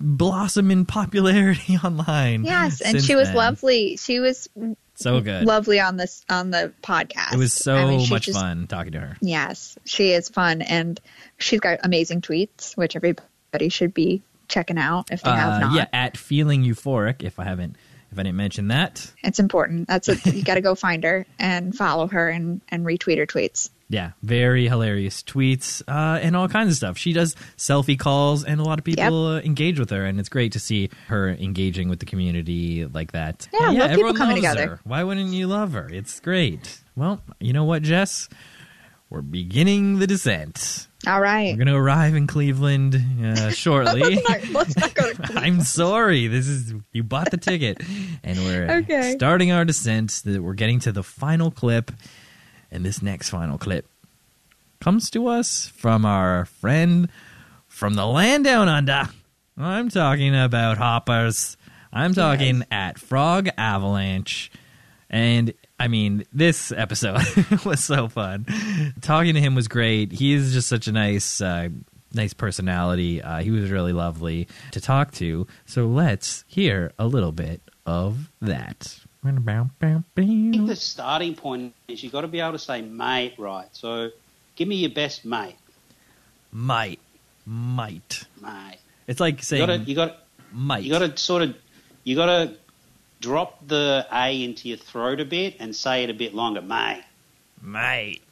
blossom 0.00 0.70
in 0.70 0.84
popularity 0.84 1.76
online. 1.84 2.44
Yes, 2.44 2.80
and 2.80 3.02
she 3.02 3.14
was 3.14 3.28
then. 3.28 3.36
lovely. 3.36 3.96
She 3.96 4.20
was 4.20 4.48
So 4.94 5.20
good. 5.20 5.44
lovely 5.46 5.80
on 5.80 5.96
this 5.96 6.24
on 6.28 6.50
the 6.50 6.72
podcast. 6.82 7.32
It 7.32 7.38
was 7.38 7.52
so 7.52 7.74
I 7.74 7.84
mean, 7.86 8.08
much 8.08 8.26
just- 8.26 8.38
fun 8.38 8.66
talking 8.66 8.92
to 8.92 9.00
her. 9.00 9.16
Yes, 9.20 9.78
she 9.84 10.12
is 10.12 10.28
fun, 10.28 10.62
and 10.62 11.00
she's 11.38 11.60
got 11.60 11.80
amazing 11.82 12.20
tweets, 12.20 12.76
which 12.76 12.94
everybody 12.94 13.68
should 13.68 13.94
be 13.94 14.22
checking 14.48 14.78
out 14.78 15.10
if 15.10 15.22
they 15.22 15.30
have 15.30 15.54
Uh, 15.54 15.58
not. 15.66 15.74
yeah, 15.74 15.86
at 15.92 16.16
feeling 16.16 16.62
euphoric. 16.64 17.22
If 17.22 17.38
I 17.38 17.44
haven't, 17.44 17.76
if 18.12 18.18
I 18.18 18.22
didn't 18.22 18.36
mention 18.36 18.68
that, 18.68 19.10
It's 19.22 19.38
important. 19.38 19.88
That's 19.88 20.08
a, 20.08 20.16
you 20.30 20.42
got 20.42 20.54
to 20.54 20.60
go 20.60 20.74
find 20.74 21.02
her 21.04 21.26
and 21.38 21.74
follow 21.74 22.06
her 22.08 22.28
and 22.28 22.60
and 22.68 22.84
retweet 22.84 23.18
her 23.18 23.26
tweets. 23.26 23.70
Yeah, 23.88 24.10
very 24.24 24.66
hilarious 24.66 25.22
tweets 25.22 25.80
uh, 25.86 26.18
and 26.20 26.34
all 26.36 26.48
kinds 26.48 26.70
of 26.72 26.76
stuff. 26.76 26.98
She 26.98 27.12
does 27.12 27.36
selfie 27.56 27.96
calls, 27.96 28.42
and 28.42 28.60
a 28.60 28.64
lot 28.64 28.80
of 28.80 28.84
people 28.84 29.26
uh, 29.28 29.38
engage 29.40 29.78
with 29.78 29.90
her, 29.90 30.04
and 30.04 30.18
it's 30.18 30.28
great 30.28 30.52
to 30.52 30.58
see 30.58 30.90
her 31.06 31.28
engaging 31.28 31.88
with 31.88 32.00
the 32.00 32.06
community 32.06 32.84
like 32.84 33.12
that. 33.12 33.46
Yeah, 33.52 33.68
And 33.70 33.78
love 33.78 33.90
people 33.94 34.14
coming 34.14 34.42
loves 34.42 34.54
together. 34.56 34.70
her. 34.70 34.80
Why 34.82 35.04
wouldn't 35.04 35.30
you 35.32 35.46
love 35.46 35.74
her? 35.74 35.88
It's 35.88 36.18
great. 36.18 36.80
Well, 36.96 37.20
you 37.38 37.52
know 37.52 37.62
what, 37.62 37.82
Jess? 37.82 38.28
We're 39.10 39.22
beginning 39.22 39.98
the 40.00 40.06
descent. 40.06 40.88
All 41.06 41.20
right. 41.20 41.52
We're 41.52 41.64
going 41.64 41.68
to 41.74 41.76
arrive 41.76 42.14
in 42.16 42.26
Cleveland 42.26 43.00
uh, 43.24 43.50
shortly. 43.50 44.00
let's, 44.16 44.28
not, 44.28 44.48
let's 44.50 44.76
not 44.76 44.94
go 44.94 45.12
to 45.12 45.32
I'm 45.38 45.60
sorry. 45.60 46.26
This 46.26 46.48
is 46.48 46.74
you 46.92 47.04
bought 47.04 47.30
the 47.30 47.36
ticket, 47.36 47.80
and 48.24 48.38
we're 48.40 48.70
Okay. 48.78 49.12
starting 49.16 49.52
our 49.52 49.64
descent. 49.64 50.22
That 50.24 50.42
we're 50.42 50.54
getting 50.54 50.80
to 50.80 50.92
the 50.92 51.04
final 51.04 51.50
clip, 51.52 51.92
and 52.72 52.84
this 52.84 53.00
next 53.00 53.30
final 53.30 53.58
clip 53.58 53.86
comes 54.80 55.08
to 55.10 55.28
us 55.28 55.68
from 55.68 56.04
our 56.04 56.44
friend 56.46 57.08
from 57.68 57.94
the 57.94 58.06
land 58.06 58.44
down 58.44 58.68
under. 58.68 59.08
I'm 59.56 59.88
talking 59.88 60.34
about 60.34 60.78
hoppers. 60.78 61.56
I'm 61.92 62.12
talking 62.12 62.64
at 62.72 62.98
Frog 62.98 63.48
Avalanche, 63.56 64.50
and 65.08 65.54
I 65.78 65.88
mean 65.88 66.24
this 66.32 66.72
episode 66.72 67.20
was 67.64 67.84
so 67.84 68.08
fun. 68.08 68.46
Talking 69.02 69.34
to 69.34 69.40
him 69.40 69.54
was 69.54 69.68
great. 69.68 70.12
He 70.12 70.32
is 70.32 70.52
just 70.52 70.68
such 70.68 70.86
a 70.86 70.92
nice. 70.92 71.40
Uh, 71.40 71.68
Nice 72.14 72.32
personality. 72.32 73.20
Uh, 73.20 73.42
he 73.42 73.50
was 73.50 73.70
really 73.70 73.92
lovely 73.92 74.48
to 74.70 74.80
talk 74.80 75.12
to. 75.14 75.46
So 75.66 75.86
let's 75.86 76.44
hear 76.46 76.92
a 76.98 77.06
little 77.06 77.32
bit 77.32 77.60
of 77.84 78.30
that. 78.40 79.00
I 80.16 80.20
think 80.22 80.66
the 80.66 80.76
starting 80.76 81.34
point 81.34 81.74
is 81.88 82.02
you've 82.02 82.12
got 82.12 82.22
to 82.22 82.28
be 82.28 82.40
able 82.40 82.52
to 82.52 82.58
say 82.58 82.80
mate 82.80 83.34
right. 83.36 83.66
So 83.72 84.10
give 84.54 84.66
me 84.66 84.76
your 84.76 84.90
best 84.92 85.26
mate. 85.26 85.56
Might, 86.52 87.00
might. 87.44 88.24
Mate. 88.40 88.78
It's 89.06 89.20
like 89.20 89.38
You 89.38 89.42
saying 89.42 89.66
got 89.66 89.76
to 89.76 89.82
you 89.82 89.94
got 89.94 90.16
might. 90.52 90.84
you 90.84 90.90
got 90.90 91.00
to 91.00 91.16
sort 91.18 91.42
of 91.42 91.54
you 92.04 92.16
got 92.16 92.26
to 92.26 92.54
drop 93.20 93.66
the 93.66 94.06
a 94.12 94.44
into 94.44 94.68
your 94.68 94.78
throat 94.78 95.20
a 95.20 95.24
bit 95.24 95.56
and 95.58 95.74
say 95.74 96.04
it 96.04 96.10
a 96.10 96.14
bit 96.14 96.34
longer, 96.34 96.62
mate. 96.62 97.04
mate, 97.62 98.22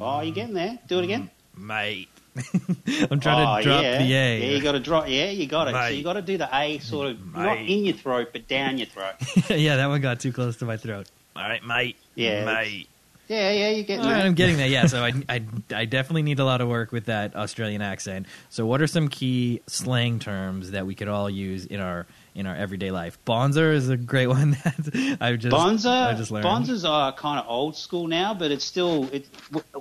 Oh, 0.00 0.20
you're 0.20 0.34
getting 0.34 0.54
there. 0.54 0.78
Do 0.86 0.98
it 0.98 1.04
again. 1.04 1.30
Mm, 1.56 1.62
mate. 1.66 2.08
I'm 3.10 3.20
trying 3.20 3.46
oh, 3.46 3.58
to 3.58 3.62
drop 3.62 3.82
yeah. 3.82 3.98
the 3.98 4.04
A. 4.04 4.38
Yeah, 4.40 4.56
you 4.56 4.62
got 4.62 4.72
to 4.72 4.80
drop. 4.80 5.08
Yeah, 5.08 5.30
you 5.30 5.46
got 5.46 5.68
it. 5.68 5.72
So 5.72 5.88
you 5.88 6.02
got 6.02 6.14
to 6.14 6.22
do 6.22 6.38
the 6.38 6.48
A 6.52 6.78
sort 6.78 7.08
of 7.08 7.34
not 7.34 7.58
in 7.58 7.84
your 7.84 7.94
throat, 7.94 8.28
but 8.32 8.48
down 8.48 8.78
your 8.78 8.86
throat. 8.86 9.14
yeah, 9.50 9.76
that 9.76 9.86
one 9.86 10.00
got 10.00 10.20
too 10.20 10.32
close 10.32 10.56
to 10.58 10.64
my 10.64 10.76
throat. 10.76 11.08
All 11.36 11.42
right, 11.42 11.62
mate. 11.64 11.96
Yeah. 12.14 12.44
mate. 12.44 12.88
Yeah, 13.28 13.50
yeah, 13.50 13.70
you 13.70 13.84
get 13.84 14.00
All 14.00 14.10
right, 14.10 14.24
I'm 14.24 14.34
getting 14.34 14.56
that. 14.58 14.68
Yeah, 14.68 14.86
so 14.86 15.02
I, 15.04 15.12
I, 15.28 15.42
I 15.74 15.84
definitely 15.84 16.22
need 16.22 16.38
a 16.38 16.44
lot 16.44 16.60
of 16.60 16.68
work 16.68 16.92
with 16.92 17.06
that 17.06 17.36
Australian 17.36 17.80
accent. 17.80 18.26
So, 18.50 18.66
what 18.66 18.82
are 18.82 18.86
some 18.86 19.08
key 19.08 19.62
slang 19.66 20.18
terms 20.18 20.72
that 20.72 20.86
we 20.86 20.94
could 20.94 21.08
all 21.08 21.30
use 21.30 21.64
in 21.64 21.80
our 21.80 22.06
in 22.34 22.46
our 22.46 22.54
everyday 22.56 22.90
life? 22.90 23.18
Bonzer 23.26 23.72
is 23.74 23.88
a 23.88 23.96
great 23.96 24.26
one 24.38 24.52
that 24.64 25.16
I've 25.20 25.38
just 25.38 25.50
Bonza, 25.50 25.90
I 25.90 26.14
just 26.14 26.30
learned. 26.30 26.44
Bonzas 26.44 26.84
are 26.88 27.12
kind 27.12 27.38
of 27.40 27.46
old 27.48 27.76
school 27.76 28.06
now, 28.08 28.34
but 28.34 28.50
it's 28.50 28.64
still 28.64 29.08
it. 29.12 29.26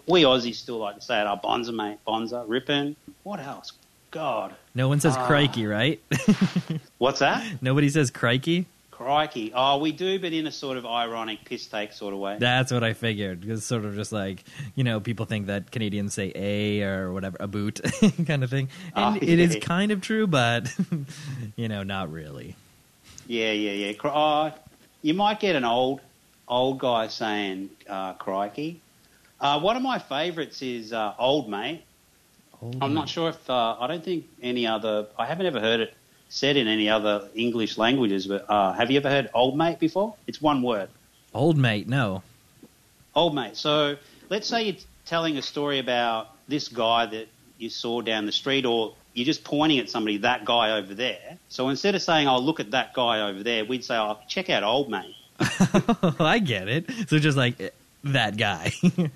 We 0.07 0.23
Aussies 0.23 0.55
still 0.55 0.77
like 0.79 0.95
to 0.95 1.01
say 1.01 1.19
it. 1.21 1.27
Our 1.27 1.37
Bonza, 1.37 1.71
mate, 1.71 1.97
Bonza, 2.05 2.43
ripping. 2.47 2.95
What 3.23 3.39
else? 3.39 3.73
God, 4.11 4.53
No 4.75 4.89
one 4.89 4.99
says 4.99 5.15
Ah. 5.17 5.25
crikey, 5.25 5.65
right? 5.65 6.01
what's 6.97 7.19
that? 7.19 7.61
Nobody 7.61 7.87
says 7.87 8.11
crikey. 8.11 8.65
Crikey! 9.01 9.51
Oh, 9.55 9.79
we 9.79 9.91
do, 9.91 10.19
but 10.19 10.31
in 10.31 10.45
a 10.45 10.51
sort 10.51 10.77
of 10.77 10.85
ironic 10.85 11.43
piss 11.43 11.65
take 11.65 11.91
sort 11.91 12.13
of 12.13 12.19
way. 12.19 12.37
That's 12.39 12.71
what 12.71 12.83
I 12.83 12.93
figured. 12.93 13.43
It's 13.49 13.65
sort 13.65 13.83
of 13.83 13.95
just 13.95 14.11
like 14.11 14.43
you 14.75 14.83
know, 14.83 14.99
people 14.99 15.25
think 15.25 15.47
that 15.47 15.71
Canadians 15.71 16.13
say 16.13 16.31
a 16.35 16.83
or 16.83 17.11
whatever, 17.11 17.37
a 17.39 17.47
boot 17.47 17.81
kind 18.27 18.43
of 18.43 18.51
thing, 18.51 18.69
and 18.95 19.15
Oh, 19.15 19.19
it 19.19 19.39
is 19.39 19.57
kind 19.59 19.91
of 19.91 20.01
true, 20.01 20.27
but 20.27 20.71
you 21.55 21.67
know, 21.67 21.81
not 21.81 22.11
really. 22.11 22.55
Yeah, 23.25 23.51
yeah, 23.53 23.71
yeah. 23.71 23.93
Cri- 23.93 24.11
Oh, 24.13 24.51
you 25.01 25.15
might 25.15 25.39
get 25.39 25.55
an 25.55 25.65
old 25.65 26.01
old 26.47 26.77
guy 26.77 27.07
saying 27.07 27.71
uh, 27.89 28.13
crikey. 28.13 28.81
Uh, 29.39 29.59
one 29.59 29.75
of 29.75 29.81
my 29.81 29.97
favourites 29.97 30.61
is 30.61 30.93
uh, 30.93 31.15
old 31.17 31.49
mate. 31.49 31.83
I'm 32.79 32.93
not 32.93 33.09
sure 33.09 33.29
if 33.29 33.49
uh, 33.49 33.77
I 33.79 33.87
don't 33.87 34.03
think 34.03 34.25
any 34.43 34.67
other. 34.67 35.07
I 35.17 35.25
haven't 35.25 35.47
ever 35.47 35.59
heard 35.59 35.79
it 35.79 35.95
said 36.31 36.55
in 36.55 36.67
any 36.67 36.89
other 36.89 37.29
English 37.35 37.77
languages. 37.77 38.25
But 38.25 38.49
uh, 38.49 38.71
have 38.73 38.89
you 38.89 38.97
ever 38.97 39.09
heard 39.09 39.29
old 39.33 39.57
mate 39.57 39.79
before? 39.79 40.15
It's 40.25 40.41
one 40.41 40.61
word. 40.63 40.89
Old 41.33 41.57
mate, 41.57 41.87
no. 41.87 42.23
Old 43.13 43.35
mate. 43.35 43.57
So 43.57 43.97
let's 44.29 44.47
say 44.47 44.63
you're 44.63 44.81
telling 45.05 45.37
a 45.37 45.41
story 45.41 45.79
about 45.79 46.29
this 46.47 46.69
guy 46.69 47.05
that 47.05 47.27
you 47.57 47.69
saw 47.69 48.01
down 48.01 48.25
the 48.25 48.31
street, 48.31 48.65
or 48.65 48.95
you're 49.13 49.25
just 49.25 49.43
pointing 49.43 49.79
at 49.79 49.89
somebody, 49.89 50.17
that 50.19 50.45
guy 50.45 50.71
over 50.71 50.95
there. 50.95 51.37
So 51.49 51.69
instead 51.69 51.95
of 51.95 52.01
saying, 52.01 52.27
"Oh, 52.27 52.39
look 52.39 52.59
at 52.59 52.71
that 52.71 52.93
guy 52.93 53.21
over 53.29 53.43
there," 53.43 53.65
we'd 53.65 53.83
say, 53.83 53.97
"Oh, 53.97 54.17
check 54.27 54.49
out 54.49 54.63
old 54.63 54.89
mate." 54.89 55.15
I 56.19 56.39
get 56.39 56.69
it. 56.69 56.89
So 57.09 57.19
just 57.19 57.37
like 57.37 57.59
eh, 57.59 57.69
that 58.05 58.37
guy. 58.37 58.71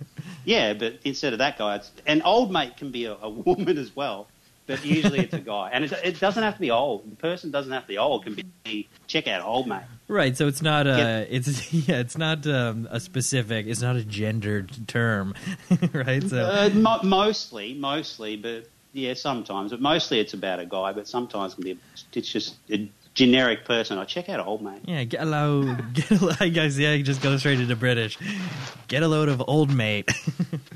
Yeah, 0.45 0.75
but 0.75 0.99
instead 1.03 1.33
of 1.33 1.39
that 1.39 1.57
guy, 1.57 1.77
it's, 1.77 1.91
an 2.05 2.21
old 2.21 2.51
mate 2.51 2.77
can 2.77 2.91
be 2.91 3.05
a, 3.05 3.15
a 3.15 3.29
woman 3.29 3.79
as 3.79 3.95
well, 3.95 4.27
but 4.67 4.83
usually 4.85 5.19
it's 5.19 5.33
a 5.33 5.39
guy, 5.53 5.69
and 5.73 5.83
it, 5.85 5.93
it 6.03 6.19
doesn't 6.19 6.41
have 6.43 6.55
to 6.55 6.59
be 6.59 6.71
old. 6.71 7.09
The 7.11 7.15
person 7.17 7.51
doesn't 7.51 7.71
have 7.71 7.83
to 7.83 7.87
be 7.87 7.97
old. 7.97 8.21
It 8.27 8.35
can 8.35 8.51
be 8.63 8.87
check 9.07 9.27
out 9.27 9.43
old 9.45 9.67
mate. 9.67 9.83
right. 10.07 10.35
So 10.35 10.47
it's 10.47 10.61
not 10.61 10.87
a. 10.87 10.97
Yeah. 10.97 11.19
It's 11.37 11.73
yeah. 11.87 11.99
It's 11.99 12.17
not 12.17 12.45
um, 12.47 12.87
a 12.91 12.99
specific. 12.99 13.67
It's 13.67 13.81
not 13.81 13.95
a 13.95 14.03
gendered 14.03 14.87
term, 14.87 15.35
right? 15.93 16.23
So 16.23 16.37
Uh, 16.43 16.69
mo- 16.73 16.99
mostly, 17.03 17.73
mostly, 17.73 18.35
but 18.37 18.67
yeah, 18.93 19.13
sometimes, 19.13 19.71
but 19.71 19.81
mostly 19.81 20.19
it's 20.19 20.33
about 20.33 20.59
a 20.59 20.65
guy. 20.65 20.93
But 20.93 21.07
sometimes 21.07 21.53
it 21.53 21.55
can 21.55 21.63
be 21.65 21.79
it's 22.13 22.31
just 22.31 22.55
a 22.71 22.89
generic 23.13 23.63
person. 23.65 23.97
I 23.97 24.03
check 24.05 24.27
out 24.29 24.45
old 24.45 24.61
mate. 24.61 24.81
yeah. 24.85 25.03
Get 25.03 25.21
a 25.21 25.25
load. 25.25 25.93
Get 25.93 26.11
a 26.11 26.25
load. 26.25 26.37
I 26.39 26.49
guess 26.49 26.77
yeah. 26.77 26.97
Just 26.97 27.21
go 27.21 27.37
straight 27.37 27.59
into 27.59 27.75
British. 27.75 28.17
Get 28.87 29.03
a 29.03 29.07
load 29.07 29.29
of 29.29 29.43
old 29.47 29.73
mate. 29.73 30.09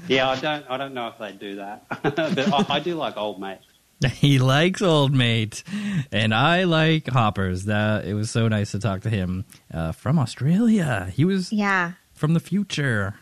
Yeah, 0.08 0.30
I 0.30 0.40
don't, 0.40 0.66
I 0.70 0.78
don't 0.78 0.94
know 0.96 1.08
if 1.08 1.18
they 1.20 1.32
do 1.34 1.58
that, 1.58 1.84
but 2.02 2.18
I, 2.20 2.66
I 2.76 2.80
do 2.80 2.96
like 2.96 3.16
old 3.18 3.40
mate. 3.40 3.60
he 4.14 4.40
likes 4.40 4.82
old 4.82 5.14
mate, 5.14 5.64
and 6.12 6.34
I 6.34 6.64
like 6.64 7.08
hoppers. 7.08 7.66
That 7.66 8.06
it 8.06 8.14
was 8.14 8.32
so 8.32 8.48
nice 8.48 8.72
to 8.72 8.80
talk 8.80 9.02
to 9.02 9.10
him 9.10 9.46
uh, 9.74 9.92
from 9.92 10.18
Australia. 10.20 11.12
He 11.14 11.26
was 11.26 11.52
Yeah. 11.52 11.94
from 12.14 12.34
the 12.34 12.40
future. 12.40 13.16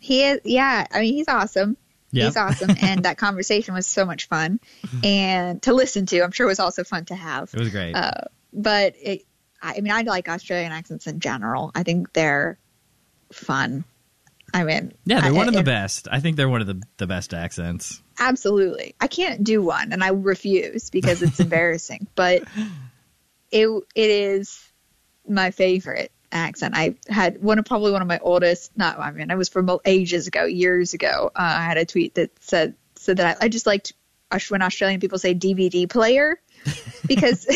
He 0.00 0.22
is, 0.24 0.40
yeah. 0.44 0.86
I 0.92 1.00
mean, 1.00 1.14
he's 1.14 1.28
awesome. 1.28 1.76
Yep. 2.12 2.24
He's 2.26 2.36
awesome, 2.36 2.70
and 2.82 3.04
that 3.06 3.16
conversation 3.18 3.74
was 3.74 3.86
so 3.86 4.04
much 4.04 4.28
fun, 4.28 4.60
and 5.02 5.60
to 5.62 5.72
listen 5.72 6.06
to. 6.06 6.20
I'm 6.22 6.30
sure 6.32 6.46
it 6.46 6.50
was 6.50 6.60
also 6.60 6.84
fun 6.84 7.06
to 7.06 7.14
have. 7.14 7.50
It 7.54 7.58
was 7.60 7.70
great. 7.70 7.94
Uh, 7.94 8.12
but 8.52 8.94
it, 9.02 9.22
I 9.62 9.76
I 9.76 9.80
mean, 9.80 9.92
I 9.92 10.02
like 10.02 10.28
Australian 10.28 10.70
accents 10.72 11.06
in 11.06 11.18
general. 11.20 11.72
I 11.74 11.82
think 11.82 12.12
they're 12.12 12.58
fun. 13.32 13.84
I 14.52 14.62
mean, 14.62 14.92
yeah, 15.06 15.22
they're 15.22 15.30
I- 15.30 15.34
one 15.34 15.48
of 15.48 15.54
the 15.54 15.64
best. 15.64 16.06
I 16.12 16.20
think 16.20 16.36
they're 16.36 16.48
one 16.48 16.60
of 16.60 16.66
the, 16.68 16.80
the 16.98 17.06
best 17.08 17.34
accents. 17.34 18.00
Absolutely. 18.18 18.94
I 19.00 19.06
can't 19.06 19.42
do 19.42 19.62
one 19.62 19.92
and 19.92 20.02
I 20.02 20.08
refuse 20.08 20.90
because 20.90 21.22
it's 21.22 21.40
embarrassing, 21.40 22.06
but 22.14 22.42
it 23.50 23.68
it 23.94 24.10
is 24.10 24.60
my 25.28 25.50
favorite 25.50 26.12
accent. 26.32 26.74
I 26.76 26.96
had 27.08 27.42
one 27.42 27.58
of 27.58 27.64
probably 27.64 27.92
one 27.92 28.02
of 28.02 28.08
my 28.08 28.18
oldest, 28.20 28.76
not 28.76 28.98
I 28.98 29.10
mean, 29.12 29.30
I 29.30 29.36
was 29.36 29.48
from 29.48 29.70
ages 29.84 30.26
ago, 30.26 30.44
years 30.44 30.94
ago. 30.94 31.30
Uh, 31.34 31.54
I 31.58 31.64
had 31.64 31.78
a 31.78 31.84
tweet 31.84 32.14
that 32.16 32.30
said 32.42 32.74
said 32.96 33.18
that 33.18 33.38
I, 33.40 33.46
I 33.46 33.48
just 33.48 33.66
liked 33.66 33.92
when 34.48 34.62
Australian 34.62 35.00
people 35.00 35.18
say 35.18 35.34
DVD 35.34 35.88
player 35.88 36.40
because 37.06 37.46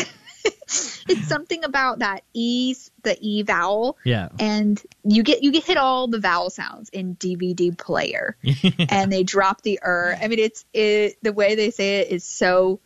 it's 0.45 1.27
something 1.27 1.63
about 1.63 1.99
that 1.99 2.23
e 2.33 2.75
the 3.03 3.17
e 3.19 3.41
vowel 3.43 3.97
Yeah. 4.03 4.29
and 4.39 4.81
you 5.03 5.23
get 5.23 5.43
you 5.43 5.51
get 5.51 5.63
hit 5.65 5.77
all 5.77 6.07
the 6.07 6.19
vowel 6.19 6.49
sounds 6.49 6.89
in 6.89 7.15
DVD 7.15 7.77
player, 7.77 8.37
and 8.89 9.11
they 9.11 9.23
drop 9.23 9.61
the 9.61 9.79
er. 9.83 10.17
I 10.21 10.27
mean, 10.27 10.39
it's 10.39 10.65
it 10.73 11.17
the 11.21 11.33
way 11.33 11.55
they 11.55 11.71
say 11.71 11.99
it 12.01 12.09
is 12.11 12.23
so 12.23 12.79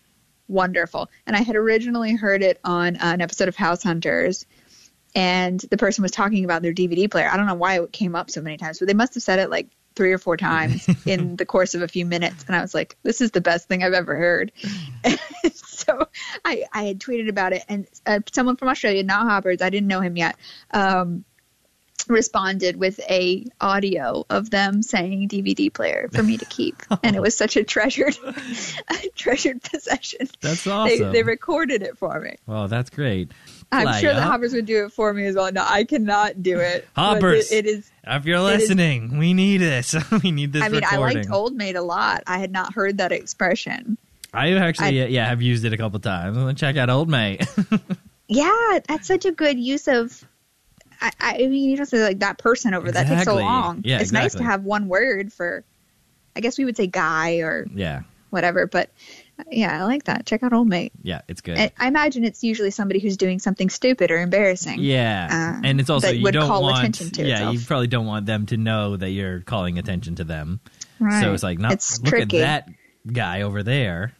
wonderful. 0.47 1.09
And 1.25 1.35
I 1.35 1.41
had 1.41 1.55
originally 1.55 2.13
heard 2.15 2.43
it 2.43 2.59
on 2.63 2.95
an 2.97 3.21
episode 3.21 3.47
of 3.47 3.55
House 3.55 3.83
Hunters, 3.83 4.45
and 5.15 5.59
the 5.59 5.77
person 5.77 6.01
was 6.01 6.11
talking 6.11 6.45
about 6.45 6.61
their 6.61 6.73
DVD 6.73 7.09
player. 7.09 7.29
I 7.31 7.37
don't 7.37 7.45
know 7.47 7.53
why 7.55 7.79
it 7.79 7.91
came 7.91 8.15
up 8.15 8.29
so 8.31 8.41
many 8.41 8.57
times, 8.57 8.79
but 8.79 8.87
they 8.87 8.93
must 8.93 9.13
have 9.15 9.23
said 9.23 9.39
it 9.39 9.49
like 9.49 9.67
three 9.95 10.11
or 10.11 10.17
four 10.17 10.37
times 10.37 10.87
in 11.05 11.35
the 11.35 11.45
course 11.45 11.75
of 11.75 11.81
a 11.81 11.87
few 11.87 12.05
minutes. 12.05 12.45
And 12.47 12.55
I 12.55 12.61
was 12.61 12.73
like, 12.73 12.97
this 13.03 13.21
is 13.21 13.31
the 13.31 13.41
best 13.41 13.67
thing 13.67 13.83
I've 13.83 13.93
ever 13.93 14.15
heard. 14.15 14.51
so 15.53 16.07
I, 16.45 16.63
I 16.73 16.83
had 16.83 16.99
tweeted 16.99 17.29
about 17.29 17.53
it, 17.53 17.63
and 17.67 17.87
uh, 18.05 18.19
someone 18.31 18.57
from 18.57 18.69
Australia, 18.69 19.03
not 19.03 19.27
Hoppers, 19.27 19.61
I 19.61 19.69
didn't 19.69 19.87
know 19.87 20.01
him 20.01 20.17
yet, 20.17 20.35
um, 20.71 21.25
responded 22.07 22.75
with 22.75 22.99
a 23.09 23.45
audio 23.61 24.25
of 24.29 24.49
them 24.49 24.81
saying 24.83 25.29
DVD 25.29 25.73
player 25.73 26.09
for 26.13 26.21
me 26.21 26.37
to 26.37 26.45
keep, 26.45 26.75
and 27.03 27.15
it 27.15 27.21
was 27.21 27.35
such 27.37 27.55
a 27.55 27.63
treasured, 27.63 28.17
a 28.89 29.07
treasured 29.15 29.61
possession. 29.63 30.27
That's 30.41 30.63
They, 30.65 30.71
awesome. 30.71 31.11
they 31.13 31.23
recorded 31.23 31.81
it 31.81 31.97
for 31.97 32.19
me. 32.19 32.35
well, 32.45 32.67
that's 32.67 32.89
great. 32.89 33.31
I'm 33.71 33.83
Fly 33.83 34.01
sure 34.01 34.13
that 34.13 34.21
up. 34.21 34.31
Hoppers 34.31 34.53
would 34.53 34.65
do 34.65 34.85
it 34.85 34.91
for 34.91 35.13
me 35.13 35.25
as 35.25 35.35
well. 35.35 35.51
No, 35.51 35.65
I 35.67 35.83
cannot 35.85 36.43
do 36.43 36.59
it. 36.59 36.87
Hoppers, 36.95 37.51
it- 37.51 37.65
it 37.65 37.69
is. 37.69 37.89
If 38.05 38.25
you're 38.25 38.37
it 38.37 38.55
is- 38.61 38.61
listening, 38.69 39.17
we 39.17 39.33
need 39.33 39.57
this. 39.59 39.95
we 40.23 40.31
need 40.31 40.51
this 40.53 40.61
I 40.61 40.69
mean, 40.69 40.83
I 40.83 40.95
recording. 40.95 41.17
liked 41.19 41.31
Old 41.31 41.55
Maid 41.55 41.75
a 41.77 41.81
lot. 41.81 42.23
I 42.27 42.37
had 42.37 42.51
not 42.51 42.73
heard 42.73 42.97
that 42.97 43.11
expression. 43.13 43.97
I 44.33 44.51
actually, 44.53 45.05
yeah, 45.07 45.27
have 45.29 45.41
used 45.41 45.63
it 45.63 45.73
a 45.73 45.77
couple 45.77 45.99
times. 45.99 46.35
I'm 46.37 46.43
gonna 46.43 46.53
check 46.55 46.75
out 46.75 46.89
Old 46.89 47.07
Mate. 47.07 47.45
Yeah, 48.27 48.79
that's 48.87 49.07
such 49.07 49.25
a 49.25 49.31
good 49.31 49.59
use 49.59 49.87
of. 49.87 50.23
I, 51.03 51.11
I 51.19 51.37
mean, 51.47 51.69
you 51.69 51.77
don't 51.77 51.85
say 51.85 52.01
like 52.03 52.19
that 52.19 52.37
person 52.37 52.73
over. 52.73 52.91
That 52.91 53.07
takes 53.07 53.25
so 53.25 53.35
long. 53.35 53.81
Yeah, 53.83 53.99
it's 53.99 54.11
nice 54.11 54.33
to 54.35 54.43
have 54.43 54.63
one 54.63 54.87
word 54.87 55.31
for. 55.33 55.63
I 56.35 56.39
guess 56.39 56.57
we 56.57 56.65
would 56.65 56.75
say 56.77 56.87
guy 56.87 57.37
or 57.41 57.67
yeah, 57.75 58.01
whatever, 58.31 58.65
but 58.65 58.89
yeah, 59.51 59.79
I 59.79 59.83
like 59.83 60.05
that. 60.05 60.25
Check 60.25 60.41
out 60.41 60.51
Old 60.53 60.67
Mate. 60.67 60.93
yeah, 61.03 61.21
it's 61.27 61.41
good. 61.41 61.57
And 61.59 61.71
I 61.77 61.87
imagine 61.87 62.23
it's 62.23 62.43
usually 62.43 62.71
somebody 62.71 62.99
who's 62.99 63.17
doing 63.17 63.37
something 63.37 63.69
stupid 63.69 64.09
or 64.09 64.17
embarrassing. 64.19 64.79
yeah, 64.79 65.57
uh, 65.57 65.61
and 65.67 65.79
it's 65.79 65.89
also 65.91 66.09
you 66.09 66.23
would 66.23 66.33
don't 66.33 66.47
call 66.47 66.63
want. 66.63 66.79
attention 66.79 67.11
to 67.11 67.27
yeah, 67.27 67.51
you 67.51 67.59
probably 67.59 67.87
don't 67.87 68.07
want 68.07 68.25
them 68.25 68.47
to 68.47 68.57
know 68.57 68.97
that 68.97 69.09
you're 69.11 69.41
calling 69.41 69.77
attention 69.77 70.15
to 70.15 70.23
them. 70.23 70.59
Right. 70.99 71.21
So 71.21 71.33
it's 71.33 71.43
like, 71.43 71.59
not 71.59 71.73
It's 71.73 71.99
look 71.99 72.09
tricky. 72.09 72.41
at 72.41 72.65
that 72.67 73.13
guy 73.13 73.41
over 73.41 73.61
there. 73.61 74.13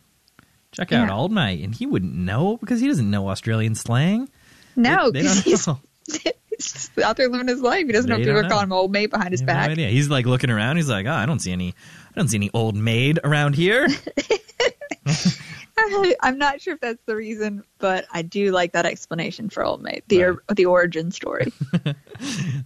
Check 0.73 0.91
out 0.91 1.07
Yeah. 1.07 1.15
Old 1.15 1.31
Mate, 1.31 1.64
and 1.64 1.73
he 1.73 1.85
wouldn't 1.85 2.14
know 2.14 2.57
because 2.57 2.80
he 2.81 2.88
doesn't 2.88 3.10
know 3.10 3.30
Australian 3.30 3.73
slang. 3.76 4.30
No, 4.76 5.11
because 5.11 5.39
he's. 5.43 5.68
he's 6.57 6.71
just 6.71 6.99
out 6.99 7.17
there 7.17 7.30
living 7.30 7.47
his 7.47 7.61
life. 7.61 7.85
He 7.85 7.91
doesn't 7.91 8.09
know 8.09 8.17
if 8.17 8.25
people 8.25 8.38
are 8.38 8.49
calling 8.49 8.65
him 8.65 8.73
Old 8.73 8.91
maid 8.91 9.09
behind 9.09 9.31
his 9.31 9.41
back. 9.41 9.67
No 9.67 9.73
idea. 9.73 9.89
He's 9.89 10.09
like 10.09 10.25
looking 10.25 10.49
around. 10.49 10.77
He's 10.77 10.89
like, 10.89 11.05
oh, 11.05 11.11
I 11.11 11.25
don't 11.25 11.39
see 11.39 11.51
any. 11.51 11.69
I 11.69 12.19
don't 12.19 12.27
see 12.27 12.38
any 12.38 12.51
old 12.53 12.75
maid 12.75 13.19
around 13.23 13.55
here. 13.55 13.88
I'm 16.21 16.38
not 16.38 16.61
sure 16.61 16.75
if 16.75 16.80
that's 16.80 17.03
the 17.05 17.15
reason, 17.15 17.63
but 17.80 18.05
I 18.11 18.21
do 18.21 18.51
like 18.51 18.73
that 18.73 18.85
explanation 18.85 19.49
for 19.49 19.63
Old 19.63 19.81
Maid, 19.81 20.03
the 20.07 20.23
or, 20.23 20.43
the 20.53 20.65
origin 20.65 21.11
story. 21.11 21.51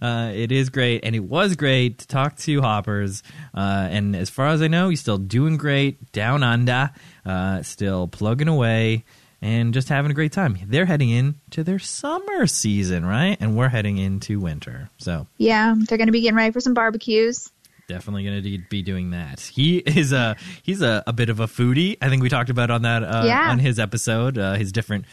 Uh, 0.00 0.30
it 0.32 0.52
is 0.52 0.68
great, 0.68 1.02
and 1.02 1.16
it 1.16 1.24
was 1.24 1.56
great 1.56 1.98
to 1.98 2.06
talk 2.06 2.36
to 2.36 2.60
Hoppers. 2.60 3.24
Uh, 3.52 3.88
and 3.90 4.14
as 4.14 4.30
far 4.30 4.46
as 4.46 4.62
I 4.62 4.68
know, 4.68 4.90
he's 4.90 5.00
still 5.00 5.18
doing 5.18 5.56
great 5.56 6.12
down 6.12 6.44
under, 6.44 6.90
uh, 7.26 7.62
still 7.62 8.06
plugging 8.06 8.46
away, 8.46 9.04
and 9.40 9.72
just 9.74 9.88
having 9.88 10.10
a 10.10 10.14
great 10.14 10.32
time. 10.32 10.58
They're 10.66 10.86
heading 10.86 11.10
into 11.10 11.62
their 11.64 11.78
summer 11.78 12.46
season, 12.46 13.04
right? 13.06 13.36
And 13.40 13.56
we're 13.56 13.68
heading 13.68 13.98
into 13.98 14.40
winter. 14.40 14.90
So 14.98 15.26
yeah, 15.36 15.74
they're 15.76 15.98
going 15.98 16.08
to 16.08 16.12
be 16.12 16.20
getting 16.22 16.36
ready 16.36 16.52
for 16.52 16.60
some 16.60 16.74
barbecues. 16.74 17.50
definitely 17.88 18.24
going 18.24 18.42
to 18.42 18.58
be 18.68 18.82
doing 18.82 19.10
that. 19.12 19.40
He 19.40 19.78
is 19.78 20.12
a 20.12 20.36
he's 20.62 20.82
a, 20.82 21.02
a 21.06 21.12
bit 21.12 21.28
of 21.30 21.40
a 21.40 21.46
foodie. 21.46 21.96
I 22.02 22.08
think 22.08 22.22
we 22.22 22.28
talked 22.28 22.50
about 22.50 22.70
on 22.70 22.82
that 22.82 23.02
uh, 23.02 23.22
Yeah. 23.26 23.50
on 23.50 23.58
his 23.58 23.78
episode, 23.78 24.36
uh, 24.38 24.54
his 24.54 24.72
different 24.72 25.04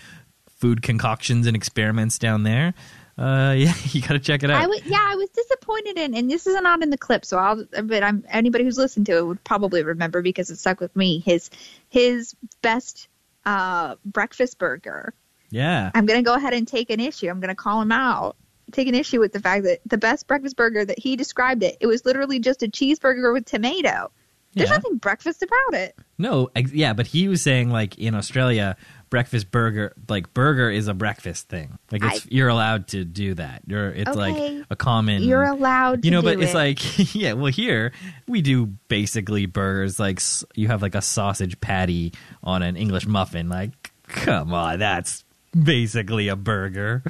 food 0.57 0.81
concoctions 0.81 1.47
and 1.47 1.55
experiments 1.55 2.17
down 2.17 2.43
there. 2.43 2.73
Uh, 3.17 3.53
yeah, 3.57 3.73
you 3.91 4.01
got 4.01 4.09
to 4.09 4.19
check 4.19 4.43
it 4.43 4.49
out. 4.51 4.61
I 4.61 4.67
was, 4.67 4.81
yeah, 4.85 4.99
I 5.01 5.15
was 5.15 5.29
disappointed 5.29 5.97
in, 5.97 6.15
and 6.15 6.29
this 6.29 6.45
is 6.47 6.59
not 6.61 6.81
in 6.83 6.89
the 6.89 6.97
clip, 6.97 7.23
so 7.23 7.37
I'll, 7.37 7.63
but 7.83 8.03
I'm 8.03 8.25
anybody 8.29 8.65
who's 8.65 8.77
listened 8.77 9.05
to 9.05 9.17
it 9.19 9.25
would 9.25 9.41
probably 9.45 9.83
remember 9.83 10.21
because 10.21 10.49
it 10.49 10.57
stuck 10.57 10.81
with 10.81 10.93
me. 10.97 11.19
His 11.19 11.49
his 11.87 12.35
best 12.61 13.07
uh, 13.45 13.95
breakfast 14.05 14.57
burger. 14.59 15.13
yeah, 15.49 15.91
I'm 15.93 16.05
gonna 16.05 16.21
go 16.23 16.33
ahead 16.35 16.53
and 16.53 16.67
take 16.67 16.89
an 16.89 16.99
issue. 16.99 17.29
I'm 17.29 17.39
gonna 17.39 17.55
call 17.55 17.81
him 17.81 17.91
out. 17.91 18.35
Take 18.71 18.87
an 18.87 18.95
issue 18.95 19.19
with 19.19 19.31
the 19.31 19.39
fact 19.39 19.63
that 19.65 19.79
the 19.85 19.97
best 19.97 20.27
breakfast 20.27 20.55
burger 20.55 20.83
that 20.83 20.97
he 20.97 21.15
described 21.15 21.61
it, 21.63 21.77
it 21.79 21.87
was 21.87 22.03
literally 22.05 22.39
just 22.39 22.63
a 22.63 22.67
cheeseburger 22.67 23.31
with 23.31 23.45
tomato. 23.45 24.11
There's 24.53 24.69
Yeah. 24.69 24.75
nothing 24.77 24.97
breakfast 24.97 25.43
about 25.43 25.79
it. 25.79 25.95
no, 26.17 26.49
ex- 26.55 26.71
yeah, 26.73 26.93
but 26.93 27.07
he 27.07 27.27
was 27.27 27.41
saying 27.41 27.69
like 27.69 27.97
in 27.99 28.15
Australia, 28.15 28.75
breakfast 29.15 29.49
burger, 29.49 29.93
like 30.09 30.33
burger 30.33 30.69
is 30.69 30.89
a 30.89 30.93
breakfast 30.93 31.47
thing. 31.47 31.77
Like 31.89 32.03
it's 32.03 32.25
I- 32.25 32.27
you're 32.29 32.49
allowed 32.49 32.89
to 32.89 33.05
do 33.05 33.33
that. 33.35 33.61
You're 33.65 33.91
it's 33.91 34.09
Okay. 34.09 34.57
like 34.57 34.65
a 34.69 34.75
common. 34.75 35.23
You're 35.23 35.43
allowed 35.43 36.01
to 36.01 36.07
you 36.07 36.11
know, 36.11 36.21
but 36.21 36.41
it's 36.41 36.51
it. 36.51 36.55
like 36.55 37.15
yeah. 37.15 37.31
Well, 37.31 37.51
here 37.51 37.93
we 38.27 38.41
do 38.41 38.65
basically 38.89 39.45
burgers. 39.45 40.01
Like 40.01 40.19
you 40.55 40.67
have 40.67 40.81
like 40.81 40.95
a 40.95 41.01
sausage 41.01 41.61
patty 41.61 42.11
on 42.43 42.61
an 42.61 42.75
English 42.75 43.07
muffin. 43.07 43.47
Like 43.47 43.91
come 44.09 44.53
on, 44.53 44.79
that's 44.79 45.23
basically 45.57 46.27
a 46.27 46.35
burger. 46.35 47.01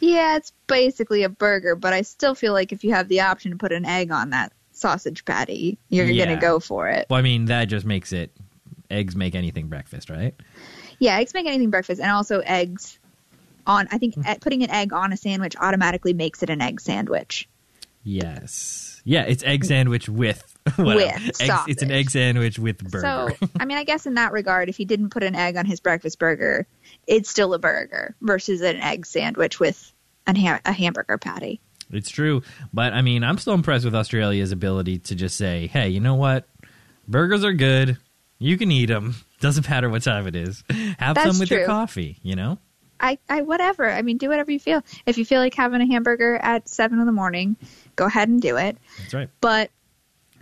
Yeah, 0.00 0.36
it's 0.36 0.52
basically 0.66 1.22
a 1.22 1.28
burger, 1.28 1.76
but 1.76 1.92
I 1.92 2.02
still 2.02 2.34
feel 2.34 2.52
like 2.52 2.72
if 2.72 2.82
you 2.82 2.92
have 2.94 3.06
the 3.08 3.20
option 3.20 3.52
to 3.52 3.56
put 3.56 3.70
an 3.72 3.84
egg 3.84 4.10
on 4.10 4.30
that 4.30 4.52
sausage 4.72 5.24
patty, 5.24 5.78
you're 5.88 6.04
Yeah. 6.06 6.26
gonna 6.26 6.40
go 6.40 6.58
for 6.58 6.88
it. 6.88 7.06
Well, 7.08 7.18
I 7.20 7.22
mean 7.22 7.44
that 7.44 7.66
just 7.66 7.86
makes 7.86 8.12
it. 8.12 8.32
Eggs 8.90 9.16
make 9.16 9.34
anything 9.34 9.68
breakfast, 9.68 10.10
right? 10.10 10.34
Yeah, 11.04 11.18
eggs 11.18 11.34
make 11.34 11.46
anything 11.46 11.68
breakfast, 11.68 12.00
and 12.00 12.10
also 12.10 12.38
eggs 12.40 12.98
on. 13.66 13.88
I 13.92 13.98
think 13.98 14.14
eh, 14.24 14.36
putting 14.40 14.62
an 14.62 14.70
egg 14.70 14.94
on 14.94 15.12
a 15.12 15.18
sandwich 15.18 15.54
automatically 15.60 16.14
makes 16.14 16.42
it 16.42 16.48
an 16.48 16.62
egg 16.62 16.80
sandwich. 16.80 17.46
Yes. 18.04 19.02
Yeah, 19.04 19.24
it's 19.24 19.44
egg 19.44 19.66
sandwich 19.66 20.08
with 20.08 20.42
whatever. 20.76 20.94
With 20.96 21.40
Eggs- 21.42 21.64
It's 21.68 21.82
an 21.82 21.90
egg 21.90 22.10
sandwich 22.10 22.58
with 22.58 22.78
burger. 22.90 23.36
So, 23.38 23.46
I 23.60 23.66
mean, 23.66 23.76
I 23.76 23.84
guess 23.84 24.06
in 24.06 24.14
that 24.14 24.32
regard, 24.32 24.70
if 24.70 24.78
he 24.78 24.86
didn't 24.86 25.10
put 25.10 25.22
an 25.22 25.34
egg 25.34 25.58
on 25.58 25.66
his 25.66 25.78
breakfast 25.78 26.18
burger, 26.18 26.66
it's 27.06 27.28
still 27.28 27.52
a 27.52 27.58
burger 27.58 28.14
versus 28.22 28.62
an 28.62 28.76
egg 28.76 29.04
sandwich 29.04 29.60
with 29.60 29.92
an 30.26 30.36
ha- 30.36 30.60
a 30.64 30.72
hamburger 30.72 31.18
patty. 31.18 31.60
It's 31.92 32.08
true, 32.08 32.42
but 32.72 32.94
I 32.94 33.02
mean, 33.02 33.22
I'm 33.24 33.36
still 33.36 33.52
impressed 33.52 33.84
with 33.84 33.94
Australia's 33.94 34.52
ability 34.52 35.00
to 35.00 35.14
just 35.14 35.36
say, 35.36 35.66
"Hey, 35.66 35.90
you 35.90 36.00
know 36.00 36.14
what? 36.14 36.48
Burgers 37.06 37.44
are 37.44 37.52
good. 37.52 37.98
You 38.38 38.56
can 38.58 38.70
eat 38.70 38.86
them. 38.86 39.14
Doesn't 39.40 39.68
matter 39.68 39.88
what 39.88 40.02
time 40.02 40.26
it 40.26 40.36
is. 40.36 40.64
Have 40.98 41.14
That's 41.16 41.30
some 41.30 41.38
with 41.38 41.50
your 41.50 41.66
coffee. 41.66 42.18
You 42.22 42.36
know." 42.36 42.58
I, 43.00 43.18
I, 43.28 43.42
whatever. 43.42 43.90
I 43.90 44.02
mean, 44.02 44.16
do 44.16 44.28
whatever 44.28 44.50
you 44.50 44.60
feel. 44.60 44.82
If 45.04 45.18
you 45.18 45.24
feel 45.24 45.40
like 45.40 45.54
having 45.54 45.80
a 45.80 45.86
hamburger 45.86 46.36
at 46.36 46.68
seven 46.68 47.00
in 47.00 47.06
the 47.06 47.12
morning, 47.12 47.56
go 47.96 48.06
ahead 48.06 48.28
and 48.28 48.40
do 48.40 48.56
it. 48.56 48.78
That's 48.98 49.14
right. 49.14 49.28
But 49.40 49.70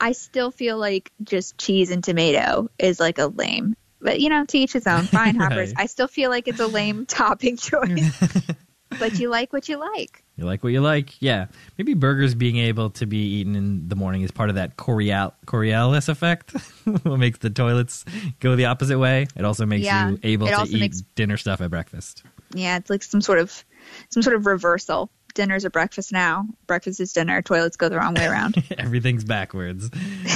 I 0.00 0.12
still 0.12 0.50
feel 0.50 0.78
like 0.78 1.10
just 1.22 1.58
cheese 1.58 1.90
and 1.90 2.04
tomato 2.04 2.68
is 2.78 3.00
like 3.00 3.18
a 3.18 3.26
lame. 3.26 3.76
But 4.00 4.20
you 4.20 4.28
know, 4.30 4.44
to 4.44 4.58
each 4.58 4.72
his 4.72 4.86
own. 4.86 5.04
Fine, 5.04 5.36
hoppers. 5.40 5.70
Right. 5.70 5.84
I 5.84 5.86
still 5.86 6.08
feel 6.08 6.30
like 6.30 6.48
it's 6.48 6.60
a 6.60 6.66
lame 6.66 7.06
topping 7.06 7.56
choice. 7.56 8.20
but 8.98 9.18
you 9.18 9.28
like 9.28 9.52
what 9.52 9.68
you 9.68 9.78
like. 9.78 10.21
You 10.42 10.46
like 10.48 10.64
what 10.64 10.72
you 10.72 10.80
like. 10.80 11.14
Yeah, 11.22 11.46
maybe 11.78 11.94
burgers 11.94 12.34
being 12.34 12.56
able 12.56 12.90
to 12.90 13.06
be 13.06 13.18
eaten 13.36 13.54
in 13.54 13.88
the 13.88 13.94
morning 13.94 14.22
is 14.22 14.32
part 14.32 14.48
of 14.48 14.56
that 14.56 14.76
Corial- 14.76 15.32
Coriolis 15.46 16.08
effect, 16.08 16.50
what 17.04 17.16
makes 17.18 17.38
the 17.38 17.48
toilets 17.48 18.04
go 18.40 18.56
the 18.56 18.64
opposite 18.64 18.98
way. 18.98 19.28
It 19.36 19.44
also 19.44 19.66
makes 19.66 19.84
Yeah, 19.84 20.10
you 20.10 20.18
able 20.24 20.48
it 20.48 20.50
to 20.56 20.62
eat 20.76 20.80
makes- 20.80 21.02
dinner 21.14 21.36
stuff 21.36 21.60
at 21.60 21.70
breakfast. 21.70 22.24
Yeah, 22.54 22.76
it's 22.76 22.90
like 22.90 23.04
some 23.04 23.20
sort 23.20 23.38
of 23.38 23.64
some 24.10 24.22
sort 24.24 24.34
of 24.34 24.46
reversal. 24.46 25.10
Dinner's 25.34 25.64
a 25.64 25.70
breakfast 25.70 26.12
now. 26.12 26.46
Breakfast 26.66 27.00
is 27.00 27.12
dinner. 27.12 27.42
Toilets 27.42 27.76
go 27.76 27.88
the 27.88 27.96
wrong 27.96 28.14
way 28.14 28.26
around. 28.26 28.62
Everything's 28.78 29.24
backwards. 29.24 29.90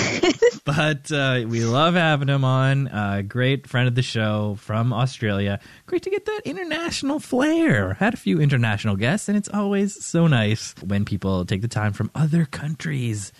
but 0.64 1.10
uh, 1.12 1.44
we 1.46 1.64
love 1.64 1.94
having 1.94 2.28
him 2.28 2.44
on. 2.44 2.88
Uh, 2.88 3.22
great 3.26 3.66
friend 3.66 3.88
of 3.88 3.94
the 3.94 4.02
show 4.02 4.56
from 4.60 4.92
Australia. 4.92 5.60
Great 5.86 6.02
to 6.02 6.10
get 6.10 6.24
that 6.26 6.42
international 6.44 7.20
flair. 7.20 7.94
Had 7.94 8.14
a 8.14 8.18
few 8.18 8.40
international 8.40 8.96
guests, 8.96 9.28
and 9.28 9.36
it's 9.36 9.48
always 9.48 10.04
so 10.04 10.26
nice 10.26 10.74
when 10.82 11.04
people 11.04 11.44
take 11.44 11.62
the 11.62 11.68
time 11.68 11.92
from 11.92 12.10
other 12.14 12.44
countries. 12.44 13.32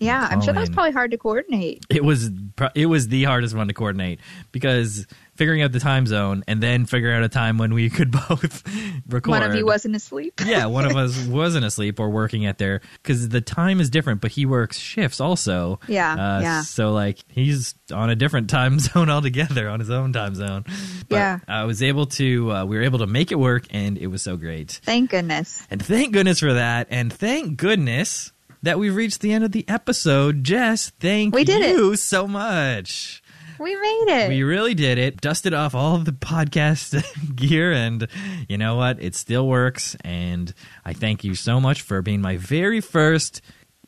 Yeah, 0.00 0.26
I'm 0.30 0.40
sure 0.40 0.52
that 0.52 0.60
was 0.60 0.70
probably 0.70 0.92
hard 0.92 1.10
to 1.12 1.18
coordinate. 1.18 1.84
It 1.90 2.04
was 2.04 2.30
it 2.74 2.86
was 2.86 3.08
the 3.08 3.24
hardest 3.24 3.54
one 3.54 3.68
to 3.68 3.74
coordinate 3.74 4.20
because 4.52 5.06
figuring 5.36 5.62
out 5.62 5.72
the 5.72 5.80
time 5.80 6.06
zone 6.06 6.44
and 6.46 6.62
then 6.62 6.86
figuring 6.86 7.16
out 7.16 7.24
a 7.24 7.28
time 7.28 7.58
when 7.58 7.74
we 7.74 7.90
could 7.90 8.10
both 8.10 8.62
record. 9.08 9.30
One 9.30 9.42
of 9.42 9.54
you 9.54 9.66
wasn't 9.66 9.96
asleep. 9.96 10.40
yeah, 10.44 10.66
one 10.66 10.84
of 10.84 10.96
us 10.96 11.26
wasn't 11.26 11.64
asleep 11.64 11.98
or 12.00 12.10
working 12.10 12.46
at 12.46 12.58
their 12.58 12.80
because 13.02 13.28
the 13.28 13.40
time 13.40 13.80
is 13.80 13.90
different, 13.90 14.20
but 14.20 14.30
he 14.32 14.46
works 14.46 14.78
shifts 14.78 15.20
also. 15.20 15.80
Yeah, 15.88 16.12
uh, 16.12 16.40
yeah. 16.40 16.60
So 16.62 16.92
like 16.92 17.18
he's 17.28 17.74
on 17.92 18.10
a 18.10 18.16
different 18.16 18.50
time 18.50 18.78
zone 18.80 19.10
altogether, 19.10 19.68
on 19.68 19.80
his 19.80 19.90
own 19.90 20.12
time 20.12 20.34
zone. 20.34 20.64
But 21.08 21.16
Yeah. 21.16 21.38
I 21.48 21.64
was 21.64 21.82
able 21.82 22.06
to. 22.06 22.52
Uh, 22.52 22.64
we 22.64 22.76
were 22.76 22.82
able 22.82 22.98
to 23.00 23.06
make 23.06 23.30
it 23.32 23.38
work, 23.38 23.66
and 23.70 23.98
it 23.98 24.08
was 24.08 24.22
so 24.22 24.36
great. 24.36 24.80
Thank 24.84 25.10
goodness. 25.10 25.66
And 25.70 25.84
thank 25.84 26.12
goodness 26.12 26.40
for 26.40 26.54
that, 26.54 26.88
and 26.90 27.12
thank 27.12 27.56
goodness 27.58 28.32
that 28.64 28.78
we've 28.78 28.94
reached 28.94 29.20
the 29.20 29.32
end 29.32 29.44
of 29.44 29.52
the 29.52 29.64
episode. 29.68 30.42
Jess, 30.44 30.90
thank 31.00 31.34
We 31.34 31.44
did 31.44 31.62
it. 31.62 31.76
you 31.76 31.96
so 31.96 32.26
much. 32.26 33.22
We 33.58 33.76
made 33.76 34.04
it. 34.08 34.28
We 34.30 34.42
really 34.42 34.74
did 34.74 34.98
it. 34.98 35.20
Dusted 35.20 35.54
off 35.54 35.74
all 35.76 35.94
of 35.94 36.04
the 36.04 36.12
podcast 36.12 37.04
gear, 37.36 37.72
and 37.72 38.08
you 38.48 38.58
know 38.58 38.74
what? 38.74 39.00
It 39.00 39.14
still 39.14 39.46
works. 39.46 39.96
And 40.02 40.52
I 40.84 40.92
thank 40.92 41.22
you 41.22 41.34
so 41.36 41.60
much 41.60 41.82
for 41.82 42.02
being 42.02 42.20
my 42.20 42.36
very 42.36 42.80
first 42.80 43.40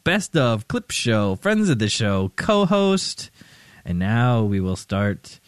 best 0.05 0.37
of 0.37 0.69
clip 0.69 0.93
show, 0.93 1.35
friends 1.35 1.69
of 1.69 1.81
the 1.81 1.89
show, 1.89 2.31
co 2.37 2.65
host. 2.65 3.31
And 3.85 3.99
now 3.99 4.43
we 4.45 4.61
will 4.61 4.77
start 4.77 5.41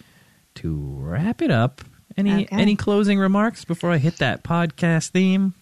to 0.56 0.76
wrap 0.98 1.40
it 1.40 1.52
up. 1.52 1.80
Any 2.16 2.44
Okay. 2.46 2.48
any 2.50 2.74
closing 2.74 3.20
remarks 3.20 3.64
before 3.64 3.92
I 3.92 3.98
hit 3.98 4.16
that 4.18 4.42
podcast 4.42 5.10
theme? 5.10 5.54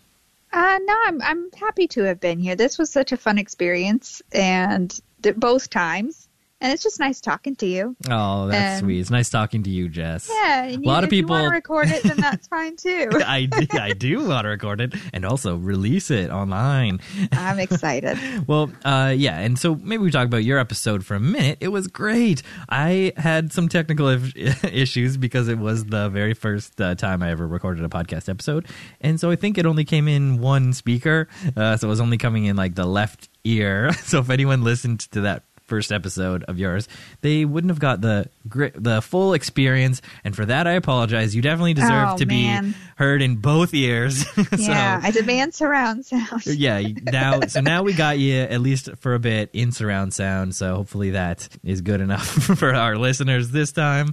Uh, 0.56 0.78
no, 0.86 0.96
I'm 1.04 1.20
I'm 1.20 1.50
happy 1.52 1.86
to 1.88 2.04
have 2.04 2.18
been 2.18 2.38
here. 2.38 2.56
This 2.56 2.78
was 2.78 2.90
such 2.90 3.12
a 3.12 3.18
fun 3.18 3.36
experience, 3.36 4.22
and 4.32 4.88
th- 5.22 5.36
both 5.36 5.68
times, 5.68 6.25
and 6.60 6.72
it's 6.72 6.82
just 6.82 6.98
nice 6.98 7.20
talking 7.20 7.54
to 7.56 7.66
you. 7.66 7.96
Oh, 8.10 8.48
that's 8.48 8.80
sweet. 8.80 9.00
It's 9.00 9.10
nice 9.10 9.28
talking 9.28 9.62
to 9.64 9.70
you, 9.70 9.88
Jess. 9.88 10.30
Yeah, 10.32 10.64
and 10.64 10.76
a 10.76 10.80
you, 10.80 10.86
lot 10.86 11.04
of 11.04 11.12
you 11.12 11.26
want 11.26 11.42
people. 11.42 11.50
to 11.50 11.54
record 11.54 11.88
it, 11.90 12.02
then 12.02 12.16
that's 12.16 12.46
fine 12.48 12.76
too. 12.76 13.10
I 13.26 13.44
do, 13.46 13.66
I 13.78 13.92
do 13.92 14.26
want 14.26 14.44
to 14.44 14.48
record 14.48 14.80
it 14.80 14.94
and 15.12 15.24
also 15.24 15.56
release 15.56 16.10
it 16.10 16.30
online. 16.30 17.00
I'm 17.32 17.58
excited. 17.58 18.18
Well, 18.46 18.70
uh, 18.84 19.12
yeah, 19.16 19.38
and 19.40 19.58
so 19.58 19.74
maybe 19.76 20.02
we 20.02 20.10
talk 20.10 20.26
about 20.26 20.44
your 20.44 20.58
episode 20.58 21.04
for 21.04 21.14
a 21.14 21.20
minute. 21.20 21.58
It 21.60 21.68
was 21.68 21.88
great. 21.88 22.42
I 22.68 23.12
had 23.16 23.52
some 23.52 23.68
technical 23.68 24.08
if- 24.08 24.64
issues 24.64 25.16
because 25.16 25.48
it 25.48 25.58
was 25.58 25.86
the 25.86 26.08
very 26.10 26.34
first 26.34 26.80
uh, 26.80 26.94
time 26.94 27.22
I 27.22 27.30
ever 27.30 27.46
recorded 27.46 27.84
a 27.84 27.88
podcast 27.88 28.28
episode, 28.28 28.66
and 29.00 29.18
so 29.18 29.30
I 29.30 29.36
think 29.36 29.58
it 29.58 29.66
only 29.66 29.84
came 29.84 30.06
in 30.06 30.40
one 30.40 30.72
speaker, 30.74 31.28
uh, 31.56 31.76
so 31.76 31.88
it 31.88 31.90
was 31.90 32.00
only 32.00 32.18
coming 32.18 32.44
in 32.44 32.56
like 32.56 32.74
the 32.74 32.86
left 32.86 33.28
ear. 33.44 33.92
So 34.04 34.20
if 34.20 34.30
anyone 34.30 34.62
listened 34.62 35.00
to 35.12 35.22
that 35.22 35.42
first 35.66 35.90
episode 35.92 36.44
of 36.44 36.58
yours, 36.58 36.88
they 37.22 37.44
wouldn't 37.44 37.70
have 37.70 37.78
got 37.78 38.00
the 38.00 38.28
the 38.74 39.02
full 39.02 39.34
experience, 39.34 40.00
and 40.24 40.34
for 40.34 40.46
that 40.46 40.66
I 40.66 40.72
apologize. 40.72 41.34
You 41.34 41.42
definitely 41.42 41.74
deserve 41.74 42.08
Oh, 42.10 42.16
to 42.18 42.26
man. 42.26 42.70
be 42.70 42.74
heard 42.96 43.20
in 43.22 43.36
both 43.36 43.74
ears. 43.74 44.24
Yeah, 44.56 45.00
so 45.00 45.06
I 45.08 45.10
demand 45.10 45.54
surround 45.54 46.06
sound. 46.06 46.46
yeah 46.46 46.80
now 47.12 47.40
so 47.48 47.60
now 47.60 47.82
we 47.82 47.92
got 47.92 48.18
you 48.18 48.34
at 48.36 48.60
least 48.60 48.88
for 49.00 49.14
a 49.14 49.18
bit 49.18 49.50
in 49.52 49.70
surround 49.72 50.14
sound 50.14 50.54
so 50.54 50.74
hopefully 50.76 51.10
that 51.10 51.48
is 51.62 51.80
good 51.82 52.00
enough 52.00 52.26
for 52.58 52.74
our 52.74 52.96
listeners 52.96 53.50
this 53.50 53.72
time 53.72 54.08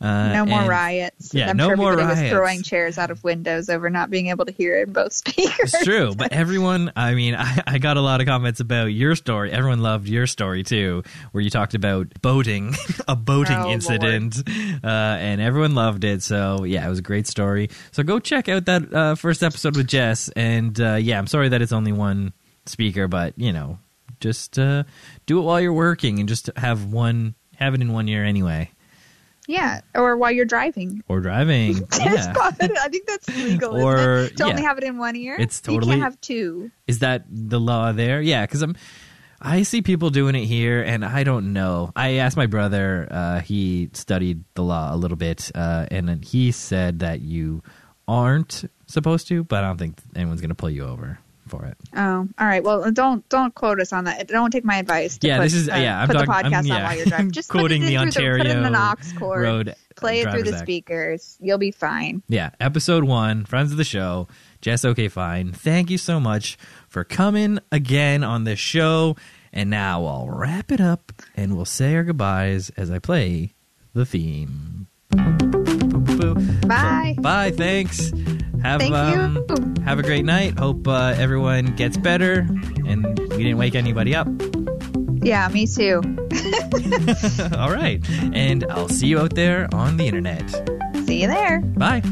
uh, 0.00 0.32
No 0.32 0.46
more 0.46 0.60
and- 0.60 0.68
riots. 0.68 1.32
yeah, 1.34 1.50
I'm 1.50 1.56
no 1.56 1.68
sure 1.68 1.76
more 1.76 1.92
everybody 1.92 2.14
riots. 2.14 2.22
was 2.22 2.38
throwing 2.38 2.62
chairs 2.62 2.98
out 2.98 3.10
of 3.10 3.22
windows 3.24 3.68
over 3.68 3.88
not 3.90 4.10
being 4.10 4.28
able 4.28 4.44
to 4.46 4.52
hear 4.52 4.82
in 4.82 4.92
both 4.92 5.12
speakers. 5.12 5.72
it's 5.74 5.84
true 5.84 6.14
but 6.14 6.32
everyone 6.32 6.92
i 6.96 7.14
mean 7.14 7.34
I, 7.34 7.62
I 7.66 7.78
got 7.78 7.96
a 7.96 8.00
lot 8.00 8.20
of 8.20 8.26
comments 8.26 8.60
about 8.60 8.86
your 8.86 9.14
story 9.16 9.50
everyone 9.52 9.80
loved 9.80 10.08
your 10.08 10.26
story 10.26 10.62
too 10.64 10.93
where 11.32 11.42
you 11.42 11.50
talked 11.50 11.74
about 11.74 12.06
boating 12.22 12.74
a 13.08 13.16
boating 13.16 13.56
Oh, 13.56 13.70
incident 13.70 14.36
uh, 14.82 14.86
and 14.86 15.40
everyone 15.40 15.74
loved 15.74 16.04
it 16.04 16.22
so 16.22 16.64
yeah 16.64 16.86
it 16.86 16.88
was 16.88 16.98
a 16.98 17.02
great 17.02 17.26
story 17.26 17.70
so 17.92 18.02
go 18.02 18.18
check 18.18 18.48
out 18.48 18.66
that 18.66 18.92
uh, 18.94 19.14
first 19.14 19.42
episode 19.42 19.76
with 19.76 19.86
jess 19.88 20.28
and 20.36 20.80
uh, 20.80 20.94
yeah 20.94 21.18
i'm 21.18 21.26
sorry 21.26 21.48
that 21.50 21.62
it's 21.62 21.72
only 21.72 21.92
one 21.92 22.32
speaker 22.66 23.08
but 23.08 23.34
you 23.38 23.52
know 23.52 23.78
just 24.20 24.58
uh, 24.58 24.84
do 25.26 25.38
it 25.38 25.42
while 25.42 25.60
you're 25.60 25.72
working 25.72 26.18
and 26.20 26.28
just 26.28 26.50
have 26.56 26.84
one 26.92 27.34
have 27.56 27.74
it 27.74 27.80
in 27.80 27.92
one 27.92 28.08
ear 28.08 28.24
anyway 28.24 28.70
Yeah, 29.46 29.82
or 29.94 30.16
while 30.16 30.32
you're 30.32 30.46
driving. 30.46 31.02
or 31.06 31.20
driving 31.20 31.76
yeah 32.00 32.32
I 32.36 32.50
think 32.88 33.06
that's 33.06 33.28
legal. 33.36 33.76
Or- 33.76 33.96
isn't 33.98 34.32
it? 34.32 34.36
to 34.38 34.44
only 34.44 34.62
have 34.62 34.78
it 34.78 34.84
in 34.84 34.96
one 34.96 35.14
ear. 35.16 35.36
It's 35.38 35.60
you 35.68 35.74
totally- 35.74 35.92
can't 35.96 36.02
have 36.02 36.18
two. 36.22 36.70
Is 36.86 37.00
that 37.00 37.24
the 37.28 37.60
law 37.60 37.92
there? 37.92 38.22
Yeah, 38.22 38.46
because 38.46 38.62
I'm. 38.62 38.76
I 39.46 39.62
see 39.62 39.82
people 39.82 40.08
doing 40.10 40.34
it 40.34 40.46
here, 40.46 40.82
and 40.82 41.04
I 41.04 41.22
don't 41.22 41.52
know. 41.52 41.92
I 41.94 42.14
asked 42.14 42.36
my 42.36 42.46
brother. 42.46 43.06
Uh, 43.10 43.40
he 43.40 43.90
studied 43.92 44.42
the 44.54 44.62
law 44.62 44.94
a 44.94 44.96
little 44.96 45.18
bit, 45.18 45.50
uh, 45.54 45.86
and 45.90 46.24
he 46.24 46.50
said 46.50 47.00
that 47.00 47.20
you 47.20 47.62
aren't 48.08 48.64
supposed 48.86 49.28
to, 49.28 49.44
but 49.44 49.62
I 49.62 49.66
don't 49.68 49.78
think 49.78 49.98
anyone's 50.16 50.40
going 50.40 50.48
to 50.48 50.54
pull 50.54 50.70
you 50.70 50.84
over 50.84 51.18
for 51.46 51.66
it. 51.66 51.76
Oh, 51.94 52.26
all 52.38 52.46
right. 52.46 52.64
Well, 52.64 52.90
don't 52.90 53.28
don't 53.28 53.54
quote 53.54 53.78
us 53.80 53.92
on 53.92 54.04
that. 54.04 54.28
Don't 54.28 54.50
take 54.50 54.64
my 54.64 54.76
advice. 54.78 55.18
Yeah, 55.20 55.36
put, 55.36 55.42
this 55.44 55.54
is- 55.54 55.68
uh, 55.68 55.74
yeah, 55.74 56.00
I'm 56.00 56.08
put 56.08 56.16
the 56.18 56.24
talking- 56.24 56.50
podcast 56.50 56.70
I'm- 56.70 56.70
on 56.72 56.82
while 56.82 56.96
you're 56.96 57.04
driving. 57.06 57.30
Just 57.32 57.50
Quoting 57.50 57.82
the 57.82 57.96
through 57.96 58.10
the, 58.10 58.20
put 58.38 58.46
it 58.46 58.50
in 58.56 58.62
the 58.62 58.68
Ontario 58.74 58.94
aux 59.14 59.18
cord. 59.18 59.42
Road 59.42 59.74
Play 59.96 60.22
it 60.22 60.30
through 60.30 60.42
the 60.42 60.50
Act. 60.54 60.58
speakers. 60.60 61.36
You'll 61.40 61.58
be 61.58 61.70
fine. 61.70 62.22
Yeah, 62.28 62.50
episode 62.60 63.04
one, 63.04 63.44
friends 63.44 63.70
of 63.70 63.76
the 63.78 63.84
show, 63.84 64.26
Jess. 64.60 64.84
Okay, 64.84 65.06
fine. 65.08 65.52
Thank 65.52 65.88
you 65.90 65.98
so 65.98 66.18
much 66.18 66.58
for 66.88 67.04
coming 67.04 67.58
again 67.70 68.24
on 68.24 68.42
this 68.44 68.58
show. 68.58 69.14
And 69.56 69.70
now 69.70 70.04
I'll 70.04 70.28
wrap 70.28 70.72
it 70.72 70.80
up, 70.80 71.12
and 71.36 71.54
we'll 71.54 71.64
say 71.64 71.94
our 71.94 72.02
goodbyes 72.02 72.70
as 72.70 72.90
I 72.90 72.98
play 72.98 73.54
the 73.94 74.04
theme. 74.04 74.88
Bye. 76.66 77.14
Bye. 77.20 77.52
Thanks. 77.52 78.10
Have 78.62 78.80
Thank 78.80 78.94
um, 78.94 79.36
you. 79.48 79.82
have 79.84 80.00
a 80.00 80.02
great 80.02 80.24
night. 80.24 80.58
Hope 80.58 80.88
uh, 80.88 81.14
everyone 81.16 81.76
gets 81.76 81.96
better, 81.96 82.40
and 82.86 83.06
we 83.30 83.44
didn't 83.44 83.58
wake 83.58 83.76
anybody 83.76 84.12
up. 84.14 84.26
Yeah, 85.22 85.48
me 85.48 85.68
too. 85.68 86.02
All 87.56 87.70
right, 87.70 88.00
and 88.32 88.64
I'll 88.70 88.88
see 88.88 89.06
you 89.06 89.20
out 89.20 89.34
there 89.36 89.68
on 89.72 89.98
the 89.98 90.08
internet. 90.08 90.50
See 91.06 91.22
you 91.22 91.28
there. 91.28 91.60
Bye. 91.60 92.02